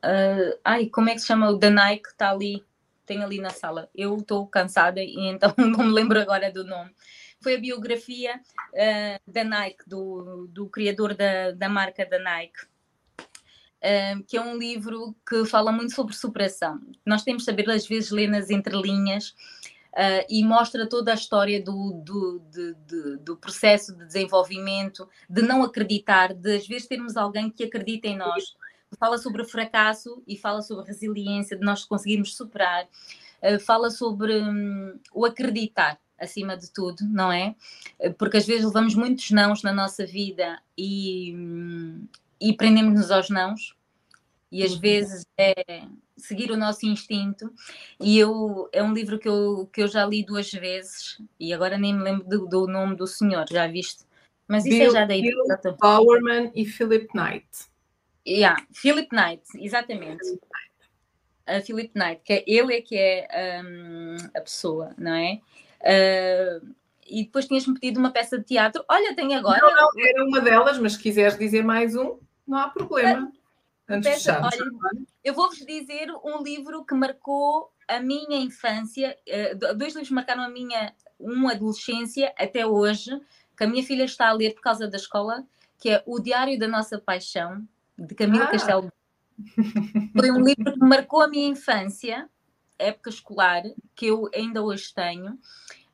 Uh, 0.05 0.59
ai, 0.64 0.86
como 0.86 1.09
é 1.09 1.14
que 1.14 1.20
se 1.20 1.26
chama? 1.26 1.50
O 1.50 1.57
da 1.57 1.70
Nike, 1.70 2.11
está 2.11 2.30
ali, 2.30 2.64
tem 3.05 3.24
ali 3.24 3.40
na 3.40 3.50
sala. 3.50 3.88
Eu 3.94 4.16
estou 4.18 4.46
cansada 4.46 5.02
e 5.02 5.16
então 5.18 5.52
não 5.59 5.84
me 5.84 5.92
lembro 5.92 6.20
agora 6.20 6.52
do 6.52 6.64
nome 6.64 6.92
foi 7.45 7.57
a 7.57 7.61
biografia 7.61 8.40
uh, 8.72 9.30
da 9.30 9.45
Nike, 9.45 9.86
do, 9.86 10.49
do 10.49 10.66
criador 10.66 11.14
da, 11.14 11.53
da 11.53 11.68
marca 11.68 12.05
da 12.07 12.18
Nike. 12.18 12.66
Uh, 13.18 14.24
que 14.26 14.38
é 14.38 14.40
um 14.40 14.57
livro 14.57 15.14
que 15.28 15.45
fala 15.45 15.70
muito 15.70 15.95
sobre 15.95 16.14
superação. 16.14 16.80
Nós 17.05 17.22
temos 17.22 17.42
de 17.42 17.47
saber, 17.47 17.68
às 17.68 17.86
vezes, 17.86 18.11
ler 18.11 18.28
nas 18.28 18.49
entrelinhas 18.49 19.34
uh, 19.92 20.24
e 20.26 20.42
mostra 20.42 20.88
toda 20.88 21.12
a 21.12 21.14
história 21.14 21.62
do, 21.62 21.92
do, 22.03 22.38
de, 22.51 22.74
de, 22.86 23.16
do 23.18 23.36
processo 23.36 23.95
de 23.95 24.07
desenvolvimento, 24.07 25.07
de 25.28 25.42
não 25.42 25.62
acreditar, 25.62 26.32
de 26.32 26.57
às 26.57 26.66
vezes 26.66 26.88
termos 26.88 27.14
alguém 27.14 27.51
que 27.51 27.64
acredita 27.64 28.09
em 28.09 28.16
nós. 28.16 28.57
Fala 28.99 29.18
sobre 29.18 29.42
o 29.42 29.45
fracasso 29.45 30.22
e 30.26 30.34
fala 30.34 30.62
sobre 30.62 30.84
a 30.84 30.86
resiliência, 30.86 31.59
de 31.59 31.64
nós 31.64 31.84
conseguirmos 31.84 32.34
superar. 32.34 32.88
Uh, 33.42 33.61
fala 33.61 33.90
sobre 33.90 34.40
um, 34.40 34.99
o 35.12 35.26
acreditar 35.26 36.01
acima 36.25 36.57
de 36.57 36.70
tudo, 36.72 37.05
não 37.05 37.31
é? 37.31 37.55
Porque 38.18 38.37
às 38.37 38.47
vezes 38.47 38.64
levamos 38.64 38.95
muitos 38.95 39.31
nãos 39.31 39.62
na 39.62 39.72
nossa 39.72 40.05
vida 40.05 40.61
e, 40.77 41.35
e 42.41 42.53
prendemos-nos 42.55 43.11
aos 43.11 43.31
nãos, 43.31 43.77
e 44.51 44.62
às 44.62 44.72
uhum. 44.72 44.81
vezes 44.81 45.27
é 45.39 45.83
seguir 46.16 46.51
o 46.51 46.57
nosso 46.57 46.87
instinto. 46.87 47.53
E 48.01 48.18
eu 48.18 48.68
é 48.72 48.83
um 48.83 48.93
livro 48.93 49.18
que 49.18 49.29
eu, 49.29 49.68
que 49.72 49.83
eu 49.83 49.89
já 49.89 50.07
li 50.07 50.25
duas 50.25 50.51
vezes, 50.53 51.20
e 51.39 51.53
agora 51.53 51.77
nem 51.77 51.95
me 51.95 52.03
lembro 52.03 52.29
do, 52.29 52.47
do 52.47 52.66
nome 52.66 52.97
do 52.97 53.07
senhor, 53.07 53.47
já 53.51 53.66
viste? 53.66 54.05
Mas 54.47 54.64
isso 54.64 54.77
é 54.77 54.79
Bill, 54.79 54.89
é 54.89 54.93
já 54.93 55.05
daí. 55.07 55.22
Bill 55.22 55.77
Bowerman 55.81 56.53
e 56.55 56.64
Philip 56.64 57.09
Knight. 57.14 57.49
Yeah, 58.27 58.64
Philip 58.72 59.09
Knight, 59.14 59.43
exatamente. 59.57 60.39
A 61.47 61.61
Philip 61.61 61.91
Knight, 61.95 62.22
que 62.25 62.33
é, 62.33 62.45
ele 62.47 62.75
é 62.75 62.81
que 62.81 62.97
é 62.97 63.62
um, 63.62 64.16
a 64.35 64.41
pessoa, 64.41 64.95
não 64.97 65.14
é? 65.14 65.41
Uh, 65.85 66.74
e 67.07 67.24
depois 67.24 67.47
tinhas-me 67.47 67.74
pedido 67.74 68.01
uma 68.01 68.11
peça 68.11 68.39
de 68.39 68.45
teatro. 68.45 68.85
Olha, 68.89 69.14
tem 69.14 69.35
agora. 69.35 69.61
Não, 69.61 69.74
não, 69.74 69.91
era 70.07 70.24
uma 70.24 70.41
delas, 70.41 70.78
mas 70.78 70.95
se 70.95 70.99
quiseres 70.99 71.39
dizer 71.39 71.62
mais 71.62 71.95
um, 71.95 72.18
não 72.47 72.59
há 72.59 72.68
problema. 72.68 73.30
Antes 73.89 74.11
peça, 74.11 74.32
de 74.32 74.39
olha, 74.39 74.70
eu 75.22 75.35
vou-vos 75.35 75.59
dizer 75.59 76.11
um 76.24 76.43
livro 76.43 76.85
que 76.85 76.95
marcou 76.95 77.70
a 77.87 78.01
minha 78.01 78.39
infância. 78.39 79.16
Uh, 79.28 79.74
dois 79.74 79.93
livros 79.93 80.11
marcaram 80.11 80.43
a 80.43 80.49
minha 80.49 80.95
uma 81.18 81.53
adolescência 81.53 82.32
até 82.39 82.66
hoje, 82.66 83.11
que 83.57 83.64
a 83.64 83.66
minha 83.66 83.82
filha 83.82 84.05
está 84.05 84.28
a 84.28 84.32
ler 84.32 84.55
por 84.55 84.62
causa 84.62 84.89
da 84.89 84.97
escola, 84.97 85.45
que 85.78 85.91
é 85.91 86.03
O 86.07 86.18
Diário 86.18 86.59
da 86.59 86.66
Nossa 86.66 86.99
Paixão, 86.99 87.66
de 87.99 88.14
Camilo 88.14 88.45
ah. 88.45 88.49
Castelo. 88.49 88.93
Foi 90.16 90.30
um 90.30 90.41
livro 90.41 90.72
que 90.72 90.78
marcou 90.78 91.20
a 91.20 91.28
minha 91.28 91.49
infância 91.49 92.28
época 92.79 93.11
escolar 93.11 93.62
que 93.95 94.07
eu 94.07 94.29
ainda 94.35 94.62
hoje 94.62 94.93
tenho. 94.95 95.39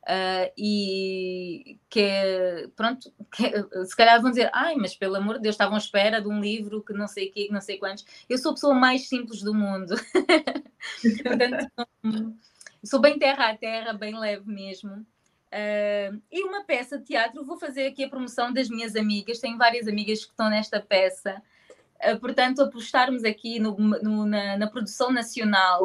Uh, 0.01 0.49
e 0.57 1.79
que 1.87 1.99
é, 1.99 2.67
pronto, 2.75 3.13
que, 3.31 3.45
é, 3.45 3.85
se 3.85 3.95
calhar 3.95 4.19
vão 4.19 4.31
dizer, 4.31 4.49
ai, 4.51 4.75
mas 4.75 4.95
pelo 4.95 5.15
amor 5.15 5.35
de 5.35 5.43
Deus, 5.43 5.53
estavam 5.53 5.75
à 5.75 5.77
espera 5.77 6.19
de 6.19 6.27
um 6.27 6.41
livro 6.41 6.83
que 6.83 6.91
não 6.91 7.07
sei 7.07 7.29
o 7.29 7.31
quê, 7.31 7.45
que 7.45 7.53
não 7.53 7.61
sei 7.61 7.77
quantos. 7.77 8.05
Eu 8.27 8.37
sou 8.37 8.51
a 8.51 8.53
pessoa 8.55 8.73
mais 8.73 9.07
simples 9.07 9.43
do 9.43 9.53
mundo. 9.53 9.95
Portanto, 11.23 11.71
sou 12.83 12.99
bem 12.99 13.19
terra 13.19 13.49
a 13.51 13.57
terra, 13.57 13.93
bem 13.93 14.17
leve 14.17 14.49
mesmo. 14.49 15.05
Uh, 15.53 16.19
e 16.31 16.43
uma 16.43 16.63
peça 16.63 16.97
de 16.97 17.05
teatro, 17.05 17.45
vou 17.45 17.59
fazer 17.59 17.87
aqui 17.87 18.03
a 18.03 18.09
promoção 18.09 18.51
das 18.51 18.69
minhas 18.69 18.95
amigas, 18.95 19.39
tenho 19.39 19.57
várias 19.57 19.87
amigas 19.87 20.23
que 20.23 20.31
estão 20.31 20.49
nesta 20.49 20.79
peça. 20.79 21.41
Uh, 22.03 22.19
portanto, 22.19 22.61
apostarmos 22.61 23.23
aqui 23.23 23.59
no, 23.59 23.77
no, 23.77 24.25
na, 24.25 24.57
na, 24.57 24.67
produção 24.67 25.11
nacional, 25.11 25.83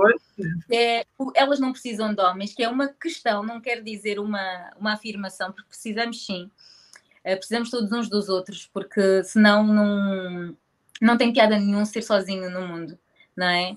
é, 0.71 1.05
elas 1.35 1.61
não 1.61 1.73
precisam 1.73 2.15
de 2.15 2.23
homens, 2.23 2.55
que 2.55 2.63
é 2.63 2.69
uma 2.69 2.89
questão, 2.89 3.43
não 3.43 3.61
quer 3.61 3.83
dizer 3.83 4.19
uma, 4.19 4.73
uma 4.79 4.95
afirmação, 4.95 5.53
porque 5.53 5.69
precisamos 5.69 6.25
sim, 6.25 6.51
uh, 7.25 7.37
precisamos 7.37 7.71
todos 7.71 7.93
uns 7.93 8.09
dos 8.09 8.29
outros, 8.29 8.67
porque 8.73 9.23
senão 9.25 9.67
não, 9.67 10.57
não 11.03 11.17
tem 11.17 11.33
piada 11.33 11.59
nenhum 11.59 11.85
ser 11.85 12.03
sozinho 12.03 12.51
no 12.51 12.67
mundo, 12.67 12.99
não 13.37 13.47
é? 13.47 13.77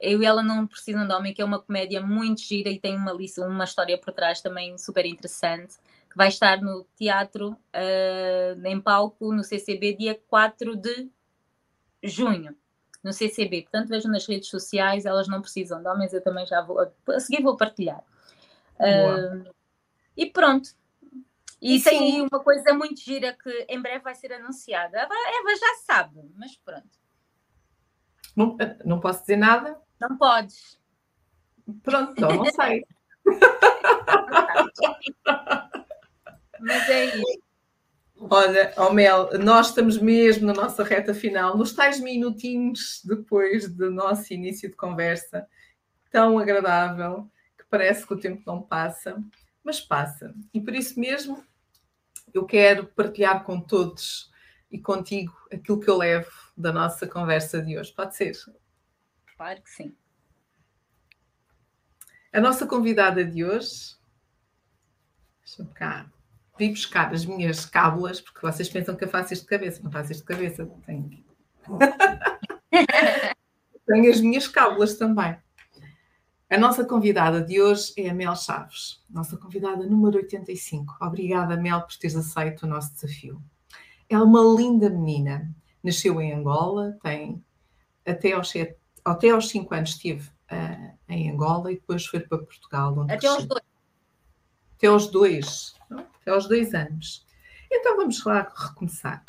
Eu 0.00 0.20
e 0.20 0.26
ela 0.26 0.42
não 0.42 0.66
precisam 0.66 1.06
de 1.06 1.14
homem, 1.14 1.32
que 1.32 1.40
é 1.40 1.44
uma 1.44 1.60
comédia 1.60 2.00
muito 2.00 2.40
gira 2.40 2.70
e 2.70 2.80
tem 2.80 2.96
uma, 2.96 3.12
uma 3.38 3.64
história 3.64 3.96
por 3.96 4.12
trás 4.12 4.40
também 4.40 4.76
super 4.78 5.06
interessante 5.06 5.76
vai 6.16 6.28
estar 6.28 6.62
no 6.62 6.86
teatro, 6.96 7.50
uh, 7.50 8.66
em 8.66 8.80
palco, 8.80 9.34
no 9.34 9.44
CCB, 9.44 9.92
dia 9.92 10.18
4 10.28 10.74
de 10.74 11.10
junho, 12.02 12.56
no 13.04 13.12
CCB. 13.12 13.64
Portanto, 13.64 13.90
vejam 13.90 14.10
nas 14.10 14.26
redes 14.26 14.48
sociais, 14.48 15.04
elas 15.04 15.28
não 15.28 15.42
precisam 15.42 15.82
de 15.82 15.86
homens, 15.86 16.14
eu 16.14 16.22
também 16.22 16.46
já 16.46 16.62
vou, 16.62 16.80
a 16.80 17.20
seguir 17.20 17.42
vou 17.42 17.54
partilhar. 17.54 18.02
Uh, 18.76 19.44
e 20.16 20.24
pronto. 20.24 20.70
E, 21.60 21.76
e 21.76 21.82
tem 21.82 21.98
aí 21.98 22.22
uma 22.22 22.40
coisa 22.42 22.72
muito 22.72 22.98
gira 22.98 23.34
que 23.34 23.66
em 23.68 23.82
breve 23.82 24.02
vai 24.02 24.14
ser 24.14 24.32
anunciada. 24.32 24.98
A 24.98 25.04
Eva 25.04 25.54
já 25.60 25.74
sabe, 25.84 26.18
mas 26.34 26.56
pronto. 26.56 26.98
Não, 28.34 28.56
não 28.86 29.00
posso 29.00 29.20
dizer 29.20 29.36
nada? 29.36 29.78
Não 30.00 30.16
podes. 30.16 30.80
Pronto, 31.82 32.12
então 32.12 32.36
não 32.36 32.46
sei. 32.46 32.86
Mas 36.60 36.88
é 36.88 37.16
isso. 37.16 37.46
Olha, 38.18 38.72
oh 38.78 38.92
Mel, 38.92 39.38
nós 39.38 39.68
estamos 39.68 39.98
mesmo 39.98 40.46
na 40.46 40.54
nossa 40.54 40.82
reta 40.82 41.12
final, 41.12 41.56
nos 41.56 41.74
tais 41.74 42.00
minutinhos 42.00 43.02
depois 43.04 43.68
do 43.68 43.90
nosso 43.90 44.32
início 44.32 44.70
de 44.70 44.74
conversa, 44.74 45.46
tão 46.10 46.38
agradável, 46.38 47.30
que 47.58 47.64
parece 47.68 48.06
que 48.06 48.14
o 48.14 48.18
tempo 48.18 48.42
não 48.46 48.62
passa, 48.62 49.22
mas 49.62 49.82
passa. 49.82 50.34
E 50.54 50.60
por 50.60 50.74
isso 50.74 50.98
mesmo, 50.98 51.44
eu 52.32 52.46
quero 52.46 52.86
partilhar 52.86 53.44
com 53.44 53.60
todos 53.60 54.30
e 54.70 54.78
contigo 54.78 55.34
aquilo 55.52 55.78
que 55.78 55.88
eu 55.88 55.98
levo 55.98 56.30
da 56.56 56.72
nossa 56.72 57.06
conversa 57.06 57.60
de 57.60 57.78
hoje. 57.78 57.92
Pode 57.92 58.16
ser? 58.16 58.34
Claro 59.36 59.60
que 59.60 59.70
sim. 59.70 59.94
A 62.32 62.40
nossa 62.40 62.66
convidada 62.66 63.24
de 63.24 63.44
hoje. 63.44 63.96
Deixa-me 65.42 65.72
cá. 65.74 66.10
Vim 66.58 66.70
buscar 66.70 67.12
as 67.12 67.26
minhas 67.26 67.66
cábulas, 67.66 68.20
porque 68.20 68.40
vocês 68.40 68.68
pensam 68.68 68.96
que 68.96 69.04
eu 69.04 69.08
faço 69.08 69.32
isto 69.32 69.42
de 69.42 69.48
cabeça. 69.48 69.82
Não 69.82 69.90
faço 69.90 70.12
isto 70.12 70.22
de 70.22 70.26
cabeça. 70.26 70.66
Tenho, 70.86 71.24
Tenho 73.86 74.10
as 74.10 74.20
minhas 74.20 74.48
cábulas 74.48 74.96
também. 74.96 75.36
A 76.48 76.56
nossa 76.58 76.84
convidada 76.84 77.42
de 77.42 77.60
hoje 77.60 77.92
é 77.96 78.08
a 78.08 78.14
Mel 78.14 78.36
Chaves, 78.36 79.02
nossa 79.10 79.36
convidada 79.36 79.84
número 79.84 80.18
85. 80.18 80.96
Obrigada, 81.00 81.56
Mel, 81.56 81.82
por 81.82 81.96
teres 81.96 82.14
aceito 82.14 82.62
o 82.62 82.68
nosso 82.68 82.94
desafio. 82.94 83.42
Ela 84.08 84.22
é 84.22 84.24
uma 84.24 84.42
linda 84.56 84.88
menina. 84.88 85.52
Nasceu 85.82 86.20
em 86.20 86.32
Angola, 86.32 86.96
tem 87.02 87.44
até 88.06 88.32
aos, 88.32 88.50
sete, 88.50 88.76
até 89.04 89.30
aos 89.30 89.48
5 89.48 89.74
anos 89.74 89.90
esteve 89.90 90.28
uh, 90.52 90.98
em 91.08 91.30
Angola 91.30 91.72
e 91.72 91.76
depois 91.76 92.06
foi 92.06 92.20
para 92.20 92.38
Portugal. 92.38 93.06
até 93.08 93.26
aos 93.26 93.44
dois. 93.44 93.62
Até 94.76 94.86
aos 94.86 95.06
dois. 95.08 95.75
Até 96.26 96.34
aos 96.34 96.48
dois 96.48 96.74
anos. 96.74 97.24
Então 97.70 97.96
vamos 97.96 98.24
lá 98.24 98.52
recomeçar. 98.52 99.22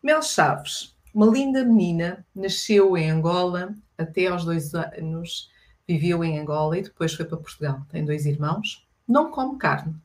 Mel 0.00 0.22
Chaves, 0.22 0.96
uma 1.12 1.26
linda 1.26 1.64
menina, 1.64 2.24
nasceu 2.32 2.96
em 2.96 3.10
Angola 3.10 3.74
até 3.98 4.28
aos 4.28 4.44
dois 4.44 4.72
anos 4.76 5.50
viveu 5.88 6.22
em 6.22 6.38
Angola 6.38 6.78
e 6.78 6.82
depois 6.82 7.14
foi 7.14 7.24
para 7.24 7.36
Portugal. 7.36 7.84
Tem 7.90 8.04
dois 8.04 8.26
irmãos, 8.26 8.86
não 9.08 9.32
come 9.32 9.58
carne, 9.58 9.96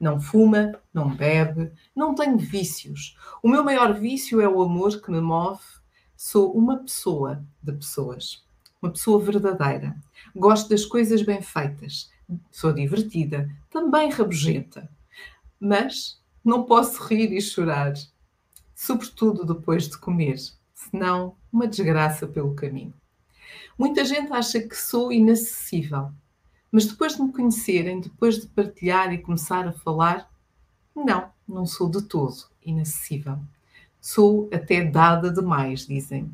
não 0.00 0.18
fuma, 0.18 0.72
não 0.94 1.14
bebe, 1.14 1.70
não 1.94 2.14
tem 2.14 2.38
vícios. 2.38 3.14
O 3.42 3.48
meu 3.48 3.62
maior 3.62 3.92
vício 3.92 4.40
é 4.40 4.48
o 4.48 4.62
amor 4.62 4.98
que 4.98 5.10
me 5.10 5.20
move. 5.20 5.60
Sou 6.16 6.56
uma 6.56 6.78
pessoa 6.78 7.44
de 7.62 7.72
pessoas, 7.72 8.42
uma 8.80 8.90
pessoa 8.90 9.22
verdadeira. 9.22 9.94
Gosto 10.34 10.70
das 10.70 10.86
coisas 10.86 11.20
bem 11.20 11.42
feitas. 11.42 12.10
Sou 12.50 12.72
divertida, 12.72 13.46
também 13.68 14.08
rabugenta. 14.08 14.88
Mas 15.60 16.18
não 16.42 16.64
posso 16.64 17.02
rir 17.04 17.32
e 17.32 17.40
chorar, 17.40 17.92
sobretudo 18.74 19.44
depois 19.44 19.88
de 19.88 19.98
comer, 19.98 20.38
senão 20.74 21.36
uma 21.52 21.68
desgraça 21.68 22.26
pelo 22.26 22.54
caminho. 22.54 22.94
Muita 23.78 24.04
gente 24.04 24.32
acha 24.32 24.60
que 24.60 24.74
sou 24.74 25.12
inacessível, 25.12 26.10
mas 26.72 26.86
depois 26.86 27.16
de 27.16 27.22
me 27.22 27.32
conhecerem, 27.32 28.00
depois 28.00 28.40
de 28.40 28.46
partilhar 28.46 29.12
e 29.12 29.18
começar 29.18 29.66
a 29.68 29.72
falar, 29.72 30.30
não, 30.94 31.30
não 31.46 31.66
sou 31.66 31.90
de 31.90 32.02
todo 32.02 32.48
inacessível. 32.64 33.38
Sou 34.00 34.48
até 34.52 34.84
dada 34.84 35.30
demais, 35.30 35.86
dizem. 35.86 36.30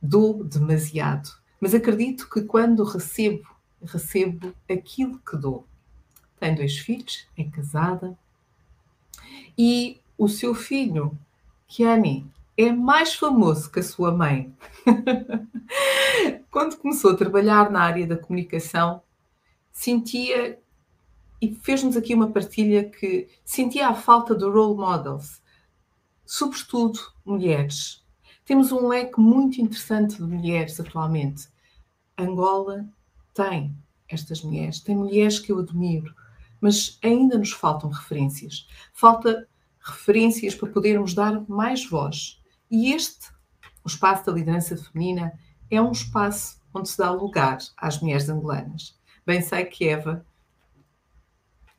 Dou 0.00 0.42
demasiado, 0.42 1.30
mas 1.60 1.74
acredito 1.74 2.28
que 2.30 2.42
quando 2.42 2.84
recebo, 2.84 3.46
recebo 3.82 4.54
aquilo 4.68 5.18
que 5.18 5.36
dou. 5.36 5.66
Tem 6.38 6.54
dois 6.54 6.78
filhos, 6.78 7.26
é 7.36 7.44
casada 7.44 8.16
e 9.56 10.00
o 10.16 10.28
seu 10.28 10.54
filho, 10.54 11.16
Kiani, 11.66 12.30
é 12.56 12.70
mais 12.72 13.14
famoso 13.14 13.70
que 13.70 13.80
a 13.80 13.82
sua 13.82 14.12
mãe. 14.12 14.54
Quando 16.50 16.76
começou 16.76 17.12
a 17.12 17.16
trabalhar 17.16 17.70
na 17.70 17.80
área 17.80 18.06
da 18.06 18.16
comunicação, 18.16 19.02
sentia, 19.72 20.58
e 21.40 21.54
fez-nos 21.54 21.96
aqui 21.96 22.14
uma 22.14 22.30
partilha 22.30 22.84
que 22.84 23.28
sentia 23.44 23.88
a 23.88 23.94
falta 23.94 24.34
de 24.34 24.44
role 24.44 24.76
models, 24.76 25.40
sobretudo 26.26 26.98
mulheres. 27.24 28.04
Temos 28.44 28.72
um 28.72 28.88
leque 28.88 29.18
muito 29.18 29.60
interessante 29.60 30.16
de 30.16 30.22
mulheres 30.22 30.78
atualmente. 30.80 31.48
Angola 32.18 32.86
tem 33.32 33.74
estas 34.08 34.42
mulheres, 34.42 34.80
tem 34.80 34.96
mulheres 34.96 35.38
que 35.38 35.52
eu 35.52 35.60
admiro, 35.60 36.14
mas 36.60 36.98
ainda 37.02 37.38
nos 37.38 37.52
faltam 37.52 37.90
referências. 37.90 38.68
Falta 38.92 39.48
referências 39.80 40.54
para 40.54 40.68
podermos 40.68 41.14
dar 41.14 41.48
mais 41.48 41.84
voz 41.86 42.40
e 42.70 42.92
este, 42.92 43.28
o 43.84 43.88
espaço 43.88 44.26
da 44.26 44.32
liderança 44.32 44.76
feminina, 44.76 45.32
é 45.70 45.82
um 45.82 45.90
espaço 45.90 46.60
onde 46.72 46.88
se 46.88 46.98
dá 46.98 47.10
lugar 47.10 47.58
às 47.76 48.00
mulheres 48.00 48.28
angolanas. 48.28 48.96
Bem 49.26 49.40
sei 49.42 49.64
que, 49.64 49.88
Eva, 49.88 50.24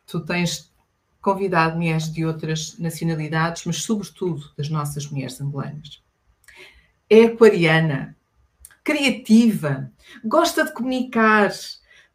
tu 0.06 0.20
tens 0.26 0.72
convidado 1.22 1.78
mulheres 1.78 2.12
de 2.12 2.26
outras 2.26 2.78
nacionalidades, 2.78 3.64
mas 3.66 3.84
sobretudo 3.84 4.52
das 4.58 4.70
nossas 4.70 5.08
mulheres 5.08 5.40
angolanas. 5.40 6.04
É 7.10 7.26
aquariana, 7.26 8.18
criativa, 8.84 9.92
gosta 10.26 10.66
de 10.66 10.74
comunicar. 10.74 11.52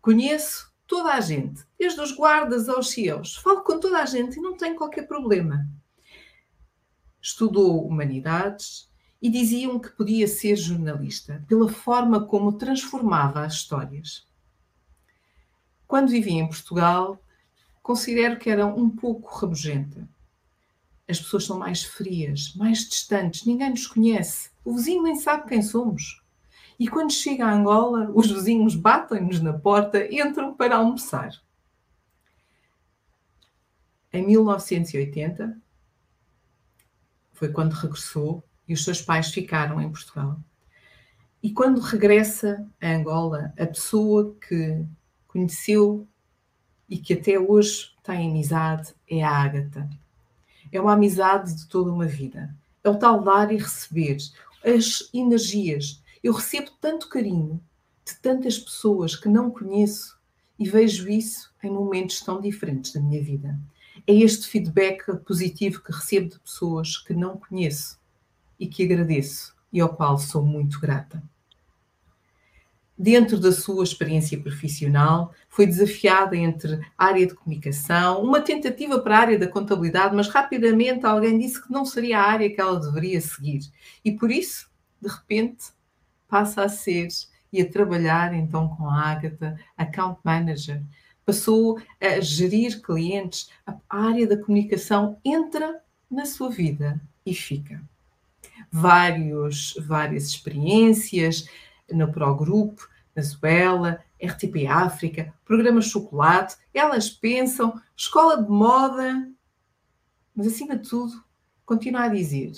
Conheço 0.03 0.73
toda 0.87 1.15
a 1.15 1.21
gente, 1.21 1.65
desde 1.79 2.01
os 2.01 2.13
guardas 2.13 2.69
aos 2.69 2.91
CEOs. 2.91 3.37
Falo 3.37 3.63
com 3.63 3.81
toda 3.81 4.03
a 4.03 4.07
gente 4.07 4.39
e 4.39 4.43
não 4.43 4.57
tenho 4.57 4.77
qualquer 4.77 5.07
problema 5.07 5.67
estudou 7.27 7.85
humanidades 7.85 8.89
e 9.21 9.29
diziam 9.29 9.81
que 9.81 9.89
podia 9.89 10.29
ser 10.29 10.55
jornalista 10.55 11.45
pela 11.49 11.69
forma 11.69 12.25
como 12.25 12.53
transformava 12.53 13.45
as 13.45 13.55
histórias. 13.55 14.25
Quando 15.89 16.11
vivia 16.11 16.41
em 16.41 16.47
Portugal, 16.47 17.21
considero 17.83 18.39
que 18.39 18.49
era 18.49 18.65
um 18.65 18.89
pouco 18.89 19.29
rabugenta. 19.35 20.09
As 21.09 21.21
pessoas 21.21 21.45
são 21.45 21.59
mais 21.59 21.83
frias, 21.83 22.55
mais 22.55 22.89
distantes, 22.89 23.45
ninguém 23.45 23.71
nos 23.71 23.89
conhece. 23.89 24.51
O 24.65 24.77
vizinho 24.77 25.03
nem 25.03 25.17
sabe 25.17 25.49
quem 25.49 25.63
somos. 25.63 26.23
E 26.79 26.89
quando 26.89 27.13
chega 27.13 27.47
a 27.47 27.53
Angola, 27.53 28.11
os 28.15 28.31
vizinhos 28.31 28.75
batem-nos 28.75 29.41
na 29.41 29.53
porta, 29.53 30.07
entram 30.13 30.55
para 30.55 30.77
almoçar. 30.77 31.31
Em 34.13 34.27
1980, 34.27 35.59
foi 37.33 37.49
quando 37.51 37.73
regressou 37.73 38.43
e 38.69 38.75
os 38.75 38.85
seus 38.85 39.01
pais 39.01 39.31
ficaram 39.31 39.81
em 39.81 39.91
Portugal. 39.91 40.39
E 41.43 41.53
quando 41.53 41.81
regressa 41.81 42.67
a 42.81 42.89
Angola, 42.89 43.53
a 43.59 43.67
pessoa 43.67 44.35
que 44.47 44.85
conheceu 45.29 46.07
e 46.89 46.99
que 46.99 47.15
até 47.15 47.39
hoje 47.39 47.93
tem 48.03 48.31
amizade 48.31 48.95
é 49.09 49.23
a 49.23 49.31
Ágata. 49.31 49.89
É 50.73 50.81
uma 50.81 50.95
amizade 50.95 51.55
de 51.55 51.69
toda 51.69 51.93
uma 51.93 52.07
vida. 52.07 52.55
É 52.83 52.89
o 52.89 52.99
tal 52.99 53.23
dar 53.23 53.53
e 53.53 53.57
receber, 53.57 54.17
as 54.65 55.09
energias. 55.13 56.03
Eu 56.27 56.33
recebo 56.33 56.71
tanto 56.81 57.09
carinho 57.09 57.61
de 58.05 58.17
tantas 58.17 58.59
pessoas 58.59 59.15
que 59.15 59.29
não 59.29 59.51
conheço 59.51 60.19
e 60.59 60.69
vejo 60.69 61.09
isso 61.09 61.55
em 61.63 61.71
momentos 61.71 62.21
tão 62.21 62.41
diferentes 62.41 62.93
da 62.93 63.01
minha 63.01 63.23
vida 63.23 63.59
é 64.07 64.15
este 64.15 64.47
feedback 64.47 65.05
positivo 65.25 65.83
que 65.83 65.93
recebo 65.93 66.31
de 66.31 66.39
pessoas 66.41 66.97
que 66.97 67.13
não 67.15 67.37
conheço 67.37 67.99
e 68.59 68.67
que 68.67 68.85
agradeço 68.85 69.55
e 69.73 69.81
ao 69.81 69.89
qual 69.95 70.19
sou 70.19 70.45
muito 70.45 70.81
grata. 70.81 71.23
Dentro 72.99 73.39
da 73.39 73.53
sua 73.53 73.85
experiência 73.85 74.41
profissional, 74.41 75.35
foi 75.49 75.67
desafiada 75.67 76.35
entre 76.35 76.81
a 76.97 77.07
área 77.07 77.27
de 77.27 77.35
comunicação, 77.35 78.23
uma 78.23 78.41
tentativa 78.41 78.99
para 78.99 79.17
a 79.17 79.21
área 79.21 79.39
da 79.39 79.49
contabilidade, 79.49 80.17
mas 80.17 80.29
rapidamente 80.29 81.05
alguém 81.05 81.39
disse 81.39 81.63
que 81.63 81.71
não 81.71 81.85
seria 81.85 82.19
a 82.19 82.25
área 82.27 82.49
que 82.49 82.61
ela 82.61 82.81
deveria 82.81 83.21
seguir. 83.21 83.61
E 84.03 84.13
por 84.13 84.31
isso, 84.31 84.71
de 85.01 85.09
repente, 85.09 85.76
passa 86.29 86.63
a 86.63 86.69
ser 86.69 87.09
e 87.53 87.61
a 87.61 87.71
trabalhar 87.71 88.35
então 88.35 88.69
com 88.69 88.89
a 88.89 89.11
Agatha, 89.11 89.59
account 89.77 90.21
manager, 90.25 90.83
passou 91.25 91.81
a 92.01 92.21
gerir 92.21 92.81
clientes, 92.83 93.51
a 93.67 93.77
área 93.89 94.27
da 94.27 94.37
comunicação 94.37 95.19
entra 95.25 95.81
na 96.11 96.25
sua 96.27 96.51
vida 96.51 97.01
e 97.25 97.35
fica. 97.35 97.83
Vários, 98.71 99.75
várias 99.87 100.25
experiências 100.25 101.49
no 101.91 102.13
Progrupo, 102.13 102.89
na 103.15 103.23
Zuela, 103.23 104.05
RTP 104.23 104.67
África, 104.69 105.35
programa 105.45 105.81
Chocolate, 105.81 106.57
elas 106.73 107.09
pensam, 107.09 107.81
escola 107.97 108.43
de 108.43 108.51
moda, 108.51 109.29
mas 110.35 110.47
acima 110.47 110.77
de 110.77 110.89
tudo, 110.89 111.25
continua 111.65 112.03
a 112.03 112.09
dizer, 112.09 112.53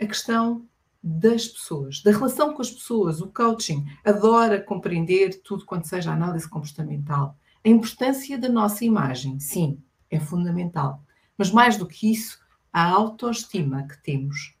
a 0.00 0.06
questão 0.06 0.67
das 1.02 1.46
pessoas, 1.46 2.02
da 2.02 2.10
relação 2.10 2.52
com 2.54 2.60
as 2.60 2.70
pessoas, 2.70 3.20
o 3.20 3.28
coaching, 3.28 3.86
adora 4.04 4.60
compreender 4.60 5.40
tudo 5.42 5.64
quanto 5.64 5.86
seja 5.86 6.12
análise 6.12 6.48
comportamental. 6.48 7.36
A 7.64 7.68
importância 7.68 8.36
da 8.38 8.48
nossa 8.48 8.84
imagem, 8.84 9.38
sim, 9.38 9.80
é 10.10 10.18
fundamental. 10.18 11.02
Mas 11.36 11.50
mais 11.50 11.76
do 11.76 11.86
que 11.86 12.10
isso, 12.10 12.40
a 12.72 12.84
autoestima 12.84 13.86
que 13.86 14.02
temos. 14.02 14.54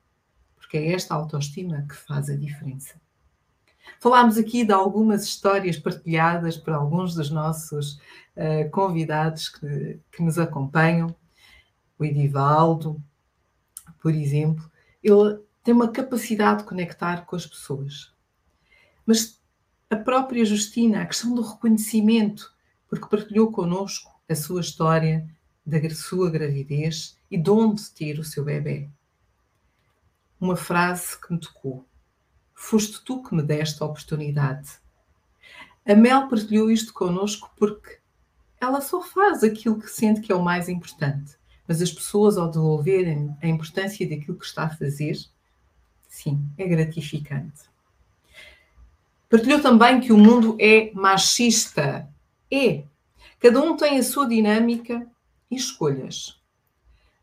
Porque 0.56 0.76
é 0.76 0.92
esta 0.92 1.14
autoestima 1.14 1.84
que 1.88 1.96
faz 1.96 2.28
a 2.30 2.36
diferença. 2.36 3.00
Falámos 4.00 4.36
aqui 4.36 4.64
de 4.64 4.72
algumas 4.72 5.24
histórias 5.24 5.76
partilhadas 5.76 6.56
por 6.56 6.72
alguns 6.72 7.14
dos 7.14 7.30
nossos 7.30 7.94
uh, 8.36 8.70
convidados 8.70 9.48
que, 9.48 9.98
que 10.12 10.22
nos 10.22 10.38
acompanham. 10.38 11.14
o 11.98 12.04
Edivaldo, 12.04 13.02
por 14.00 14.14
exemplo, 14.14 14.70
ele 15.02 15.40
tem 15.68 15.74
uma 15.74 15.92
capacidade 15.92 16.60
de 16.60 16.64
conectar 16.64 17.26
com 17.26 17.36
as 17.36 17.44
pessoas. 17.44 18.10
Mas 19.04 19.38
a 19.90 19.96
própria 19.96 20.42
Justina, 20.42 21.02
a 21.02 21.06
questão 21.06 21.34
do 21.34 21.42
reconhecimento, 21.42 22.50
porque 22.88 23.06
partilhou 23.06 23.52
connosco 23.52 24.18
a 24.26 24.34
sua 24.34 24.62
história 24.62 25.28
da 25.66 25.78
sua 25.90 26.30
gravidez 26.30 27.18
e 27.30 27.36
de 27.36 27.50
onde 27.50 27.82
ter 27.90 28.18
o 28.18 28.24
seu 28.24 28.46
bebê. 28.46 28.88
Uma 30.40 30.56
frase 30.56 31.20
que 31.20 31.30
me 31.30 31.38
tocou. 31.38 31.86
Foste 32.54 33.04
tu 33.04 33.22
que 33.22 33.34
me 33.34 33.42
deste 33.42 33.82
a 33.82 33.86
oportunidade. 33.86 34.70
A 35.84 35.94
Mel 35.94 36.30
partilhou 36.30 36.70
isto 36.70 36.94
connosco 36.94 37.52
porque 37.58 37.98
ela 38.58 38.80
só 38.80 39.02
faz 39.02 39.44
aquilo 39.44 39.78
que 39.78 39.90
sente 39.90 40.22
que 40.22 40.32
é 40.32 40.34
o 40.34 40.42
mais 40.42 40.66
importante. 40.66 41.36
Mas 41.66 41.82
as 41.82 41.92
pessoas, 41.92 42.38
ao 42.38 42.50
devolverem 42.50 43.36
a 43.42 43.46
importância 43.46 44.08
daquilo 44.08 44.38
que 44.38 44.46
está 44.46 44.64
a 44.64 44.74
fazer, 44.74 45.18
sim, 46.18 46.40
é 46.58 46.66
gratificante. 46.66 47.62
Partilhou 49.30 49.60
também 49.60 50.00
que 50.00 50.12
o 50.12 50.18
mundo 50.18 50.56
é 50.58 50.90
machista. 50.92 52.08
É. 52.50 52.84
Cada 53.38 53.60
um 53.60 53.76
tem 53.76 53.98
a 53.98 54.02
sua 54.02 54.26
dinâmica 54.26 55.06
e 55.50 55.54
escolhas. 55.54 56.40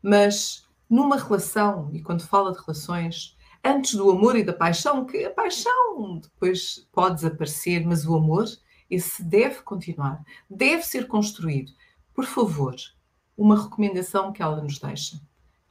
Mas 0.02 0.66
numa 0.88 1.16
relação, 1.16 1.90
e 1.92 2.00
quando 2.00 2.26
fala 2.26 2.52
de 2.52 2.60
relações, 2.60 3.36
antes 3.62 3.94
do 3.94 4.10
amor 4.10 4.36
e 4.36 4.44
da 4.44 4.52
paixão, 4.52 5.04
que 5.04 5.24
a 5.24 5.30
paixão 5.30 6.20
depois 6.22 6.86
pode 6.92 7.16
desaparecer, 7.16 7.84
mas 7.84 8.06
o 8.06 8.14
amor, 8.14 8.46
esse 8.88 9.22
deve 9.22 9.62
continuar, 9.62 10.24
deve 10.48 10.84
ser 10.84 11.06
construído. 11.06 11.72
Por 12.14 12.24
favor, 12.24 12.74
uma 13.36 13.60
recomendação 13.60 14.32
que 14.32 14.40
ela 14.40 14.62
nos 14.62 14.78
deixa. 14.78 15.20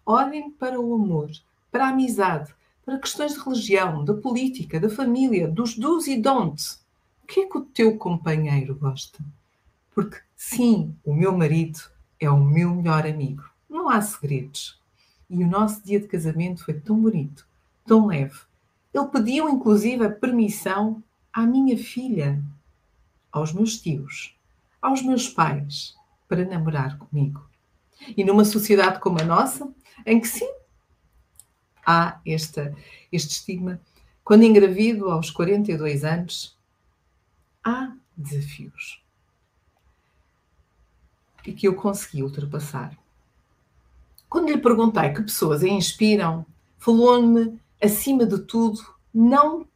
Olhem 0.05 0.51
para 0.51 0.79
o 0.79 0.93
amor, 0.93 1.31
para 1.71 1.85
a 1.85 1.89
amizade, 1.89 2.53
para 2.85 2.99
questões 2.99 3.33
de 3.33 3.39
religião, 3.39 4.05
da 4.05 4.13
política, 4.13 4.79
da 4.79 4.89
família, 4.89 5.47
dos 5.47 5.75
do's 5.75 6.07
e 6.07 6.21
don'ts. 6.21 6.85
O 7.23 7.27
que 7.27 7.41
é 7.41 7.49
que 7.49 7.57
o 7.57 7.65
teu 7.65 7.97
companheiro 7.97 8.75
gosta? 8.75 9.17
Porque, 9.93 10.17
sim, 10.35 10.95
o 11.03 11.13
meu 11.13 11.35
marido 11.35 11.79
é 12.19 12.29
o 12.29 12.39
meu 12.39 12.75
melhor 12.75 13.07
amigo. 13.07 13.43
Não 13.67 13.89
há 13.89 13.99
segredos. 14.01 14.79
E 15.27 15.43
o 15.43 15.47
nosso 15.47 15.83
dia 15.83 15.99
de 15.99 16.07
casamento 16.07 16.63
foi 16.63 16.75
tão 16.75 16.99
bonito, 16.99 17.47
tão 17.87 18.05
leve. 18.05 18.39
Ele 18.93 19.07
pediu, 19.07 19.49
inclusive, 19.49 20.05
a 20.05 20.09
permissão 20.09 21.03
à 21.33 21.41
minha 21.41 21.77
filha, 21.77 22.41
aos 23.31 23.51
meus 23.51 23.77
tios, 23.79 24.35
aos 24.79 25.01
meus 25.01 25.27
pais, 25.27 25.95
para 26.29 26.45
namorar 26.45 26.97
comigo. 26.99 27.43
E 28.15 28.23
numa 28.23 28.45
sociedade 28.45 28.99
como 28.99 29.19
a 29.19 29.25
nossa, 29.25 29.67
em 30.05 30.19
que 30.19 30.27
sim, 30.27 30.49
há 31.85 32.19
esta, 32.25 32.75
este 33.11 33.31
estigma. 33.31 33.79
Quando 34.23 34.43
engravido 34.43 35.11
aos 35.11 35.29
42 35.29 36.03
anos, 36.03 36.57
há 37.63 37.93
desafios. 38.15 39.03
E 41.45 41.53
que 41.53 41.67
eu 41.67 41.75
consegui 41.75 42.23
ultrapassar. 42.23 42.97
Quando 44.27 44.49
lhe 44.49 44.57
perguntei 44.57 45.13
que 45.13 45.21
pessoas 45.21 45.63
a 45.63 45.67
inspiram, 45.67 46.45
falou-me, 46.77 47.59
acima 47.81 48.25
de 48.25 48.39
tudo, 48.39 48.79
não, 49.13 49.67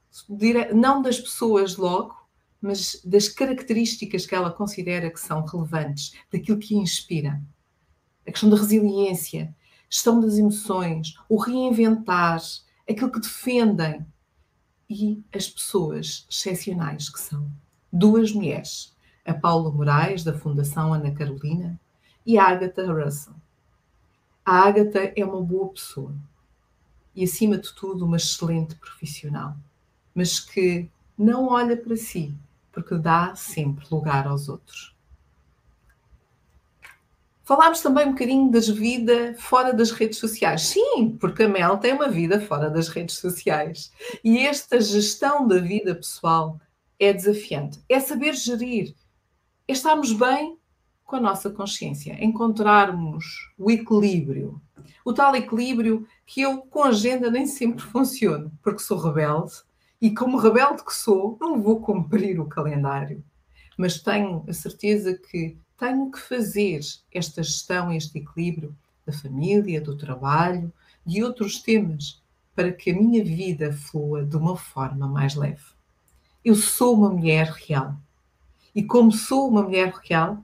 não 0.74 1.02
das 1.02 1.20
pessoas 1.20 1.78
logo, 1.78 2.16
mas 2.62 3.02
das 3.06 3.30
características 3.30 4.26
que 4.26 4.36
ela 4.36 4.52
considera 4.52 5.10
que 5.10 5.20
são 5.20 5.46
relevantes, 5.46 6.14
daquilo 6.32 6.60
que 6.60 6.76
a 6.76 6.82
inspira. 6.82 7.42
A 8.28 8.32
questão 8.32 8.50
da 8.50 8.58
resiliência, 8.58 9.56
gestão 9.90 10.20
das 10.20 10.38
emoções, 10.38 11.16
o 11.28 11.38
reinventar, 11.38 12.42
aquilo 12.88 13.12
que 13.12 13.20
defendem 13.20 14.06
e 14.90 15.24
as 15.34 15.48
pessoas 15.48 16.26
excepcionais 16.30 17.10
que 17.10 17.20
são. 17.20 17.50
Duas 17.92 18.32
mulheres, 18.32 18.96
a 19.26 19.34
Paula 19.34 19.72
Moraes, 19.72 20.24
da 20.24 20.38
Fundação 20.38 20.94
Ana 20.94 21.12
Carolina, 21.12 21.80
e 22.26 22.38
a 22.38 22.48
Agatha 22.48 22.92
Russell. 22.92 23.34
A 24.46 24.68
Agatha 24.68 25.12
é 25.16 25.26
uma 25.26 25.42
boa 25.42 25.70
pessoa 25.70 26.14
e, 27.16 27.24
acima 27.24 27.58
de 27.58 27.74
tudo, 27.74 28.06
uma 28.06 28.18
excelente 28.18 28.76
profissional, 28.76 29.56
mas 30.14 30.40
que 30.40 30.90
não 31.18 31.48
olha 31.48 31.76
para 31.76 31.96
si, 31.98 32.34
porque 32.72 32.96
dá 32.98 33.36
sempre 33.36 33.86
lugar 33.92 34.28
aos 34.28 34.48
outros. 34.48 34.96
Falámos 37.50 37.82
também 37.82 38.06
um 38.06 38.12
bocadinho 38.12 38.52
das 38.52 38.68
vida 38.68 39.34
fora 39.40 39.74
das 39.74 39.90
redes 39.90 40.20
sociais. 40.20 40.68
Sim, 40.68 41.18
porque 41.20 41.42
a 41.42 41.50
Mel 41.50 41.80
tem 41.80 41.94
uma 41.94 42.08
vida 42.08 42.40
fora 42.40 42.70
das 42.70 42.90
redes 42.90 43.16
sociais. 43.16 43.92
E 44.24 44.38
esta 44.38 44.80
gestão 44.80 45.48
da 45.48 45.58
vida 45.58 45.96
pessoal 45.96 46.62
é 47.00 47.12
desafiante. 47.12 47.84
É 47.90 48.00
saber 48.00 48.36
gerir. 48.36 48.94
É 49.68 49.72
estarmos 49.74 50.14
bem 50.14 50.60
com 51.04 51.16
a 51.16 51.20
nossa 51.20 51.50
consciência. 51.50 52.24
Encontrarmos 52.24 53.26
o 53.58 53.72
equilíbrio. 53.72 54.62
O 55.04 55.12
tal 55.12 55.36
equilíbrio 55.36 56.08
que 56.28 56.42
eu, 56.42 56.60
com 56.60 56.84
agenda, 56.84 57.32
nem 57.32 57.48
sempre 57.48 57.82
funciono, 57.84 58.52
porque 58.62 58.84
sou 58.84 59.00
rebelde. 59.00 59.54
E 60.00 60.14
como 60.14 60.38
rebelde 60.38 60.86
que 60.86 60.94
sou, 60.94 61.36
não 61.42 61.60
vou 61.60 61.82
cumprir 61.82 62.40
o 62.40 62.46
calendário. 62.46 63.24
Mas 63.76 63.98
tenho 63.98 64.46
a 64.48 64.54
certeza 64.54 65.18
que 65.18 65.58
tenho 65.80 66.12
que 66.12 66.20
fazer 66.20 66.82
esta 67.14 67.42
gestão, 67.42 67.92
este 67.92 68.20
equilíbrio 68.20 68.76
da 69.06 69.14
família, 69.14 69.80
do 69.80 69.98
trabalho, 69.98 70.72
de 71.06 71.24
outros 71.24 71.62
temas, 71.62 72.22
para 72.54 72.72
que 72.72 72.92
a 72.92 72.94
minha 72.94 73.24
vida 73.24 73.72
flua 73.72 74.24
de 74.26 74.36
uma 74.36 74.58
forma 74.58 75.08
mais 75.08 75.36
leve. 75.36 75.64
Eu 76.44 76.56
sou 76.56 76.94
uma 76.96 77.10
mulher 77.10 77.48
real. 77.48 77.96
E 78.76 78.84
como 78.84 79.12
sou 79.12 79.48
uma 79.48 79.64
mulher 79.64 79.94
real, 80.04 80.44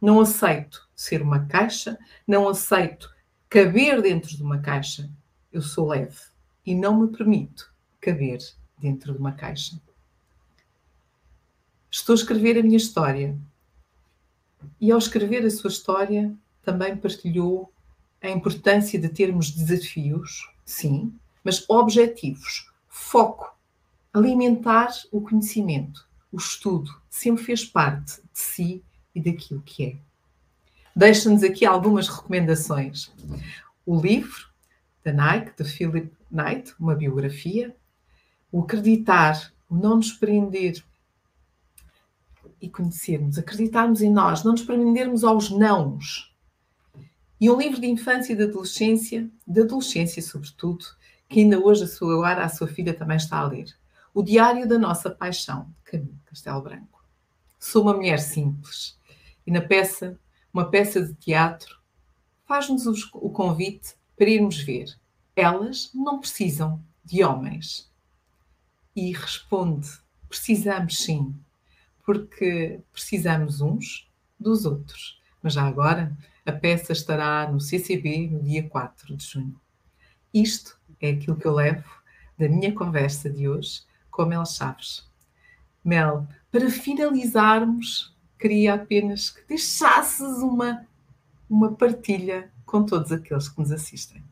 não 0.00 0.20
aceito 0.20 0.88
ser 0.96 1.20
uma 1.22 1.46
caixa, 1.46 1.98
não 2.26 2.48
aceito 2.48 3.14
caber 3.48 4.00
dentro 4.00 4.34
de 4.34 4.42
uma 4.42 4.58
caixa. 4.58 5.08
Eu 5.52 5.60
sou 5.60 5.88
leve 5.88 6.18
e 6.64 6.74
não 6.74 6.98
me 6.98 7.16
permito 7.16 7.70
caber 8.00 8.38
dentro 8.78 9.12
de 9.12 9.18
uma 9.18 9.32
caixa. 9.32 9.80
Estou 11.90 12.14
a 12.14 12.16
escrever 12.16 12.58
a 12.58 12.62
minha 12.62 12.78
história 12.78 13.38
e 14.80 14.90
ao 14.90 14.98
escrever 14.98 15.44
a 15.44 15.50
sua 15.50 15.70
história, 15.70 16.34
também 16.62 16.96
partilhou 16.96 17.72
a 18.22 18.28
importância 18.28 18.98
de 18.98 19.08
termos 19.08 19.50
desafios, 19.50 20.48
sim, 20.64 21.12
mas 21.42 21.68
objetivos, 21.68 22.70
foco, 22.88 23.56
alimentar 24.12 24.90
o 25.10 25.20
conhecimento, 25.20 26.06
o 26.30 26.36
estudo, 26.36 26.90
sempre 27.10 27.42
fez 27.44 27.64
parte 27.64 28.16
de 28.32 28.38
si 28.38 28.84
e 29.14 29.20
daquilo 29.20 29.62
que 29.62 29.84
é. 29.84 29.96
Deixa-nos 30.94 31.42
aqui 31.42 31.64
algumas 31.64 32.08
recomendações. 32.08 33.10
O 33.84 33.98
livro 34.00 34.48
da 35.02 35.12
Nike, 35.12 35.62
de 35.62 35.68
Philip 35.68 36.12
Knight, 36.30 36.74
uma 36.78 36.94
biografia, 36.94 37.74
o 38.50 38.60
acreditar, 38.60 39.52
o 39.68 39.74
não 39.74 39.96
nos 39.96 40.12
prender 40.12 40.84
e 42.62 42.70
conhecermos, 42.70 43.36
acreditarmos 43.36 44.00
em 44.00 44.10
nós, 44.10 44.44
não 44.44 44.52
nos 44.52 44.62
prendermos 44.62 45.24
aos 45.24 45.50
nãos. 45.50 46.32
E 47.40 47.50
um 47.50 47.58
livro 47.58 47.80
de 47.80 47.88
infância 47.88 48.32
e 48.32 48.36
de 48.36 48.44
adolescência, 48.44 49.28
de 49.44 49.60
adolescência 49.60 50.22
sobretudo, 50.22 50.84
que 51.28 51.40
ainda 51.40 51.58
hoje 51.58 51.82
a 51.82 51.88
sua 51.88 52.14
agora 52.14 52.44
a 52.44 52.48
sua 52.48 52.68
filha 52.68 52.94
também 52.94 53.16
está 53.16 53.38
a 53.38 53.48
ler. 53.48 53.66
O 54.14 54.22
Diário 54.22 54.68
da 54.68 54.78
Nossa 54.78 55.10
Paixão, 55.10 55.74
de 55.84 55.90
Camilo 55.90 56.20
Castelo 56.24 56.62
Branco. 56.62 57.04
Sou 57.58 57.82
uma 57.82 57.94
mulher 57.94 58.20
simples 58.20 58.96
e 59.44 59.50
na 59.50 59.60
peça, 59.60 60.16
uma 60.54 60.70
peça 60.70 61.02
de 61.02 61.14
teatro, 61.14 61.80
faz-nos 62.46 62.86
o 63.12 63.30
convite 63.30 63.94
para 64.16 64.30
irmos 64.30 64.60
ver. 64.60 64.86
Elas 65.34 65.90
não 65.92 66.20
precisam 66.20 66.80
de 67.04 67.24
homens. 67.24 67.90
E 68.94 69.10
responde: 69.10 69.88
precisamos 70.28 70.98
sim 70.98 71.34
porque 72.04 72.80
precisamos 72.92 73.60
uns 73.60 74.10
dos 74.38 74.64
outros. 74.64 75.20
Mas 75.42 75.54
já 75.54 75.62
agora, 75.62 76.16
a 76.44 76.52
peça 76.52 76.92
estará 76.92 77.50
no 77.50 77.60
CCB 77.60 78.28
no 78.30 78.42
dia 78.42 78.68
4 78.68 79.16
de 79.16 79.24
junho. 79.24 79.60
Isto 80.32 80.78
é 81.00 81.10
aquilo 81.10 81.36
que 81.36 81.46
eu 81.46 81.54
levo 81.54 81.88
da 82.38 82.48
minha 82.48 82.72
conversa 82.72 83.30
de 83.30 83.48
hoje 83.48 83.82
com 84.10 84.24
Mel 84.24 84.44
Chaves. 84.44 85.08
Mel, 85.84 86.26
para 86.50 86.70
finalizarmos, 86.70 88.16
queria 88.38 88.74
apenas 88.74 89.30
que 89.30 89.46
deixasses 89.46 90.38
uma, 90.38 90.86
uma 91.48 91.72
partilha 91.74 92.50
com 92.64 92.84
todos 92.84 93.12
aqueles 93.12 93.48
que 93.48 93.58
nos 93.58 93.70
assistem. 93.70 94.22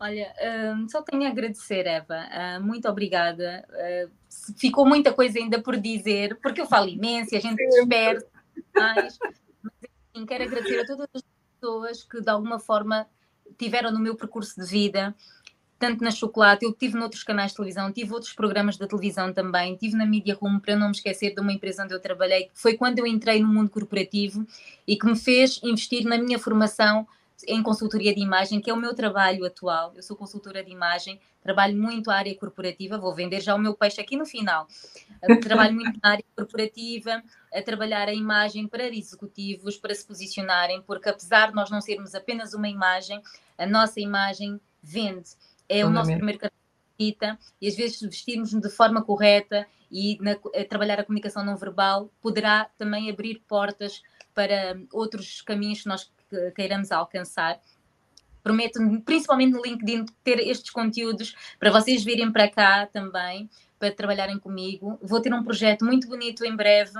Olha, 0.00 0.32
um, 0.76 0.88
só 0.88 1.02
tenho 1.02 1.24
a 1.24 1.28
agradecer, 1.28 1.86
Eva. 1.86 2.24
Uh, 2.30 2.64
muito 2.64 2.88
obrigada. 2.88 3.66
Uh, 3.70 4.10
ficou 4.56 4.86
muita 4.86 5.12
coisa 5.12 5.38
ainda 5.38 5.60
por 5.60 5.76
dizer, 5.76 6.38
porque 6.40 6.60
eu 6.60 6.66
falo 6.66 6.88
imenso 6.88 7.34
e 7.34 7.36
a 7.36 7.40
gente 7.40 7.56
dispersa 7.56 8.26
mais. 8.74 9.18
Mas, 9.62 9.72
enfim, 10.14 10.26
quero 10.26 10.44
agradecer 10.44 10.80
a 10.80 10.86
todas 10.86 11.08
as 11.12 11.22
pessoas 11.60 12.04
que 12.04 12.20
de 12.20 12.30
alguma 12.30 12.60
forma 12.60 13.08
tiveram 13.56 13.90
no 13.90 13.98
meu 13.98 14.14
percurso 14.14 14.60
de 14.60 14.66
vida, 14.66 15.14
tanto 15.78 16.02
na 16.02 16.10
Chocolate, 16.10 16.64
eu 16.64 16.72
tive 16.72 16.96
noutros 16.96 17.22
canais 17.22 17.52
de 17.52 17.56
televisão, 17.56 17.92
tive 17.92 18.12
outros 18.12 18.32
programas 18.32 18.76
da 18.76 18.86
televisão 18.86 19.32
também, 19.32 19.76
tive 19.76 19.96
na 19.96 20.04
Media 20.04 20.34
Room, 20.34 20.58
para 20.58 20.76
não 20.76 20.86
me 20.86 20.92
esquecer 20.92 21.34
de 21.34 21.40
uma 21.40 21.52
empresa 21.52 21.84
onde 21.84 21.94
eu 21.94 22.00
trabalhei, 22.00 22.44
que 22.44 22.50
foi 22.54 22.76
quando 22.76 22.98
eu 22.98 23.06
entrei 23.06 23.40
no 23.40 23.48
mundo 23.48 23.70
corporativo 23.70 24.46
e 24.86 24.96
que 24.96 25.06
me 25.06 25.16
fez 25.16 25.60
investir 25.62 26.04
na 26.04 26.18
minha 26.18 26.38
formação 26.38 27.06
em 27.46 27.62
consultoria 27.62 28.14
de 28.14 28.20
imagem, 28.20 28.60
que 28.60 28.70
é 28.70 28.74
o 28.74 28.76
meu 28.76 28.94
trabalho 28.94 29.44
atual. 29.44 29.92
Eu 29.94 30.02
sou 30.02 30.16
consultora 30.16 30.62
de 30.62 30.70
imagem, 30.70 31.20
trabalho 31.42 31.76
muito 31.76 32.10
a 32.10 32.16
área 32.16 32.34
corporativa, 32.34 32.98
vou 32.98 33.14
vender 33.14 33.40
já 33.40 33.54
o 33.54 33.58
meu 33.58 33.74
peixe 33.74 34.00
aqui 34.00 34.16
no 34.16 34.26
final. 34.26 34.66
trabalho 35.42 35.74
muito 35.74 35.98
na 36.02 36.10
área 36.10 36.24
corporativa, 36.36 37.22
a 37.52 37.62
trabalhar 37.62 38.08
a 38.08 38.14
imagem 38.14 38.66
para 38.66 38.88
executivos, 38.88 39.76
para 39.76 39.94
se 39.94 40.06
posicionarem, 40.06 40.82
porque 40.82 41.08
apesar 41.08 41.50
de 41.50 41.54
nós 41.54 41.70
não 41.70 41.80
sermos 41.80 42.14
apenas 42.14 42.54
uma 42.54 42.68
imagem, 42.68 43.22
a 43.56 43.66
nossa 43.66 44.00
imagem 44.00 44.60
vende. 44.82 45.30
É 45.68 45.84
o 45.84 45.90
nosso 45.90 46.10
primeiro 46.10 46.38
cartão 46.38 46.58
e 47.60 47.68
às 47.68 47.76
vezes 47.76 48.00
vestirmos-nos 48.00 48.60
de 48.60 48.70
forma 48.70 49.04
correta 49.04 49.66
e 49.90 50.18
na, 50.20 50.32
a 50.32 50.64
trabalhar 50.64 50.98
a 50.98 51.04
comunicação 51.04 51.44
não 51.44 51.56
verbal 51.56 52.10
poderá 52.20 52.68
também 52.76 53.08
abrir 53.08 53.40
portas 53.46 54.02
para 54.34 54.80
outros 54.92 55.40
caminhos 55.40 55.82
que 55.82 55.88
nós 55.88 56.10
queiramos 56.54 56.92
alcançar. 56.92 57.60
Prometo, 58.42 58.80
principalmente 59.04 59.52
no 59.52 59.62
LinkedIn, 59.62 60.06
ter 60.24 60.38
estes 60.38 60.70
conteúdos 60.70 61.34
para 61.58 61.70
vocês 61.70 62.04
virem 62.04 62.32
para 62.32 62.48
cá 62.48 62.86
também, 62.86 63.48
para 63.78 63.92
trabalharem 63.92 64.38
comigo. 64.38 64.98
Vou 65.02 65.20
ter 65.20 65.32
um 65.32 65.42
projeto 65.42 65.84
muito 65.84 66.08
bonito 66.08 66.44
em 66.44 66.54
breve, 66.54 66.98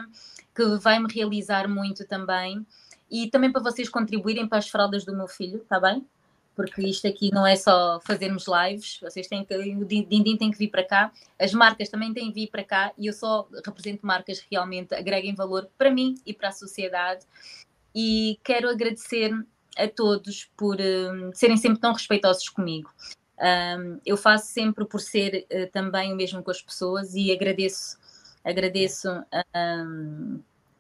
que 0.54 0.64
vai 0.78 0.98
me 0.98 1.12
realizar 1.12 1.68
muito 1.68 2.06
também. 2.06 2.66
E 3.10 3.30
também 3.30 3.50
para 3.50 3.62
vocês 3.62 3.88
contribuírem 3.88 4.46
para 4.46 4.58
as 4.58 4.68
fraldas 4.68 5.04
do 5.04 5.16
meu 5.16 5.26
filho, 5.26 5.62
está 5.62 5.80
bem? 5.80 6.06
Porque 6.54 6.82
isto 6.82 7.06
aqui 7.06 7.32
não 7.32 7.46
é 7.46 7.54
só 7.54 8.00
fazermos 8.04 8.44
lives, 8.46 8.98
vocês 9.00 9.28
têm 9.28 9.44
que, 9.44 9.54
o 9.54 9.84
Dindim 9.84 10.36
tem 10.36 10.50
que 10.50 10.58
vir 10.58 10.68
para 10.68 10.84
cá, 10.84 11.12
as 11.38 11.54
marcas 11.54 11.88
também 11.88 12.12
têm 12.12 12.28
que 12.28 12.40
vir 12.40 12.48
para 12.48 12.64
cá 12.64 12.92
e 12.98 13.06
eu 13.06 13.12
só 13.12 13.48
represento 13.64 14.04
marcas 14.04 14.40
que 14.40 14.48
realmente 14.50 14.92
agreguem 14.92 15.36
valor 15.36 15.68
para 15.78 15.88
mim 15.90 16.16
e 16.26 16.34
para 16.34 16.48
a 16.48 16.52
sociedade 16.52 17.24
e 18.00 18.38
quero 18.44 18.70
agradecer 18.70 19.32
a 19.76 19.88
todos 19.88 20.48
por 20.56 20.76
um, 20.80 21.32
serem 21.34 21.56
sempre 21.56 21.80
tão 21.80 21.92
respeitosos 21.92 22.48
comigo. 22.48 22.88
Um, 23.36 23.98
eu 24.06 24.16
faço 24.16 24.52
sempre 24.52 24.84
por 24.84 25.00
ser 25.00 25.44
uh, 25.52 25.68
também 25.72 26.12
o 26.12 26.16
mesmo 26.16 26.40
com 26.40 26.50
as 26.52 26.62
pessoas 26.62 27.16
e 27.16 27.32
agradeço, 27.32 27.98
agradeço 28.44 29.08
um, 29.76 30.38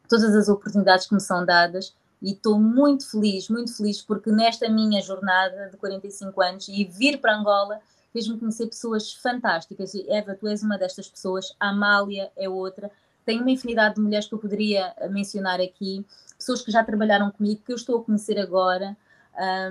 todas 0.08 0.32
as 0.32 0.48
oportunidades 0.48 1.08
que 1.08 1.14
me 1.14 1.20
são 1.20 1.44
dadas 1.44 1.92
e 2.22 2.34
estou 2.34 2.56
muito 2.56 3.10
feliz, 3.10 3.48
muito 3.48 3.76
feliz 3.76 4.00
porque 4.00 4.30
nesta 4.30 4.68
minha 4.68 5.02
jornada 5.02 5.70
de 5.70 5.76
45 5.76 6.40
anos 6.40 6.68
e 6.68 6.84
vir 6.84 7.18
para 7.18 7.36
Angola 7.36 7.80
fez-me 8.12 8.38
conhecer 8.38 8.68
pessoas 8.68 9.12
fantásticas. 9.12 9.92
Eva, 10.06 10.36
tu 10.36 10.46
és 10.46 10.62
uma 10.62 10.78
destas 10.78 11.08
pessoas, 11.08 11.52
a 11.58 11.70
Amália 11.70 12.30
é 12.36 12.48
outra. 12.48 12.92
Tenho 13.24 13.40
uma 13.40 13.50
infinidade 13.50 13.96
de 13.96 14.00
mulheres 14.00 14.28
que 14.28 14.34
eu 14.34 14.38
poderia 14.38 14.94
mencionar 15.10 15.60
aqui 15.60 16.06
pessoas 16.48 16.62
que 16.62 16.70
já 16.70 16.82
trabalharam 16.82 17.30
comigo, 17.30 17.62
que 17.64 17.72
eu 17.72 17.76
estou 17.76 18.00
a 18.00 18.04
conhecer 18.04 18.38
agora, 18.38 18.96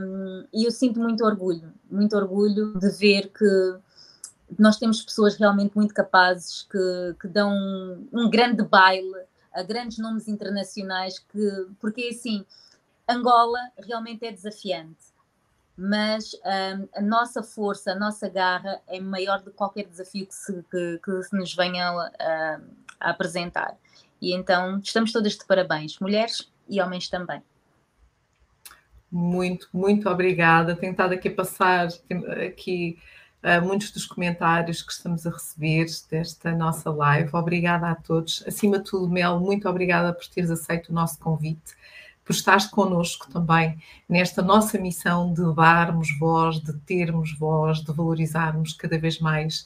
um, 0.02 0.45
e 0.54 0.64
eu 0.64 0.72
sinto 0.72 0.99
muito 0.99 1.26
orgulho, 1.26 1.74
muito 1.90 2.16
orgulho 2.16 2.78
de 2.80 2.90
ver 2.91 3.32
que 3.32 3.80
nós 4.60 4.78
temos 4.78 5.02
pessoas 5.02 5.36
realmente 5.36 5.76
muito 5.76 5.94
capazes 5.94 6.68
que, 6.70 7.16
que 7.20 7.28
dão 7.28 7.52
um, 7.52 8.08
um 8.14 8.30
grande 8.30 8.64
baile 8.64 9.26
a 9.52 9.64
grandes 9.64 9.98
nomes 9.98 10.28
internacionais, 10.28 11.18
que, 11.18 11.68
porque 11.80 12.10
assim, 12.12 12.45
Angola 13.10 13.60
realmente 13.80 14.24
é 14.24 14.32
desafiante, 14.32 15.08
mas 15.76 16.36
um, 16.36 16.88
a 16.95 17.02
nossa 17.02 17.41
força, 17.41 17.91
a 17.91 17.95
nossa 17.95 18.30
garra 18.30 18.80
é 18.88 18.99
maior 18.99 19.40
do 19.40 19.49
que 19.49 19.58
qualquer 19.58 19.88
desafio 19.88 20.28
que 20.28 20.36
se, 20.36 20.54
que, 20.70 20.99
que 21.04 21.24
se 21.24 21.36
nos 21.36 21.56
venha 21.56 21.90
a, 21.90 22.60
a 22.99 23.10
apresentar. 23.10 23.76
E 24.22 24.34
então 24.34 24.80
estamos 24.80 25.12
todas 25.12 25.34
de 25.34 25.45
parabéns, 25.45 25.99
mulheres 25.99 26.48
e 26.69 26.81
homens 26.81 27.10
também. 27.10 27.41
Muito, 29.11 29.69
muito 29.73 30.10
obrigada. 30.10 30.76
Tenho 30.76 30.91
estado 30.91 31.14
aqui 31.14 31.30
passar 31.30 31.88
aqui 32.45 32.98
uh, 33.44 33.65
muitos 33.65 33.91
dos 33.91 34.06
comentários 34.06 34.81
que 34.81 34.91
estamos 34.91 35.26
a 35.26 35.31
receber 35.31 35.88
desta 36.10 36.52
nossa 36.52 36.91
live. 36.91 37.30
Obrigada 37.34 37.89
a 37.89 37.95
todos. 37.95 38.44
Acima 38.45 38.80
de 38.80 38.85
tudo, 38.85 39.10
Mel, 39.10 39.39
muito 39.39 39.68
obrigada 39.69 40.14
por 40.14 40.27
teres 40.27 40.52
aceito 40.52 40.89
o 40.89 40.94
nosso 40.94 41.19
convite, 41.19 41.76
por 42.26 42.34
estares 42.34 42.65
connosco 42.68 43.31
também 43.31 43.81
nesta 44.10 44.41
nossa 44.41 44.77
missão 44.77 45.34
de 45.34 45.56
darmos 45.56 46.10
voz, 46.19 46.60
de 46.60 46.73
termos 46.80 47.38
voz, 47.38 47.80
de 47.80 47.94
valorizarmos 47.94 48.73
cada 48.73 48.99
vez 48.99 49.19
mais 49.19 49.65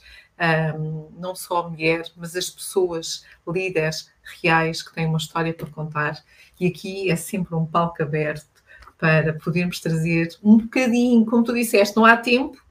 um, 0.78 1.10
não 1.20 1.36
só 1.36 1.60
a 1.60 1.70
mulher, 1.70 2.04
mas 2.16 2.36
as 2.36 2.50
pessoas, 2.50 3.24
líderes 3.48 4.12
reais 4.42 4.82
que 4.82 4.94
têm 4.94 5.06
uma 5.06 5.18
história 5.18 5.54
para 5.54 5.68
contar. 5.68 6.24
E 6.60 6.68
aqui 6.68 7.10
é 7.10 7.16
sempre 7.16 7.56
um 7.56 7.66
palco 7.66 8.02
aberto 8.02 8.62
para 8.98 9.34
podermos 9.34 9.80
trazer 9.80 10.30
um 10.44 10.58
bocadinho, 10.58 11.26
como 11.26 11.44
tu 11.44 11.54
disseste, 11.54 11.96
não 11.96 12.06
há 12.06 12.16
tempo, 12.16 12.64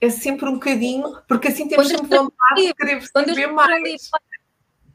é 0.00 0.10
sempre 0.10 0.46
um 0.46 0.54
bocadinho, 0.54 1.20
porque 1.26 1.48
assim 1.48 1.66
temos 1.66 1.88
sempre 1.88 2.06
vontade 2.06 2.66
de 2.66 2.74
querer 2.74 3.02
saber 3.02 3.46
mais. 3.46 4.10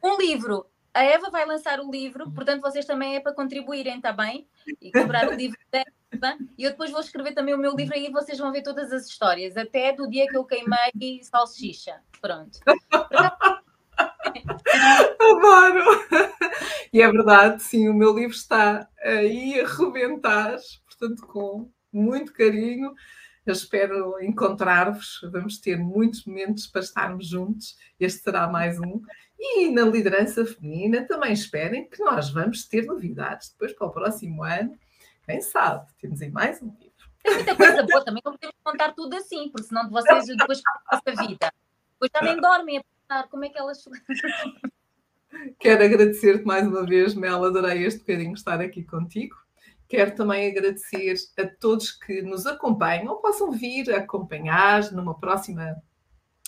Um 0.02 0.18
livro, 0.18 0.68
a 0.94 1.04
Eva 1.04 1.32
vai 1.32 1.46
lançar 1.46 1.80
o 1.80 1.90
livro, 1.90 2.30
portanto 2.32 2.62
vocês 2.62 2.86
também 2.86 3.16
é 3.16 3.20
para 3.20 3.34
contribuírem, 3.34 3.98
está 3.98 4.14
bem? 4.14 4.48
E 4.80 4.92
comprar 4.92 5.28
o 5.28 5.34
livro 5.34 5.58
dela. 5.72 6.38
E 6.56 6.64
eu 6.64 6.70
depois 6.70 6.92
vou 6.92 7.02
escrever 7.02 7.34
também 7.34 7.56
o 7.56 7.58
meu 7.58 7.76
livro 7.76 7.98
e 7.98 8.12
vocês 8.12 8.38
vão 8.38 8.52
ver 8.52 8.62
todas 8.62 8.92
as 8.92 9.08
histórias, 9.08 9.58
até 9.58 9.92
do 9.92 10.08
dia 10.08 10.28
que 10.28 10.38
eu 10.38 10.46
queimei 10.46 11.24
salsicha. 11.24 12.00
Pronto. 12.22 12.60
Adoro! 15.20 15.84
E 16.92 17.02
é 17.02 17.12
verdade, 17.12 17.64
sim, 17.64 17.90
o 17.90 17.94
meu 17.94 18.14
livro 18.14 18.36
está 18.36 18.88
aí 19.04 19.60
a 19.60 19.68
rebentar, 19.68 20.58
portanto, 20.86 21.26
com 21.26 21.72
muito 21.92 22.34
carinho. 22.34 22.94
Eu 23.46 23.54
espero 23.54 24.24
encontrar-vos. 24.24 25.20
Vamos 25.32 25.58
ter 25.58 25.78
muitos 25.78 26.26
momentos 26.26 26.68
para 26.68 26.82
estarmos 26.82 27.28
juntos. 27.28 27.78
Este 28.00 28.22
será 28.24 28.48
mais 28.48 28.80
um. 28.80 29.02
E 29.38 29.70
na 29.70 29.82
liderança 29.82 30.46
feminina 30.46 31.06
também 31.06 31.34
esperem 31.34 31.90
que 31.90 32.02
nós 32.02 32.30
vamos 32.30 32.66
ter 32.66 32.86
novidades 32.86 33.50
depois 33.50 33.74
para 33.74 33.88
o 33.88 33.92
próximo 33.92 34.44
ano. 34.44 34.78
Quem 35.26 35.42
sabe? 35.42 35.86
Temos 36.00 36.22
aí 36.22 36.32
mais 36.32 36.62
um 36.62 36.68
livro. 36.80 36.94
Tem 37.22 37.34
muita 37.34 37.56
coisa 37.56 37.84
boa 37.84 38.06
também, 38.06 38.22
não 38.24 38.34
podemos 38.34 38.56
contar 38.64 38.94
tudo 38.94 39.16
assim, 39.16 39.50
porque 39.50 39.68
senão 39.68 39.90
vocês 39.90 40.26
depois 40.28 40.62
a 40.90 41.26
vida. 41.26 41.52
Depois 41.94 42.12
também 42.12 42.40
dormem 42.40 42.84
pensar 43.14 43.28
como 43.30 43.46
é 43.46 43.50
que 43.50 43.58
elas. 43.58 43.84
Quero 45.60 45.84
agradecer-te 45.84 46.46
mais 46.46 46.68
uma 46.68 46.86
vez, 46.86 47.14
Mel. 47.14 47.44
Adorei 47.44 47.86
este 47.86 48.00
bocadinho 48.00 48.34
estar 48.34 48.60
aqui 48.60 48.84
contigo. 48.84 49.36
Quero 49.88 50.16
também 50.16 50.50
agradecer 50.50 51.16
a 51.38 51.46
todos 51.46 51.92
que 51.92 52.22
nos 52.22 52.48
acompanham 52.48 53.10
ou 53.10 53.18
possam 53.18 53.52
vir 53.52 53.94
acompanhar 53.94 54.92
numa 54.92 55.18
próxima 55.18 55.76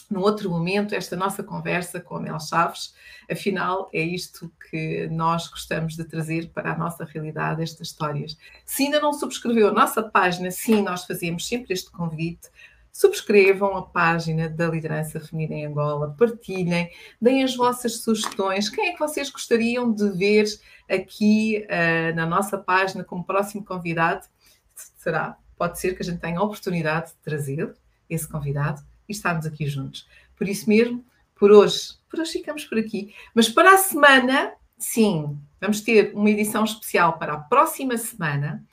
num 0.09 0.21
outro 0.21 0.51
momento, 0.51 0.93
esta 0.93 1.15
nossa 1.15 1.41
conversa 1.41 1.99
com 1.99 2.17
a 2.17 2.19
Mel 2.19 2.39
Chaves. 2.39 2.93
Afinal, 3.29 3.89
é 3.91 4.01
isto 4.01 4.53
que 4.69 5.07
nós 5.07 5.47
gostamos 5.47 5.95
de 5.95 6.03
trazer 6.03 6.51
para 6.51 6.73
a 6.73 6.77
nossa 6.77 7.03
realidade, 7.03 7.63
estas 7.63 7.87
histórias. 7.87 8.37
Se 8.63 8.83
ainda 8.83 8.99
não 8.99 9.11
subscreveu 9.11 9.69
a 9.69 9.73
nossa 9.73 10.03
página, 10.03 10.51
sim, 10.51 10.83
nós 10.83 11.05
fazemos 11.05 11.47
sempre 11.47 11.73
este 11.73 11.89
convite. 11.89 12.49
Subscrevam 12.95 13.75
a 13.75 13.81
página 13.81 14.47
da 14.47 14.69
Liderança 14.69 15.19
Feminina 15.19 15.55
em 15.55 15.65
Angola, 15.65 16.15
partilhem, 16.17 16.89
deem 17.21 17.43
as 17.43 17.53
vossas 17.53 17.97
sugestões. 17.97 18.69
Quem 18.69 18.87
é 18.87 18.93
que 18.93 18.99
vocês 18.99 19.29
gostariam 19.29 19.91
de 19.91 20.11
ver 20.11 20.45
aqui 20.89 21.65
uh, 21.65 22.15
na 22.15 22.25
nossa 22.25 22.57
página 22.57 23.03
como 23.03 23.25
próximo 23.25 23.65
convidado? 23.65 24.25
Será? 24.73 25.37
Pode 25.57 25.77
ser 25.77 25.93
que 25.93 26.03
a 26.03 26.05
gente 26.05 26.21
tenha 26.21 26.39
a 26.39 26.43
oportunidade 26.43 27.07
de 27.07 27.15
trazer 27.15 27.75
esse 28.09 28.25
convidado 28.29 28.81
e 29.09 29.11
estarmos 29.11 29.45
aqui 29.45 29.67
juntos. 29.67 30.07
Por 30.37 30.47
isso 30.47 30.69
mesmo, 30.69 31.03
por 31.37 31.51
hoje, 31.51 31.97
por 32.09 32.21
hoje 32.21 32.31
ficamos 32.31 32.63
por 32.63 32.77
aqui. 32.77 33.13
Mas 33.33 33.49
para 33.49 33.73
a 33.73 33.77
semana, 33.77 34.53
sim, 34.77 35.37
vamos 35.59 35.81
ter 35.81 36.13
uma 36.15 36.29
edição 36.29 36.63
especial 36.63 37.19
para 37.19 37.33
a 37.33 37.39
próxima 37.39 37.97
semana. 37.97 38.65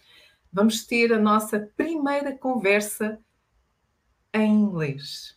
Vamos 0.52 0.86
ter 0.86 1.12
a 1.12 1.18
nossa 1.18 1.68
primeira 1.76 2.30
conversa 2.38 3.18
em 4.34 4.50
inglês. 4.50 5.36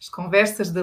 As 0.00 0.08
conversas 0.08 0.72
da 0.72 0.80